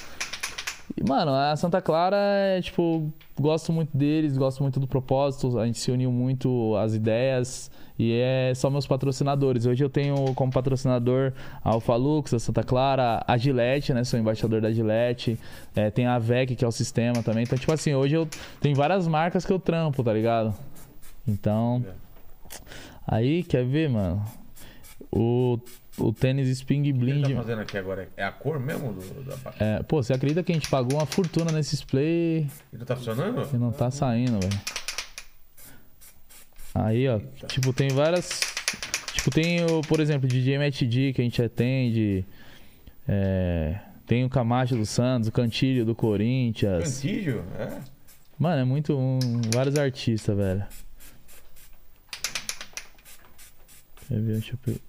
E, 0.95 1.07
mano, 1.07 1.33
a 1.33 1.55
Santa 1.55 1.81
Clara 1.81 2.17
é, 2.17 2.61
tipo, 2.61 3.11
gosto 3.39 3.71
muito 3.71 3.95
deles, 3.95 4.37
gosto 4.37 4.61
muito 4.61 4.79
do 4.79 4.87
propósito, 4.87 5.57
a 5.59 5.65
gente 5.65 5.79
se 5.79 5.91
uniu 5.91 6.11
muito 6.11 6.75
as 6.75 6.93
ideias 6.93 7.71
e 7.97 8.19
é 8.19 8.53
só 8.55 8.69
meus 8.69 8.87
patrocinadores. 8.87 9.65
Hoje 9.65 9.83
eu 9.83 9.89
tenho 9.89 10.33
como 10.33 10.51
patrocinador 10.51 11.33
a 11.63 11.69
Alfa 11.69 11.95
Lux, 11.95 12.33
a 12.33 12.39
Santa 12.39 12.63
Clara, 12.63 13.23
a 13.27 13.37
Gillette, 13.37 13.93
né? 13.93 14.03
Sou 14.03 14.19
embaixador 14.19 14.59
da 14.59 14.71
Gillette, 14.71 15.39
é, 15.75 15.91
tem 15.91 16.07
a 16.07 16.17
VEC, 16.17 16.55
que 16.55 16.65
é 16.65 16.67
o 16.67 16.71
sistema 16.71 17.21
também. 17.21 17.43
Então, 17.43 17.57
tipo 17.57 17.71
assim, 17.71 17.93
hoje 17.93 18.15
eu 18.15 18.27
tenho 18.59 18.75
várias 18.75 19.07
marcas 19.07 19.45
que 19.45 19.53
eu 19.53 19.59
trampo, 19.59 20.03
tá 20.03 20.11
ligado? 20.13 20.53
Então, 21.27 21.85
aí, 23.07 23.43
quer 23.43 23.63
ver, 23.63 23.89
mano? 23.89 24.23
O, 25.11 25.59
o 25.97 26.13
tênis 26.13 26.47
Sping 26.49 26.81
O 26.81 26.83
que 26.85 26.93
Blind... 26.93 27.27
tá 27.29 27.35
fazendo 27.35 27.61
aqui 27.61 27.77
agora? 27.77 28.07
É 28.15 28.23
a 28.23 28.31
cor 28.31 28.59
mesmo 28.59 28.93
do, 28.93 29.23
da 29.23 29.37
parte? 29.37 29.61
É, 29.61 29.83
pô, 29.83 30.01
você 30.01 30.13
acredita 30.13 30.41
que 30.43 30.51
a 30.51 30.55
gente 30.55 30.69
pagou 30.69 30.97
uma 30.99 31.05
fortuna 31.05 31.51
nesse 31.51 31.71
display 31.71 32.47
Ele 32.73 32.85
tá 32.85 32.95
funcionando? 32.95 33.47
e 33.53 33.57
não 33.57 33.71
tá 33.71 33.91
saindo, 33.91 34.39
velho? 34.39 34.61
Aí, 36.73 37.07
ó, 37.09 37.19
tipo, 37.47 37.73
tem 37.73 37.89
várias. 37.89 38.29
Tipo, 39.13 39.29
tem 39.29 39.63
o, 39.65 39.81
por 39.81 39.99
exemplo, 39.99 40.27
DJ 40.27 40.57
Matt 40.57 40.81
D 40.83 41.11
que 41.13 41.21
a 41.21 41.23
gente 41.23 41.41
atende. 41.41 42.25
É, 43.07 43.77
tem 44.07 44.23
o 44.23 44.29
Camacho 44.29 44.75
do 44.77 44.85
Santos, 44.85 45.27
o 45.27 45.31
Cantilho 45.33 45.83
do 45.85 45.93
Corinthians. 45.93 46.95
Cantígio? 47.01 47.43
É. 47.59 47.79
Mano, 48.39 48.61
é 48.61 48.63
muito. 48.63 48.97
um- 48.97 49.19
vários 49.53 49.75
artistas, 49.77 50.35
velho. 50.35 50.63
Quer 54.07 54.19
ver? 54.21 54.33
Deixa 54.33 54.53
eu 54.53 54.57
pe- 54.57 54.81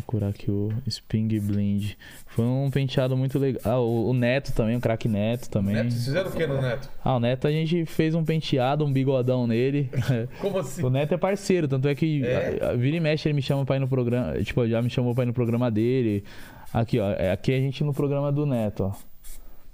procurar 0.00 0.28
aqui 0.28 0.50
o 0.50 0.70
Sping 0.88 1.28
Blind. 1.40 1.92
Foi 2.26 2.44
um 2.44 2.70
penteado 2.70 3.16
muito 3.16 3.38
legal. 3.38 3.60
Ah, 3.64 3.78
o, 3.80 4.10
o 4.10 4.12
Neto 4.14 4.52
também, 4.52 4.76
o 4.76 4.80
craque 4.80 5.08
Neto 5.08 5.48
também. 5.48 5.74
Neto, 5.74 5.90
vocês 5.90 6.04
fizeram 6.04 6.30
o 6.30 6.32
que 6.32 6.46
no 6.46 6.60
Neto? 6.60 6.90
Ah, 7.02 7.16
o 7.16 7.20
Neto 7.20 7.46
a 7.46 7.50
gente 7.50 7.84
fez 7.86 8.14
um 8.14 8.24
penteado, 8.24 8.84
um 8.84 8.92
bigodão 8.92 9.46
nele. 9.46 9.90
Como 10.40 10.58
assim? 10.58 10.82
o 10.82 10.90
Neto 10.90 11.14
é 11.14 11.16
parceiro, 11.16 11.66
tanto 11.66 11.88
é 11.88 11.94
que 11.94 12.24
É? 12.24 12.76
vira 12.76 12.96
e 12.96 13.00
mexe 13.00 13.28
ele 13.28 13.34
me 13.34 13.42
chama 13.42 13.64
pra 13.64 13.76
ir 13.76 13.80
no 13.80 13.88
programa. 13.88 14.42
Tipo, 14.42 14.66
já 14.68 14.82
me 14.82 14.90
chamou 14.90 15.14
pra 15.14 15.24
ir 15.24 15.26
no 15.26 15.32
programa 15.34 15.70
dele. 15.70 16.24
Aqui, 16.72 16.98
ó. 17.00 17.10
é- 17.12 17.30
Aqui 17.32 17.52
a 17.54 17.58
gente 17.58 17.82
no 17.82 17.94
programa 17.94 18.30
do 18.30 18.44
Neto, 18.44 18.84
ó. 18.84 18.92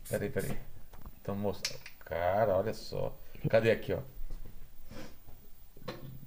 Peraí, 0.08 0.30
peraí. 0.30 0.52
Então 1.20 1.34
mostra. 1.34 1.74
Cara, 2.04 2.56
olha 2.56 2.72
só. 2.74 3.16
Cadê 3.48 3.70
aqui, 3.70 3.92
ó? 3.92 3.98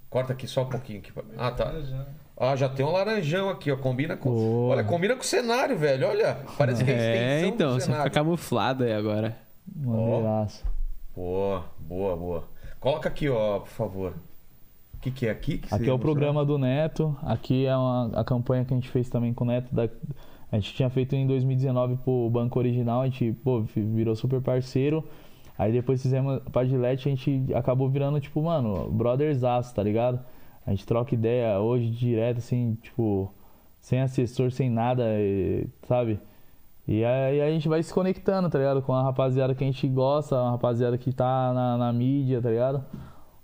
Corta 0.10 0.34
aqui 0.34 0.48
só 0.48 0.64
um 0.64 0.70
pouquinho. 0.70 1.00
Aqui. 1.00 1.12
pra- 1.12 1.24
Ah, 1.38 1.52
tá. 1.52 1.74
Ah, 2.38 2.56
já 2.56 2.68
tem 2.68 2.86
um 2.86 2.92
laranjão 2.92 3.50
aqui, 3.50 3.72
ó. 3.72 3.78
Combina 3.78 4.18
com. 4.18 4.30
Boa. 4.30 4.74
Olha, 4.76 4.84
combina 4.84 5.16
com 5.16 5.22
o 5.22 5.26
cenário, 5.26 5.78
velho. 5.78 6.08
Olha. 6.08 6.38
Parece 6.58 6.84
que 6.84 6.92
é 6.92 6.94
a 6.94 6.98
É, 6.98 7.36
extensão 7.38 7.50
então, 7.56 7.68
do 7.70 7.74
você 7.76 7.82
fica 7.82 7.94
cenário. 7.94 8.12
camuflado 8.12 8.84
aí 8.84 8.94
agora. 8.94 9.38
Maneiraço. 9.74 10.64
Boa, 11.16 11.64
boa, 11.80 12.16
boa. 12.16 12.44
Coloca 12.80 13.08
aqui, 13.10 13.30
ó, 13.30 13.60
por 13.60 13.70
favor. 13.70 14.14
O 14.96 14.98
que, 15.00 15.12
que 15.12 15.28
é 15.28 15.32
aqui? 15.32 15.60
que 15.60 15.74
Aqui 15.74 15.90
é 15.90 15.94
o 15.94 16.00
programa 16.00 16.44
do 16.44 16.58
Neto. 16.58 17.16
Aqui 17.24 17.66
é 17.66 17.76
uma, 17.76 18.12
a 18.20 18.24
campanha 18.24 18.66
que 18.66 18.74
a 18.74 18.76
gente 18.78 18.90
fez 18.90 19.10
também 19.10 19.34
com 19.34 19.44
o 19.44 19.48
Neto. 19.48 19.74
Da, 19.74 19.88
a 20.52 20.56
gente 20.60 20.74
tinha 20.74 20.90
feito 20.90 21.16
em 21.16 21.26
2019 21.28 21.98
pro 22.04 22.30
Banco 22.30 22.60
Original. 22.60 23.02
A 23.02 23.06
gente 23.06 23.32
pô, 23.44 23.62
vi- 23.62 23.82
virou 23.82 24.16
super 24.16 24.42
parceiro. 24.42 25.04
Aí 25.58 25.72
depois 25.72 26.02
fizemos 26.02 26.42
pra 26.52 26.66
Gillette, 26.66 27.08
a 27.08 27.12
gente 27.12 27.46
acabou 27.54 27.90
virando, 27.90 28.20
tipo, 28.20 28.42
mano, 28.42 28.90
brothersaço, 28.92 29.74
tá 29.74 29.82
ligado? 29.82 30.20
A 30.66 30.72
gente 30.72 30.86
troca 30.86 31.14
ideia 31.14 31.60
hoje 31.60 31.90
direto, 31.90 32.38
assim, 32.40 32.78
tipo, 32.82 33.32
sem 33.80 34.02
assessor, 34.02 34.52
sem 34.52 34.70
nada, 34.70 35.04
e- 35.20 35.68
sabe? 35.88 36.20
E 36.88 37.04
aí 37.04 37.42
a 37.42 37.50
gente 37.50 37.68
vai 37.68 37.82
se 37.82 37.94
conectando, 37.94 38.50
tá 38.50 38.58
ligado? 38.60 38.82
Com 38.82 38.94
a 38.94 39.02
rapaziada 39.04 39.56
que 39.56 39.64
a 39.64 39.68
gente 39.68 39.88
gosta, 39.88 40.38
a 40.38 40.52
rapaziada 40.52 40.98
que 40.98 41.12
tá 41.12 41.52
na, 41.54 41.78
na 41.78 41.94
mídia, 41.94 42.42
tá 42.42 42.50
ligado? 42.50 42.84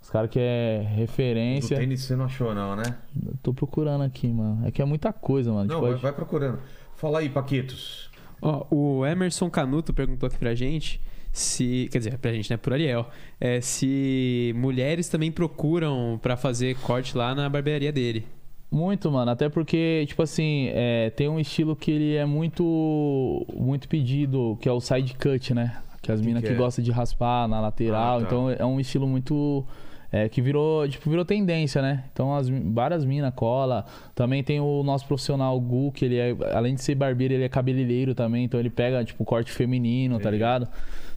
Os 0.01 0.09
caras 0.09 0.29
que 0.29 0.39
é 0.39 0.83
referência. 0.95 1.77
tênis 1.77 2.01
você 2.01 2.15
não 2.15 2.25
achou, 2.25 2.53
não, 2.55 2.75
né? 2.75 2.83
Eu 3.23 3.33
Tô 3.41 3.53
procurando 3.53 4.03
aqui, 4.03 4.27
mano. 4.27 4.65
É 4.65 4.71
que 4.71 4.81
é 4.81 4.85
muita 4.85 5.13
coisa, 5.13 5.51
mano. 5.51 5.67
Não, 5.67 5.75
Tipo, 5.75 5.87
vai, 5.91 5.95
vai 5.95 6.11
procurando. 6.13 6.59
Fala 6.95 7.19
aí, 7.19 7.29
Paquitos. 7.29 8.09
Ó, 8.41 8.65
o 8.71 9.05
Emerson 9.05 9.49
Canuto 9.49 9.93
perguntou 9.93 10.25
aqui 10.27 10.37
pra 10.39 10.55
gente 10.55 10.99
se. 11.31 11.87
Quer 11.91 11.97
dizer, 11.99 12.17
pra 12.17 12.33
gente, 12.33 12.49
né? 12.49 12.57
Por 12.57 12.73
Ariel. 12.73 13.07
É, 13.39 13.61
se 13.61 14.53
mulheres 14.55 15.07
também 15.07 15.31
procuram 15.31 16.19
pra 16.21 16.35
fazer 16.35 16.75
corte 16.77 17.17
lá 17.17 17.33
na 17.33 17.49
barbearia 17.49 17.91
dele. 17.91 18.25
Muito, 18.71 19.11
mano. 19.11 19.31
Até 19.31 19.49
porque, 19.49 20.05
tipo 20.07 20.23
assim, 20.23 20.69
é, 20.73 21.09
tem 21.09 21.27
um 21.27 21.39
estilo 21.39 21.75
que 21.75 21.91
ele 21.91 22.15
é 22.15 22.25
muito 22.25 23.45
muito 23.53 23.87
pedido, 23.89 24.57
que 24.61 24.69
é 24.69 24.71
o 24.71 24.79
side 24.79 25.13
cut, 25.15 25.53
né? 25.53 25.77
Que 26.01 26.11
as 26.11 26.21
minas 26.21 26.41
que 26.41 26.47
que, 26.47 26.53
é? 26.53 26.57
gostam 26.57 26.83
de 26.83 26.91
raspar 26.91 27.47
na 27.47 27.59
lateral. 27.59 28.17
Ah, 28.17 28.21
tá. 28.21 28.25
Então 28.25 28.49
é 28.49 28.65
um 28.65 28.79
estilo 28.79 29.07
muito. 29.07 29.65
é, 30.11 30.27
que 30.29 30.41
virou, 30.41 30.87
tipo, 30.87 31.09
virou 31.09 31.25
tendência, 31.25 31.81
né? 31.81 32.05
Então 32.11 32.33
as, 32.33 32.49
várias 32.49 33.03
minas 33.03 33.33
cola. 33.35 33.85
Também 34.15 34.43
tem 34.43 34.59
o 34.59 34.83
nosso 34.83 35.05
profissional 35.05 35.59
Gu, 35.59 35.91
que 35.91 36.05
ele 36.05 36.17
é, 36.17 36.35
além 36.53 36.75
de 36.75 36.81
ser 36.81 36.95
barbeiro, 36.95 37.33
ele 37.33 37.43
é 37.43 37.49
cabeleireiro 37.49 38.15
também. 38.15 38.45
Então 38.45 38.59
ele 38.59 38.69
pega, 38.69 39.03
tipo, 39.03 39.23
corte 39.25 39.51
feminino, 39.51 40.17
tá 40.19 40.31
ligado? 40.31 40.67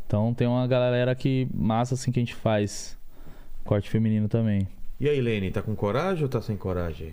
Então 0.07 0.35
tem 0.35 0.47
uma 0.47 0.67
galera 0.67 1.15
que 1.15 1.49
massa 1.53 1.95
assim 1.95 2.13
que 2.13 2.19
a 2.19 2.23
gente 2.23 2.35
faz. 2.35 2.99
Corte 3.65 3.89
feminino 3.89 4.29
também. 4.29 4.69
E 5.01 5.09
aí, 5.09 5.21
Lene, 5.21 5.51
tá 5.51 5.63
com 5.63 5.75
coragem 5.75 6.23
ou 6.23 6.29
tá 6.29 6.41
sem 6.41 6.57
coragem? 6.57 7.13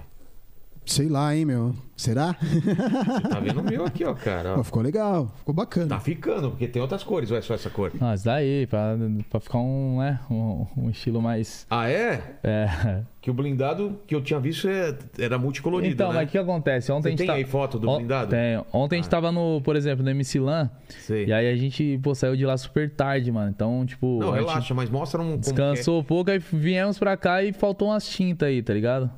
Sei 0.84 1.08
lá, 1.08 1.34
hein, 1.36 1.46
meu. 1.46 1.74
Será? 1.96 2.36
Você 2.42 3.30
tá 3.30 3.40
vendo 3.40 3.62
o 3.62 3.64
meu 3.64 3.86
aqui, 3.86 4.04
ó, 4.04 4.14
cara. 4.16 4.58
ó. 4.58 4.64
Ficou 4.64 4.82
legal. 4.82 5.32
Ficou 5.38 5.54
bacana. 5.54 5.88
Tá 5.90 6.00
ficando, 6.00 6.50
porque 6.50 6.68
tem 6.68 6.82
outras 6.82 7.04
cores, 7.04 7.30
ou 7.30 7.38
é 7.38 7.42
só 7.42 7.54
essa 7.54 7.70
cor? 7.70 7.92
Ah, 8.02 8.16
isso 8.16 8.26
daí, 8.26 8.66
pra, 8.66 8.98
pra 9.30 9.40
ficar 9.40 9.60
um, 9.60 10.00
né, 10.00 10.20
um, 10.30 10.66
um 10.76 10.90
estilo 10.90 11.22
mais. 11.22 11.68
Ah, 11.70 11.88
é? 11.88 12.38
É. 12.44 13.02
Que 13.22 13.30
o 13.30 13.34
blindado 13.34 14.00
que 14.08 14.16
eu 14.16 14.22
tinha 14.22 14.40
visto 14.40 14.68
é- 14.68 14.98
era 15.20 15.38
multicolorido, 15.38 15.94
Então, 15.94 16.10
né? 16.10 16.16
mas 16.16 16.28
o 16.28 16.32
que 16.32 16.38
acontece? 16.40 16.92
Ontem 16.92 17.04
Você 17.04 17.08
a 17.08 17.12
gente 17.12 17.18
tem 17.20 17.28
tá... 17.28 17.34
aí 17.34 17.46
foto 17.46 17.78
do 17.78 17.88
On- 17.88 17.98
blindado? 17.98 18.32
Tem. 18.32 18.62
Ontem 18.74 18.96
a 18.96 18.98
gente 18.98 19.08
Ah. 19.08 19.12
tava 19.12 19.32
no, 19.32 19.62
por 19.62 19.76
exemplo, 19.76 20.04
no 20.04 20.10
MC 20.10 20.40
Lan, 20.40 20.68
Sei. 20.90 21.28
e 21.28 21.32
aí 21.32 21.48
a 21.48 21.56
gente, 21.56 22.00
pô, 22.02 22.16
saiu 22.16 22.36
de 22.36 22.44
lá 22.46 22.58
super 22.58 22.90
tarde, 22.90 23.32
mano. 23.32 23.52
Então, 23.52 23.86
tipo, 23.86 24.18
Não, 24.20 24.32
relaxa, 24.32 24.74
mas 24.74 24.90
mostra 24.90 25.22
um... 25.22 25.36
é. 25.36 25.38
descansou 25.38 26.00
um 26.00 26.04
pouco, 26.04 26.32
aí 26.32 26.40
viemos 26.40 26.98
pra 26.98 27.16
cá 27.16 27.44
e 27.44 27.54
faltou 27.54 27.90
umas 27.90 28.10
tintas 28.10 28.50
aí, 28.50 28.64
tá 28.64 28.74
ligado? 28.74 29.12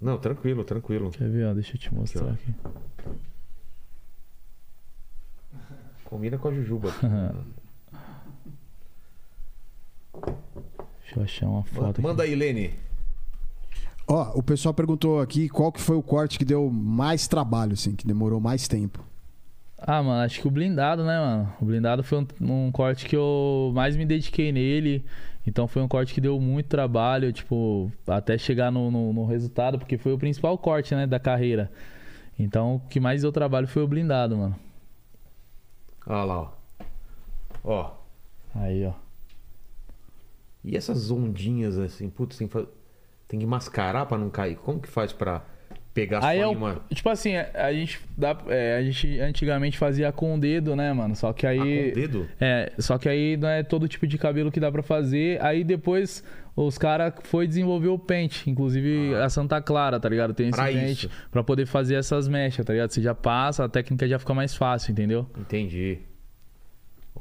Não, 0.00 0.18
tranquilo, 0.18 0.64
tranquilo. 0.64 1.10
Quer 1.10 1.28
ver, 1.28 1.46
ó? 1.46 1.54
Deixa 1.54 1.74
eu 1.74 1.80
te 1.80 1.94
mostrar 1.94 2.26
ó. 2.26 2.30
aqui. 2.30 2.54
Combina 6.04 6.38
com 6.38 6.48
a 6.48 6.52
Jujuba. 6.52 6.90
aqui. 6.90 7.06
Deixa 11.02 11.20
eu 11.20 11.22
achar 11.22 11.46
uma 11.46 11.62
foto 11.62 11.90
aqui. 11.90 12.02
Manda 12.02 12.22
aí, 12.22 12.34
Lene. 12.34 12.74
Ó, 14.08 14.38
o 14.38 14.42
pessoal 14.42 14.72
perguntou 14.72 15.20
aqui 15.20 15.48
qual 15.48 15.72
que 15.72 15.80
foi 15.80 15.96
o 15.96 16.02
corte 16.02 16.38
que 16.38 16.44
deu 16.44 16.70
mais 16.70 17.26
trabalho, 17.26 17.72
assim, 17.72 17.94
que 17.94 18.06
demorou 18.06 18.40
mais 18.40 18.68
tempo. 18.68 19.04
Ah, 19.78 20.02
mano, 20.02 20.22
acho 20.24 20.40
que 20.40 20.48
o 20.48 20.50
blindado, 20.50 21.04
né, 21.04 21.18
mano? 21.18 21.52
O 21.60 21.64
blindado 21.64 22.02
foi 22.02 22.18
um, 22.18 22.26
um 22.40 22.72
corte 22.72 23.06
que 23.06 23.16
eu 23.16 23.72
mais 23.74 23.96
me 23.96 24.06
dediquei 24.06 24.52
nele. 24.52 25.04
Então 25.46 25.68
foi 25.68 25.80
um 25.80 25.88
corte 25.88 26.12
que 26.12 26.20
deu 26.20 26.40
muito 26.40 26.66
trabalho, 26.66 27.32
tipo, 27.32 27.90
até 28.06 28.36
chegar 28.36 28.72
no, 28.72 28.90
no, 28.90 29.12
no 29.12 29.24
resultado, 29.26 29.78
porque 29.78 29.96
foi 29.96 30.12
o 30.12 30.18
principal 30.18 30.58
corte, 30.58 30.94
né, 30.94 31.06
da 31.06 31.20
carreira. 31.20 31.70
Então 32.38 32.76
o 32.76 32.80
que 32.80 32.98
mais 32.98 33.22
deu 33.22 33.30
trabalho 33.30 33.68
foi 33.68 33.82
o 33.82 33.88
blindado, 33.88 34.36
mano. 34.36 34.56
Olha 36.06 36.24
lá, 36.24 36.40
ó. 36.40 36.50
Ó. 37.64 37.94
Aí, 38.54 38.84
ó. 38.84 38.92
E 40.64 40.76
essas 40.76 41.10
ondinhas 41.10 41.78
assim, 41.78 42.10
putz, 42.10 42.36
tem 42.36 42.48
que, 42.48 42.68
tem 43.28 43.40
que 43.40 43.46
mascarar 43.46 44.06
pra 44.06 44.18
não 44.18 44.30
cair. 44.30 44.56
Como 44.56 44.80
que 44.80 44.88
faz 44.88 45.12
pra 45.12 45.44
pegar 45.96 46.22
Aí 46.22 46.38
só 46.38 46.44
é 46.44 46.46
o, 46.46 46.52
uma... 46.52 46.80
tipo 46.94 47.08
assim, 47.08 47.32
a 47.36 47.72
gente, 47.72 47.98
dá, 48.16 48.36
é, 48.48 48.76
a 48.76 48.82
gente 48.82 49.18
antigamente 49.18 49.78
fazia 49.78 50.12
com 50.12 50.34
o 50.34 50.38
dedo, 50.38 50.76
né, 50.76 50.92
mano? 50.92 51.16
Só 51.16 51.32
que 51.32 51.46
Ah, 51.46 51.50
aí. 51.50 51.58
com 51.58 51.88
o 51.90 51.94
dedo? 51.94 52.28
É, 52.38 52.70
só 52.78 52.98
que 52.98 53.08
aí 53.08 53.36
não 53.38 53.48
é 53.48 53.62
todo 53.62 53.88
tipo 53.88 54.06
de 54.06 54.18
cabelo 54.18 54.52
que 54.52 54.60
dá 54.60 54.70
pra 54.70 54.82
fazer. 54.82 55.42
Aí 55.42 55.64
depois 55.64 56.22
os 56.54 56.76
caras 56.76 57.14
foi 57.24 57.46
desenvolver 57.46 57.88
o 57.88 57.98
pente, 57.98 58.48
inclusive 58.50 59.14
a 59.14 59.28
Santa 59.30 59.60
Clara, 59.62 59.98
tá 59.98 60.08
ligado? 60.08 60.34
Tem 60.34 60.48
esse 60.48 60.60
Ah. 60.60 60.64
Pra 60.64 60.72
pente 60.72 61.10
pra 61.30 61.42
poder 61.42 61.66
fazer 61.66 61.94
essas 61.94 62.28
mechas, 62.28 62.64
tá 62.64 62.72
ligado? 62.74 62.90
Você 62.90 63.00
já 63.00 63.14
passa, 63.14 63.64
a 63.64 63.68
técnica 63.68 64.06
já 64.06 64.18
fica 64.18 64.34
mais 64.34 64.54
fácil, 64.54 64.92
entendeu? 64.92 65.26
Entendi. 65.38 65.98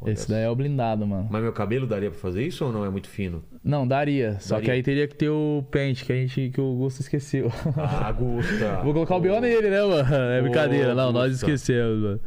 Olha 0.01 0.11
Esse 0.11 0.29
daí 0.29 0.43
é 0.43 0.49
o 0.49 0.55
blindado, 0.55 1.07
mano. 1.07 1.27
Mas 1.31 1.41
meu 1.41 1.53
cabelo 1.53 1.87
daria 1.87 2.11
pra 2.11 2.19
fazer 2.19 2.45
isso 2.45 2.65
ou 2.65 2.71
não? 2.71 2.83
É 2.85 2.89
muito 2.89 3.07
fino? 3.09 3.43
Não, 3.63 3.87
daria. 3.87 4.37
Só 4.39 4.55
Daria. 4.55 4.65
que 4.65 4.71
aí 4.71 4.83
teria 4.83 5.07
que 5.07 5.15
ter 5.15 5.29
o 5.29 5.63
pente 5.71 6.03
que 6.05 6.11
a 6.11 6.15
gente 6.15 6.49
que 6.53 6.59
o 6.61 6.75
Gusto 6.75 6.99
esqueceu. 7.01 7.51
Ah, 7.77 8.11
Gusta. 8.11 8.81
Vou 8.83 8.93
colocar 8.93 9.15
o 9.15 9.19
B.O. 9.21 9.39
nele, 9.39 9.69
né, 9.69 9.81
mano? 9.83 10.13
É 10.13 10.39
Ô, 10.39 10.43
brincadeira. 10.43 10.93
Não, 10.93 11.11
nós 11.11 11.31
Gusta. 11.31 11.45
esquecemos, 11.47 12.01
mano. 12.03 12.19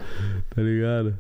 Tá 0.55 0.63
ligado? 0.63 1.19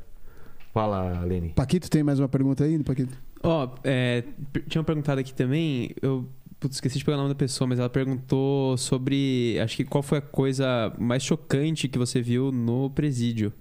Fala, 0.72 1.20
Lene. 1.24 1.50
Paquito, 1.54 1.90
tem 1.90 2.02
mais 2.02 2.18
uma 2.18 2.28
pergunta 2.28 2.64
aí, 2.64 2.82
Paquito? 2.82 3.16
Ó, 3.42 3.68
é, 3.84 4.24
per- 4.52 4.64
tinham 4.68 4.84
perguntado 4.84 5.20
aqui 5.20 5.32
também, 5.32 5.90
eu 6.02 6.28
putz, 6.58 6.76
esqueci 6.76 6.98
de 6.98 7.04
pegar 7.04 7.16
o 7.16 7.20
nome 7.20 7.30
da 7.30 7.38
pessoa, 7.38 7.68
mas 7.68 7.78
ela 7.78 7.88
perguntou 7.88 8.76
sobre, 8.76 9.58
acho 9.62 9.76
que 9.76 9.84
qual 9.84 10.02
foi 10.02 10.18
a 10.18 10.20
coisa 10.22 10.92
mais 10.98 11.22
chocante 11.22 11.88
que 11.88 11.98
você 11.98 12.20
viu 12.20 12.50
no 12.50 12.90
presídio. 12.90 13.52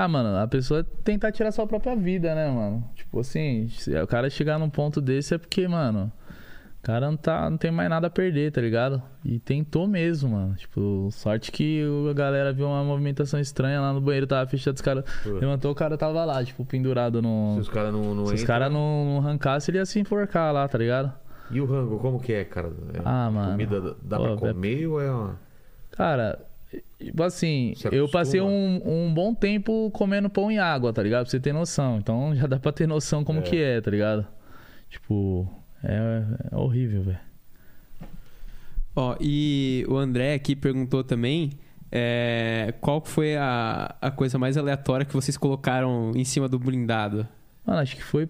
Ah, 0.00 0.06
mano, 0.06 0.36
a 0.38 0.46
pessoa 0.46 0.84
tentar 1.02 1.32
tirar 1.32 1.50
sua 1.50 1.66
própria 1.66 1.96
vida, 1.96 2.32
né, 2.32 2.48
mano? 2.48 2.88
Tipo 2.94 3.18
assim, 3.18 3.66
se 3.66 3.92
o 4.00 4.06
cara 4.06 4.30
chegar 4.30 4.56
num 4.56 4.70
ponto 4.70 5.00
desse 5.00 5.34
é 5.34 5.38
porque, 5.38 5.66
mano, 5.66 6.12
o 6.78 6.82
cara 6.84 7.08
não, 7.08 7.16
tá, 7.16 7.50
não 7.50 7.58
tem 7.58 7.72
mais 7.72 7.90
nada 7.90 8.06
a 8.06 8.10
perder, 8.10 8.52
tá 8.52 8.60
ligado? 8.60 9.02
E 9.24 9.40
tentou 9.40 9.88
mesmo, 9.88 10.30
mano. 10.30 10.54
Tipo, 10.54 11.08
sorte 11.10 11.50
que 11.50 11.82
a 12.08 12.12
galera 12.12 12.52
viu 12.52 12.68
uma 12.68 12.84
movimentação 12.84 13.40
estranha 13.40 13.80
lá 13.80 13.92
no 13.92 14.00
banheiro, 14.00 14.24
tava 14.24 14.48
fechado, 14.48 14.76
os 14.76 14.80
caras 14.80 15.04
levantou, 15.26 15.72
o 15.72 15.74
cara 15.74 15.98
tava 15.98 16.24
lá, 16.24 16.44
tipo, 16.44 16.64
pendurado 16.64 17.18
Se 17.18 17.22
no. 17.22 17.56
os 17.58 17.68
caras 17.68 17.92
não, 17.92 18.14
não 18.14 18.26
Se 18.26 18.34
os 18.34 18.44
caras 18.44 18.72
não, 18.72 19.04
não 19.04 19.18
arrancassem, 19.18 19.72
ele 19.72 19.78
ia 19.78 19.84
se 19.84 19.98
enforcar 19.98 20.54
lá, 20.54 20.68
tá 20.68 20.78
ligado? 20.78 21.12
E 21.50 21.60
o 21.60 21.66
rango, 21.66 21.98
como 21.98 22.20
que 22.20 22.32
é, 22.32 22.44
cara? 22.44 22.68
É 22.94 23.00
Ah, 23.04 23.28
mano. 23.32 23.50
Comida 23.50 23.96
dá 24.00 24.16
Pô, 24.16 24.36
pra 24.36 24.36
comer 24.36 24.86
ou 24.86 25.00
é 25.00 25.10
uma... 25.10 25.40
Cara, 25.90 26.38
assim, 27.24 27.72
Se 27.76 27.88
eu 27.94 28.08
passei 28.08 28.40
um, 28.40 28.80
um 28.84 29.12
bom 29.14 29.34
tempo 29.34 29.90
comendo 29.92 30.28
pão 30.28 30.50
e 30.50 30.58
água, 30.58 30.92
tá 30.92 31.02
ligado? 31.02 31.22
Pra 31.24 31.30
você 31.30 31.40
ter 31.40 31.52
noção. 31.52 31.98
Então 31.98 32.34
já 32.34 32.46
dá 32.46 32.58
pra 32.58 32.72
ter 32.72 32.86
noção 32.86 33.24
como 33.24 33.38
É. 33.40 33.42
que 33.42 33.56
é, 33.56 33.80
tá 33.80 33.90
ligado? 33.90 34.26
Tipo, 34.90 35.48
é, 35.82 36.22
é 36.52 36.56
horrível, 36.56 37.02
velho. 37.02 37.18
Ó, 38.96 39.16
e 39.20 39.84
o 39.88 39.96
André 39.96 40.34
aqui 40.34 40.56
perguntou 40.56 41.04
também 41.04 41.52
é, 41.90 42.74
qual 42.80 43.02
foi 43.04 43.36
a, 43.36 43.94
a 44.00 44.10
coisa 44.10 44.38
mais 44.38 44.56
aleatória 44.56 45.06
que 45.06 45.14
vocês 45.14 45.36
colocaram 45.36 46.12
em 46.16 46.24
cima 46.24 46.48
do 46.48 46.58
blindado. 46.58 47.26
Mano, 47.64 47.80
acho 47.80 47.94
que 47.96 48.02
foi 48.02 48.28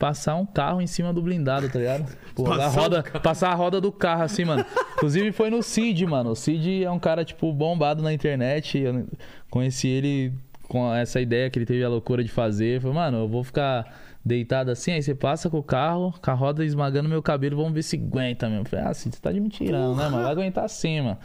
passar 0.00 0.34
um 0.34 0.46
carro 0.46 0.80
em 0.80 0.86
cima 0.86 1.12
do 1.12 1.20
blindado, 1.20 1.68
tá 1.68 1.78
ligado? 1.78 2.10
Pô, 2.34 2.44
Passar 2.44 2.64
a 2.64 2.68
roda, 2.68 3.02
passar 3.22 3.50
a 3.50 3.54
roda 3.54 3.80
do 3.82 3.92
carro 3.92 4.22
assim, 4.22 4.46
mano. 4.46 4.64
Inclusive 4.94 5.30
foi 5.30 5.50
no 5.50 5.62
Cid, 5.62 6.06
mano. 6.06 6.30
O 6.30 6.34
Cid 6.34 6.82
é 6.82 6.90
um 6.90 6.98
cara, 6.98 7.22
tipo, 7.22 7.52
bombado 7.52 8.02
na 8.02 8.10
internet. 8.10 8.78
Eu 8.78 9.06
conheci 9.50 9.86
ele 9.88 10.32
com 10.66 10.92
essa 10.94 11.20
ideia 11.20 11.50
que 11.50 11.58
ele 11.58 11.66
teve 11.66 11.84
a 11.84 11.88
loucura 11.88 12.24
de 12.24 12.30
fazer. 12.30 12.80
Falei, 12.80 12.96
mano, 12.96 13.18
eu 13.18 13.28
vou 13.28 13.44
ficar 13.44 13.94
deitado 14.24 14.70
assim, 14.70 14.92
aí 14.92 15.02
você 15.02 15.14
passa 15.14 15.48
com 15.50 15.58
o 15.58 15.62
carro, 15.62 16.14
com 16.22 16.30
a 16.30 16.34
roda 16.34 16.64
esmagando 16.64 17.08
meu 17.08 17.22
cabelo, 17.22 17.56
vamos 17.56 17.72
ver 17.72 17.82
se 17.82 17.96
aguenta 17.96 18.48
mesmo. 18.48 18.64
Falei, 18.66 18.86
ah, 18.86 18.94
Cid, 18.94 19.14
você 19.14 19.20
tá 19.20 19.30
de 19.30 19.38
mentirão, 19.40 19.94
né, 19.94 20.04
mano? 20.08 20.22
Vai 20.22 20.32
aguentar 20.32 20.68
sim, 20.70 21.02
mano. 21.02 21.18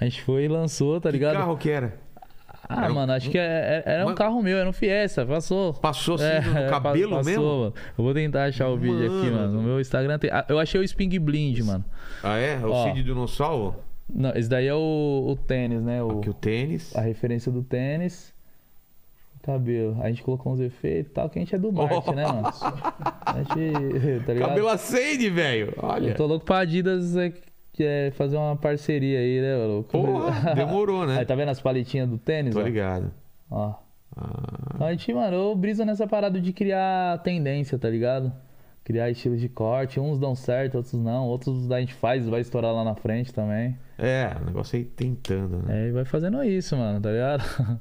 A 0.00 0.04
gente 0.04 0.22
foi 0.22 0.44
e 0.44 0.48
lançou, 0.48 0.98
tá 1.00 1.10
Que 1.10 1.16
ligado? 1.18 1.34
carro 1.36 1.56
que 1.56 1.68
era? 1.68 1.94
Ah, 2.68 2.84
Era 2.84 2.92
um- 2.92 2.94
mano, 2.94 3.12
acho 3.12 3.28
que 3.30 3.36
é- 3.38 3.82
é- 3.86 3.92
era 3.94 4.06
um 4.06 4.14
carro 4.14 4.40
meu, 4.42 4.56
era 4.56 4.68
um 4.68 4.72
Fiesta, 4.72 5.26
passou. 5.26 5.74
Passou 5.74 6.14
assim 6.14 6.24
É, 6.24 6.40
no 6.40 6.70
cabelo 6.70 7.10
passou, 7.16 7.24
mesmo? 7.24 7.44
Mano. 7.44 7.74
Eu 7.98 8.04
vou 8.04 8.14
tentar 8.14 8.44
achar 8.44 8.68
o 8.68 8.76
vídeo 8.76 8.98
aqui, 9.04 9.30
Mano. 9.30 9.36
mano. 9.38 9.52
No 9.54 9.62
meu 9.62 9.80
Instagram 9.80 10.18
tem. 10.18 10.30
Ah, 10.30 10.44
Eu 10.48 10.58
achei 10.58 10.80
o 10.80 10.84
Sping 10.84 11.18
Blind, 11.18 11.58
mano. 11.60 11.84
Ah, 12.22 12.36
é? 12.38 12.56
O 12.58 12.70
Ó. 12.70 12.84
Cid 12.86 13.02
Dinossauro? 13.02 13.74
Não, 14.14 14.30
esse 14.34 14.48
daí 14.48 14.66
é 14.66 14.74
o, 14.74 15.24
o 15.28 15.36
tênis, 15.36 15.82
né? 15.82 16.02
O, 16.02 16.18
Aqui 16.18 16.30
o 16.30 16.34
tênis. 16.34 16.94
A 16.94 17.00
referência 17.00 17.50
do 17.50 17.62
tênis. 17.62 18.32
O 19.40 19.42
cabelo. 19.44 19.98
A 20.02 20.08
gente 20.08 20.22
colocou 20.22 20.52
uns 20.52 20.60
efeitos 20.60 21.10
e 21.10 21.14
tal, 21.14 21.28
que 21.28 21.38
a 21.38 21.42
gente 21.42 21.54
é 21.54 21.58
do 21.58 21.72
marketing, 21.72 22.14
né, 22.14 22.26
mano? 22.26 22.42
A 23.26 23.42
gente. 23.42 24.22
Tá 24.26 24.32
ligado? 24.34 24.48
Cabelo 24.50 24.68
acende, 24.68 25.30
velho. 25.30 25.74
Olha. 25.78 26.10
Eu 26.10 26.14
tô 26.14 26.26
louco 26.26 26.44
pra 26.44 26.58
Adidas 26.58 27.16
é, 27.72 27.76
que 27.76 27.84
é 27.84 28.10
fazer 28.12 28.36
uma 28.36 28.56
parceria 28.56 29.18
aí, 29.18 29.40
né, 29.40 29.56
mano? 29.56 29.82
Porra, 29.84 30.54
demorou, 30.54 31.06
né? 31.06 31.18
Aí 31.18 31.24
tá 31.24 31.34
vendo 31.34 31.48
as 31.50 31.60
paletinhas 31.60 32.08
do 32.08 32.18
tênis? 32.18 32.54
Tô 32.54 32.60
ó? 32.60 32.62
ligado. 32.64 33.12
Ó. 33.50 33.74
Ah, 34.16 34.72
Então 34.74 34.86
a 34.86 34.90
gente, 34.90 35.12
mano, 35.14 35.34
eu 35.36 35.54
briso 35.56 35.84
nessa 35.84 36.06
parada 36.06 36.40
de 36.40 36.52
criar 36.52 37.18
tendência, 37.22 37.78
tá 37.78 37.88
ligado? 37.88 38.32
Criar 38.84 39.08
estilos 39.10 39.40
de 39.40 39.48
corte. 39.48 39.98
Uns 40.00 40.18
dão 40.18 40.34
certo, 40.34 40.74
outros 40.76 40.94
não. 40.94 41.26
Outros 41.28 41.70
a 41.70 41.80
gente 41.80 41.94
faz, 41.94 42.28
vai 42.28 42.40
estourar 42.40 42.72
lá 42.74 42.82
na 42.84 42.94
frente 42.94 43.32
também. 43.32 43.78
é, 43.96 44.32
o 44.42 44.44
negócio 44.44 44.76
aí 44.76 44.84
tentando, 44.84 45.58
né? 45.58 45.84
É, 45.84 45.88
e 45.88 45.92
vai 45.92 46.04
fazendo 46.04 46.42
isso, 46.44 46.76
mano, 46.76 47.00
tá 47.00 47.10
ligado? 47.10 47.42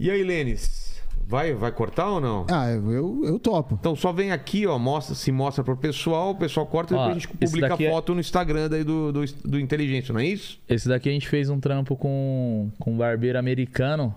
E 0.00 0.10
aí, 0.12 0.22
Lênis? 0.22 0.87
Vai, 1.28 1.52
vai 1.52 1.70
cortar 1.70 2.08
ou 2.10 2.22
não? 2.22 2.46
Ah, 2.50 2.70
eu, 2.70 3.22
eu 3.22 3.38
topo. 3.38 3.76
Então 3.78 3.94
só 3.94 4.10
vem 4.14 4.32
aqui, 4.32 4.66
ó, 4.66 4.78
mostra, 4.78 5.14
se 5.14 5.30
mostra 5.30 5.62
pro 5.62 5.76
pessoal, 5.76 6.30
o 6.30 6.34
pessoal 6.34 6.64
corta 6.66 6.94
e 6.94 6.96
depois 6.96 7.10
a 7.10 7.14
gente 7.20 7.28
publica 7.28 7.68
daqui 7.68 7.84
é- 7.84 7.90
foto 7.90 8.14
no 8.14 8.20
Instagram 8.20 8.70
daí 8.70 8.82
do, 8.82 9.12
do, 9.12 9.24
do 9.44 9.60
Inteligência, 9.60 10.10
não 10.10 10.20
é 10.20 10.24
isso? 10.24 10.58
Esse 10.66 10.88
daqui 10.88 11.06
a 11.06 11.12
gente 11.12 11.28
fez 11.28 11.50
um 11.50 11.60
trampo 11.60 11.94
com, 11.96 12.70
com 12.78 12.92
um 12.92 12.96
barbeiro 12.96 13.38
americano. 13.38 14.14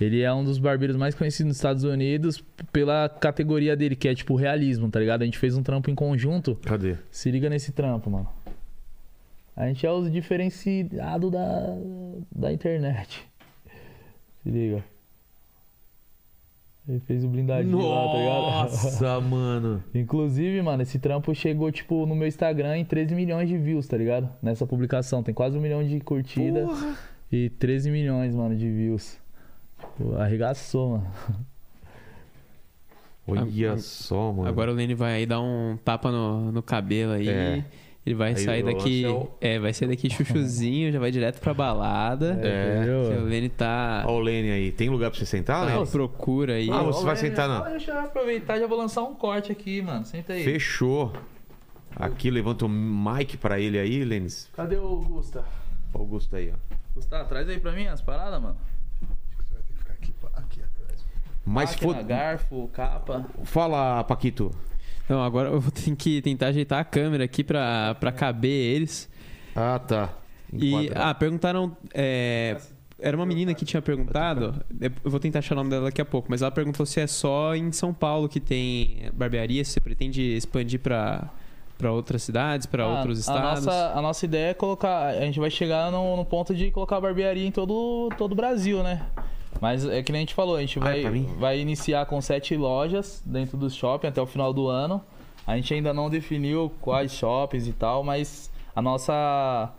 Ele 0.00 0.22
é 0.22 0.32
um 0.32 0.42
dos 0.42 0.58
barbeiros 0.58 0.96
mais 0.96 1.14
conhecidos 1.14 1.48
nos 1.48 1.56
Estados 1.56 1.84
Unidos 1.84 2.42
pela 2.72 3.10
categoria 3.10 3.76
dele, 3.76 3.94
que 3.94 4.08
é 4.08 4.14
tipo 4.14 4.34
realismo, 4.34 4.88
tá 4.90 4.98
ligado? 4.98 5.20
A 5.20 5.24
gente 5.26 5.38
fez 5.38 5.54
um 5.58 5.62
trampo 5.62 5.90
em 5.90 5.94
conjunto. 5.94 6.56
Cadê? 6.64 6.96
Se 7.10 7.30
liga 7.30 7.50
nesse 7.50 7.72
trampo, 7.72 8.08
mano. 8.08 8.28
A 9.54 9.66
gente 9.66 9.84
é 9.84 9.92
os 9.92 10.10
diferenciados 10.10 11.30
da, 11.30 11.76
da 12.34 12.50
internet. 12.50 13.22
Se 14.42 14.50
liga. 14.50 14.82
Ele 16.86 17.00
fez 17.00 17.24
o 17.24 17.28
blindadinho 17.28 17.78
lá, 17.78 18.08
tá 18.08 18.18
ligado? 18.18 18.40
Nossa, 18.42 19.20
mano. 19.22 19.82
Inclusive, 19.94 20.60
mano, 20.60 20.82
esse 20.82 20.98
trampo 20.98 21.34
chegou, 21.34 21.72
tipo, 21.72 22.04
no 22.04 22.14
meu 22.14 22.28
Instagram 22.28 22.76
em 22.76 22.84
13 22.84 23.14
milhões 23.14 23.48
de 23.48 23.56
views, 23.56 23.88
tá 23.88 23.96
ligado? 23.96 24.28
Nessa 24.42 24.66
publicação. 24.66 25.22
Tem 25.22 25.32
quase 25.34 25.56
um 25.56 25.60
milhão 25.62 25.82
de 25.82 25.98
curtidas 26.00 26.68
Porra. 26.68 26.98
e 27.32 27.48
13 27.48 27.90
milhões, 27.90 28.34
mano, 28.34 28.54
de 28.54 28.70
views. 28.70 29.18
Tipo, 29.78 30.14
arregaçou, 30.16 30.90
mano. 30.90 31.06
Olha 33.26 33.78
só, 33.78 34.30
mano. 34.32 34.46
Agora 34.46 34.70
o 34.70 34.74
Lenny 34.74 34.94
vai 34.94 35.14
aí 35.14 35.26
dar 35.26 35.40
um 35.40 35.78
tapa 35.82 36.12
no, 36.12 36.52
no 36.52 36.62
cabelo 36.62 37.12
aí. 37.12 37.28
É. 37.28 37.64
Ele 38.06 38.14
vai 38.14 38.30
Aí 38.30 38.36
sair 38.36 38.62
o 38.62 38.66
daqui. 38.66 39.04
é 39.04 39.08
o- 39.08 39.30
É, 39.40 39.58
vai 39.58 39.72
sair 39.72 39.88
daqui 39.88 40.10
chuchuzinho, 40.10 40.92
já 40.92 40.98
vai 41.00 41.10
direto 41.10 41.40
pra 41.40 41.54
balada. 41.54 42.38
É. 42.42 42.82
Que 42.84 43.18
o 43.18 43.24
Lenny 43.24 43.48
tá. 43.48 44.02
Olha 44.06 44.14
o 44.14 44.18
Lene 44.20 44.50
aí. 44.50 44.72
Tem 44.72 44.90
lugar 44.90 45.10
pra 45.10 45.18
você 45.18 45.24
sentar, 45.24 45.66
tá 45.66 45.74
né? 45.74 45.82
à 45.82 45.86
procura 45.86 46.54
aí. 46.54 46.68
Ah, 46.70 46.82
você 46.82 47.02
vai 47.04 47.16
sentar 47.16 47.48
na- 47.48 47.60
Deixa 47.62 47.92
eu 47.92 48.00
aproveitar, 48.00 48.58
já 48.58 48.66
vou 48.66 48.76
lançar 48.76 49.02
um 49.04 49.14
corte 49.14 49.50
aqui, 49.50 49.80
mano. 49.80 50.04
Senta 50.04 50.34
aí. 50.34 50.44
Fechou. 50.44 51.12
Aqui, 51.96 52.28
levanta 52.30 52.66
o 52.66 52.68
mic 52.68 53.36
pra 53.38 53.58
ele 53.58 53.78
aí, 53.78 54.04
Lênis. 54.04 54.50
Cadê 54.54 54.76
o 54.76 54.96
Gusta? 54.96 55.44
Ó, 55.94 55.98
o 55.98 56.00
Augusto 56.02 56.36
aí, 56.36 56.52
ó. 56.52 56.74
Gustavo, 56.94 57.28
traz 57.28 57.48
aí 57.48 57.58
pra 57.58 57.72
mim 57.72 57.86
as 57.86 58.00
paradas, 58.02 58.42
mano. 58.42 58.56
Você 59.38 59.54
vai 59.54 59.62
ter 59.62 59.72
que 59.72 59.78
ficar 59.78 59.92
aqui, 59.94 60.12
aqui 60.34 60.60
atrás. 60.62 61.04
Mas 61.46 61.70
Máquina, 61.70 61.94
fo- 61.94 62.04
garfo, 62.04 62.68
capa. 62.72 63.24
Fala, 63.44 64.02
Paquito. 64.04 64.50
Não, 65.08 65.22
agora 65.22 65.50
eu 65.50 65.60
vou 65.60 65.70
ter 65.70 65.94
que 65.96 66.22
tentar 66.22 66.46
ajeitar 66.48 66.80
a 66.80 66.84
câmera 66.84 67.24
aqui 67.24 67.44
pra, 67.44 67.94
pra 68.00 68.10
caber 68.12 68.50
eles. 68.50 69.08
Ah, 69.54 69.78
tá. 69.78 70.10
E, 70.52 70.90
ah, 70.94 71.12
perguntaram. 71.14 71.76
é, 71.92 72.56
era 72.98 73.16
uma 73.16 73.26
menina 73.26 73.52
que 73.54 73.64
tinha 73.64 73.82
perguntado. 73.82 74.54
Eu 74.80 75.10
vou 75.10 75.20
tentar 75.20 75.40
achar 75.40 75.54
o 75.54 75.56
nome 75.58 75.68
dela 75.70 75.86
daqui 75.86 76.00
a 76.00 76.04
pouco, 76.04 76.28
mas 76.30 76.42
ela 76.42 76.50
perguntou 76.50 76.86
se 76.86 77.00
é 77.00 77.06
só 77.06 77.54
em 77.54 77.70
São 77.72 77.92
Paulo 77.92 78.28
que 78.28 78.40
tem 78.40 79.10
barbearia, 79.12 79.64
se 79.64 79.72
você 79.72 79.80
pretende 79.80 80.22
expandir 80.22 80.80
pra, 80.80 81.28
pra 81.76 81.92
outras 81.92 82.22
cidades, 82.22 82.66
pra 82.66 82.84
Ah, 82.84 82.98
outros 82.98 83.18
a 83.18 83.20
estados. 83.20 83.64
nossa, 83.66 83.92
a 83.98 84.00
nossa 84.00 84.24
ideia 84.24 84.50
é 84.50 84.54
colocar. 84.54 85.08
A 85.08 85.20
gente 85.20 85.38
vai 85.40 85.50
chegar 85.50 85.90
no, 85.90 86.16
no 86.16 86.24
ponto 86.24 86.54
de 86.54 86.70
colocar 86.70 87.00
barbearia 87.00 87.46
em 87.46 87.50
todo, 87.52 88.08
todo 88.16 88.32
o 88.32 88.36
Brasil, 88.36 88.82
né? 88.82 89.02
Mas 89.60 89.86
é 89.86 90.02
que 90.02 90.12
nem 90.12 90.20
a 90.20 90.22
gente 90.22 90.34
falou, 90.34 90.56
a 90.56 90.60
gente 90.60 90.78
Ah, 90.80 90.96
é 90.96 91.02
vai, 91.02 91.20
vai 91.38 91.58
iniciar 91.60 92.04
com 92.06 92.20
sete 92.20 92.56
lojas 92.56 93.22
dentro 93.24 93.56
do 93.56 93.70
shopping 93.70 94.08
até 94.08 94.20
o 94.20 94.26
final 94.26 94.52
do 94.52 94.68
ano. 94.68 95.00
A 95.46 95.56
gente 95.56 95.72
ainda 95.74 95.92
não 95.92 96.08
definiu 96.10 96.72
quais 96.80 97.12
shoppings 97.12 97.66
e 97.66 97.72
tal, 97.72 98.02
mas 98.02 98.50
a 98.74 98.82
nossa. 98.82 99.72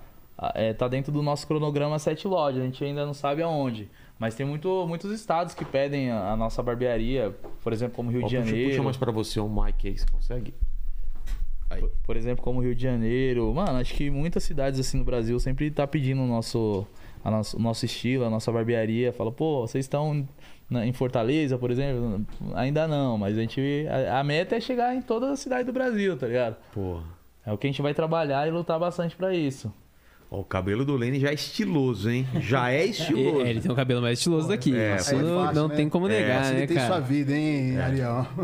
É, 0.54 0.74
tá 0.74 0.88
dentro 0.88 1.12
do 1.14 1.22
nosso 1.22 1.48
cronograma 1.48 1.98
sete 1.98 2.28
lojas, 2.28 2.62
a 2.62 2.66
gente 2.66 2.84
ainda 2.84 3.06
não 3.06 3.14
sabe 3.14 3.42
aonde. 3.42 3.90
Mas 4.20 4.36
tem 4.36 4.46
muito, 4.46 4.86
muitos 4.88 5.12
estados 5.12 5.54
que 5.54 5.64
pedem 5.66 6.12
a, 6.12 6.32
a 6.32 6.38
nossa 6.38 6.62
barbearia, 6.64 7.34
por 7.64 7.72
exemplo, 7.74 7.96
como 7.96 8.12
Rio 8.12 8.24
Ó, 8.24 8.28
de 8.28 8.34
Janeiro. 8.34 8.70
puxa 8.72 8.84
mais 8.84 8.98
pra 8.98 9.12
você 9.12 9.40
um 9.40 9.50
mic 9.50 9.88
aí, 9.88 9.98
você 9.98 10.06
consegue? 10.12 10.54
Aí. 11.70 11.80
Por, 11.82 11.90
por 12.06 12.18
exemplo, 12.18 12.44
como 12.44 12.62
Rio 12.62 12.76
de 12.76 12.84
Janeiro. 12.84 13.54
Mano, 13.54 13.78
acho 13.80 13.94
que 13.94 14.10
muitas 14.10 14.44
cidades 14.44 14.80
assim 14.80 14.98
no 14.98 15.04
Brasil 15.06 15.40
sempre 15.40 15.70
tá 15.72 15.88
pedindo 15.88 16.22
o 16.22 16.28
nosso, 16.28 16.86
nosso, 17.32 17.58
o 17.58 17.60
nosso 17.60 17.86
estilo, 17.86 18.26
a 18.26 18.30
nossa 18.30 18.52
barbearia. 18.52 19.12
Fala, 19.12 19.32
pô, 19.32 19.62
vocês 19.62 19.86
estão 19.86 20.28
em 20.72 20.94
Fortaleza, 20.94 21.58
por 21.58 21.72
exemplo? 21.72 22.26
Ainda 22.54 22.88
não, 22.88 23.18
mas 23.18 23.38
a 23.38 23.42
gente. 23.42 23.62
A, 23.88 24.20
a 24.20 24.24
meta 24.24 24.56
é 24.56 24.60
chegar 24.60 24.96
em 24.96 25.02
toda 25.02 25.32
a 25.32 25.36
cidade 25.36 25.64
do 25.66 25.74
Brasil, 25.74 26.18
tá 26.18 26.28
ligado? 26.28 26.58
Porra. 26.74 27.04
É 27.46 27.52
o 27.54 27.58
que 27.58 27.68
a 27.68 27.70
gente 27.70 27.82
vai 27.82 27.94
trabalhar 27.94 28.48
e 28.48 28.52
lutar 28.52 28.80
bastante 28.80 29.16
pra 29.16 29.34
isso. 29.34 29.72
Ó, 30.32 30.40
o 30.40 30.44
cabelo 30.44 30.84
do 30.84 30.96
Lene 30.98 31.20
já 31.20 31.30
é 31.30 31.34
estiloso, 31.36 32.10
hein? 32.10 32.28
Já 32.40 32.72
é 32.72 32.84
estiloso. 32.88 33.42
É, 33.46 33.50
ele 33.50 33.62
tem 33.62 33.72
o 33.72 33.76
cabelo 33.76 34.02
mais 34.02 34.18
estiloso 34.18 34.48
daqui. 34.48 34.76
É, 34.76 34.96
Isso 34.96 35.14
é 35.14 35.22
não, 35.22 35.42
fácil, 35.46 35.56
não 35.62 35.68
né? 35.68 35.76
tem 35.76 35.88
como 35.88 36.08
negar, 36.08 36.52
né, 36.54 36.66
sua 36.68 36.76
cara? 36.76 37.00
vida, 37.02 37.32
hein, 37.36 37.78
Ariel? 37.80 38.28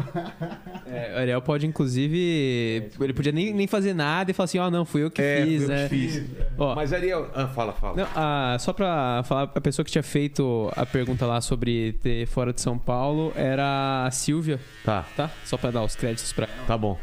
É, 0.94 1.14
o 1.16 1.20
Ariel 1.20 1.42
pode, 1.42 1.66
inclusive. 1.66 2.92
Ele 3.00 3.14
podia 3.14 3.32
nem, 3.32 3.54
nem 3.54 3.66
fazer 3.66 3.94
nada 3.94 4.30
e 4.30 4.34
falar 4.34 4.44
assim: 4.46 4.60
ó, 4.60 4.70
não, 4.70 4.84
fui 4.84 5.02
eu 5.04 5.10
que 5.10 5.22
É, 5.22 5.42
fiz, 5.46 5.68
né? 5.68 5.84
que 5.88 5.90
fiz. 5.90 6.26
Ó, 6.58 6.76
Mas 6.76 6.92
Ariel. 6.92 7.32
Ah, 7.34 7.48
fala, 7.48 7.72
fala. 7.72 7.96
Não, 7.96 8.08
ah, 8.14 8.58
só 8.60 8.74
pra 8.74 9.24
falar, 9.26 9.44
a 9.56 9.62
pessoa 9.62 9.86
que 9.86 9.92
tinha 9.92 10.04
feito 10.04 10.70
a 10.76 10.86
pergunta 10.86 11.26
lá 11.26 11.40
sobre 11.40 11.94
ter 11.94 12.28
fora 12.28 12.52
de 12.52 12.60
São 12.60 12.78
Paulo 12.78 13.32
era 13.38 14.06
a 14.06 14.12
Silvia, 14.12 14.60
Tá, 14.84 15.06
tá? 15.16 15.32
Só 15.46 15.56
pra 15.56 15.72
dar 15.72 15.82
os 15.84 15.96
créditos 15.96 16.34
pra 16.34 16.46
ela. 16.46 16.66
tá 16.68 16.78
bom. 16.78 17.00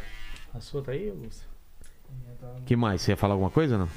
A 0.55 0.61
sua 0.61 0.83
tá 0.83 0.93
aí, 0.93 1.11
Lúcio? 1.11 1.49
que 2.67 2.77
mais? 2.77 3.01
Você 3.01 3.13
ia 3.13 3.17
falar 3.17 3.35
alguma 3.35 3.51
coisa 3.51 3.79
não? 3.79 3.89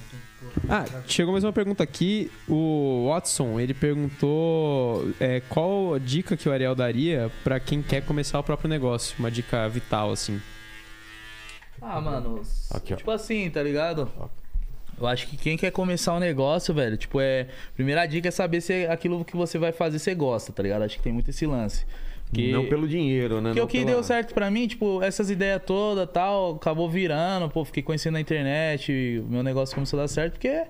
Ah, 0.68 0.86
chegou 1.08 1.32
mais 1.32 1.44
uma 1.44 1.54
pergunta 1.54 1.84
aqui. 1.84 2.32
O 2.48 3.08
Watson, 3.10 3.60
ele 3.60 3.74
perguntou 3.74 5.08
é, 5.20 5.42
qual 5.42 5.96
a 5.96 6.00
dica 6.00 6.36
que 6.36 6.50
o 6.50 6.52
Ariel 6.52 6.76
daria 6.76 7.32
pra 7.44 7.60
quem 7.60 7.82
quer 7.82 8.04
começar 8.06 8.40
o 8.40 8.44
próprio 8.44 8.70
negócio. 8.70 9.16
Uma 9.20 9.30
dica 9.30 9.68
vital, 9.70 10.12
assim. 10.12 10.42
Ah, 11.82 12.00
mano. 12.00 12.42
Aqui, 12.70 12.96
tipo 12.96 13.12
assim, 13.12 13.50
tá 13.50 13.62
ligado? 13.62 14.12
Eu 15.00 15.08
acho 15.08 15.28
que 15.28 15.36
quem 15.36 15.58
quer 15.58 15.72
começar 15.72 16.14
um 16.14 16.20
negócio, 16.20 16.74
velho, 16.74 16.96
tipo, 16.96 17.20
é. 17.20 17.48
Primeira 17.76 18.06
dica 18.06 18.28
é 18.28 18.32
saber 18.32 18.62
se 18.62 18.86
aquilo 18.86 19.26
que 19.26 19.36
você 19.36 19.58
vai 19.58 19.72
fazer 19.72 19.98
você 19.98 20.14
gosta, 20.14 20.52
tá 20.52 20.62
ligado? 20.62 20.84
Acho 20.84 20.98
que 20.98 21.04
tem 21.04 21.14
muito 21.14 21.30
esse 21.30 21.46
lance. 21.46 21.86
Que... 22.34 22.52
Não 22.52 22.66
pelo 22.68 22.88
dinheiro, 22.88 23.42
né? 23.42 23.50
Porque 23.50 23.60
Não 23.60 23.66
o 23.66 23.68
que 23.68 23.80
pela- 23.80 23.92
deu 23.92 24.04
certo 24.04 24.34
pra 24.34 24.50
mim, 24.50 24.68
tipo, 24.68 25.02
essas 25.04 25.30
ideias 25.30 25.62
todas 25.66 26.10
tal, 26.12 26.56
acabou 26.56 26.90
virando, 26.90 27.50
pô, 27.50 27.66
fiquei 27.66 27.84
conhecendo 27.84 28.14
na 28.14 28.22
internet, 28.22 29.24
meu 29.28 29.44
negócio 29.44 29.76
começou 29.76 30.00
a 30.00 30.04
dar 30.04 30.08
certo, 30.08 30.34
porque 30.34 30.64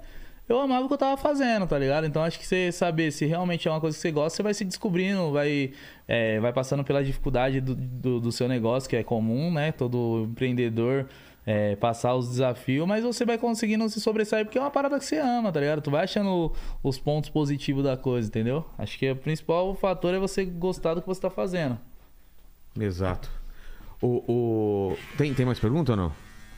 eu 0.50 0.60
amava 0.60 0.86
o 0.86 0.88
que 0.88 0.94
eu 0.94 0.98
tava 0.98 1.16
fazendo, 1.22 1.68
tá 1.68 1.78
ligado? 1.78 2.06
Então 2.08 2.24
acho 2.24 2.40
que 2.40 2.46
você 2.46 2.72
saber 2.72 3.12
se 3.12 3.26
realmente 3.26 3.68
é 3.68 3.72
uma 3.72 3.80
coisa 3.80 3.96
que 3.96 4.02
você 4.02 4.12
gosta, 4.12 4.36
você 4.38 4.44
vai 4.44 4.54
se 4.54 4.66
descobrindo, 4.66 5.32
vai, 5.32 5.72
é, 6.08 6.40
vai 6.40 6.52
passando 6.52 6.84
pela 6.84 7.04
dificuldade 7.04 7.62
do, 7.62 7.76
do, 7.76 8.20
do 8.20 8.32
seu 8.32 8.48
negócio, 8.48 8.90
que 8.90 8.96
é 8.96 9.04
comum, 9.04 9.52
né? 9.54 9.72
Todo 9.72 10.28
empreendedor 10.32 11.08
é, 11.46 11.76
passar 11.76 12.16
os 12.16 12.30
desafios, 12.30 12.88
mas 12.88 13.04
você 13.04 13.26
vai 13.26 13.38
conseguindo 13.38 13.88
se 13.90 14.00
sobressair 14.00 14.46
porque 14.46 14.58
é 14.58 14.62
uma 14.62 14.72
parada 14.72 14.98
que 15.00 15.06
você 15.06 15.18
ama, 15.18 15.52
tá 15.52 15.60
ligado? 15.60 15.82
Tu 15.82 15.92
vai 15.92 16.04
achando 16.04 16.52
os 16.84 17.00
pontos 17.00 17.30
positivos 17.30 17.84
da 17.84 17.98
coisa, 17.98 18.28
entendeu? 18.28 18.66
Acho 18.78 18.98
que 18.98 19.10
o 19.10 19.16
principal 19.16 19.74
fator 19.76 20.14
é 20.14 20.20
você 20.20 20.46
gostar 20.46 20.94
do 20.94 21.02
que 21.02 21.08
você 21.08 21.22
tá 21.22 21.30
fazendo. 21.30 21.78
Exato. 22.80 23.30
O, 24.02 24.24
o... 24.28 24.98
Tem, 25.18 25.34
tem 25.34 25.46
mais 25.46 25.60
pergunta 25.60 25.92
ou 25.92 25.98
não? 25.98 26.12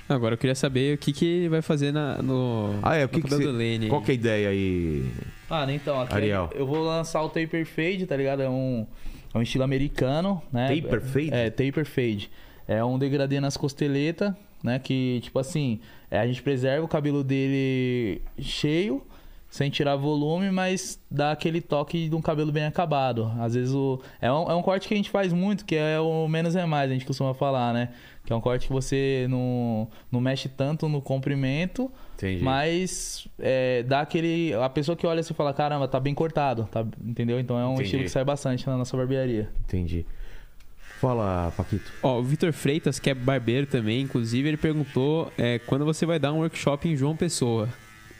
Agora 0.07 0.33
eu 0.33 0.37
queria 0.37 0.55
saber 0.55 0.95
o 0.95 0.97
que, 0.97 1.13
que 1.13 1.47
vai 1.47 1.61
fazer 1.61 1.91
na, 1.91 2.21
no, 2.21 2.77
Ah, 2.81 2.95
é. 2.95 3.05
O 3.05 3.09
que, 3.09 3.21
que 3.21 3.29
você... 3.29 3.43
do 3.43 3.51
Lene. 3.51 3.87
Qual 3.87 4.01
que 4.01 4.11
é 4.11 4.13
a 4.13 4.15
ideia 4.15 4.49
aí? 4.49 5.05
Ah, 5.49 5.65
então, 5.71 5.99
aqui 6.01 6.13
Ariel. 6.13 6.49
eu 6.53 6.67
vou 6.67 6.83
lançar 6.83 7.21
o 7.23 7.29
Taper 7.29 7.65
Fade, 7.65 8.05
tá 8.05 8.15
ligado? 8.15 8.41
É 8.41 8.49
um, 8.49 8.85
é 9.33 9.37
um 9.37 9.41
estilo 9.41 9.63
americano, 9.63 10.41
né? 10.51 10.75
Taper 10.75 11.01
Fade? 11.01 11.33
É, 11.33 11.49
Taper 11.49 11.85
Fade. 11.85 12.29
É 12.67 12.83
um 12.83 12.99
degradê 12.99 13.39
nas 13.39 13.55
costeletas, 13.55 14.33
né? 14.63 14.79
Que, 14.79 15.19
tipo 15.21 15.37
assim, 15.37 15.79
é, 16.09 16.19
a 16.19 16.25
gente 16.25 16.41
preserva 16.41 16.85
o 16.85 16.87
cabelo 16.87 17.23
dele 17.23 18.21
cheio, 18.39 19.05
sem 19.49 19.69
tirar 19.69 19.95
volume, 19.95 20.49
mas 20.49 20.99
dá 21.11 21.31
aquele 21.31 21.61
toque 21.61 22.09
de 22.09 22.15
um 22.15 22.21
cabelo 22.21 22.51
bem 22.51 22.65
acabado. 22.65 23.31
Às 23.39 23.53
vezes 23.53 23.71
o. 23.75 24.01
É 24.19 24.31
um, 24.31 24.49
é 24.49 24.55
um 24.55 24.63
corte 24.63 24.87
que 24.87 24.93
a 24.95 24.97
gente 24.97 25.11
faz 25.11 25.31
muito, 25.31 25.63
que 25.63 25.75
é 25.75 25.99
o 25.99 26.27
menos 26.27 26.55
é 26.55 26.65
mais, 26.65 26.89
a 26.89 26.93
gente 26.93 27.05
costuma 27.05 27.35
falar, 27.35 27.71
né? 27.71 27.89
Que 28.25 28.33
é 28.33 28.35
um 28.35 28.41
corte 28.41 28.65
que 28.65 28.73
você 28.73 29.27
não, 29.29 29.87
não 30.11 30.19
mexe 30.21 30.49
tanto 30.49 30.87
no 30.87 31.01
comprimento, 31.01 31.91
Entendi. 32.15 32.43
mas 32.43 33.27
é, 33.37 33.83
dá 33.83 33.99
aquele. 34.01 34.53
A 34.55 34.69
pessoa 34.69 34.95
que 34.95 35.05
olha 35.05 35.19
assim 35.19 35.33
e 35.33 35.35
fala: 35.35 35.53
caramba, 35.53 35.87
tá 35.87 35.99
bem 35.99 36.15
cortado, 36.15 36.67
tá, 36.71 36.83
entendeu? 37.05 37.39
Então 37.39 37.59
é 37.59 37.65
um 37.67 37.73
Entendi. 37.73 37.83
estilo 37.83 38.03
que 38.03 38.09
sai 38.09 38.23
bastante 38.23 38.65
na 38.65 38.75
nossa 38.75 38.97
barbearia. 38.97 39.49
Entendi. 39.65 40.03
Fala, 41.03 41.51
Paquito. 41.57 41.91
Ó, 42.01 42.19
o 42.19 42.23
Vitor 42.23 42.53
Freitas, 42.53 42.97
que 42.97 43.09
é 43.09 43.13
barbeiro 43.13 43.67
também, 43.67 43.99
inclusive, 43.99 44.47
ele 44.47 44.55
perguntou 44.55 45.29
é, 45.37 45.59
quando 45.59 45.83
você 45.83 46.05
vai 46.05 46.17
dar 46.17 46.31
um 46.31 46.37
workshop 46.37 46.87
em 46.87 46.95
João 46.95 47.13
Pessoa. 47.13 47.67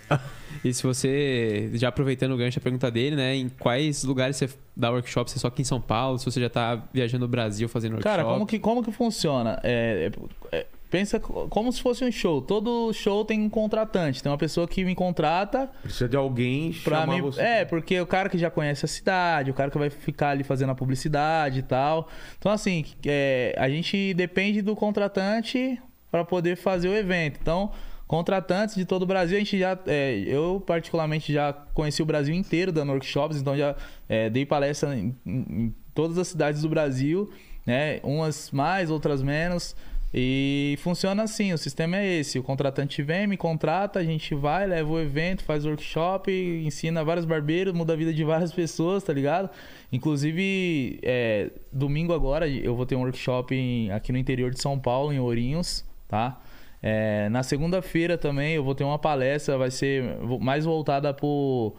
e 0.66 0.74
se 0.74 0.84
você, 0.84 1.72
já 1.76 1.88
aproveitando 1.88 2.34
o 2.34 2.38
gancho 2.38 2.60
da 2.60 2.64
pergunta 2.64 2.92
dele, 2.92 3.16
né, 3.16 3.38
em 3.38 3.48
quais 3.48 4.04
lugares 4.04 4.36
você 4.36 4.50
dá 4.76 4.92
workshop? 4.92 5.32
Se 5.32 5.38
é 5.38 5.40
só 5.40 5.48
aqui 5.48 5.62
em 5.62 5.66
São 5.66 5.80
Paulo, 5.80 6.20
se 6.20 6.26
você 6.26 6.42
já 6.42 6.50
tá 6.50 6.84
viajando 6.92 7.24
no 7.24 7.30
Brasil 7.30 7.70
fazendo 7.70 7.94
workshop? 7.94 8.18
Cara, 8.18 8.28
como 8.28 8.46
que, 8.46 8.60
como 8.60 8.84
que 8.84 8.92
funciona? 8.92 9.62
É, 9.64 10.12
é, 10.52 10.58
é, 10.58 10.66
pensa 10.94 11.20
co- 11.20 11.48
como 11.50 11.72
se 11.74 11.82
fosse 11.82 12.06
um 12.06 12.12
show. 12.12 12.40
Todo 12.40 12.94
show 12.94 13.26
tem 13.26 13.42
um 13.42 13.50
contratante. 13.50 14.22
Tem 14.22 14.32
uma 14.32 14.38
pessoa 14.38 14.68
que 14.68 14.86
me 14.86 14.94
contrata 14.94 15.68
Precisa 15.82 16.08
de 16.08 16.16
alguém 16.16 16.72
pra 16.84 17.00
chamar 17.02 17.16
mim. 17.16 17.22
você. 17.22 17.42
É, 17.42 17.66
porque 17.66 18.00
o 18.00 18.06
cara 18.06 18.30
que 18.30 18.38
já 18.38 18.52
conhece 18.52 18.86
a 18.86 18.88
cidade, 18.88 19.50
o 19.50 19.56
cara 19.56 19.72
que 19.72 19.78
vai 19.80 19.90
ficar 19.90 20.30
ali 20.30 20.44
fazendo 20.44 20.70
a 20.70 20.76
publicidade 20.76 21.60
e 21.60 21.64
tal. 21.64 22.08
Então, 22.38 22.52
assim, 22.52 22.86
é, 23.08 23.56
a 23.58 23.68
gente 23.70 24.14
depende 24.14 24.62
do 24.62 24.76
contratante 24.76 25.82
para 26.12 26.24
poder 26.24 26.56
fazer 26.58 26.90
o 26.90 26.94
evento. 26.96 27.40
Então, 27.42 27.72
contratantes 28.08 28.76
de 28.76 28.86
todo 28.86 29.02
o 29.02 29.06
Brasil, 29.08 29.36
a 29.36 29.40
gente 29.40 29.58
já. 29.58 29.76
é, 29.88 30.16
eu, 30.28 30.62
particularmente, 30.64 31.34
já 31.34 31.52
conheci 31.74 32.04
o 32.04 32.06
Brasil 32.06 32.36
inteiro 32.36 32.72
dando 32.72 32.92
workshops, 32.92 33.38
então 33.38 33.58
já 33.58 33.76
é, 34.08 34.30
dei 34.30 34.46
palestra 34.46 34.96
em, 34.96 35.16
em- 35.26 35.46
em 35.50 35.76
todas 35.92 36.20
as 36.20 36.28
cidades 36.28 36.62
do 36.62 36.70
Brasil, 36.70 37.32
né? 37.66 38.00
Umas 38.04 38.52
mais, 38.52 38.92
outras 38.92 39.24
menos. 39.24 39.76
E 40.16 40.76
funciona 40.80 41.24
assim, 41.24 41.54
o 41.54 41.58
sistema 41.58 41.98
é 41.98 42.20
esse. 42.20 42.38
O 42.38 42.44
contratante 42.44 43.02
vem, 43.02 43.26
me 43.26 43.36
contrata, 43.36 44.00
a 44.00 44.04
gente 44.04 44.36
vai, 44.36 44.68
leva 44.68 44.92
o 44.92 45.00
evento, 45.00 45.44
faz 45.44 45.66
workshop, 45.66 46.32
ensina 46.64 47.04
vários 47.04 47.26
barbeiros, 47.26 47.74
muda 47.74 47.94
a 47.94 47.96
vida 47.96 48.14
de 48.14 48.24
várias 48.24 48.54
pessoas, 48.54 49.04
tá 49.04 49.12
ligado? 49.12 49.50
Inclusive, 49.92 51.00
é, 51.02 51.50
domingo 51.72 52.14
agora 52.14 52.48
eu 52.48 52.76
vou 52.76 52.86
ter 52.86 52.96
um 52.96 53.02
workshop 53.02 53.56
em- 53.56 53.90
aqui 53.92 54.12
no 54.12 54.18
interior 54.20 54.52
de 54.52 54.62
São 54.62 54.78
Paulo, 54.78 55.12
em 55.12 55.20
Ourinhos, 55.20 55.84
tá? 56.08 56.40
É, 56.82 57.28
na 57.30 57.42
segunda-feira 57.42 58.16
também 58.18 58.54
eu 58.56 58.64
vou 58.64 58.76
ter 58.76 58.84
uma 58.84 59.00
palestra, 59.00 59.58
vai 59.58 59.72
ser 59.72 60.04
mais 60.42 60.66
voltada 60.66 61.12
pro, 61.14 61.74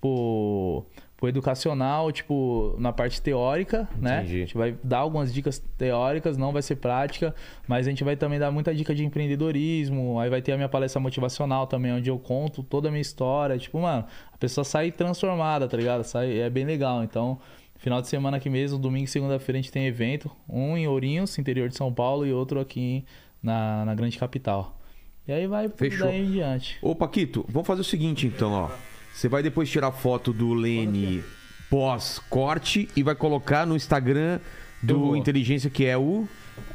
pro, 0.00 0.84
pro 1.16 1.28
educacional, 1.28 2.12
tipo, 2.12 2.76
na 2.78 2.92
parte 2.92 3.22
teórica, 3.22 3.88
né? 3.98 4.18
Entendi. 4.18 4.36
A 4.36 4.38
gente 4.40 4.56
vai 4.56 4.76
dar 4.84 4.98
algumas 4.98 5.32
dicas 5.32 5.58
teóricas, 5.78 6.36
não 6.36 6.52
vai 6.52 6.60
ser 6.60 6.76
prática, 6.76 7.34
mas 7.66 7.86
a 7.86 7.90
gente 7.90 8.04
vai 8.04 8.16
também 8.16 8.38
dar 8.38 8.50
muita 8.50 8.74
dica 8.74 8.94
de 8.94 9.02
empreendedorismo. 9.04 10.20
Aí 10.20 10.28
vai 10.28 10.42
ter 10.42 10.52
a 10.52 10.56
minha 10.56 10.68
palestra 10.68 11.00
motivacional 11.00 11.66
também, 11.66 11.92
onde 11.92 12.10
eu 12.10 12.18
conto 12.18 12.62
toda 12.62 12.88
a 12.88 12.90
minha 12.90 13.00
história. 13.00 13.56
Tipo, 13.56 13.80
mano, 13.80 14.04
a 14.30 14.36
pessoa 14.36 14.64
sai 14.64 14.92
transformada, 14.92 15.66
tá 15.66 15.76
ligado? 15.76 16.04
Sai, 16.04 16.38
é 16.38 16.50
bem 16.50 16.66
legal. 16.66 17.02
Então, 17.02 17.38
final 17.76 18.02
de 18.02 18.08
semana 18.08 18.36
aqui 18.36 18.50
mesmo, 18.50 18.78
domingo 18.78 19.06
e 19.06 19.08
segunda-feira, 19.08 19.58
a 19.58 19.62
gente 19.62 19.72
tem 19.72 19.86
evento. 19.86 20.30
Um 20.46 20.76
em 20.76 20.86
Ourinhos, 20.86 21.38
interior 21.38 21.70
de 21.70 21.76
São 21.76 21.90
Paulo, 21.90 22.26
e 22.26 22.32
outro 22.32 22.60
aqui 22.60 23.06
na, 23.42 23.86
na 23.86 23.94
grande 23.94 24.18
capital. 24.18 24.78
E 25.26 25.32
aí 25.32 25.46
vai 25.46 25.68
Fechou. 25.70 26.06
daí 26.06 26.26
em 26.26 26.30
diante. 26.30 26.78
Ô, 26.82 26.94
Paquito, 26.94 27.44
vamos 27.48 27.66
fazer 27.66 27.80
o 27.80 27.84
seguinte 27.84 28.26
então, 28.26 28.52
ó. 28.52 28.95
Você 29.16 29.30
vai 29.30 29.42
depois 29.42 29.70
tirar 29.70 29.90
foto 29.92 30.30
do 30.30 30.52
Lene 30.52 31.24
pós-corte 31.70 32.86
e 32.94 33.02
vai 33.02 33.14
colocar 33.14 33.66
no 33.66 33.74
Instagram 33.74 34.38
do. 34.82 35.16
Inteligência, 35.16 35.70
que 35.70 35.86
é 35.86 35.96
o 35.96 36.28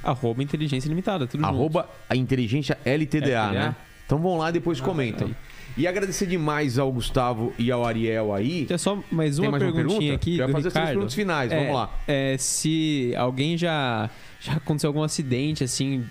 Arroba 0.04 0.42
Inteligência 0.42 0.90
Limitada, 0.90 1.28
tudo 1.28 1.42
junto. 1.42 1.54
arroba 1.54 1.88
a 2.10 2.16
Inteligência 2.16 2.80
LTDA, 2.84 3.26
LTDA. 3.28 3.52
né? 3.52 3.76
Então 4.08 4.18
vão 4.18 4.38
lá 4.38 4.50
e 4.50 4.54
depois 4.54 4.82
comentam. 4.82 5.28
aí. 5.28 5.36
E 5.78 5.86
agradecer 5.88 6.26
demais 6.26 6.80
ao 6.80 6.92
Gustavo 6.92 7.54
e 7.60 7.72
ao 7.72 7.86
Ariel 7.86 8.34
aí. 8.34 8.66
Tem 8.66 8.78
só 8.78 9.02
mais 9.12 9.38
uma 9.38 9.52
mais 9.52 9.64
uma 9.64 9.72
perguntinha 9.72 10.00
pergunta? 10.00 10.16
aqui 10.16 10.32
do 10.32 10.38
vai 10.44 10.52
fazer 10.52 10.68
Ricardo. 10.70 10.88
perguntas 10.88 11.14
finais, 11.14 11.52
É, 11.52 11.60
vamos 11.60 11.76
lá. 11.76 11.90
É, 12.08 12.36
se 12.40 13.14
alguém 13.16 13.56
já, 13.56 14.10
já 14.40 14.54
aconteceu 14.54 14.90
algum 14.90 15.04
acidente, 15.04 15.64
assim, 15.64 16.04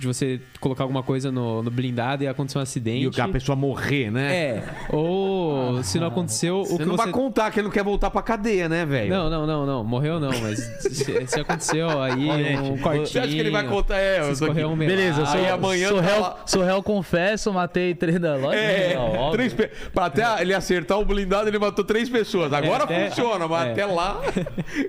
de 0.00 0.06
você 0.06 0.40
colocar 0.64 0.82
alguma 0.84 1.02
coisa 1.02 1.30
no, 1.30 1.62
no 1.62 1.70
blindado 1.70 2.24
e 2.24 2.26
acontecer 2.26 2.58
um 2.58 2.62
acidente. 2.62 3.18
E 3.18 3.20
a 3.20 3.28
pessoa 3.28 3.54
morrer, 3.54 4.10
né? 4.10 4.34
É, 4.34 4.64
ou 4.88 5.82
se 5.82 5.98
não 6.00 6.06
aconteceu, 6.08 6.60
o 6.60 6.64
Você 6.64 6.78
que 6.78 6.84
não 6.84 6.96
você... 6.96 7.04
vai 7.04 7.12
contar 7.12 7.50
que 7.50 7.60
ele 7.60 7.64
não 7.68 7.72
quer 7.72 7.84
voltar 7.84 8.10
pra 8.10 8.22
cadeia, 8.22 8.68
né, 8.68 8.84
velho? 8.86 9.10
Não, 9.10 9.28
não, 9.30 9.46
não, 9.46 9.66
não, 9.66 9.84
morreu 9.84 10.18
não, 10.18 10.30
mas 10.40 10.58
se, 10.80 11.26
se 11.26 11.40
aconteceu 11.40 12.00
aí 12.00 12.56
um 12.56 12.78
cortinho... 12.78 13.06
Você 13.06 13.18
acha 13.18 13.28
que 13.28 13.38
ele 13.38 13.50
vai 13.50 13.66
contar? 13.66 13.98
É, 13.98 14.20
eu 14.20 14.30
aqui. 14.30 14.64
um 14.64 14.76
Beleza, 14.76 15.20
eu 15.20 15.26
melado. 15.26 15.26
sou, 15.26 15.40
Aí 15.40 15.48
amanhã 15.50 15.88
sou, 15.88 15.96
tá 15.98 16.02
réu, 16.06 16.20
lá. 16.20 16.36
sou 16.46 16.62
réu, 16.62 16.82
confesso, 16.82 17.52
matei 17.52 17.94
três 17.94 18.18
da 18.18 18.36
loja. 18.36 18.58
É, 18.58 18.94
Não, 18.94 19.12
óbvio. 19.12 19.32
três 19.32 19.52
pe... 19.52 19.70
pra 19.92 20.06
até 20.06 20.40
ele 20.42 20.54
acertar 20.54 20.98
o 20.98 21.04
blindado, 21.04 21.48
ele 21.48 21.58
matou 21.58 21.84
três 21.84 22.08
pessoas. 22.08 22.52
Agora 22.52 22.84
até- 22.84 23.08
funciona, 23.10 23.46
mas 23.46 23.68
é. 23.68 23.72
até 23.72 23.86
lá. 23.86 24.20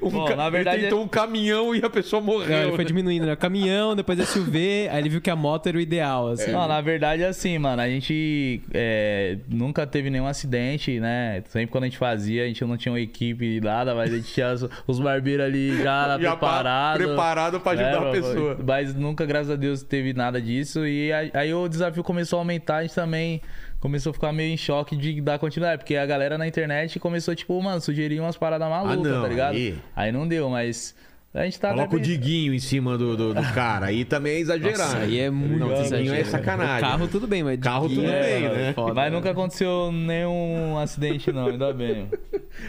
Um 0.02 0.10
Bom, 0.10 0.26
ca- 0.26 0.35
na 0.35 0.49
verdade, 0.49 0.77
ele 0.77 0.84
tentou 0.85 1.03
um 1.03 1.07
caminhão 1.07 1.76
e 1.76 1.84
a 1.84 1.89
pessoa 1.89 2.22
morreu. 2.22 2.49
Não, 2.49 2.64
ele 2.68 2.76
foi 2.76 2.85
diminuindo, 2.85 3.26
né? 3.26 3.35
Caminhão, 3.35 3.95
depois 3.95 4.18
SUV, 4.26 4.89
aí 4.91 4.99
ele 4.99 5.10
viu 5.10 5.22
que 5.22 5.30
a 5.30 5.35
moto 5.35 5.65
era 5.70 5.78
o 5.78 5.82
ideal, 5.82 6.30
assim. 6.30 6.52
Não, 6.52 6.68
na 6.68 6.80
verdade 6.82 7.24
é 7.24 7.28
assim, 7.28 7.58
mano. 7.58 7.82
A 7.82 7.88
gente 7.88 8.62
é, 8.74 9.38
nunca 9.50 9.86
teve 9.88 10.10
nenhum 10.10 10.28
acidente, 10.28 11.00
né? 11.00 11.44
Sempre 11.48 11.68
quando 11.72 11.84
a 11.86 11.88
gente 11.88 11.98
fazia, 11.98 12.44
a 12.44 12.48
gente 12.48 12.64
não 12.66 12.78
tinha 12.78 12.92
uma 12.92 13.00
equipe 13.00 13.60
nada, 13.62 13.94
mas 13.96 14.14
a 14.14 14.16
gente 14.18 14.32
tinha 14.34 14.52
os, 14.54 14.68
os 14.88 15.00
barbeiros 15.00 15.46
ali 15.46 15.82
já, 15.82 16.18
Já 16.20 16.32
preparados. 16.32 17.06
preparado 17.06 17.60
pra 17.60 17.72
ajudar 17.74 18.02
né, 18.02 18.08
a 18.10 18.12
pessoa. 18.12 18.58
Mas 18.66 18.96
nunca, 18.96 19.26
graças 19.26 19.50
a 19.52 19.56
Deus, 19.56 19.84
teve 19.84 20.14
nada 20.14 20.42
disso. 20.42 20.86
E 20.86 21.12
aí, 21.12 21.32
aí 21.34 21.54
o 21.54 21.68
desafio 21.68 22.04
começou 22.04 22.38
a 22.38 22.42
aumentar, 22.42 22.78
a 22.78 22.82
gente 22.84 22.96
também 22.96 23.42
começou 23.80 24.10
a 24.10 24.14
ficar 24.14 24.32
meio 24.34 24.52
em 24.54 24.58
choque 24.58 24.96
de 24.96 25.22
dar 25.22 25.38
continuidade. 25.38 25.80
Porque 25.80 25.96
a 25.96 26.06
galera 26.06 26.38
na 26.38 26.48
internet 26.48 27.00
começou, 27.00 27.36
tipo, 27.36 27.62
mano, 27.62 27.80
sugerir 27.80 28.20
umas 28.20 28.36
paradas 28.38 28.68
malucas, 28.68 28.98
não, 29.12 29.22
tá 29.22 29.28
ligado? 29.28 29.56
aí- 29.56 29.76
Aí 29.96 30.12
não 30.12 30.28
deu, 30.28 30.50
mas 30.50 30.96
a 31.41 31.45
gente 31.45 31.60
tá... 31.60 31.70
Coloca 31.70 31.95
o 31.95 31.99
Diguinho 31.99 32.53
em 32.53 32.60
cima 32.60 32.98
do, 32.98 33.16
do, 33.18 33.34
do 33.34 33.44
cara. 33.53 33.88
Aí 33.88 34.06
também 34.06 34.36
é 34.36 34.40
exagerar. 34.40 34.78
Nossa, 34.78 34.98
aí 34.99 35.20
é 35.20 35.30
muito 35.30 35.60
Não, 35.60 35.68
Diguinho 35.68 35.86
exagero. 35.86 36.16
é 36.16 36.24
sacanagem. 36.24 36.90
Carro 36.90 37.07
tudo 37.07 37.28
bem, 37.28 37.44
mas 37.44 37.60
Carro 37.60 37.90
tudo 37.90 38.06
é 38.06 38.22
bem, 38.22 38.49
né? 38.49 38.74
foda, 38.74 38.94
Mas 38.94 39.12
nunca 39.12 39.32
aconteceu 39.32 39.91
nenhum 39.91 40.78
acidente, 40.78 41.32
não, 41.32 41.48
ainda 41.48 41.74
bem. 41.74 42.10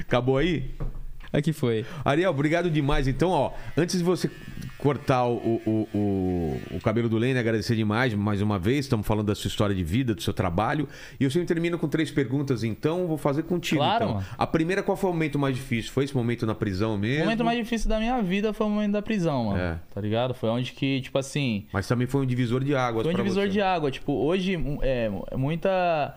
Acabou 0.01 0.39
aí? 0.39 0.75
Aqui 1.33 1.53
foi. 1.53 1.85
Ariel, 2.05 2.31
obrigado 2.31 2.71
demais. 2.71 3.09
Então, 3.09 3.31
ó, 3.31 3.53
antes 3.77 3.99
de 3.99 4.05
você 4.05 4.31
cortar 4.79 5.25
o, 5.27 5.61
o, 5.67 5.89
o, 5.95 6.61
o 6.77 6.81
cabelo 6.81 7.09
do 7.09 7.17
Lene, 7.17 7.39
agradecer 7.39 7.75
demais 7.75 8.15
mais 8.15 8.41
uma 8.41 8.59
vez. 8.59 8.85
Estamos 8.85 9.07
falando 9.07 9.27
da 9.27 9.35
sua 9.35 9.49
história 9.49 9.75
de 9.75 9.83
vida, 9.83 10.15
do 10.15 10.23
seu 10.23 10.33
trabalho. 10.33 10.89
E 11.19 11.25
eu 11.25 11.31
sempre 11.31 11.49
termino 11.49 11.79
com 11.79 11.89
três 11.89 12.11
perguntas, 12.11 12.63
então 12.63 13.07
vou 13.07 13.17
fazer 13.19 13.43
contigo. 13.45 13.81
Claro, 13.81 14.05
então. 14.05 14.25
A 14.37 14.47
primeira, 14.47 14.83
qual 14.83 14.97
foi 14.97 15.11
o 15.11 15.13
momento 15.13 15.39
mais 15.39 15.57
difícil? 15.57 15.91
Foi 15.93 16.05
esse 16.05 16.15
momento 16.15 16.47
na 16.47 16.55
prisão 16.55 16.97
mesmo? 16.97 17.23
O 17.23 17.25
momento 17.25 17.45
mais 17.45 17.59
difícil 17.59 17.89
da 17.89 17.99
minha 17.99 18.21
vida 18.23 18.53
foi 18.53 18.67
o 18.67 18.71
momento 18.71 18.93
da 18.93 19.03
prisão, 19.03 19.47
mano. 19.47 19.59
É. 19.59 19.79
Tá 19.93 20.01
ligado? 20.01 20.35
Foi 20.35 20.49
onde 20.51 20.73
que, 20.73 21.01
tipo 21.01 21.19
assim, 21.19 21.67
Mas 21.73 21.89
também 21.89 22.07
foi 22.07 22.23
um 22.23 22.27
divisor 22.27 22.63
de 22.63 22.75
águas 22.75 23.05
Foi 23.05 23.13
um 23.13 23.17
divisor 23.17 23.45
você. 23.45 23.51
de 23.51 23.61
água. 23.61 23.91
Tipo, 23.91 24.13
hoje 24.13 24.59
é 24.83 25.11
muita. 25.37 26.17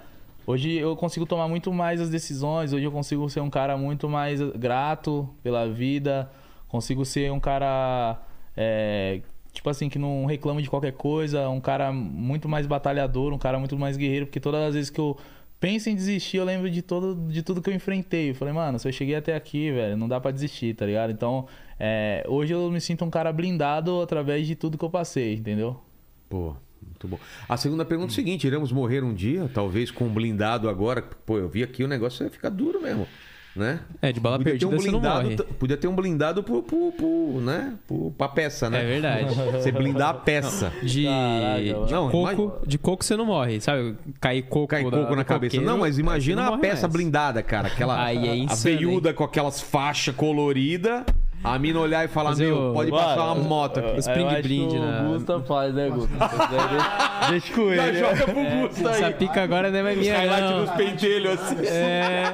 Hoje 0.49 0.71
eu 0.71 0.95
consigo 0.95 1.27
tomar 1.27 1.47
muito 1.47 1.71
mais 1.71 2.01
as 2.01 2.09
decisões. 2.09 2.73
Hoje 2.73 2.83
eu 2.83 2.91
consigo 2.91 3.29
ser 3.29 3.39
um 3.39 3.51
cara 3.51 3.77
muito 3.77 4.09
mais 4.09 4.41
grato 4.41 5.29
pela 5.43 5.69
vida. 5.69 6.27
Consigo 6.67 7.05
ser 7.05 7.31
um 7.31 7.39
cara. 7.39 8.19
é, 8.57 9.21
tipo 9.53 9.69
assim, 9.69 9.89
que 9.89 9.99
não 9.99 10.25
reclama 10.25 10.59
de 10.59 10.67
qualquer 10.67 10.93
coisa. 10.93 11.47
Um 11.49 11.61
cara 11.61 11.93
muito 11.93 12.49
mais 12.49 12.65
batalhador, 12.65 13.31
um 13.31 13.37
cara 13.37 13.59
muito 13.59 13.77
mais 13.77 13.95
guerreiro. 13.95 14.25
Porque 14.25 14.39
todas 14.39 14.69
as 14.69 14.73
vezes 14.73 14.89
que 14.89 14.99
eu 14.99 15.15
penso 15.59 15.87
em 15.87 15.93
desistir, 15.93 16.37
eu 16.37 16.45
lembro 16.45 16.67
de, 16.67 16.81
todo, 16.81 17.13
de 17.31 17.43
tudo 17.43 17.61
que 17.61 17.69
eu 17.69 17.75
enfrentei. 17.75 18.31
Eu 18.31 18.35
falei, 18.35 18.51
mano, 18.51 18.79
se 18.79 18.87
eu 18.87 18.91
cheguei 18.91 19.13
até 19.13 19.35
aqui, 19.35 19.71
velho, 19.71 19.95
não 19.95 20.07
dá 20.07 20.19
pra 20.19 20.31
desistir, 20.31 20.73
tá 20.73 20.83
ligado? 20.83 21.11
Então, 21.11 21.45
é, 21.79 22.25
hoje 22.27 22.55
eu 22.55 22.71
me 22.71 22.81
sinto 22.81 23.05
um 23.05 23.11
cara 23.11 23.31
blindado 23.31 24.01
através 24.01 24.47
de 24.47 24.55
tudo 24.55 24.79
que 24.79 24.83
eu 24.83 24.89
passei, 24.89 25.35
entendeu? 25.35 25.79
Pô, 26.27 26.55
muito 26.99 27.07
bom. 27.07 27.19
A 27.47 27.55
segunda 27.55 27.85
pergunta 27.85 28.11
é 28.11 28.13
o 28.13 28.15
seguinte: 28.15 28.45
iremos 28.45 28.71
morrer 28.71 29.03
um 29.03 29.13
dia, 29.13 29.49
talvez 29.53 29.89
com 29.89 30.05
um 30.05 30.09
blindado 30.13 30.67
agora. 30.69 31.01
Pô, 31.25 31.37
eu 31.37 31.47
vi 31.47 31.63
aqui 31.63 31.83
o 31.83 31.87
negócio 31.87 32.23
ia 32.23 32.29
ficar 32.29 32.49
duro 32.49 32.81
mesmo. 32.81 33.07
Né? 33.55 33.79
É, 34.01 34.11
de 34.13 34.19
bala 34.19 34.37
Podia 34.37 34.53
ter 34.53 34.59
perdida 34.59 34.75
um 34.75 34.79
você 34.79 34.91
não 34.91 34.99
blindado, 35.01 35.43
podia 35.55 35.75
ter 35.75 35.87
um 35.87 35.95
blindado 35.95 36.43
pro, 36.43 36.61
pro, 36.61 36.91
pro, 36.91 37.41
né? 37.41 37.73
pro, 37.87 38.11
pra 38.11 38.27
peça, 38.29 38.69
né? 38.69 38.83
É 38.83 38.85
verdade. 38.85 39.33
Você 39.57 39.71
blindar 39.71 40.09
a 40.09 40.13
peça. 40.13 40.71
De, 40.83 41.03
Caraca, 41.05 41.61
de. 41.85 41.91
Não, 41.91 42.09
coco, 42.11 42.67
de 42.67 42.77
coco 42.77 43.03
você 43.03 43.17
não 43.17 43.25
morre, 43.25 43.59
sabe? 43.59 43.97
Cair 44.21 44.43
coco, 44.43 44.67
Cai 44.67 44.83
da- 44.83 44.91
coco 44.91 45.15
na 45.15 45.23
cabeça. 45.25 45.57
coqueiro, 45.57 45.65
Não, 45.65 45.79
mas 45.79 45.95
você 45.95 46.01
imagina 46.01 46.43
não 46.45 46.53
a 46.53 46.57
peça 46.59 46.83
mais. 46.83 46.93
blindada, 46.93 47.41
cara. 47.41 47.67
Aquela 47.67 48.01
Aí 48.01 48.27
é 48.27 48.31
a 48.31 48.35
insano, 48.35 48.77
veiuda 48.77 49.13
com 49.13 49.23
aquelas 49.23 49.59
faixas 49.59 50.15
coloridas. 50.15 51.03
A 51.43 51.57
mina 51.57 51.79
olhar 51.79 52.03
e 52.03 52.07
falar: 52.09 52.31
Fazer 52.31 52.47
Meu, 52.47 52.71
o- 52.71 52.73
pode 52.73 52.91
Mano, 52.91 53.03
passar 53.03 53.23
uma 53.31 53.35
moto 53.35 53.79
aqui. 53.79 53.95
o 53.95 53.99
Spring 53.99 54.23
eu 54.35 54.41
Blind, 54.41 54.69
que 54.71 54.77
o 54.77 54.81
né? 54.85 55.07
Gusta 55.07 55.39
faz, 55.41 55.73
né, 55.73 55.89
Gusta? 55.89 56.09
deixa, 56.17 57.29
deixa 57.29 57.53
com 57.53 57.73
Já 57.75 57.87
ele. 57.87 57.99
joga 57.99 58.23
pro 58.25 58.43
Gusto 58.43 58.87
aí. 58.87 58.95
Essa 59.03 59.11
pica 59.11 59.41
agora 59.43 59.71
não 59.71 59.79
é 59.79 59.83
mais 59.83 59.97
minha, 59.97 60.17
Highlight 60.17 60.41
não. 60.41 60.65
dos 60.65 60.71
pentelhos 60.75 61.39
assim. 61.39 61.65
É, 61.65 62.33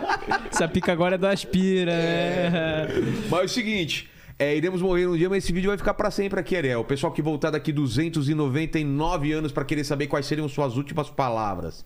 essa 0.51 0.67
pica 0.67 0.91
agora 0.91 1.15
é 1.15 1.17
do 1.17 1.27
Aspira, 1.27 1.91
né? 1.93 2.87
Mas 3.29 3.41
é 3.41 3.43
o 3.45 3.49
seguinte. 3.49 4.09
é, 4.39 4.55
iremos 4.55 4.81
morrer 4.81 5.07
um 5.07 5.15
dia, 5.15 5.29
mas 5.29 5.43
esse 5.43 5.53
vídeo 5.53 5.69
vai 5.69 5.77
ficar 5.77 5.93
pra 5.93 6.09
sempre 6.09 6.39
aqui, 6.39 6.55
Ariel. 6.57 6.81
O 6.81 6.83
pessoal 6.85 7.13
que 7.13 7.21
voltar 7.21 7.51
daqui 7.51 7.71
299 7.71 9.31
anos 9.33 9.51
pra 9.51 9.63
querer 9.63 9.83
saber 9.83 10.07
quais 10.07 10.25
seriam 10.25 10.49
suas 10.49 10.77
últimas 10.77 11.09
palavras. 11.09 11.85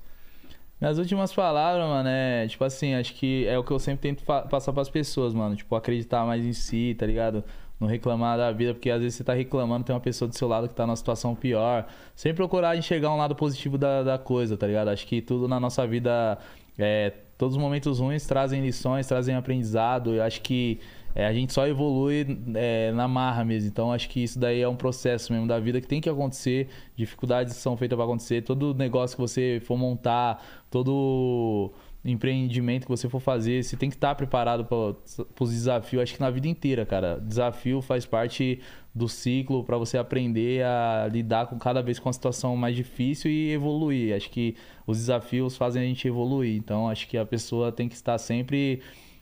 Minhas 0.80 0.98
últimas 0.98 1.34
palavras, 1.34 1.86
mano, 1.88 2.08
é 2.08 2.48
tipo 2.48 2.64
assim, 2.64 2.94
acho 2.94 3.14
que 3.14 3.46
é 3.48 3.58
o 3.60 3.64
que 3.64 3.72
eu 3.72 3.80
sempre 3.80 4.02
tento 4.02 4.24
passar 4.24 4.72
pras 4.72 4.90
pessoas, 4.90 5.34
mano. 5.34 5.56
Tipo, 5.56 5.76
acreditar 5.76 6.26
mais 6.26 6.46
em 6.46 6.54
si, 6.54 6.96
tá 6.98 7.06
ligado? 7.06 7.44
Não 7.78 7.88
reclamar 7.88 8.38
da 8.38 8.52
vida, 8.52 8.74
porque 8.74 8.90
às 8.90 9.02
vezes 9.02 9.16
você 9.16 9.24
tá 9.24 9.34
reclamando, 9.34 9.84
tem 9.86 9.94
uma 9.94 10.00
pessoa 10.00 10.28
do 10.28 10.36
seu 10.36 10.48
lado 10.48 10.70
que 10.70 10.74
tá 10.74 10.86
numa 10.88 10.96
situação 10.96 11.36
pior. 11.36 11.86
Sempre 12.16 12.38
procurar 12.38 12.78
enxergar 12.78 13.14
um 13.14 13.18
lado 13.18 13.36
positivo 13.36 13.78
da, 13.78 14.04
da 14.04 14.18
coisa, 14.18 14.56
tá 14.56 14.68
ligado? 14.68 14.88
Acho 14.90 15.06
que 15.06 15.22
tudo 15.22 15.50
na 15.50 15.60
nossa 15.60 15.86
vida, 15.86 16.38
é, 16.78 17.14
todos 17.38 17.56
os 17.58 17.62
momentos 17.62 18.00
ruins 18.00 18.26
trazem 18.26 18.62
lições, 18.62 19.06
trazem 19.06 19.36
aprendizado. 19.36 20.14
Eu 20.14 20.24
acho 20.24 20.42
que 20.42 20.80
é, 21.16 21.26
a 21.26 21.34
gente 21.34 21.54
só 21.54 21.68
evolui 21.68 22.26
é, 22.56 22.92
na 22.92 23.08
marra 23.08 23.44
mesmo. 23.44 23.70
Então 23.70 23.92
acho 23.92 24.10
que 24.10 24.24
isso 24.24 24.40
daí 24.40 24.62
é 24.62 24.68
um 24.68 24.76
processo 24.76 25.34
mesmo 25.34 25.48
da 25.48 25.60
vida 25.60 25.82
que 25.82 25.88
tem 25.88 26.00
que 26.00 26.10
acontecer. 26.10 26.68
Dificuldades 26.96 27.56
são 27.56 27.76
feitas 27.76 27.96
para 27.96 28.06
acontecer. 28.06 28.42
Todo 28.44 28.74
negócio 28.74 29.16
que 29.16 29.22
você 29.22 29.62
for 29.66 29.78
montar, 29.78 30.44
todo 30.70 31.72
empreendimento 32.04 32.84
que 32.84 32.90
você 32.90 33.10
for 33.10 33.20
fazer, 33.20 33.64
você 33.64 33.76
tem 33.76 33.90
que 33.90 33.96
estar 33.96 34.16
preparado 34.16 34.64
para 34.66 34.96
os 35.40 35.50
desafios. 35.50 36.04
Acho 36.04 36.14
que 36.14 36.22
na 36.22 36.30
vida 36.30 36.48
inteira, 36.48 36.86
cara. 36.86 37.20
Desafio 37.20 37.82
faz 37.82 38.06
parte 38.06 38.62
do 38.94 39.08
ciclo 39.08 39.64
para 39.64 39.78
você 39.78 39.98
aprender 39.98 40.64
a 40.64 41.08
lidar 41.12 41.48
com 41.48 41.58
cada 41.58 41.82
vez 41.82 42.00
com 42.00 42.08
uma 42.08 42.14
situação 42.14 42.56
mais 42.56 42.76
difícil 42.76 43.30
e 43.30 43.52
evoluir. 43.52 44.16
Acho 44.16 44.30
que 44.30 44.56
os 44.86 44.98
desafios 44.98 45.58
fazem 45.58 45.82
a 45.82 45.86
gente 45.86 46.08
evoluir. 46.08 46.56
Então 46.56 46.88
acho 46.88 47.08
que 47.08 47.18
a 47.18 47.26
pessoa 47.26 47.72
tem 47.72 47.90
que 47.90 47.96
estar 47.96 48.18
sempre 48.18 48.82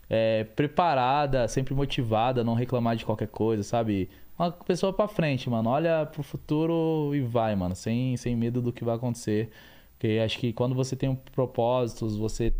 é, 0.10 0.44
preparada, 0.44 1.48
sempre 1.48 1.74
motivada, 1.74 2.44
não 2.44 2.54
reclamar 2.54 2.96
de 2.96 3.06
qualquer 3.06 3.28
coisa, 3.28 3.64
sabe? 3.64 4.10
Uma 4.38 4.52
pessoa 4.52 4.94
pra 4.94 5.08
frente, 5.08 5.50
mano. 5.50 5.70
Olha 5.70 6.06
pro 6.06 6.24
futuro 6.24 7.14
e 7.16 7.22
vai, 7.22 7.56
mano. 7.56 7.76
Sem, 7.76 8.16
sem 8.18 8.36
medo 8.36 8.62
do 8.62 8.72
que 8.72 8.84
vai 8.84 8.96
acontecer. 8.96 9.50
Porque 9.98 10.20
acho 10.24 10.38
que 10.38 10.54
quando 10.54 10.76
você 10.76 10.96
tem 10.96 11.10
um 11.10 11.16
propósitos, 11.16 12.16
você 12.18 12.54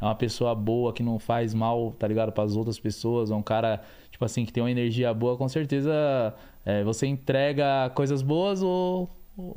é 0.00 0.04
uma 0.04 0.16
pessoa 0.16 0.54
boa 0.54 0.92
que 0.92 1.02
não 1.02 1.18
faz 1.18 1.54
mal, 1.54 1.92
tá 1.92 2.08
ligado? 2.08 2.32
Para 2.32 2.44
as 2.44 2.56
outras 2.56 2.78
pessoas, 2.78 3.30
é 3.30 3.34
um 3.34 3.42
cara, 3.42 3.80
tipo 4.10 4.24
assim, 4.24 4.44
que 4.44 4.52
tem 4.52 4.62
uma 4.62 4.70
energia 4.70 5.14
boa, 5.14 5.36
com 5.36 5.48
certeza 5.48 6.34
é, 6.64 6.82
você 6.82 7.06
entrega 7.06 7.88
coisas 7.94 8.20
boas 8.20 8.62
ou 8.62 9.08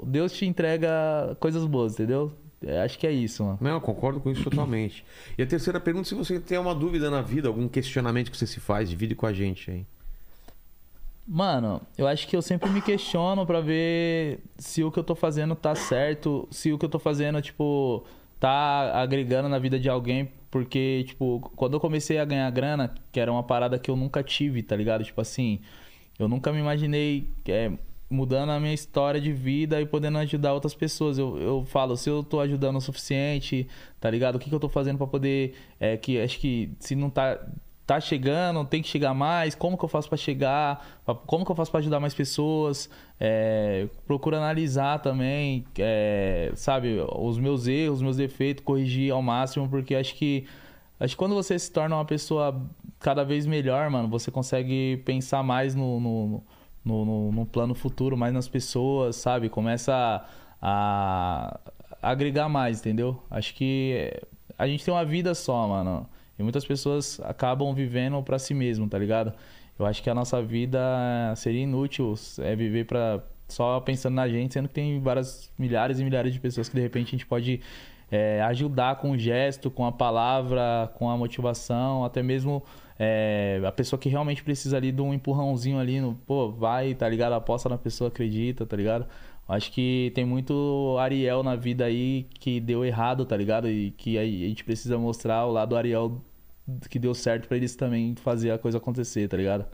Deus 0.06 0.32
te 0.32 0.46
entrega 0.46 1.36
coisas 1.40 1.66
boas, 1.66 1.94
entendeu? 1.94 2.32
É, 2.62 2.82
acho 2.82 2.98
que 2.98 3.06
é 3.06 3.12
isso, 3.12 3.44
mano. 3.44 3.58
Não, 3.62 3.72
eu 3.72 3.82
concordo 3.82 4.20
com 4.20 4.32
isso 4.32 4.44
totalmente. 4.44 5.06
E 5.38 5.44
a 5.44 5.46
terceira 5.46 5.80
pergunta, 5.80 6.08
se 6.08 6.16
você 6.16 6.40
tem 6.40 6.58
uma 6.58 6.74
dúvida 6.74 7.10
na 7.10 7.22
vida, 7.22 7.48
algum 7.48 7.68
questionamento 7.68 8.32
que 8.32 8.38
você 8.38 8.48
se 8.48 8.60
faz, 8.60 8.90
divide 8.90 9.16
com 9.16 9.26
a 9.26 9.34
gente 9.34 9.70
aí. 9.70 9.86
Mano, 11.28 11.82
eu 11.98 12.08
acho 12.08 12.28
que 12.28 12.36
eu 12.36 12.42
sempre 12.42 12.70
me 12.70 12.82
questiono 12.82 13.46
pra 13.46 13.60
ver 13.60 14.40
se 14.58 14.84
o 14.84 14.92
que 14.92 15.00
eu 15.00 15.04
tô 15.04 15.16
fazendo 15.16 15.56
tá 15.56 15.74
certo, 15.74 16.48
se 16.52 16.72
o 16.72 16.78
que 16.78 16.86
eu 16.86 16.90
tô 16.90 17.00
fazendo, 17.00 17.42
tipo, 17.42 18.06
tá 18.40 19.02
agregando 19.02 19.50
na 19.50 19.58
vida 19.58 19.80
de 19.80 19.90
alguém, 19.90 20.32
porque, 20.52 21.04
tipo, 21.08 21.52
quando 21.56 21.74
eu 21.74 21.80
comecei 21.80 22.20
a 22.20 22.26
ganhar 22.26 22.50
grana, 22.52 22.94
que 23.12 23.20
era 23.20 23.32
uma 23.32 23.42
parada 23.42 23.80
que 23.80 23.90
eu 23.90 23.96
nunca 23.96 24.24
tive, 24.24 24.62
tá 24.62 24.76
ligado? 24.76 25.04
Tipo 25.04 25.20
assim, 25.20 25.60
eu 26.20 26.28
nunca 26.28 26.52
me 26.54 26.60
imaginei 26.60 27.28
é, 27.48 27.72
mudando 28.16 28.50
a 28.50 28.60
minha 28.60 28.74
história 28.74 29.22
de 29.22 29.32
vida 29.32 29.80
e 29.82 29.86
podendo 29.86 30.18
ajudar 30.20 30.54
outras 30.54 30.74
pessoas. 30.74 31.18
Eu, 31.18 31.38
eu 31.38 31.66
falo, 31.66 31.96
se 31.98 32.10
eu 32.10 32.24
tô 32.24 32.40
ajudando 32.40 32.78
o 32.78 32.82
suficiente, 32.82 33.68
tá 34.00 34.10
ligado? 34.10 34.36
O 34.36 34.40
que, 34.40 34.50
que 34.50 34.56
eu 34.56 34.60
tô 34.60 34.70
fazendo 34.70 34.98
pra 34.98 35.08
poder. 35.08 35.56
É, 35.80 35.98
que 35.98 36.20
acho 36.20 36.40
que 36.40 36.72
se 36.80 36.96
não 36.96 37.10
tá 37.10 37.40
tá 37.86 38.00
chegando, 38.00 38.66
tem 38.66 38.82
que 38.82 38.88
chegar 38.88 39.14
mais, 39.14 39.54
como 39.54 39.78
que 39.78 39.86
eu 39.86 39.90
faço 39.90 40.10
para 40.10 40.18
chegar, 40.18 41.04
como 41.28 41.46
que 41.46 41.52
eu 41.52 41.56
faço 41.56 41.70
para 41.70 41.80
ajudar 41.80 42.00
mais 42.00 42.16
pessoas, 42.16 42.90
é, 43.20 43.88
procuro 44.08 44.36
analisar 44.36 45.00
também, 45.00 45.64
é, 45.78 46.52
sabe, 46.56 46.98
os 47.16 47.38
meus 47.38 47.68
erros, 47.68 47.98
os 47.98 48.02
meus 48.02 48.18
defeitos, 48.18 48.64
corrigir 48.64 49.12
ao 49.12 49.22
máximo, 49.22 49.70
porque 49.70 49.94
acho 49.94 50.16
que 50.16 50.48
acho 51.00 51.14
que 51.14 51.18
quando 51.18 51.36
você 51.36 51.60
se 51.60 51.72
torna 51.72 51.96
uma 51.96 52.06
pessoa 52.06 52.60
cada 53.00 53.24
vez 53.24 53.46
melhor, 53.46 53.90
mano, 53.90 54.08
você 54.08 54.32
consegue 54.32 54.98
pensar 55.06 55.44
mais 55.44 55.76
no, 55.76 56.00
no, 56.00 56.44
no, 56.86 57.04
no- 57.06 57.32
no 57.32 57.46
plano 57.46 57.74
futuro, 57.76 58.16
mais 58.16 58.34
nas 58.34 58.48
pessoas, 58.48 59.16
sabe, 59.18 59.50
começa 59.50 60.24
a, 60.62 61.60
a 62.02 62.10
agregar 62.12 62.48
mais, 62.50 62.80
entendeu? 62.80 63.22
Acho 63.30 63.54
que 63.56 64.14
a 64.58 64.68
gente 64.68 64.86
tem 64.86 64.94
uma 64.94 65.04
vida 65.06 65.34
só, 65.36 65.68
mano. 65.68 66.08
E 66.38 66.44
muitas 66.44 66.66
pessoas 66.66 67.20
acabam 67.24 67.74
vivendo 67.74 68.22
pra 68.22 68.38
si 68.38 68.54
mesmo, 68.54 68.88
tá 68.88 68.98
ligado? 68.98 69.34
Eu 69.80 69.86
acho 69.86 70.02
que 70.04 70.10
a 70.10 70.14
nossa 70.16 70.42
vida 70.42 70.80
seria 71.36 71.62
inútil 71.64 72.14
é 72.40 72.56
viver 72.56 72.86
para 72.86 73.22
só 73.48 73.80
pensando 73.80 74.16
na 74.16 74.28
gente, 74.28 74.54
sendo 74.54 74.68
que 74.68 74.74
tem 74.74 75.00
várias 75.00 75.52
milhares 75.58 76.00
e 76.00 76.04
milhares 76.04 76.34
de 76.34 76.40
pessoas 76.40 76.68
que 76.68 76.76
de 76.76 76.82
repente 76.82 77.10
a 77.10 77.12
gente 77.12 77.26
pode 77.26 77.62
é, 78.12 78.42
ajudar 78.44 78.96
com 78.98 79.12
o 79.12 79.18
gesto, 79.18 79.70
com 79.70 79.86
a 79.86 79.92
palavra, 79.92 80.92
com 80.96 81.10
a 81.10 81.18
motivação, 81.18 82.04
até 82.04 82.24
mesmo 82.24 82.64
é, 82.98 83.62
a 83.66 83.72
pessoa 83.72 84.00
que 84.00 84.10
realmente 84.10 84.44
precisa 84.44 84.78
ali 84.78 84.92
de 84.92 85.02
um 85.02 85.14
empurrãozinho 85.14 85.80
ali 85.80 86.00
no, 86.00 86.16
pô, 86.16 86.52
vai, 86.52 86.94
tá 86.96 87.08
ligado? 87.10 87.34
Aposta 87.34 87.68
na 87.70 87.78
pessoa, 87.78 88.08
acredita, 88.10 88.66
tá 88.66 88.76
ligado? 88.78 89.06
Acho 89.48 89.72
que 89.72 90.12
tem 90.16 90.26
muito 90.26 90.98
Ariel 91.00 91.44
na 91.44 91.56
vida 91.56 91.86
aí 91.86 92.24
que 92.40 92.60
deu 92.60 92.84
errado, 92.86 93.26
tá 93.26 93.38
ligado? 93.38 93.70
E 93.70 93.92
que 93.92 94.18
a 94.18 94.26
gente 94.26 94.64
precisa 94.64 94.98
mostrar 94.98 95.46
o 95.46 95.52
lado 95.52 95.76
Ariel 95.76 96.22
que 96.90 96.98
deu 97.00 97.14
certo 97.14 97.48
pra 97.48 97.58
eles 97.58 97.76
também 97.76 98.16
fazer 98.16 98.52
a 98.52 98.58
coisa 98.58 98.78
acontecer, 98.78 99.28
tá 99.28 99.38
ligado? 99.38 99.66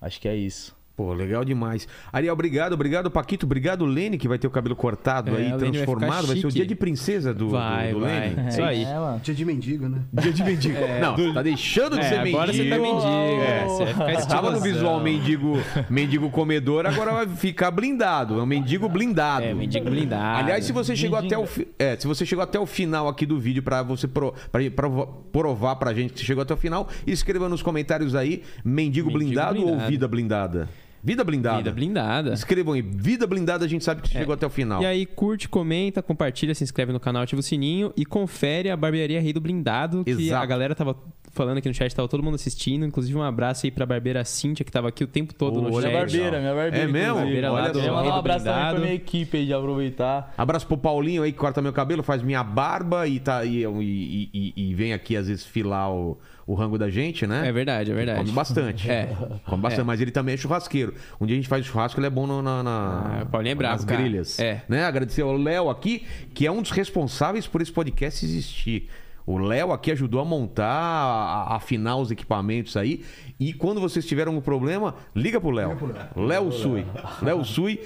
Acho 0.00 0.20
que 0.20 0.28
é 0.28 0.36
isso. 0.36 0.77
Pô, 0.98 1.12
legal 1.14 1.44
demais. 1.44 1.86
Ariel, 2.12 2.32
obrigado, 2.32 2.72
obrigado, 2.72 3.08
Paquito, 3.08 3.46
obrigado, 3.46 3.84
Lene, 3.86 4.18
que 4.18 4.26
vai 4.26 4.36
ter 4.36 4.48
o 4.48 4.50
cabelo 4.50 4.74
cortado 4.74 5.30
É, 5.30 5.34
aí, 5.36 5.42
Lene 5.44 5.50
vai 5.56 5.70
transformado. 5.70 6.26
Vai, 6.26 6.36
ser 6.38 6.46
o 6.48 6.50
dia 6.50 6.66
de 6.66 6.74
princesa 6.74 7.32
do, 7.32 7.50
Vai, 7.50 7.92
do, 7.92 8.00
do 8.00 8.04
vai. 8.04 8.30
Lene. 8.30 8.48
Isso 8.48 8.62
aí. 8.62 8.82
É. 8.82 9.18
Dia 9.22 9.32
de 9.34 9.44
mendigo, 9.44 9.88
né? 9.88 10.00
Dia 10.12 10.32
de 10.32 10.42
mendigo. 10.42 10.76
Não, 11.00 11.34
tá 11.34 11.40
deixando 11.42 11.94
de 11.96 12.04
É, 12.04 12.08
ser 12.08 12.14
agora 12.16 12.52
mendigo. 12.52 12.64
você 12.64 12.68
tá 12.68 12.78
mendigo. 12.82 13.06
É. 13.06 13.60
É, 13.62 13.64
você 13.68 13.84
vai 13.94 14.16
ficar 14.16 14.26
Tava 14.26 14.50
no 14.50 14.60
visual 14.60 15.00
mendigo, 15.00 15.52
mendigo 15.88 16.30
comedor, 16.30 16.84
agora 16.84 17.12
vai 17.12 17.28
ficar 17.28 17.70
blindado. 17.70 18.40
É 18.40 18.42
um 18.42 18.46
mendigo 18.46 18.88
blindado. 18.88 19.44
É, 19.46 19.54
mendigo 19.54 19.88
blindado. 19.88 20.38
Aliás, 20.42 20.64
se 20.64 20.72
você 20.72 20.96
chegou 20.96 21.16
até 21.16 21.38
o 21.38 21.46
fi- 21.46 21.68
é, 21.78 21.96
se 21.96 22.08
você 22.08 22.26
chegou 22.26 22.42
até 22.42 22.58
o 22.58 22.66
final 22.66 23.06
aqui 23.06 23.24
do 23.24 23.38
vídeo 23.38 23.62
pra 23.62 23.84
você 23.84 24.08
pro, 24.08 24.34
pra, 24.50 24.68
pra 24.68 24.88
provar 25.30 25.76
pra 25.76 25.94
gente 25.94 26.12
que 26.14 26.18
você 26.18 26.26
chegou 26.26 26.42
até 26.42 26.52
o 26.54 26.56
final, 26.56 26.88
escreva 27.06 27.48
nos 27.48 27.62
comentários 27.62 28.16
aí 28.16 28.42
mendigo, 28.64 29.06
Mendigo 29.06 29.10
blindado, 29.12 29.60
ou 29.60 29.66
blindado. 29.66 29.88
vida 29.90 30.08
blindada. 30.08 30.68
Vida 31.02 31.22
blindada. 31.24 31.58
Vida 31.58 31.72
blindada. 31.72 32.32
Escrevam 32.34 32.74
aí, 32.74 32.82
vida 32.82 33.26
blindada, 33.26 33.64
a 33.64 33.68
gente 33.68 33.84
sabe 33.84 34.02
que 34.02 34.08
você 34.08 34.18
chegou 34.18 34.34
até 34.34 34.46
o 34.46 34.50
final. 34.50 34.82
E 34.82 34.86
aí, 34.86 35.06
curte, 35.06 35.48
comenta, 35.48 36.02
compartilha, 36.02 36.54
se 36.54 36.64
inscreve 36.64 36.92
no 36.92 37.00
canal, 37.00 37.22
ativa 37.22 37.40
o 37.40 37.42
sininho 37.42 37.92
e 37.96 38.04
confere 38.04 38.70
a 38.70 38.76
Barbearia 38.76 39.20
Rei 39.20 39.32
do 39.32 39.40
Blindado, 39.40 40.04
que 40.04 40.10
Exato. 40.10 40.42
a 40.42 40.46
galera 40.46 40.74
tava 40.74 40.96
falando 41.30 41.58
aqui 41.58 41.68
no 41.68 41.74
chat, 41.74 41.94
tava 41.94 42.08
todo 42.08 42.20
mundo 42.22 42.34
assistindo. 42.34 42.84
Inclusive, 42.84 43.16
um 43.16 43.22
abraço 43.22 43.64
aí 43.64 43.70
pra 43.70 43.86
barbeira 43.86 44.24
Cíntia, 44.24 44.64
que 44.64 44.72
tava 44.72 44.88
aqui 44.88 45.04
o 45.04 45.06
tempo 45.06 45.32
todo 45.32 45.60
Ô, 45.60 45.62
no 45.62 45.72
olha 45.72 45.82
chat. 45.82 45.90
Minha 45.92 46.00
barbeira, 46.00 46.40
minha 46.40 46.54
barbeira. 46.54 46.84
É 46.84 46.86
mesmo? 46.92 47.14
Barbeira 47.14 47.52
lá 47.52 47.62
Olha 47.62 47.72
do. 47.72 47.78
Eu 47.78 47.82
Rei 47.82 47.90
mandar 47.92 48.08
um 48.08 48.12
do 48.12 48.18
abraço 48.18 48.44
também 48.44 48.54
pra 48.60 48.64
Blindado. 48.70 48.80
minha 48.82 48.94
equipe 48.94 49.36
aí 49.36 49.46
de 49.46 49.52
aproveitar. 49.54 50.34
Abraço 50.36 50.66
pro 50.66 50.76
Paulinho 50.76 51.22
aí 51.22 51.30
que 51.30 51.38
corta 51.38 51.62
meu 51.62 51.72
cabelo, 51.72 52.02
faz 52.02 52.22
minha 52.22 52.42
barba 52.42 53.06
e, 53.06 53.20
tá, 53.20 53.44
e, 53.44 53.62
e- 53.64 54.30
e- 54.34 54.70
e 54.70 54.74
vem 54.74 54.92
aqui 54.92 55.16
às 55.16 55.28
vezes 55.28 55.44
filar 55.44 55.92
o, 55.92 56.18
o 56.48 56.54
rango 56.54 56.78
da 56.78 56.88
gente, 56.88 57.26
né? 57.26 57.46
É 57.46 57.52
verdade, 57.52 57.90
é 57.90 57.94
verdade. 57.94 58.20
Come 58.20 58.32
bastante. 58.32 58.90
É. 58.90 59.14
Come 59.44 59.62
bastante, 59.62 59.82
É. 59.82 59.84
mas 59.84 60.00
ele 60.00 60.10
também 60.10 60.32
é 60.32 60.36
churrasqueiro. 60.38 60.94
Um 61.20 61.26
dia 61.26 61.34
a 61.34 61.38
gente 61.38 61.46
faz 61.48 61.64
churrasco, 61.66 62.00
ele 62.00 62.06
é 62.06 62.10
bom 62.10 62.26
no- 62.26 62.40
na, 62.40 62.62
na, 62.62 63.20
Ah, 63.20 63.26
Paulinho 63.26 63.52
é 63.52 63.62
nas 63.62 63.84
cara. 63.84 64.00
grilhas. 64.00 64.38
É. 64.40 64.62
Né? 64.66 64.82
Agradecer 64.82 65.20
ao 65.20 65.36
Léo 65.36 65.68
aqui, 65.68 66.06
que 66.32 66.46
é 66.46 66.50
um 66.50 66.62
dos 66.62 66.70
responsáveis 66.70 67.46
por 67.46 67.60
esse 67.60 67.70
podcast 67.70 68.24
existir. 68.24 68.88
O 69.28 69.36
Léo 69.36 69.72
aqui 69.72 69.92
ajudou 69.92 70.22
a 70.22 70.24
montar, 70.24 70.64
a, 70.66 71.54
afinar 71.56 71.96
os 71.96 72.10
equipamentos 72.10 72.78
aí. 72.78 73.04
E 73.38 73.52
quando 73.52 73.78
vocês 73.78 74.06
tiveram 74.06 74.34
um 74.34 74.40
problema, 74.40 74.94
liga 75.14 75.38
pro 75.38 75.50
Léo. 75.50 75.76
Léo 76.16 76.50
Sui. 76.50 76.86
Léo 77.20 77.44
Sui 77.44 77.78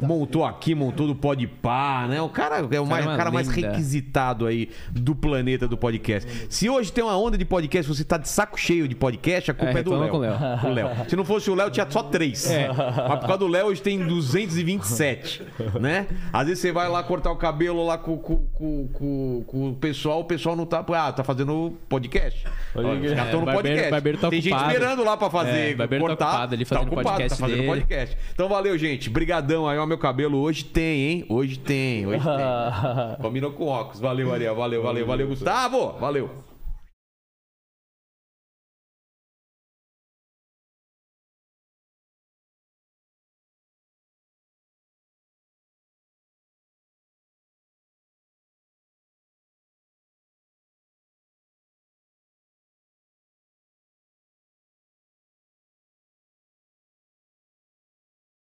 montou 0.00 0.44
aqui, 0.44 0.72
montou 0.72 1.08
do 1.08 1.16
Podpah, 1.16 2.06
né? 2.06 2.22
O 2.22 2.28
cara 2.28 2.66
é 2.70 2.80
o, 2.80 2.86
mais, 2.86 3.04
o 3.04 3.16
cara 3.16 3.30
mais 3.32 3.48
requisitado 3.48 4.46
aí 4.46 4.70
do 4.92 5.16
planeta 5.16 5.66
do 5.66 5.76
podcast. 5.76 6.46
Se 6.48 6.70
hoje 6.70 6.92
tem 6.92 7.02
uma 7.02 7.18
onda 7.18 7.36
de 7.36 7.44
podcast, 7.44 7.92
você 7.92 8.04
tá 8.04 8.16
de 8.16 8.28
saco 8.28 8.58
cheio 8.58 8.86
de 8.86 8.94
podcast, 8.94 9.50
a 9.50 9.54
culpa 9.54 9.78
É, 9.78 9.80
é, 9.80 9.82
do 9.82 9.94
Léo. 9.98 10.16
Léo. 10.18 10.34
O 10.64 10.68
Léo. 10.68 10.90
Se 11.10 11.16
não 11.16 11.24
fosse 11.24 11.50
o 11.50 11.56
Léo, 11.56 11.70
tinha 11.72 11.90
só 11.90 12.04
três. 12.04 12.48
É. 12.48 12.68
Mas 12.68 13.18
por 13.18 13.26
causa 13.26 13.38
do 13.38 13.48
Léo, 13.48 13.66
hoje 13.66 13.82
tem 13.82 13.98
227, 13.98 15.42
né? 15.80 16.06
Às 16.32 16.46
vezes 16.46 16.60
você 16.60 16.70
vai 16.70 16.88
lá 16.88 17.02
cortar 17.02 17.32
o 17.32 17.36
cabelo 17.36 17.84
lá 17.84 17.98
com, 17.98 18.16
com, 18.16 18.36
com, 18.54 18.88
com- 18.92 19.44
com 19.46 19.70
o 19.70 19.74
pessoal, 19.74 20.20
o 20.20 20.24
pessoal 20.24 20.54
não 20.54 20.64
tá... 20.64 20.83
Ah, 20.92 21.12
tá 21.12 21.24
fazendo 21.24 21.74
podcast. 21.88 22.44
Olha. 22.74 22.88
Os 23.00 23.08
caras 23.12 23.24
estão 23.26 23.40
no 23.40 23.52
podcast. 23.52 23.90
barbeiro 23.90 24.18
tá 24.18 24.28
tem 24.28 24.40
gente 24.40 24.54
esperando 24.54 25.04
lá 25.04 25.16
pra 25.16 25.30
fazer, 25.30 25.72
É, 25.72 25.74
tá 25.74 25.88
cortar. 25.98 26.26
ocupado 26.28 26.54
ali 26.54 26.64
fazendo 26.64 26.84
tá 26.84 26.86
ocupado, 26.86 27.08
podcast 27.08 27.30
tá 27.40 27.46
fazendo 27.46 27.56
dele. 27.60 27.68
podcast. 27.68 28.16
Então 28.32 28.48
valeu, 28.48 28.76
gente. 28.78 29.08
Brigadão 29.10 29.68
aí, 29.68 29.78
ó, 29.78 29.86
meu 29.86 29.98
cabelo. 29.98 30.38
Hoje 30.38 30.64
tem, 30.64 31.00
hein? 31.00 31.26
Hoje 31.28 31.58
tem, 31.58 32.06
hoje 32.06 32.20
tem. 32.24 33.16
Combinou 33.22 33.52
com 33.52 33.66
óculos. 33.66 34.00
Valeu, 34.00 34.32
Ariel. 34.32 34.54
Valeu, 34.54 34.82
valeu, 34.82 35.06
valeu, 35.06 35.28
Gustavo. 35.28 35.92
Valeu. 35.98 36.53